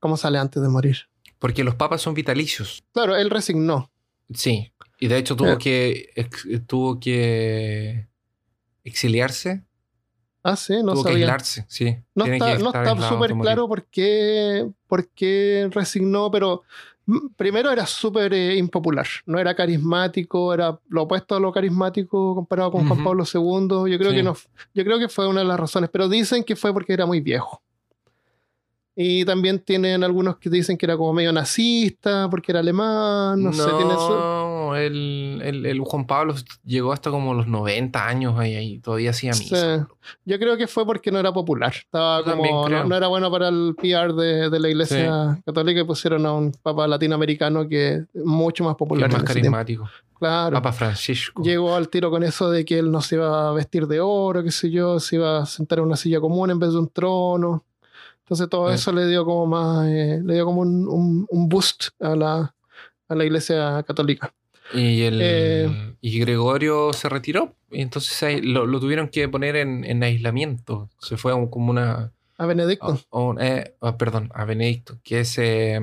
¿Cómo 0.01 0.16
sale 0.16 0.39
antes 0.39 0.61
de 0.61 0.68
morir? 0.68 0.97
Porque 1.39 1.62
los 1.62 1.76
papas 1.76 2.03
son 2.03 2.14
vitalicios. 2.14 2.83
Claro, 2.93 3.14
él 3.16 3.30
resignó. 3.30 3.91
Sí. 4.35 4.72
Y 5.03 5.09
de 5.09 5.18
hecho 5.18 5.34
tuvo 5.34 5.50
Eh. 5.55 5.59
que. 5.59 6.11
ex- 6.14 6.46
tuvo 6.68 7.00
que. 7.00 8.07
exiliarse. 8.84 9.64
Ah, 10.44 10.55
sí, 10.57 10.74
no 10.82 10.92
tuvo 10.92 11.05
que 11.05 11.11
sabía. 11.11 11.24
aislarse, 11.26 11.64
sí. 11.68 11.96
No 12.14 12.24
Tiene 12.24 12.36
está, 12.36 12.57
que 12.57 12.62
no 12.62 12.68
está 12.72 13.09
súper 13.09 13.32
claro 13.34 13.66
por 13.68 13.84
qué, 13.86 14.68
por 14.86 15.09
qué 15.11 15.68
resignó, 15.72 16.30
pero 16.30 16.62
mm, 17.07 17.28
primero 17.36 17.70
era 17.70 17.84
súper 17.86 18.32
eh, 18.34 18.57
impopular. 18.57 19.07
No 19.26 19.38
era 19.40 19.55
carismático, 19.57 20.53
era 20.55 20.78
lo 20.88 21.03
opuesto 21.03 21.34
a 21.36 21.40
lo 21.40 21.53
carismático 21.53 22.34
comparado 22.36 22.70
con 22.72 22.86
Juan 22.86 23.00
Ujú. 23.00 23.05
Pablo 23.05 23.24
II. 23.24 23.90
Yo 23.90 23.98
creo 23.98 24.11
Sí. 24.11 24.16
que 24.16 24.22
no, 24.22 24.36
yo 24.74 24.84
creo 24.84 24.98
que 24.98 25.09
fue 25.09 25.26
una 25.28 25.40
de 25.40 25.46
las 25.46 25.59
razones, 25.61 25.90
pero 25.92 26.09
dicen 26.09 26.42
que 26.44 26.55
fue 26.57 26.72
porque 26.72 26.92
era 26.92 27.07
muy 27.07 27.20
viejo. 27.20 27.61
Y 28.95 29.24
también 29.24 29.59
tienen 29.59 30.05
algunos 30.05 30.36
que 30.36 30.51
dicen 30.51 30.76
que 30.76 30.84
era 30.84 30.99
como 30.99 31.14
medio 31.14 31.32
nazista, 31.32 32.28
porque 32.30 32.53
era 32.53 32.61
alemán, 32.61 33.43
no, 33.43 33.51
sé, 33.53 33.62
tiene 33.64 33.95
No, 33.95 34.76
el, 34.76 35.40
el- 35.43 35.64
el 35.66 35.80
Juan 35.80 36.07
Pablo 36.07 36.34
llegó 36.64 36.93
hasta 36.93 37.11
como 37.11 37.32
los 37.32 37.47
90 37.47 38.07
años 38.07 38.38
ahí, 38.38 38.55
ahí 38.55 38.78
todavía 38.80 39.11
hacía 39.11 39.32
Sí. 39.32 39.45
misa. 39.45 39.88
Yo 40.26 40.38
creo 40.38 40.57
que 40.59 40.66
fue 40.66 40.84
porque 40.84 41.11
no 41.11 41.18
era 41.18 41.32
popular. 41.32 41.72
Estaba 41.74 42.22
como, 42.22 42.68
no, 42.68 42.84
no 42.84 42.95
era 42.97 43.07
bueno 43.09 43.30
para 43.30 43.49
el 43.49 43.74
PR 43.80 44.12
de, 44.14 44.51
de 44.51 44.61
la 44.61 44.68
iglesia 44.68 45.40
católica 45.47 45.80
y 45.80 45.84
pusieron 45.84 46.26
a 46.26 46.32
un 46.34 46.53
papa 46.62 46.86
latinoamericano 46.86 47.66
que 47.68 47.95
es 48.12 48.24
mucho 48.24 48.62
más 48.64 48.74
Que 48.74 48.78
popular. 48.78 49.09
es 49.09 49.14
en 49.14 49.20
más 49.22 49.26
carismático. 49.28 49.88
Claro. 50.18 50.55
Papa 50.55 50.72
Francisco. 50.72 51.43
Llegó 51.43 51.74
al 51.74 51.88
tiro 51.88 52.11
con 52.11 52.22
eso 52.22 52.51
de 52.51 52.64
que 52.64 52.78
él 52.78 52.90
no 52.93 53.01
se 53.01 53.14
iba 53.16 53.49
a 53.49 53.53
vestir 53.53 53.86
de 53.86 54.01
oro, 54.01 54.43
qué 54.45 54.51
sé 54.53 54.70
yo, 54.70 55.01
se 55.01 55.16
iba 55.16 55.38
a 55.38 55.47
sentar 55.47 55.78
en 55.78 55.86
una 55.86 55.97
silla 55.97 56.20
común 56.20 56.51
en 56.51 56.59
vez 56.59 56.72
de 56.72 56.78
un 56.78 56.88
trono. 56.88 57.64
Entonces 58.24 58.48
todo 58.48 58.70
eso 58.72 58.92
le 58.92 59.06
dio 59.06 59.24
como 59.24 59.46
más, 59.46 59.88
eh, 59.88 60.20
le 60.24 60.34
dio 60.34 60.44
como 60.44 60.60
un, 60.62 60.88
un- 60.88 61.26
un 61.28 61.48
boost 61.48 61.88
a 62.00 62.14
la, 62.16 62.54
a 63.08 63.14
la 63.14 63.24
iglesia 63.24 63.82
católica. 63.86 64.32
Y, 64.72 65.02
el, 65.02 65.18
Eh. 65.22 65.94
y 66.00 66.18
Gregorio 66.20 66.92
se 66.94 67.08
retiró. 67.08 67.54
Y 67.70 67.82
entonces 67.82 68.42
lo, 68.44 68.64
lo 68.66 68.80
tuvieron 68.80 69.08
que 69.08 69.28
poner 69.28 69.56
en, 69.56 69.84
en 69.84 70.02
aislamiento. 70.02 70.88
Se 70.98 71.16
fue 71.16 71.32
a 71.32 71.50
como 71.50 71.70
una. 71.70 72.12
A 72.38 72.46
Benedicto. 72.46 72.86
a- 73.10 73.16
a 73.16 73.20
un- 73.20 73.40
eh, 73.40 73.74
perdón, 73.98 74.30
a 74.34 74.44
Benedicto. 74.46 74.98
Que 75.04 75.20
es. 75.20 75.36
eh, 75.38 75.78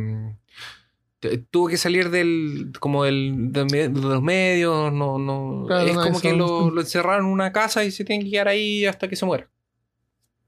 tuvo 1.52 1.68
que 1.68 1.78
salir 1.78 2.10
del. 2.10 2.72
como 2.80 3.04
del, 3.04 3.52
de 3.52 3.90
los 3.90 4.22
medios. 4.22 4.92
No, 4.94 5.20
no, 5.20 5.66
Claro, 5.68 5.86
es 5.88 5.96
no, 5.96 6.04
como 6.04 6.20
que 6.22 6.34
lo, 6.34 6.80
encerraron 6.80 7.26
en 7.28 7.32
una 7.32 7.52
casa 7.52 7.84
y 7.84 7.92
se 7.92 8.06
tienen 8.06 8.26
que 8.26 8.32
quedar 8.32 8.48
ahí 8.48 8.86
hasta 8.86 9.08
que 9.08 9.16
se 9.16 9.26
muera. 9.26 9.48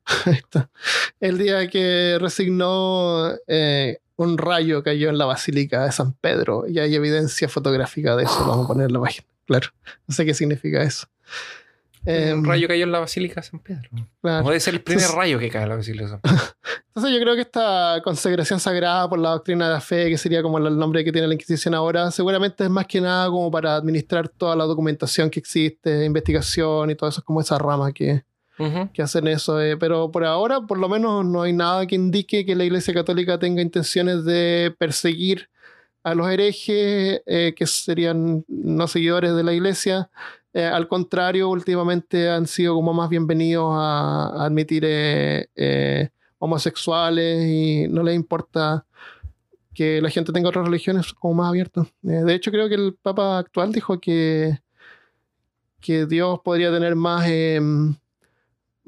El 1.20 1.38
día 1.38 1.68
que 1.68 2.18
resignó, 2.20 3.32
eh, 3.48 4.00
un 4.16 4.38
rayo 4.38 4.84
cayó 4.84 5.10
en 5.10 5.18
la 5.18 5.26
Basílica 5.26 5.86
de 5.86 5.92
San 5.92 6.14
Pedro 6.14 6.66
y 6.68 6.80
hay 6.80 6.94
evidencia 6.96 7.48
fotográfica 7.50 8.16
de 8.16 8.24
eso. 8.24 8.40
Lo 8.42 8.48
Vamos 8.48 8.66
a 8.66 8.68
poner 8.68 8.88
en 8.88 8.94
la 8.94 9.00
página. 9.00 9.28
Claro. 9.46 9.70
No 10.08 10.14
sé 10.16 10.26
qué 10.26 10.34
significa 10.34 10.82
eso. 10.84 11.08
Eh, 12.04 12.34
un 12.34 12.44
rayo 12.46 12.68
cayó 12.68 12.84
en 12.84 12.92
la 12.92 13.00
Basílica 13.00 13.42
de 13.42 13.48
San 13.48 13.60
Pedro. 13.60 13.88
claro. 14.22 14.44
Puede 14.44 14.60
ser 14.60 14.74
el 14.74 14.82
primer 14.82 15.04
Entonces- 15.04 15.18
rayo 15.18 15.38
que 15.38 15.50
cae 15.50 15.64
en 15.64 15.70
la 15.70 15.76
Basílica 15.76 16.06
de 16.06 16.10
San 16.10 16.22
Pedro. 16.22 16.38
Entonces 16.88 17.14
yo 17.14 17.20
creo 17.22 17.36
que 17.36 17.42
esta 17.42 18.02
consagración 18.04 18.60
sagrada 18.60 19.08
por 19.08 19.20
la 19.20 19.30
doctrina 19.30 19.68
de 19.68 19.74
la 19.74 19.82
fe, 19.82 20.10
que 20.10 20.18
sería 20.18 20.42
como 20.42 20.58
el 20.58 20.78
nombre 20.78 21.04
que 21.04 21.12
tiene 21.12 21.28
la 21.28 21.36
Inquisición 21.36 21.74
ahora, 21.76 22.10
seguramente 22.12 22.64
es 22.64 22.70
más 22.70 22.88
que 22.88 23.00
nada 23.00 23.28
como 23.30 23.50
para 23.52 23.76
administrar 23.76 24.28
toda 24.30 24.56
la 24.56 24.66
documentación 24.66 25.30
que 25.30 25.40
existe, 25.40 26.04
investigación 26.04 26.90
y 26.90 26.96
todo 26.96 27.10
eso, 27.10 27.22
es 27.22 27.26
como 27.26 27.40
esa 27.40 27.58
rama 27.60 27.92
que, 27.92 28.24
Que 28.94 29.02
hacen 29.02 29.28
eso. 29.28 29.60
eh, 29.60 29.76
Pero 29.78 30.12
por 30.12 30.24
ahora, 30.24 30.62
por 30.62 30.78
lo 30.78 30.88
menos, 30.88 31.26
no 31.26 31.42
hay 31.42 31.54
nada 31.54 31.88
que 31.88 31.96
indique 31.96 32.46
que 32.46 32.56
la 32.56 32.64
Iglesia 32.64 32.94
Católica 32.94 33.40
tenga 33.40 33.62
intenciones 33.62 34.24
de 34.24 34.76
perseguir 34.78 35.50
a 36.04 36.14
los 36.14 36.30
herejes, 36.30 37.22
eh, 37.26 37.54
que 37.56 37.66
serían 37.66 38.46
no 38.48 38.88
seguidores 38.88 39.36
de 39.36 39.44
la 39.44 39.54
Iglesia. 39.54 40.10
Eh, 40.54 40.66
al 40.66 40.88
contrario, 40.88 41.50
últimamente 41.50 42.30
han 42.30 42.46
sido 42.46 42.76
como 42.76 42.94
más 42.94 43.10
bienvenidos 43.10 43.72
a, 43.74 44.46
admitir 44.46 44.86
homosexuales 46.38 47.46
y 47.48 47.88
no 47.88 48.04
les 48.04 48.16
importa 48.16 48.86
que 49.74 50.02
la 50.02 50.10
gente 50.10 50.34
tenga 50.34 50.50
otras 50.50 50.66
religiones 50.66 51.14
como 51.14 51.36
más 51.36 51.50
abiertos. 51.50 51.88
Eh, 52.04 52.24
de 52.26 52.34
hecho, 52.34 52.52
creo 52.52 52.68
que 52.68 52.76
el 52.76 52.96
Papa 53.02 53.38
actual 53.38 53.72
dijo 53.72 54.00
que, 54.00 54.60
que 55.80 56.06
Dios 56.06 56.40
podría 56.44 56.72
tener 56.72 56.96
más... 56.96 57.28
em, 57.28 57.96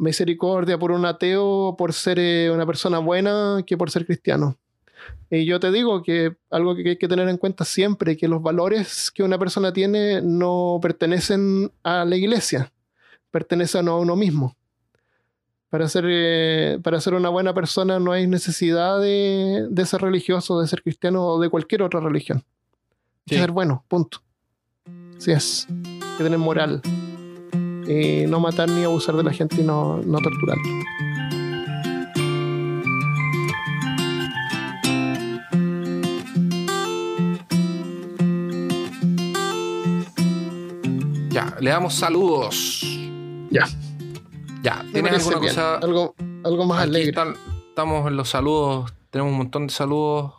misericordia 0.03 0.77
por 0.77 0.91
un 0.91 1.05
ateo 1.05 1.75
por 1.77 1.93
ser 1.93 2.19
eh, 2.19 2.51
una 2.51 2.65
persona 2.65 2.99
buena 2.99 3.63
que 3.65 3.77
por 3.77 3.89
ser 3.89 4.05
cristiano. 4.05 4.57
Y 5.29 5.45
yo 5.45 5.59
te 5.59 5.71
digo 5.71 6.03
que 6.03 6.35
algo 6.51 6.75
que 6.75 6.89
hay 6.89 6.97
que 6.97 7.07
tener 7.07 7.27
en 7.27 7.37
cuenta 7.37 7.65
siempre, 7.65 8.15
que 8.15 8.27
los 8.27 8.41
valores 8.41 9.11
que 9.11 9.23
una 9.23 9.39
persona 9.39 9.73
tiene 9.73 10.21
no 10.21 10.79
pertenecen 10.81 11.71
a 11.81 12.05
la 12.05 12.15
iglesia, 12.15 12.71
pertenecen 13.31 13.87
a 13.87 13.95
uno 13.95 14.15
mismo. 14.15 14.55
Para 15.69 15.89
ser, 15.89 16.05
eh, 16.07 16.79
para 16.83 17.01
ser 17.01 17.15
una 17.15 17.29
buena 17.29 17.51
persona 17.53 17.99
no 17.99 18.11
hay 18.11 18.27
necesidad 18.27 18.99
de, 19.01 19.65
de 19.71 19.85
ser 19.87 20.01
religioso, 20.01 20.61
de 20.61 20.67
ser 20.67 20.83
cristiano 20.83 21.25
o 21.25 21.41
de 21.41 21.49
cualquier 21.49 21.81
otra 21.81 21.99
religión. 21.99 22.43
Hay 23.25 23.37
que 23.37 23.39
ser 23.39 23.51
bueno, 23.51 23.83
punto. 23.87 24.19
Así 25.17 25.31
es. 25.31 25.67
Hay 25.69 26.17
que 26.17 26.23
tener 26.25 26.37
moral. 26.37 26.81
Y 27.87 28.25
no 28.27 28.39
matar 28.39 28.69
ni 28.69 28.83
abusar 28.83 29.15
de 29.15 29.23
la 29.23 29.33
gente 29.33 29.57
y 29.61 29.63
no, 29.63 29.97
no 30.05 30.19
torturar. 30.19 30.57
Ya, 41.29 41.55
le 41.59 41.69
damos 41.71 41.95
saludos. 41.95 42.83
Ya. 43.49 43.65
Ya, 44.61 44.85
¿tienes 44.91 45.13
alguna 45.13 45.39
bien. 45.39 45.49
cosa? 45.53 45.75
Algo, 45.77 46.15
Algo 46.43 46.65
más 46.65 46.79
Aquí 46.81 46.89
alegre. 46.89 47.09
están- 47.09 47.35
estamos 47.69 48.07
en 48.07 48.15
los 48.17 48.29
saludos. 48.29 48.93
Tenemos 49.09 49.31
un 49.31 49.37
montón 49.39 49.67
de 49.67 49.73
saludos. 49.73 50.33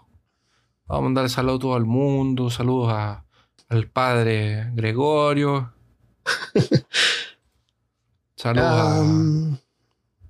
Vamos 0.87 1.01
a 1.01 1.05
mandarle 1.05 1.29
saludos 1.31 1.59
a 1.59 1.61
todo 1.63 1.77
el 1.77 1.85
mundo. 1.85 2.51
Saludos 2.51 2.93
a- 2.93 3.25
al 3.69 3.89
padre 3.89 4.71
Gregorio. 4.75 5.73
Saludos 8.45 8.67
a- 8.67 9.01
Um, 9.01 9.57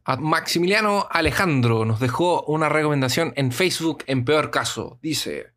a, 0.04 0.16
Maximiliano 0.18 1.08
Alejandro. 1.10 1.84
Nos 1.84 1.98
dejó 1.98 2.44
una 2.44 2.68
recomendación 2.68 3.32
en 3.34 3.50
Facebook 3.50 4.04
en 4.06 4.24
peor 4.24 4.52
caso. 4.52 5.00
Dice: 5.02 5.48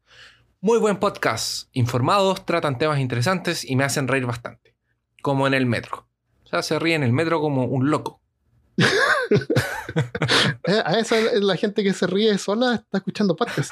Muy 0.60 0.80
buen 0.80 0.98
podcast. 0.98 1.70
Informados, 1.74 2.48
tratan 2.48 2.80
temas 2.80 2.98
interesantes 2.98 3.64
y 3.64 3.76
me 3.76 3.84
hacen 3.84 4.08
reír 4.08 4.26
bastante. 4.26 4.76
Como 5.22 5.46
en 5.46 5.54
el 5.54 5.68
metro. 5.68 6.08
O 6.46 6.48
sea, 6.48 6.64
se 6.64 6.80
ríe 6.80 6.96
en 6.96 7.04
el 7.04 7.14
metro 7.14 7.40
como 7.40 7.66
un 7.66 7.92
loco. 7.92 8.22
eh, 8.78 8.88
a 10.84 10.98
esa 10.98 11.20
es 11.20 11.44
la 11.44 11.58
gente 11.58 11.84
que 11.84 11.94
se 11.94 12.08
ríe 12.08 12.36
sola 12.40 12.74
está 12.74 12.98
escuchando 12.98 13.36
podcast. 13.36 13.72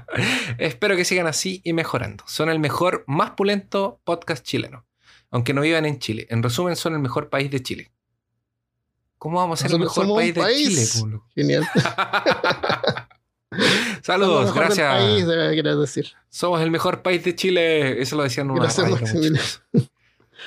Espero 0.56 0.96
que 0.96 1.04
sigan 1.04 1.26
así 1.26 1.60
y 1.62 1.74
mejorando. 1.74 2.24
Son 2.26 2.48
el 2.48 2.58
mejor, 2.58 3.04
más 3.06 3.32
pulento 3.32 4.00
podcast 4.02 4.42
chileno. 4.46 4.86
Aunque 5.30 5.52
no 5.52 5.60
vivan 5.60 5.84
en 5.84 5.98
Chile. 5.98 6.26
En 6.30 6.42
resumen, 6.42 6.74
son 6.74 6.94
el 6.94 7.00
mejor 7.00 7.28
país 7.28 7.50
de 7.50 7.62
Chile. 7.62 7.90
¿Cómo 9.18 9.38
vamos 9.38 9.60
a 9.60 9.62
ser 9.68 9.72
el 9.74 9.80
mejor 9.80 10.06
país 10.14 10.34
de. 10.34 10.44
Chile? 10.54 11.20
Genial. 11.34 11.64
Saludos, 14.02 14.48
Somos 14.48 14.54
gracias. 14.54 14.94
país, 14.94 15.26
decir. 15.80 16.08
Somos 16.28 16.60
el 16.60 16.70
mejor 16.70 17.02
país 17.02 17.22
de 17.24 17.34
Chile. 17.36 18.00
Eso 18.02 18.16
lo 18.16 18.24
decían 18.24 18.50
una 18.50 18.62
Gracias, 18.62 18.84
radio, 18.90 19.00
Maximiliano. 19.00 19.46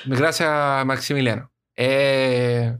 Gracias, 0.06 0.86
Maximiliano. 0.86 1.50
Eh, 1.76 2.76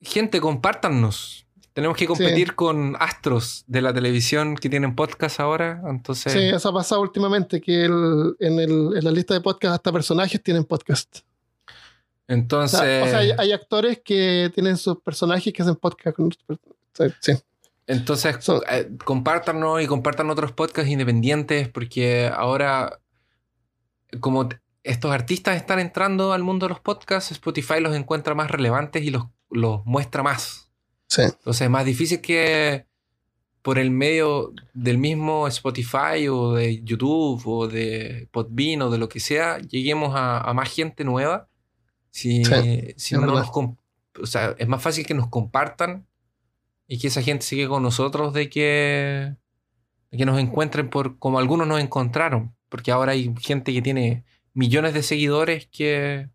gente, 0.00 0.40
compártanos. 0.40 1.46
Tenemos 1.72 1.96
que 1.96 2.06
competir 2.06 2.54
con 2.56 2.96
astros 2.98 3.62
de 3.68 3.80
la 3.82 3.92
televisión 3.94 4.56
que 4.56 4.68
tienen 4.68 4.96
podcast 4.96 5.38
ahora. 5.38 5.80
Entonces, 5.86 6.32
Sí, 6.32 6.38
eso 6.40 6.70
ha 6.70 6.74
pasado 6.74 7.00
últimamente, 7.02 7.60
que 7.60 7.84
el- 7.84 8.34
en, 8.40 8.58
el- 8.58 8.96
en 8.96 9.04
la 9.04 9.10
lista 9.12 9.34
de 9.34 9.40
podcast 9.40 9.74
hasta 9.74 9.92
personajes 9.92 10.42
tienen 10.42 10.64
podcast. 10.64 11.18
O 12.30 12.32
entonces 12.32 12.78
sea, 12.80 13.02
o 13.04 13.06
sea, 13.08 13.18
hay, 13.18 13.32
hay 13.36 13.52
actores 13.52 14.00
que 14.04 14.50
tienen 14.54 14.76
sus 14.76 14.98
personajes 15.02 15.52
que 15.52 15.62
hacen 15.62 15.74
podcast 15.76 16.16
con 16.16 16.26
otros 16.26 16.58
Sí, 17.20 17.32
Entonces, 17.86 18.36
So- 18.40 18.62
eh, 18.70 18.88
compártanos 19.04 19.82
y 19.82 19.86
compartan 19.86 20.30
otros 20.30 20.52
podcasts 20.52 20.90
independientes 20.90 21.68
porque 21.68 22.30
ahora, 22.32 23.00
como 24.20 24.48
estos 24.82 25.10
artistas 25.10 25.56
están 25.56 25.78
entrando 25.80 26.32
al 26.32 26.42
mundo 26.42 26.66
de 26.66 26.70
los 26.70 26.80
podcasts, 26.80 27.32
Spotify 27.32 27.80
los 27.80 27.94
encuentra 27.96 28.34
más 28.34 28.50
relevantes 28.50 29.02
y 29.02 29.10
los, 29.10 29.24
los 29.50 29.84
muestra 29.84 30.22
más. 30.22 30.70
sí. 31.08 31.22
Entonces 31.22 31.62
es 31.62 31.70
más 31.70 31.84
difícil 31.84 32.20
que 32.20 32.86
por 33.62 33.78
el 33.78 33.90
medio 33.90 34.54
del 34.72 34.96
mismo 34.96 35.46
Spotify 35.48 36.28
o 36.30 36.54
de 36.54 36.82
YouTube 36.82 37.42
o 37.46 37.68
de 37.68 38.26
Podbean 38.32 38.80
o 38.82 38.90
de 38.90 38.96
lo 38.98 39.08
que 39.08 39.20
sea, 39.20 39.58
lleguemos 39.58 40.14
a, 40.16 40.40
a 40.40 40.54
más 40.54 40.72
gente 40.72 41.04
nueva. 41.04 41.46
Si, 42.10 42.44
Sí, 42.44 42.94
si 42.96 43.14
es 43.14 43.20
no 43.20 43.26
nos 43.26 43.48
o 43.52 44.26
sea, 44.26 44.54
es 44.58 44.66
más 44.68 44.82
fácil 44.82 45.06
que 45.06 45.14
nos 45.14 45.28
compartan 45.28 46.06
y 46.88 46.98
que 46.98 47.06
esa 47.06 47.22
gente 47.22 47.44
siga 47.46 47.68
con 47.68 47.82
nosotros 47.82 48.32
de 48.34 48.50
que, 48.50 49.34
de 50.10 50.18
que 50.18 50.26
nos 50.26 50.38
encuentren 50.40 50.90
por 50.90 51.18
como 51.18 51.38
algunos 51.38 51.66
nos 51.68 51.80
encontraron. 51.80 52.54
Porque 52.68 52.90
ahora 52.90 53.12
hay 53.12 53.32
gente 53.40 53.72
que 53.72 53.82
tiene 53.82 54.24
millones 54.54 54.94
de 54.94 55.02
seguidores 55.02 55.66
que... 55.66 56.28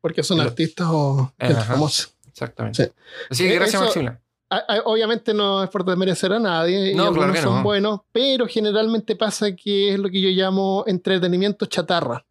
Porque 0.00 0.22
son 0.22 0.38
Lo- 0.38 0.44
artistas 0.44 0.86
o 0.90 1.32
gente 1.38 1.54
Ajá. 1.60 1.72
famosa. 1.74 2.08
Exactamente. 2.28 2.84
Sí. 2.84 2.92
Así 3.30 3.44
que 3.48 3.54
gracias, 3.56 3.82
Maximiliano. 3.82 4.20
Obviamente 4.84 5.34
no 5.34 5.62
es 5.62 5.68
por 5.68 5.84
desmerecer 5.84 6.32
a 6.32 6.38
nadie, 6.38 6.92
y 6.92 6.94
No, 6.94 7.08
claro 7.12 7.14
algunos 7.22 7.36
que 7.36 7.42
son 7.42 7.56
no. 7.56 7.62
buenos, 7.64 8.00
pero 8.12 8.46
generalmente 8.46 9.14
pasa 9.16 9.54
que 9.54 9.92
es 9.92 9.98
lo 9.98 10.08
que 10.08 10.20
yo 10.22 10.30
llamo 10.30 10.84
entretenimiento 10.86 11.66
chatarra. 11.66 12.24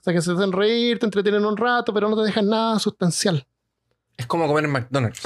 O 0.00 0.02
sea, 0.02 0.14
que 0.14 0.22
se 0.22 0.32
hacen 0.32 0.50
reír, 0.52 0.98
te 0.98 1.04
entretienen 1.04 1.44
un 1.44 1.58
rato, 1.58 1.92
pero 1.92 2.08
no 2.08 2.16
te 2.16 2.22
dejan 2.22 2.48
nada 2.48 2.78
sustancial. 2.78 3.46
Es 4.16 4.26
como 4.26 4.46
comer 4.46 4.64
en 4.64 4.70
McDonald's. 4.70 5.20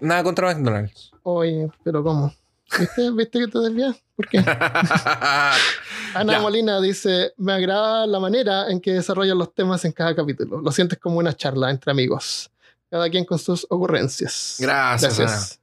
Nada 0.00 0.22
contra 0.22 0.54
McDonald's. 0.54 1.10
Oye, 1.24 1.68
pero 1.82 2.04
¿cómo? 2.04 2.32
¿Viste, 2.78 3.10
¿Viste 3.10 3.38
que 3.40 3.48
te 3.48 3.58
desvías? 3.58 3.96
¿Por 4.14 4.28
qué? 4.28 4.38
Ana 6.14 6.32
Ya. 6.32 6.40
Molina 6.40 6.80
dice, 6.80 7.32
me 7.36 7.52
agrada 7.52 8.06
la 8.06 8.20
manera 8.20 8.70
en 8.70 8.80
que 8.80 8.92
desarrollan 8.92 9.38
los 9.38 9.52
temas 9.54 9.84
en 9.84 9.92
cada 9.92 10.14
capítulo. 10.14 10.60
Lo 10.60 10.70
sientes 10.70 10.98
como 10.98 11.18
una 11.18 11.34
charla 11.34 11.70
entre 11.70 11.90
amigos. 11.90 12.50
Cada 12.90 13.10
quien 13.10 13.24
con 13.24 13.38
sus 13.38 13.66
ocurrencias. 13.70 14.56
Gracias, 14.60 15.18
Gracias. 15.18 15.60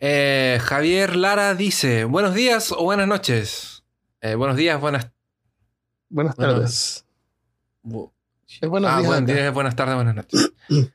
Eh, 0.00 0.58
Javier 0.62 1.16
Lara 1.16 1.54
dice: 1.54 2.04
Buenos 2.04 2.34
días 2.34 2.72
o 2.72 2.82
buenas 2.84 3.06
noches. 3.06 3.84
Eh, 4.20 4.34
buenos 4.34 4.56
días, 4.56 4.80
buenas. 4.80 5.08
Buenas 6.10 6.36
tardes. 6.36 7.04
bu- 7.84 8.10
Es 8.60 8.68
buenos 8.68 8.90
ah, 8.90 8.96
días 8.98 9.06
buenos 9.08 9.30
acá. 9.30 9.40
días, 9.40 9.54
buenas 9.54 9.76
tardes, 9.76 9.94
buenas 9.94 10.14
noches. 10.14 10.52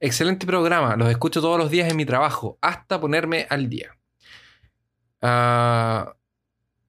Excelente 0.00 0.46
programa. 0.46 0.96
Los 0.96 1.10
escucho 1.10 1.40
todos 1.40 1.58
los 1.58 1.70
días 1.70 1.88
en 1.88 1.96
mi 1.96 2.04
trabajo 2.04 2.58
hasta 2.60 3.00
ponerme 3.00 3.46
al 3.50 3.68
día. 3.68 3.96
Ah, 5.20 6.12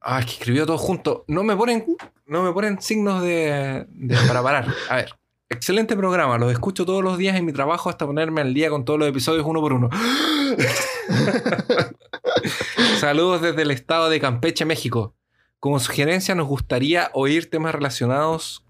ah, 0.02 0.20
es 0.20 0.26
que 0.26 0.32
escribió 0.32 0.66
todo 0.66 0.80
junto. 0.80 1.24
No 1.28 1.44
me 1.44 1.56
ponen, 1.56 1.86
no 2.26 2.42
me 2.42 2.52
ponen 2.54 2.82
signos 2.82 3.22
de, 3.22 3.86
de- 3.90 4.18
para 4.28 4.42
parar. 4.42 4.68
A 4.90 4.96
ver. 4.96 5.14
Excelente 5.50 5.96
programa. 5.96 6.40
Los 6.40 6.52
escucho 6.52 6.86
todos 6.86 7.04
los 7.04 7.20
días 7.20 7.36
en 7.36 7.46
mi 7.46 7.54
trabajo 7.54 7.88
hasta 7.92 8.08
ponerme 8.08 8.42
al 8.42 8.56
día 8.56 8.72
con 8.72 8.84
todos 8.84 8.98
los 8.98 9.08
episodios 9.08 9.46
uno 9.46 9.62
por 9.62 9.74
uno. 9.74 9.90
Saludos 13.00 13.42
desde 13.44 13.62
el 13.62 13.70
estado 13.70 14.10
de 14.10 14.20
Campeche, 14.20 14.66
México. 14.66 15.14
Como 15.64 15.80
sugerencia 15.80 16.36
nos 16.36 16.46
gustaría 16.50 17.10
oír 17.14 17.50
temas 17.50 17.74
relacionados 17.74 18.66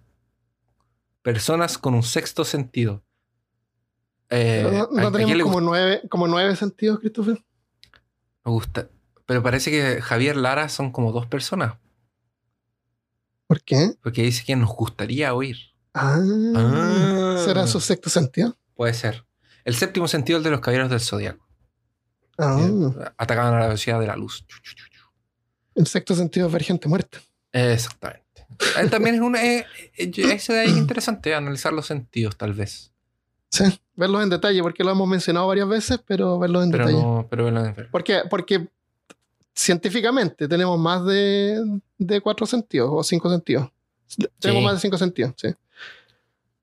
personas 1.24 1.80
con 1.80 1.96
un 1.96 2.04
sexto 2.04 2.46
sentido. 2.46 3.04
Eh, 4.30 4.62
¿No, 4.72 4.84
¿a- 4.84 4.90
no 5.02 5.08
a 5.08 5.12
tenemos 5.12 5.42
como 5.42 5.60
nueve, 5.60 6.04
como 6.08 6.28
nueve 6.28 6.56
sentidos, 6.56 7.00
Christopher? 7.00 7.44
me 8.46 8.52
gusta? 8.52 8.90
Pero 9.26 9.42
parece 9.42 9.72
que 9.72 10.04
Javier 10.04 10.38
Lara 10.38 10.70
son 10.70 10.92
como 10.92 11.12
dos 11.12 11.26
personas, 11.26 11.78
¿Por 13.48 13.62
qué? 13.64 13.96
porque 14.04 14.22
dice 14.22 14.44
que 14.46 14.56
nos 14.56 14.70
gustaría 14.70 15.34
oír. 15.34 15.58
Ah, 15.96 16.20
Ah. 16.56 17.42
¿Será 17.44 17.66
su 17.66 17.80
sexto 17.80 18.12
sentido? 18.12 18.56
Puede 18.76 18.94
ser. 18.94 19.26
El 19.66 19.74
séptimo 19.74 20.08
sentido, 20.08 20.38
el 20.38 20.44
de 20.44 20.52
los 20.52 20.60
caballeros 20.60 20.92
del 20.92 21.00
zodiaco. 21.00 21.44
Ah, 22.38 22.56
que 22.60 23.12
Atacaban 23.18 23.56
a 23.56 23.60
la 23.62 23.66
velocidad 23.66 24.00
de 24.00 24.06
la 24.06 24.16
luz. 24.16 24.46
El 25.76 25.88
sexto 25.88 26.16
sentido 26.16 26.50
ver 26.50 26.64
gente 26.64 26.88
muerta. 26.88 27.20
Exactamente. 27.52 28.24
Eh, 28.80 28.88
También 28.90 29.16
es 29.16 29.22
una. 29.22 29.44
eh, 29.44 29.66
eh, 29.98 30.12
ese 30.32 30.54
de 30.54 30.60
ahí 30.62 30.70
es 30.70 30.78
interesante, 30.78 31.34
analizar 31.34 31.74
los 31.74 31.86
sentidos, 31.88 32.36
tal 32.38 32.54
vez. 32.54 32.92
Sí, 33.50 33.64
verlos 33.96 34.24
en 34.24 34.30
detalle, 34.30 34.62
porque 34.62 34.84
lo 34.84 34.92
hemos 34.92 35.08
mencionado 35.08 35.48
varias 35.48 35.68
veces, 35.68 36.00
pero 36.06 36.40
verlos 36.40 36.64
en 36.64 36.72
Pero 36.72 36.86
detalle. 36.88 37.04
no. 37.04 37.28
Pero 37.30 37.44
bueno, 37.44 37.76
¿Por 37.92 38.04
qué? 38.04 38.22
Porque 38.30 38.68
científicamente 39.56 40.48
tenemos 40.48 40.80
más 40.80 41.06
de, 41.06 41.62
de 41.98 42.22
cuatro 42.22 42.46
sentidos 42.46 42.90
o 42.92 43.04
cinco 43.04 43.30
sentidos. 43.30 43.70
Tenemos 44.40 44.64
más 44.64 44.74
de 44.76 44.80
cinco 44.80 44.98
sentidos, 44.98 45.34
sí. 45.38 45.50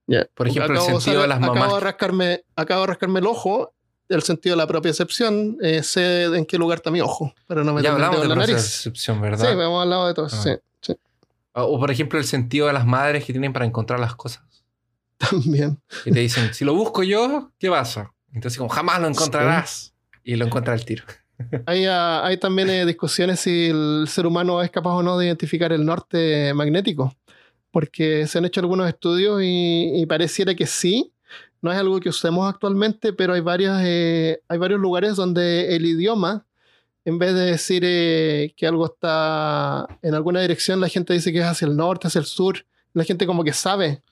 Ya. 0.07 0.27
Por 0.35 0.49
ejemplo, 0.49 0.73
el 0.75 0.79
Acabo 0.81 0.87
de 0.89 1.01
sentido 1.01 1.21
de 1.23 1.27
usar- 1.27 1.29
las 1.29 1.41
mamás. 1.41 1.57
Acabo 1.59 1.75
de, 1.77 1.81
rascarme, 1.81 2.45
acabo 2.57 2.81
de 2.83 2.87
rascarme 2.89 3.21
el 3.21 3.27
ojo, 3.27 3.73
el 4.11 4.23
sentido 4.23 4.55
de 4.55 4.59
la 4.59 4.67
propiocepción, 4.67 5.57
eh, 5.63 5.83
sé 5.83 6.25
en 6.25 6.45
qué 6.45 6.59
lugar 6.59 6.79
está 6.79 6.91
mi 6.91 7.01
ojo, 7.01 7.33
pero 7.47 7.65
no 7.65 7.73
me 7.73 7.83
ya 7.83 7.93
meter 7.93 8.01
el 8.01 8.05
hablamos 8.05 8.17
dedo 8.17 8.21
de 8.21 8.25
en 8.25 8.39
la 8.39 8.47
nariz. 8.47 8.55
percepción, 8.57 9.17
Sí, 9.17 9.23
¿verdad? 9.23 9.53
hemos 9.53 9.83
hablado 9.83 10.07
de 10.09 10.15
todo 10.15 10.27
Ah. 10.27 10.29
sí, 10.31 10.51
sí, 10.81 10.95
O 11.53 11.79
por 11.81 11.91
ejemplo, 11.91 12.19
el 12.19 12.25
sentido 12.25 12.67
de 12.67 12.73
las 12.73 12.87
madres 12.87 13.25
que 13.25 13.33
tienen 13.33 13.53
para 13.53 13.65
encontrar 13.65 13.99
las 14.01 14.15
cosas. 14.15 14.43
también. 15.19 15.79
Y 16.05 16.13
te 16.13 16.21
dicen, 16.21 16.53
si 16.55 16.65
lo 16.65 16.75
busco 16.75 17.03
yo, 17.03 17.51
¿qué 17.59 17.69
pasa? 17.71 18.13
Entonces, 18.33 18.57
como 18.59 18.71
jamás 18.71 19.01
lo 19.01 19.09
encontrarás. 19.09 19.93
Y 20.25 20.37
lo 20.37 20.47
encuentra 20.47 20.73
al 20.75 20.85
tiro. 20.85 21.05
Hay, 21.67 21.87
ah, 21.87 22.25
hay 22.27 22.37
también 22.37 22.69
eh, 22.69 22.85
discusiones 22.85 23.41
si 23.41 23.69
el 23.71 24.05
ser 24.09 24.27
humano 24.27 24.61
es 24.63 24.71
capaz 24.71 24.91
o 24.97 25.03
no 25.03 25.17
de 25.17 25.25
identificar 25.27 25.73
el 25.73 25.87
norte 25.87 26.53
magnético, 26.53 27.17
porque 27.71 28.27
se 28.27 28.37
han 28.37 28.45
hecho 28.45 28.61
algunos 28.61 28.87
estudios 28.89 29.41
y, 29.43 29.93
y 30.03 30.05
pareciera 30.07 30.55
que 30.55 30.67
sí. 30.67 31.15
No 31.63 31.71
es 31.73 31.79
algo 31.79 32.01
que 32.01 32.09
usemos 32.09 32.49
actualmente, 32.53 33.13
pero 33.13 33.35
hay, 33.35 33.41
varias, 33.41 33.81
eh, 33.85 34.41
hay 34.49 34.59
varios 34.59 34.81
lugares 34.81 35.17
donde 35.17 35.77
el 35.77 35.85
idioma, 35.85 36.47
en 37.05 37.19
vez 37.19 37.35
de 37.35 37.41
decir 37.43 37.83
eh, 37.85 38.55
que 38.57 38.67
algo 38.67 38.87
está 38.87 39.87
en 40.03 40.15
alguna 40.15 40.41
dirección, 40.41 40.81
la 40.81 40.89
gente 40.89 41.13
dice 41.13 41.33
que 41.33 41.41
es 41.41 41.45
hacia 41.45 41.67
el 41.67 41.77
norte, 41.77 42.07
hacia 42.09 42.19
el 42.21 42.25
sur. 42.27 42.65
La 42.93 43.05
gente 43.05 43.27
como 43.27 43.45
que 43.45 43.53
sabe 43.53 44.03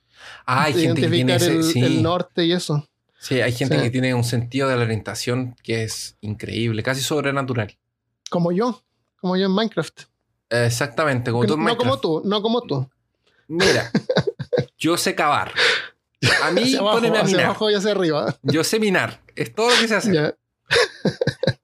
Ah, 0.47 0.65
hay 0.65 0.75
gente 0.75 1.01
que 1.03 1.09
tiene 1.09 1.37
ese, 1.37 1.53
el, 1.57 1.63
sí. 1.65 1.81
el 1.81 2.03
norte 2.03 2.45
y 2.45 2.53
eso. 2.53 2.87
Sí, 3.21 3.41
hay 3.41 3.53
gente 3.53 3.77
Sí. 3.77 3.83
que 3.83 3.91
tiene 3.91 4.15
un 4.15 4.25
sentido 4.25 4.69
de 4.69 4.77
la 4.77 4.83
orientación 4.83 5.55
que 5.63 5.85
es 5.85 6.17
increíble, 6.21 6.83
casi 6.83 7.01
sobrenatural. 7.03 7.77
Como 8.29 8.51
yo, 8.53 8.83
como 9.21 9.37
yo 9.37 9.47
en 9.47 9.53
Minecraft. 9.53 10.03
Exactamente, 10.51 11.31
como 11.31 11.47
tú 11.47 11.55
en 11.55 11.61
no 11.65 11.77
como 11.77 11.91
Minecraft. 11.93 12.03
tú, 12.03 12.23
no 12.25 12.43
como 12.43 12.63
tú. 12.63 12.89
Mira, 13.49 13.91
yo 14.79 14.97
sé 14.97 15.15
cavar. 15.15 15.53
A 16.43 16.51
mí, 16.51 16.75
abajo, 16.75 16.97
poneme 16.97 17.19
a 17.19 17.23
minar. 17.25 17.45
abajo 17.45 17.71
y 17.71 17.75
hacia 17.75 17.93
arriba. 17.93 18.37
Yo 18.43 18.65
sé 18.65 18.81
minar. 18.81 19.21
Es 19.37 19.55
todo 19.55 19.71
lo 19.71 19.77
que 19.81 19.87
sé 19.89 19.95
hacer. 19.95 20.15
Ya, 20.15 20.35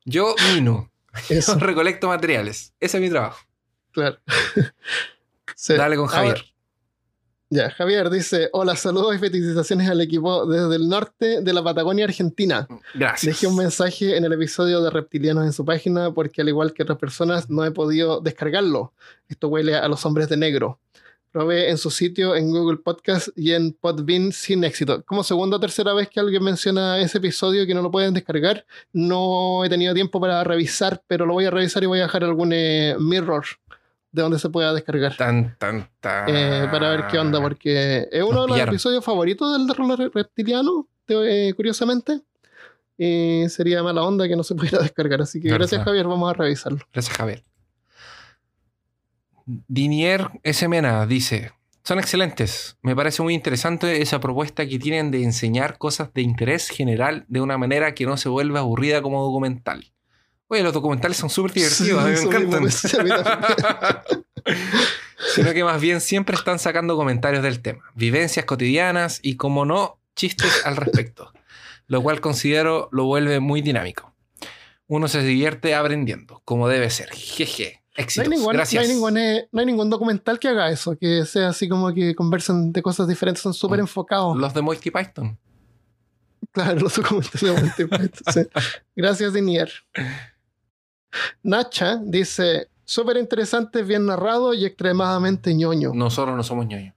Yo 0.05 0.35
mino. 0.55 0.90
Yo 1.28 1.36
eso, 1.36 1.59
recolecto 1.59 2.09
materiales. 2.09 2.72
Ese 2.81 2.98
es 2.98 3.02
mi 3.02 3.10
trabajo. 3.10 3.40
claro. 3.93 4.18
Sí. 5.56 5.74
Dale 5.74 5.97
con 5.97 6.06
Javier. 6.09 6.36
Ahora- 6.36 6.48
ya, 7.51 7.70
Javier 7.70 8.10
dice: 8.10 8.48
Hola, 8.52 8.74
saludos 8.74 9.14
y 9.14 9.18
felicitaciones 9.18 9.89
al 9.89 10.01
equipo 10.01 10.44
desde 10.47 10.74
el 10.76 10.89
norte 10.89 11.40
de 11.43 11.52
la 11.52 11.62
Patagonia, 11.62 12.05
Argentina. 12.06 12.66
Gracias. 12.94 13.35
Dejé 13.35 13.47
un 13.47 13.56
mensaje 13.56 14.16
en 14.16 14.24
el 14.24 14.32
episodio 14.32 14.82
de 14.82 14.90
Reptilianos 14.90 15.44
en 15.44 15.52
su 15.52 15.64
página 15.64 16.12
porque 16.12 16.43
al 16.43 16.48
igual 16.48 16.72
que 16.72 16.82
otras 16.82 16.98
personas 16.98 17.48
no 17.48 17.64
he 17.64 17.70
podido 17.70 18.20
descargarlo. 18.20 18.93
Esto 19.28 19.48
huele 19.48 19.76
a 19.76 19.86
los 19.86 20.05
hombres 20.05 20.28
de 20.28 20.36
negro. 20.36 20.81
Probé 21.35 21.69
en 21.69 21.78
su 21.78 21.90
sitio, 21.90 22.36
en 22.36 22.48
Google 22.52 22.77
Podcast 22.77 23.27
y 23.35 23.55
en 23.55 23.73
Podbean 23.73 24.31
sin 24.31 24.62
éxito. 24.62 25.02
Como 25.05 25.24
segunda 25.24 25.56
o 25.56 25.61
tercera 25.61 25.93
vez 25.93 26.09
que 26.09 26.20
alguien 26.20 26.44
menciona 26.44 27.01
ese 27.01 27.19
episodio 27.19 27.66
que 27.66 27.74
no 27.74 27.82
lo 27.82 27.90
pueden 27.90 28.15
descargar, 28.15 28.65
no 28.93 29.65
he 29.65 29.69
tenido 29.69 29.93
tiempo 29.94 30.20
para 30.20 30.44
revisar, 30.44 31.02
pero 31.09 31.27
lo 31.27 31.32
voy 31.32 31.47
a 31.47 31.51
revisar 31.51 31.82
y 31.82 31.86
voy 31.86 31.98
a 31.98 32.02
dejar 32.02 32.23
algún 32.23 32.52
eh, 32.52 32.94
mirror 33.01 33.44
de 34.12 34.23
donde 34.23 34.39
se 34.39 34.48
pueda 34.48 34.73
descargar. 34.73 35.16
Tan, 35.16 35.56
tan, 35.59 35.90
tan. 35.98 36.28
Eh, 36.28 36.69
para 36.70 36.90
ver 36.90 37.09
qué 37.11 37.19
onda, 37.19 37.40
porque 37.40 38.06
es 38.12 38.23
uno 38.23 38.43
de 38.43 38.47
los 38.47 38.55
pillaron. 38.55 38.73
episodios 38.73 39.05
favoritos 39.05 39.59
del 39.59 39.66
terror 39.66 40.12
reptiliano, 40.15 40.86
eh, 41.09 41.52
curiosamente. 41.56 42.20
Y 42.97 43.48
sería 43.48 43.82
mala 43.82 44.05
onda 44.05 44.28
que 44.28 44.36
no 44.36 44.44
se 44.44 44.55
pudiera 44.55 44.78
descargar. 44.82 45.23
Así 45.23 45.40
que 45.40 45.48
gracias, 45.48 45.82
Javier. 45.82 46.06
Vamos 46.06 46.31
a 46.31 46.35
revisarlo. 46.35 46.78
Gracias, 46.93 47.16
Javier. 47.16 47.43
Dinier 49.47 50.31
S. 50.43 50.66
Mena 50.69 51.07
dice: 51.07 51.53
Son 51.83 51.99
excelentes. 51.99 52.77
Me 52.83 52.97
parece 52.97 53.23
muy 53.23 53.35
interesante 53.35 54.01
esa 54.03 54.21
propuesta 54.21 54.66
que 54.66 54.79
tienen 54.79 55.11
de 55.11 55.23
enseñar 55.23 55.79
cosas 55.79 56.12
de 56.15 56.23
interés 56.23 56.69
general 56.69 57.25
de 57.29 57.41
una 57.41 57.59
manera 57.59 57.95
que 57.95 58.07
no 58.07 58.16
se 58.16 58.29
vuelva 58.29 58.61
aburrida 58.61 59.03
como 59.03 59.23
documental. 59.23 59.93
Oye, 60.49 60.62
los 60.62 60.73
documentales 60.73 61.16
son 61.16 61.31
súper 61.31 61.53
divertidos, 61.53 62.03
a 62.05 62.07
mí 62.07 62.12
me 62.12 62.21
encantan. 62.21 62.71
Sino 65.35 65.53
que 65.53 65.65
más 65.65 65.81
bien 65.81 66.01
siempre 66.01 66.37
están 66.37 66.59
sacando 66.59 66.97
comentarios 66.97 67.43
del 67.43 67.61
tema, 67.61 67.85
vivencias 67.95 68.45
cotidianas 68.45 69.21
y, 69.23 69.37
como 69.37 69.65
no, 69.65 69.99
chistes 70.15 70.65
al 70.65 70.77
respecto, 70.77 71.33
lo 71.87 72.03
cual 72.03 72.21
considero 72.21 72.89
lo 72.93 73.05
vuelve 73.05 73.41
muy 73.41 73.62
dinámico. 73.62 74.15
Uno 74.87 75.09
se 75.09 75.23
divierte 75.23 75.75
aprendiendo, 75.75 76.43
como 76.45 76.69
debe 76.69 76.91
ser. 76.91 77.11
Jeje. 77.11 77.84
No 77.97 78.01
hay, 78.01 78.05
Éxitos. 78.05 78.29
ningún, 78.29 78.57
no, 78.57 78.62
hay 78.81 78.89
ningún, 78.89 79.15
no 79.53 79.61
hay 79.61 79.66
ningún 79.66 79.89
documental 79.91 80.39
que 80.41 80.49
haga 80.49 80.69
eso, 80.69 80.97
que 80.99 81.25
sea 81.27 81.51
así 81.51 81.69
como 81.69 81.93
que 81.95 82.15
conversan 82.15 82.73
de 82.73 82.83
cosas 82.83 83.07
diferentes, 83.07 83.43
son 83.43 83.55
súper 83.55 83.79
Mm. 83.79 83.83
enfocados. 83.83 84.37
Los 84.37 84.53
de 84.53 84.62
Monty 84.62 84.91
Python. 84.91 85.39
Claro, 86.53 86.81
los 86.81 86.95
documentales 86.97 87.41
de 87.41 87.53
Monty 87.53 87.85
Python, 88.11 88.33
sí. 88.35 88.41
Gracias, 88.97 89.33
Dinier. 89.33 89.71
Nacha 91.43 92.01
dice: 92.05 92.69
súper 92.85 93.16
interesante, 93.16 93.83
bien 93.83 94.07
narrado 94.07 94.55
y 94.55 94.65
extremadamente 94.65 95.55
ñoño. 95.55 95.93
Nosotros 95.95 96.37
no 96.37 96.43
somos 96.43 96.66
ñoños. 96.66 96.95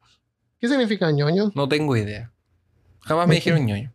¿Qué 0.59 0.67
significa 0.67 1.11
ñoño? 1.11 1.51
No 1.53 1.67
tengo 1.69 1.95
idea. 1.95 2.31
Jamás 3.01 3.27
me 3.27 3.35
dijeron 3.35 3.65
ñoño. 3.65 3.93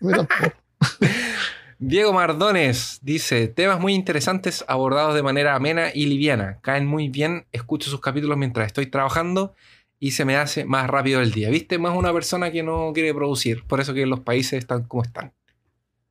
Mí 0.00 0.12
tampoco. 0.12 0.52
Diego 1.80 2.12
Mardones 2.12 2.98
dice, 3.02 3.46
temas 3.46 3.78
muy 3.78 3.94
interesantes 3.94 4.64
abordados 4.66 5.14
de 5.14 5.22
manera 5.22 5.54
amena 5.54 5.90
y 5.94 6.06
liviana. 6.06 6.58
Caen 6.60 6.86
muy 6.86 7.08
bien, 7.08 7.46
escucho 7.52 7.88
sus 7.88 8.00
capítulos 8.00 8.36
mientras 8.36 8.66
estoy 8.66 8.86
trabajando 8.86 9.54
y 10.00 10.10
se 10.10 10.24
me 10.24 10.36
hace 10.36 10.64
más 10.64 10.88
rápido 10.88 11.20
el 11.20 11.30
día. 11.30 11.50
¿Viste? 11.50 11.78
Más 11.78 11.96
una 11.96 12.12
persona 12.12 12.50
que 12.50 12.64
no 12.64 12.92
quiere 12.92 13.14
producir. 13.14 13.64
Por 13.64 13.80
eso 13.80 13.94
que 13.94 14.06
los 14.06 14.20
países 14.20 14.54
están 14.54 14.84
como 14.84 15.04
están. 15.04 15.32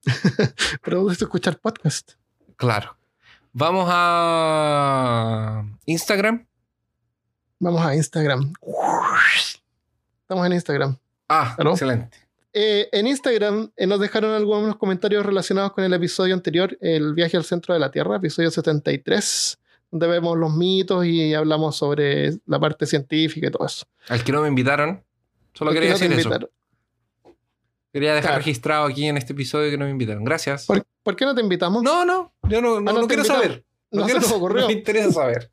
Pero 0.83 1.11
escuchar 1.11 1.59
podcast. 1.59 2.13
Claro. 2.55 2.97
Vamos 3.51 3.89
a 3.91 5.65
Instagram. 5.85 6.45
Vamos 7.59 7.85
a 7.85 7.95
Instagram. 7.95 8.53
Estamos 10.21 10.45
en 10.45 10.53
Instagram. 10.53 10.97
Ah, 11.27 11.55
¿Aló? 11.57 11.71
excelente. 11.71 12.26
Eh, 12.59 12.89
en 12.91 13.05
Instagram 13.05 13.71
eh, 13.77 13.85
nos 13.85 13.99
dejaron 13.99 14.31
algunos 14.33 14.77
comentarios 14.77 15.23
relacionados 15.23 15.73
con 15.73 15.83
el 15.83 15.93
episodio 15.93 16.33
anterior, 16.33 16.75
el 16.81 17.13
viaje 17.13 17.37
al 17.37 17.43
centro 17.43 17.75
de 17.75 17.79
la 17.79 17.91
Tierra, 17.91 18.15
episodio 18.15 18.49
73, 18.49 19.59
donde 19.91 20.07
vemos 20.07 20.35
los 20.35 20.51
mitos 20.55 21.05
y 21.05 21.35
hablamos 21.35 21.75
sobre 21.77 22.31
la 22.47 22.59
parte 22.59 22.87
científica 22.87 23.45
y 23.47 23.51
todo 23.51 23.67
eso. 23.67 23.85
Al 24.09 24.23
que 24.23 24.31
no 24.31 24.41
me 24.41 24.47
invitaron, 24.47 25.03
solo 25.53 25.69
¿Por 25.69 25.75
qué 25.75 25.79
quería 25.81 25.93
no 25.93 25.99
decir 26.15 26.19
eso. 26.33 26.49
Quería 27.93 28.09
dejar 28.15 28.23
Claro. 28.29 28.37
registrado 28.39 28.85
aquí 28.87 29.05
en 29.05 29.17
este 29.17 29.33
episodio 29.33 29.69
que 29.69 29.77
no 29.77 29.85
me 29.85 29.91
invitaron. 29.91 30.23
Gracias. 30.23 30.65
¿Por, 30.65 30.83
por 31.03 31.15
qué 31.15 31.25
no 31.25 31.35
te 31.35 31.41
invitamos? 31.41 31.83
No, 31.83 32.05
no, 32.05 32.33
yo 32.49 32.59
no, 32.59 32.79
no, 32.81 32.89
Ah, 32.89 32.93
no 32.95 33.07
quiero 33.07 33.23
saber. 33.23 33.63
No 33.91 34.05
se 34.07 34.11
quiero 34.13 34.27
sa- 34.27 34.35
ocurrió. 34.35 34.61
No 34.61 34.67
me 34.67 34.73
interesa 34.73 35.11
saber. 35.11 35.51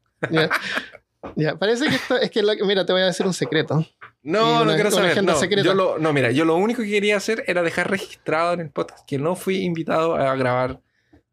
Ya. 1.36 1.58
Parece 1.58 1.86
que 1.86 1.94
esto, 1.96 2.16
es 2.16 2.30
que, 2.30 2.42
la- 2.42 2.54
mira, 2.66 2.86
te 2.86 2.92
voy 2.94 3.02
a 3.02 3.06
decir 3.06 3.26
un 3.26 3.34
secreto. 3.34 3.86
No, 4.24 4.62
una- 4.62 4.64
no 4.64 4.74
quiero 4.74 4.90
saber. 4.90 5.22
No, 5.22 5.38
yo 5.62 5.74
lo, 5.74 5.98
no, 5.98 6.12
mira, 6.12 6.30
yo 6.32 6.44
lo 6.44 6.56
único 6.56 6.82
que 6.82 6.88
quería 6.90 7.16
hacer 7.16 7.44
era 7.46 7.62
dejar 7.62 7.90
registrado 7.90 8.54
en 8.54 8.60
el 8.60 8.70
podcast 8.70 9.06
que 9.06 9.18
no 9.18 9.36
fui 9.36 9.58
invitado 9.58 10.16
a 10.16 10.34
grabar 10.34 10.80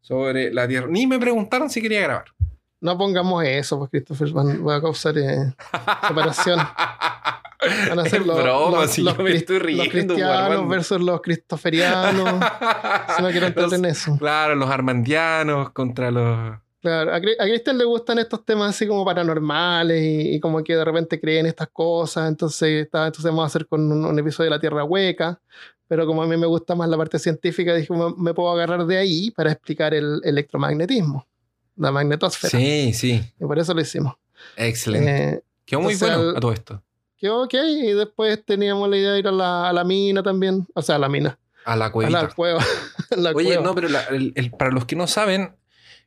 sobre 0.00 0.52
la 0.52 0.68
Tierra. 0.68 0.86
Ni 0.90 1.06
me 1.06 1.18
preguntaron 1.18 1.70
si 1.70 1.80
quería 1.82 2.02
grabar. 2.02 2.26
No 2.80 2.98
pongamos 2.98 3.44
eso, 3.44 3.78
pues 3.78 3.90
Christopher 3.90 4.30
van- 4.32 4.66
va 4.66 4.76
a 4.76 4.80
causar 4.80 5.16
eh, 5.16 5.54
separación. 6.06 6.58
Van 6.58 7.98
a 8.00 8.04
ser 8.08 8.26
los, 8.26 8.42
broma, 8.42 8.80
los- 8.82 8.90
si 8.90 9.02
los 9.02 9.16
yo 9.16 9.22
me 9.22 9.32
estoy 9.36 9.56
los 9.58 9.66
riendo, 9.66 9.88
cristianos 9.90 10.36
Armando. 10.36 10.68
versus 10.68 11.00
los 11.00 11.20
cristoferianos. 11.22 12.28
si 13.16 13.22
no 13.22 13.30
quiero 13.30 13.46
entrar 13.46 13.72
en 13.74 13.84
eso. 13.84 14.16
Claro, 14.18 14.54
los 14.56 14.68
armandianos 14.68 15.70
contra 15.70 16.10
los... 16.10 16.58
Claro, 16.82 17.12
a, 17.12 17.16
a 17.16 17.20
Cristian 17.20 17.78
le 17.78 17.84
gustan 17.84 18.18
estos 18.18 18.44
temas 18.44 18.70
así 18.70 18.86
como 18.88 19.04
paranormales 19.04 20.02
y, 20.02 20.34
y 20.34 20.40
como 20.40 20.62
que 20.64 20.74
de 20.76 20.84
repente 20.84 21.20
creen 21.20 21.46
estas 21.46 21.68
cosas. 21.68 22.28
Entonces, 22.28 22.84
está, 22.84 23.06
entonces 23.06 23.24
vamos 23.30 23.44
a 23.44 23.46
hacer 23.46 23.66
con 23.66 23.90
un, 23.90 24.04
un 24.04 24.18
episodio 24.18 24.50
de 24.50 24.56
la 24.56 24.60
Tierra 24.60 24.82
Hueca. 24.84 25.40
Pero 25.86 26.06
como 26.06 26.22
a 26.22 26.26
mí 26.26 26.36
me 26.36 26.46
gusta 26.46 26.74
más 26.74 26.88
la 26.88 26.96
parte 26.96 27.18
científica, 27.18 27.74
dije, 27.74 27.92
me, 27.92 28.12
me 28.16 28.34
puedo 28.34 28.50
agarrar 28.50 28.84
de 28.86 28.96
ahí 28.98 29.30
para 29.30 29.52
explicar 29.52 29.94
el 29.94 30.20
electromagnetismo, 30.24 31.26
la 31.76 31.92
magnetosfera. 31.92 32.50
Sí, 32.58 32.92
sí. 32.94 33.22
Y 33.38 33.44
por 33.44 33.58
eso 33.58 33.74
lo 33.74 33.80
hicimos. 33.80 34.14
Excelente. 34.56 35.34
Eh, 35.34 35.42
Quedó 35.64 35.80
muy 35.82 35.94
bueno 35.94 36.14
al- 36.16 36.36
a 36.36 36.40
todo 36.40 36.52
esto. 36.52 36.82
quedó 37.16 37.42
ok. 37.44 37.54
Y 37.54 37.92
después 37.92 38.44
teníamos 38.44 38.88
la 38.88 38.96
idea 38.96 39.12
de 39.12 39.18
ir 39.20 39.28
a 39.28 39.32
la, 39.32 39.68
a 39.68 39.72
la 39.72 39.84
mina 39.84 40.22
también. 40.22 40.66
O 40.74 40.82
sea, 40.82 40.96
a 40.96 40.98
la 40.98 41.08
mina. 41.08 41.38
A 41.64 41.76
la 41.76 41.86
A 41.86 41.92
cuevita. 41.92 42.22
la 42.22 42.28
cueva. 42.28 42.60
a 43.10 43.16
la 43.16 43.30
Oye, 43.30 43.44
cueva. 43.48 43.62
no, 43.62 43.74
pero 43.74 43.88
la- 43.88 44.04
el- 44.06 44.32
el- 44.34 44.50
para 44.50 44.70
los 44.72 44.84
que 44.86 44.96
no 44.96 45.06
saben, 45.06 45.54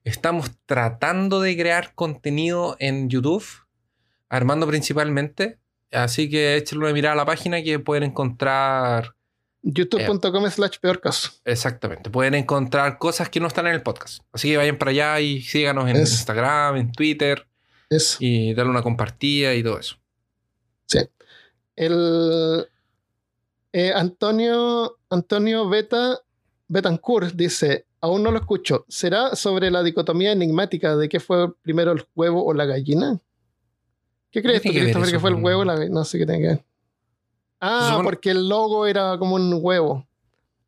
estamos 0.05 0.51
tratando 0.65 1.41
de 1.41 1.57
crear 1.57 1.93
contenido 1.95 2.77
en 2.79 3.09
YouTube, 3.09 3.43
Armando 4.29 4.65
principalmente. 4.67 5.59
Así 5.91 6.29
que 6.29 6.55
échenle 6.57 6.85
una 6.85 6.93
mirada 6.93 7.13
a 7.13 7.17
la 7.17 7.25
página 7.25 7.61
que 7.63 7.79
pueden 7.79 8.03
encontrar. 8.03 9.15
youtube.com 9.61 10.49
slash 10.49 10.77
peor 10.79 10.99
caso. 11.01 11.31
Exactamente, 11.45 12.09
pueden 12.09 12.33
encontrar 12.35 12.97
cosas 12.97 13.29
que 13.29 13.39
no 13.39 13.47
están 13.47 13.67
en 13.67 13.73
el 13.73 13.81
podcast. 13.83 14.23
Así 14.31 14.49
que 14.49 14.57
vayan 14.57 14.77
para 14.77 14.91
allá 14.91 15.19
y 15.19 15.41
síganos 15.41 15.89
en 15.89 15.97
Es- 15.97 16.11
Instagram, 16.11 16.77
en 16.77 16.91
Twitter 16.91 17.47
Eso. 17.89 18.17
y 18.19 18.53
darle 18.53 18.71
una 18.71 18.81
compartida 18.83 19.53
y 19.53 19.63
todo 19.63 19.79
eso. 19.79 19.97
El 21.77 22.67
eh, 23.73 23.91
Antonio, 23.93 24.97
Antonio 25.09 25.67
Beta 25.67 26.19
Betancourt 26.67 27.33
dice: 27.35 27.84
Aún 28.05 28.21
no 28.21 28.29
lo 28.29 28.37
escucho. 28.37 28.85
¿Será 28.87 29.35
sobre 29.35 29.71
la 29.71 29.81
dicotomía 29.81 30.31
enigmática 30.31 30.95
de 30.95 31.09
qué 31.09 31.19
fue 31.19 31.51
primero 31.63 31.91
el 31.91 32.05
huevo 32.15 32.45
o 32.45 32.53
la 32.53 32.65
gallina? 32.65 33.19
¿Qué 34.31 34.43
crees 34.43 34.61
tú, 34.61 34.69
Christopher, 34.69 35.09
que 35.11 35.19
fue 35.19 35.29
el 35.31 35.35
con- 35.37 35.43
huevo 35.43 35.61
o 35.61 35.65
la 35.65 35.73
gallina? 35.75 35.95
No 35.95 36.05
sé 36.05 36.19
qué 36.19 36.25
tiene 36.27 36.41
que 36.41 36.47
ver. 36.49 36.65
Ah, 37.59 37.87
supone- 37.93 38.03
porque 38.03 38.29
el 38.29 38.47
logo 38.47 38.85
era 38.85 39.17
como 39.17 39.33
un 39.35 39.57
huevo. 39.59 40.07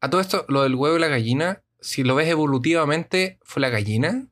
A 0.01 0.09
todo 0.09 0.19
esto, 0.19 0.45
lo 0.47 0.64
del 0.64 0.73
huevo 0.73 0.97
y 0.97 0.99
la 0.99 1.09
gallina, 1.09 1.61
si 1.80 2.03
lo 2.03 2.15
ves 2.15 2.27
evolutivamente, 2.27 3.38
fue 3.43 3.61
la 3.61 3.69
gallina. 3.69 4.27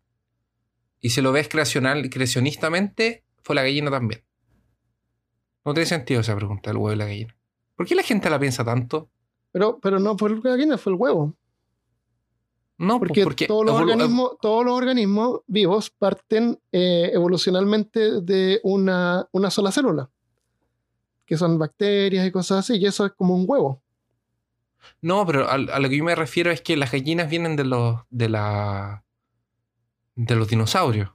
Y 1.00 1.12
si 1.12 1.22
lo 1.22 1.32
ves 1.32 1.48
creacional, 1.48 2.10
creacionistamente, 2.10 3.24
fue 3.44 3.54
la 3.56 3.62
gallina 3.62 3.92
también. 3.92 4.24
No 5.64 5.76
tiene 5.76 5.86
sentido 5.86 6.22
esa 6.22 6.36
pregunta 6.36 6.72
del 6.72 6.78
huevo 6.78 6.94
y 6.94 6.98
la 6.98 7.06
gallina. 7.06 7.36
¿Por 7.76 7.86
qué 7.86 7.94
la 7.94 8.02
gente 8.02 8.32
la 8.32 8.40
piensa 8.40 8.66
tanto? 8.66 9.10
Pero, 9.52 9.78
pero 9.80 10.00
no 10.00 10.18
fue 10.18 10.32
la 10.32 10.40
gallina, 10.52 10.78
fue 10.80 10.94
el 10.94 10.98
huevo. 11.00 11.36
No, 12.78 13.00
pues 13.00 13.10
Porque, 13.10 13.24
porque 13.24 13.48
todos, 13.48 13.66
los 13.66 13.76
organismos, 13.80 14.32
todos 14.42 14.66
los 14.66 14.74
organismos 14.78 15.40
vivos 15.48 15.90
parten 15.92 16.60
eh, 16.72 17.10
evolucionalmente 17.14 18.22
de 18.22 18.60
una, 18.64 19.28
una 19.32 19.50
sola 19.50 19.72
célula, 19.72 20.10
que 21.26 21.38
son 21.38 21.58
bacterias 21.58 22.28
y 22.28 22.32
cosas 22.32 22.60
así, 22.60 22.76
y 22.78 22.86
eso 22.86 23.06
es 23.06 23.14
como 23.14 23.34
un 23.36 23.46
huevo. 23.48 23.82
No, 25.02 25.26
pero 25.26 25.48
a, 25.50 25.54
a 25.54 25.80
lo 25.80 25.90
que 25.90 25.98
yo 25.98 26.04
me 26.04 26.16
refiero 26.16 26.52
es 26.52 26.62
que 26.62 26.76
las 26.76 26.92
gallinas 26.92 27.30
vienen 27.30 27.56
de 27.56 27.64
los 27.64 28.02
de 28.10 28.30
la 28.30 29.04
de 30.16 30.36
los 30.36 30.48
dinosaurios. 30.48 31.10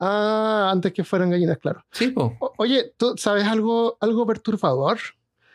Ah, 0.00 0.68
antes 0.72 0.92
que 0.92 1.02
fueran 1.04 1.30
gallinas, 1.30 1.58
claro. 1.58 1.84
Sí, 1.90 2.08
po. 2.08 2.36
O- 2.38 2.52
oye, 2.58 2.94
¿tú 2.96 3.14
sabes 3.16 3.44
algo, 3.44 3.96
algo 4.00 4.24
perturbador? 4.26 4.98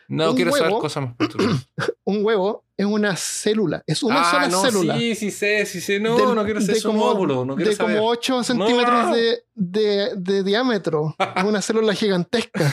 No 0.08 0.30
Un 0.30 0.36
quiero 0.36 0.50
saber 0.52 0.68
huevo. 0.68 0.80
cosas 0.80 1.04
más 1.04 1.14
perturbantes. 1.16 1.66
Un 2.04 2.24
huevo 2.24 2.64
es 2.76 2.84
una 2.86 3.16
célula, 3.16 3.82
es 3.86 4.02
una 4.02 4.20
ah, 4.20 4.30
sola 4.30 4.48
no, 4.48 4.60
célula. 4.62 4.98
sí, 4.98 5.14
sí 5.14 5.30
sé, 5.30 5.64
sí 5.64 5.80
sé. 5.80 5.98
No, 6.00 6.16
Del- 6.16 6.34
no 6.34 6.44
quiero 6.44 6.60
ser 6.60 6.82
como- 6.82 7.04
óvulo, 7.06 7.44
no 7.44 7.54
quiero 7.56 7.70
de 7.70 7.76
saber. 7.76 7.96
como 7.96 8.08
8 8.10 8.42
centímetros 8.44 9.12
de, 9.14 9.44
de- 9.54 10.12
de 10.16 10.42
diámetro. 10.42 11.14
Es 11.36 11.44
una 11.44 11.62
célula 11.62 11.94
gigantesca. 11.94 12.72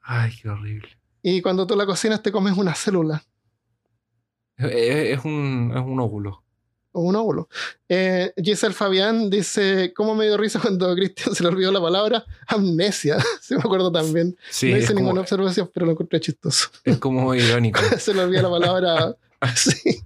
Ay, 0.00 0.32
qué 0.42 0.48
horrible. 0.48 0.88
Y 1.22 1.40
cuando 1.42 1.66
tú 1.66 1.76
la 1.76 1.86
cocinas 1.86 2.22
te 2.22 2.30
comes 2.32 2.56
una 2.56 2.74
célula 2.74 3.22
Es, 4.56 5.18
es 5.18 5.24
un, 5.24 5.72
es 5.74 5.82
un 5.82 5.98
óvulo. 6.00 6.43
O 6.94 7.02
un 7.02 7.16
óvulo. 7.16 7.48
Eh, 7.88 8.32
Giselle 8.42 8.72
Fabián 8.74 9.28
dice, 9.28 9.92
¿cómo 9.94 10.14
me 10.14 10.24
dio 10.26 10.36
risa 10.36 10.60
cuando 10.60 10.94
Cristian 10.94 11.34
se 11.34 11.42
le 11.42 11.48
olvidó 11.50 11.70
la 11.72 11.80
palabra? 11.80 12.24
Amnesia. 12.46 13.18
Sí, 13.40 13.54
me 13.54 13.60
acuerdo 13.60 13.92
también. 13.92 14.36
Sí, 14.50 14.70
no 14.70 14.78
hice 14.78 14.94
ninguna 14.94 15.10
como, 15.10 15.20
observación, 15.22 15.70
pero 15.74 15.86
lo 15.86 15.92
encontré 15.92 16.18
chistoso. 16.20 16.68
es 16.84 16.96
como 16.98 17.34
irónico. 17.34 17.78
se 17.98 18.14
le 18.14 18.22
olvidó 18.22 18.42
la 18.42 18.50
palabra. 18.50 19.16
sí. 19.54 20.00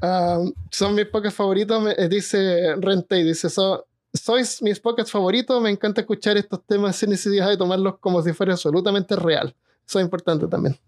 Ah, 0.00 0.38
son 0.70 0.94
mis 0.94 1.06
podcasts 1.06 1.36
favoritos, 1.36 1.82
me- 1.82 1.92
eh, 1.96 2.08
dice 2.08 2.74
Rentey, 2.76 3.22
dice, 3.24 3.48
"So- 3.50 3.86
sois 4.14 4.60
mis 4.62 4.80
podcasts 4.80 5.12
favoritos, 5.12 5.60
me 5.62 5.70
encanta 5.70 6.00
escuchar 6.00 6.36
estos 6.36 6.64
temas 6.66 6.96
sin 6.96 7.10
necesidad 7.10 7.48
de 7.48 7.56
tomarlos 7.56 7.98
como 7.98 8.20
si 8.22 8.32
fuera 8.32 8.52
absolutamente 8.54 9.14
real. 9.16 9.54
Eso 9.86 9.98
es 9.98 10.04
importante 10.04 10.46
también. 10.48 10.78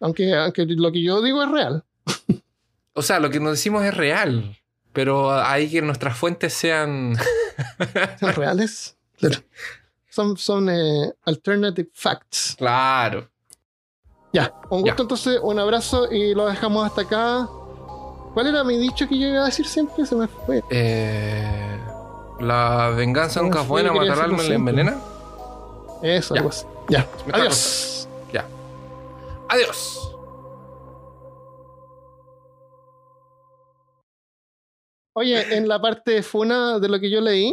Aunque, 0.00 0.34
aunque 0.34 0.64
lo 0.66 0.90
que 0.92 1.02
yo 1.02 1.20
digo 1.22 1.42
es 1.42 1.50
real. 1.50 1.84
O 3.00 3.02
sea, 3.02 3.18
lo 3.18 3.30
que 3.30 3.40
nos 3.40 3.52
decimos 3.52 3.82
es 3.84 3.96
real, 3.96 4.56
pero 4.92 5.32
hay 5.32 5.70
que 5.70 5.80
nuestras 5.80 6.16
fuentes 6.18 6.52
sean... 6.52 7.16
¿Son 8.20 8.34
reales? 8.34 8.96
Claro. 9.18 9.38
Son, 10.10 10.36
son 10.36 10.68
eh, 10.68 11.10
alternative 11.24 11.88
facts. 11.94 12.56
Claro. 12.58 13.26
Ya, 14.34 14.52
un 14.68 14.84
Ya. 14.84 14.92
gusto 14.92 15.02
entonces, 15.04 15.38
un 15.42 15.58
abrazo 15.58 16.12
y 16.12 16.34
lo 16.34 16.46
dejamos 16.46 16.86
hasta 16.86 17.00
acá. 17.02 17.48
¿Cuál 18.34 18.48
era 18.48 18.62
mi 18.64 18.76
dicho 18.78 19.08
que 19.08 19.18
yo 19.18 19.28
iba 19.28 19.42
a 19.42 19.46
decir 19.46 19.66
siempre? 19.66 20.04
Se 20.04 20.14
me 20.14 20.28
fue. 20.28 20.62
Eh, 20.70 21.80
la 22.40 22.90
venganza 22.94 23.40
nunca 23.40 23.62
es 23.62 23.66
buena, 23.66 23.92
matar 23.92 24.12
al 24.18 24.20
alma 24.26 24.38
siempre. 24.42 24.54
envenena. 24.56 24.98
Eso, 26.02 26.34
Ya. 26.34 26.40
algo 26.40 26.50
así. 26.50 26.66
Ya, 26.90 27.08
adiós. 27.32 28.08
Ya. 28.32 28.44
Adiós. 29.48 30.09
Oye, 35.12 35.56
en 35.56 35.68
la 35.68 35.80
parte 35.80 36.12
de 36.12 36.22
Funa 36.22 36.78
de 36.78 36.88
lo 36.88 37.00
que 37.00 37.10
yo 37.10 37.20
leí, 37.20 37.52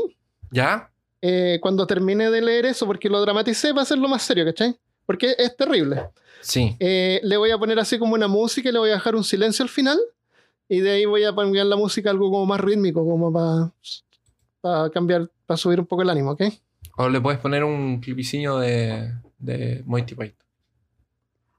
¿Ya? 0.52 0.92
eh, 1.22 1.60
cuando 1.62 1.88
termine 1.88 2.30
de 2.30 2.42
leer 2.42 2.66
eso, 2.66 2.86
porque 2.86 3.10
lo 3.10 3.20
dramaticé 3.22 3.70
para 3.70 3.82
hacerlo 3.82 4.08
más 4.08 4.22
serio, 4.24 4.46
¿cachai? 4.46 4.76
Porque 5.06 5.36
es 5.38 5.56
terrible. 5.56 6.10
Sí. 6.42 6.76
Eh, 6.80 7.20
le 7.24 7.38
voy 7.38 7.52
a 7.52 7.58
poner 7.58 7.80
así 7.80 7.98
como 7.98 8.14
una 8.14 8.28
música 8.28 8.70
y 8.70 8.72
le 8.72 8.80
voy 8.80 8.90
a 8.92 8.94
dejar 8.94 9.16
un 9.16 9.24
silencio 9.24 9.64
al 9.64 9.70
final. 9.70 9.98
Y 10.70 10.82
de 10.82 10.92
ahí 10.92 11.06
voy 11.06 11.24
a 11.24 11.34
cambiar 11.34 11.66
la 11.66 11.78
música 11.78 12.10
a 12.10 12.12
algo 12.12 12.30
como 12.30 12.46
más 12.46 12.60
rítmico, 12.60 13.06
como 13.06 13.32
para, 13.32 13.72
para 14.62 14.90
cambiar, 14.90 15.30
para 15.46 15.58
subir 15.58 15.80
un 15.80 15.86
poco 15.86 16.02
el 16.02 16.10
ánimo, 16.10 16.32
¿ok? 16.32 16.44
O 16.98 17.10
le 17.10 17.22
puedes 17.22 17.40
poner 17.40 17.64
un 17.64 18.00
clipiciño 18.02 18.60
de, 18.60 19.14
de 19.38 19.82
Moity 19.86 20.14
Python. 20.16 20.47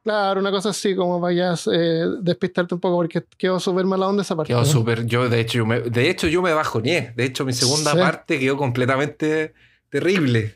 Claro, 0.05 0.41
una 0.41 0.51
cosa 0.51 0.71
así, 0.71 0.95
como 0.95 1.21
vayas 1.21 1.69
eh, 1.73 2.05
despistarte 2.21 2.75
un 2.75 2.81
poco, 2.81 2.97
porque 2.97 3.25
quedó 3.37 3.61
súper 3.61 3.85
mala 3.85 4.09
onda 4.09 4.23
esa 4.23 4.35
parte. 4.37 4.49
Quedó 4.49 4.61
¿no? 4.61 4.65
súper. 4.65 5.05
Yo, 5.07 5.29
de 5.29 5.41
hecho, 5.41 5.59
yo 5.59 5.67
me, 5.67 5.81
de 5.81 6.09
hecho, 6.09 6.27
yo 6.29 6.41
me 6.41 6.53
bajoneé. 6.55 7.13
De 7.17 7.25
hecho, 7.25 7.45
mi 7.45 7.53
segunda 7.53 7.93
Sí. 7.93 7.99
parte 7.99 8.39
quedó 8.39 8.57
completamente 8.57 9.53
terrible. 9.91 10.55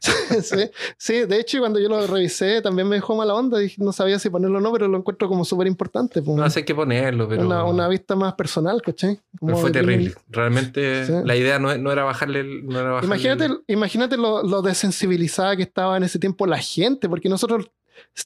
sí, 0.42 0.56
sí, 0.96 1.12
de 1.26 1.38
hecho, 1.40 1.58
cuando 1.60 1.78
yo 1.78 1.88
lo 1.88 2.06
revisé, 2.06 2.62
también 2.62 2.88
me 2.88 2.96
dejó 2.96 3.14
mala 3.16 3.34
onda. 3.34 3.58
Dije, 3.58 3.76
no 3.82 3.92
sabía 3.92 4.18
si 4.18 4.30
ponerlo 4.30 4.56
o 4.58 4.60
no, 4.60 4.72
pero 4.72 4.88
lo 4.88 4.96
encuentro 4.98 5.28
como 5.28 5.44
súper 5.44 5.66
importante. 5.66 6.22
pues, 6.22 6.36
No 6.38 6.48
sé 6.50 6.64
qué 6.64 6.74
ponerlo, 6.74 7.28
pero. 7.28 7.44
una, 7.46 7.64
una 7.64 7.86
vista 7.88 8.16
más 8.16 8.32
personal, 8.34 8.80
¿cachai? 8.82 9.20
pero 9.40 9.52
Como 9.52 9.56
fue 9.58 9.70
terrible. 9.70 10.14
Realmente, 10.28 11.04
Sí. 11.06 11.12
la 11.24 11.36
idea 11.36 11.58
no, 11.58 11.76
no 11.76 11.92
era 11.92 12.04
bajarle. 12.04 12.40
el- 12.40 12.66
No 12.66 12.80
era 12.80 12.90
bajarle 12.90 13.06
Imagínate, 13.06 13.44
el- 13.46 13.60
imagínate 13.66 14.16
lo, 14.16 14.42
lo 14.42 14.62
desensibilizada 14.62 15.54
que 15.56 15.62
estaba 15.64 15.96
en 15.98 16.02
ese 16.04 16.18
tiempo 16.18 16.46
la 16.46 16.58
gente, 16.58 17.06
porque 17.08 17.28
nosotros 17.28 17.70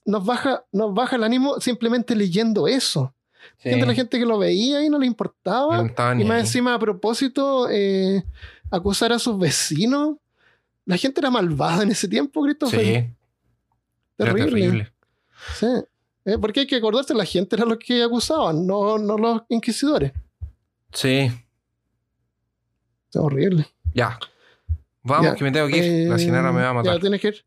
nos 0.04 0.24
baja, 0.24 0.64
nos 0.72 0.94
baja 0.94 1.16
el 1.16 1.24
ánimo 1.24 1.60
simplemente 1.60 2.14
leyendo 2.16 2.66
eso. 2.68 3.14
Sí. 3.58 3.70
Gente, 3.70 3.86
la 3.86 3.94
gente 3.94 4.18
que 4.18 4.24
lo 4.26 4.38
veía 4.38 4.82
y 4.84 4.88
no 4.88 4.98
le 4.98 5.06
importaba. 5.06 5.82
Y 6.18 6.24
más 6.24 6.40
encima, 6.40 6.74
a 6.74 6.78
propósito, 6.78 7.68
eh, 7.70 8.24
acusar 8.70 9.12
a 9.12 9.18
sus 9.18 9.38
vecinos. 9.38 10.16
La 10.86 10.96
gente 10.96 11.20
era 11.20 11.30
malvada 11.30 11.82
en 11.82 11.90
ese 11.90 12.08
tiempo, 12.08 12.42
Christopher. 12.42 12.80
Sí, 12.80 13.10
terrible. 14.16 14.44
terrible. 14.50 14.92
Sí. 15.58 15.66
Eh, 16.26 16.38
porque 16.40 16.60
hay 16.60 16.66
que 16.66 16.76
acordarse, 16.76 17.12
la 17.14 17.24
gente 17.26 17.54
era 17.56 17.64
los 17.66 17.78
que 17.78 18.02
acusaban, 18.02 18.66
no, 18.66 18.96
no 18.98 19.18
los 19.18 19.42
inquisidores. 19.50 20.12
Sí, 20.92 21.30
Es 23.10 23.16
horrible. 23.16 23.66
ya. 23.94 24.18
Vamos, 25.02 25.26
Ya. 25.26 25.34
que 25.34 25.44
me 25.44 25.52
tengo 25.52 25.68
que 25.68 25.76
ir. 25.76 26.08
la 26.08 26.16
Eh, 26.16 26.18
Sinara 26.18 26.50
me 26.50 26.62
va 26.62 26.70
a 26.70 26.72
matar. 26.72 26.94
Ya 26.94 27.00
tienes 27.00 27.20
que 27.20 27.28
ir. 27.28 27.44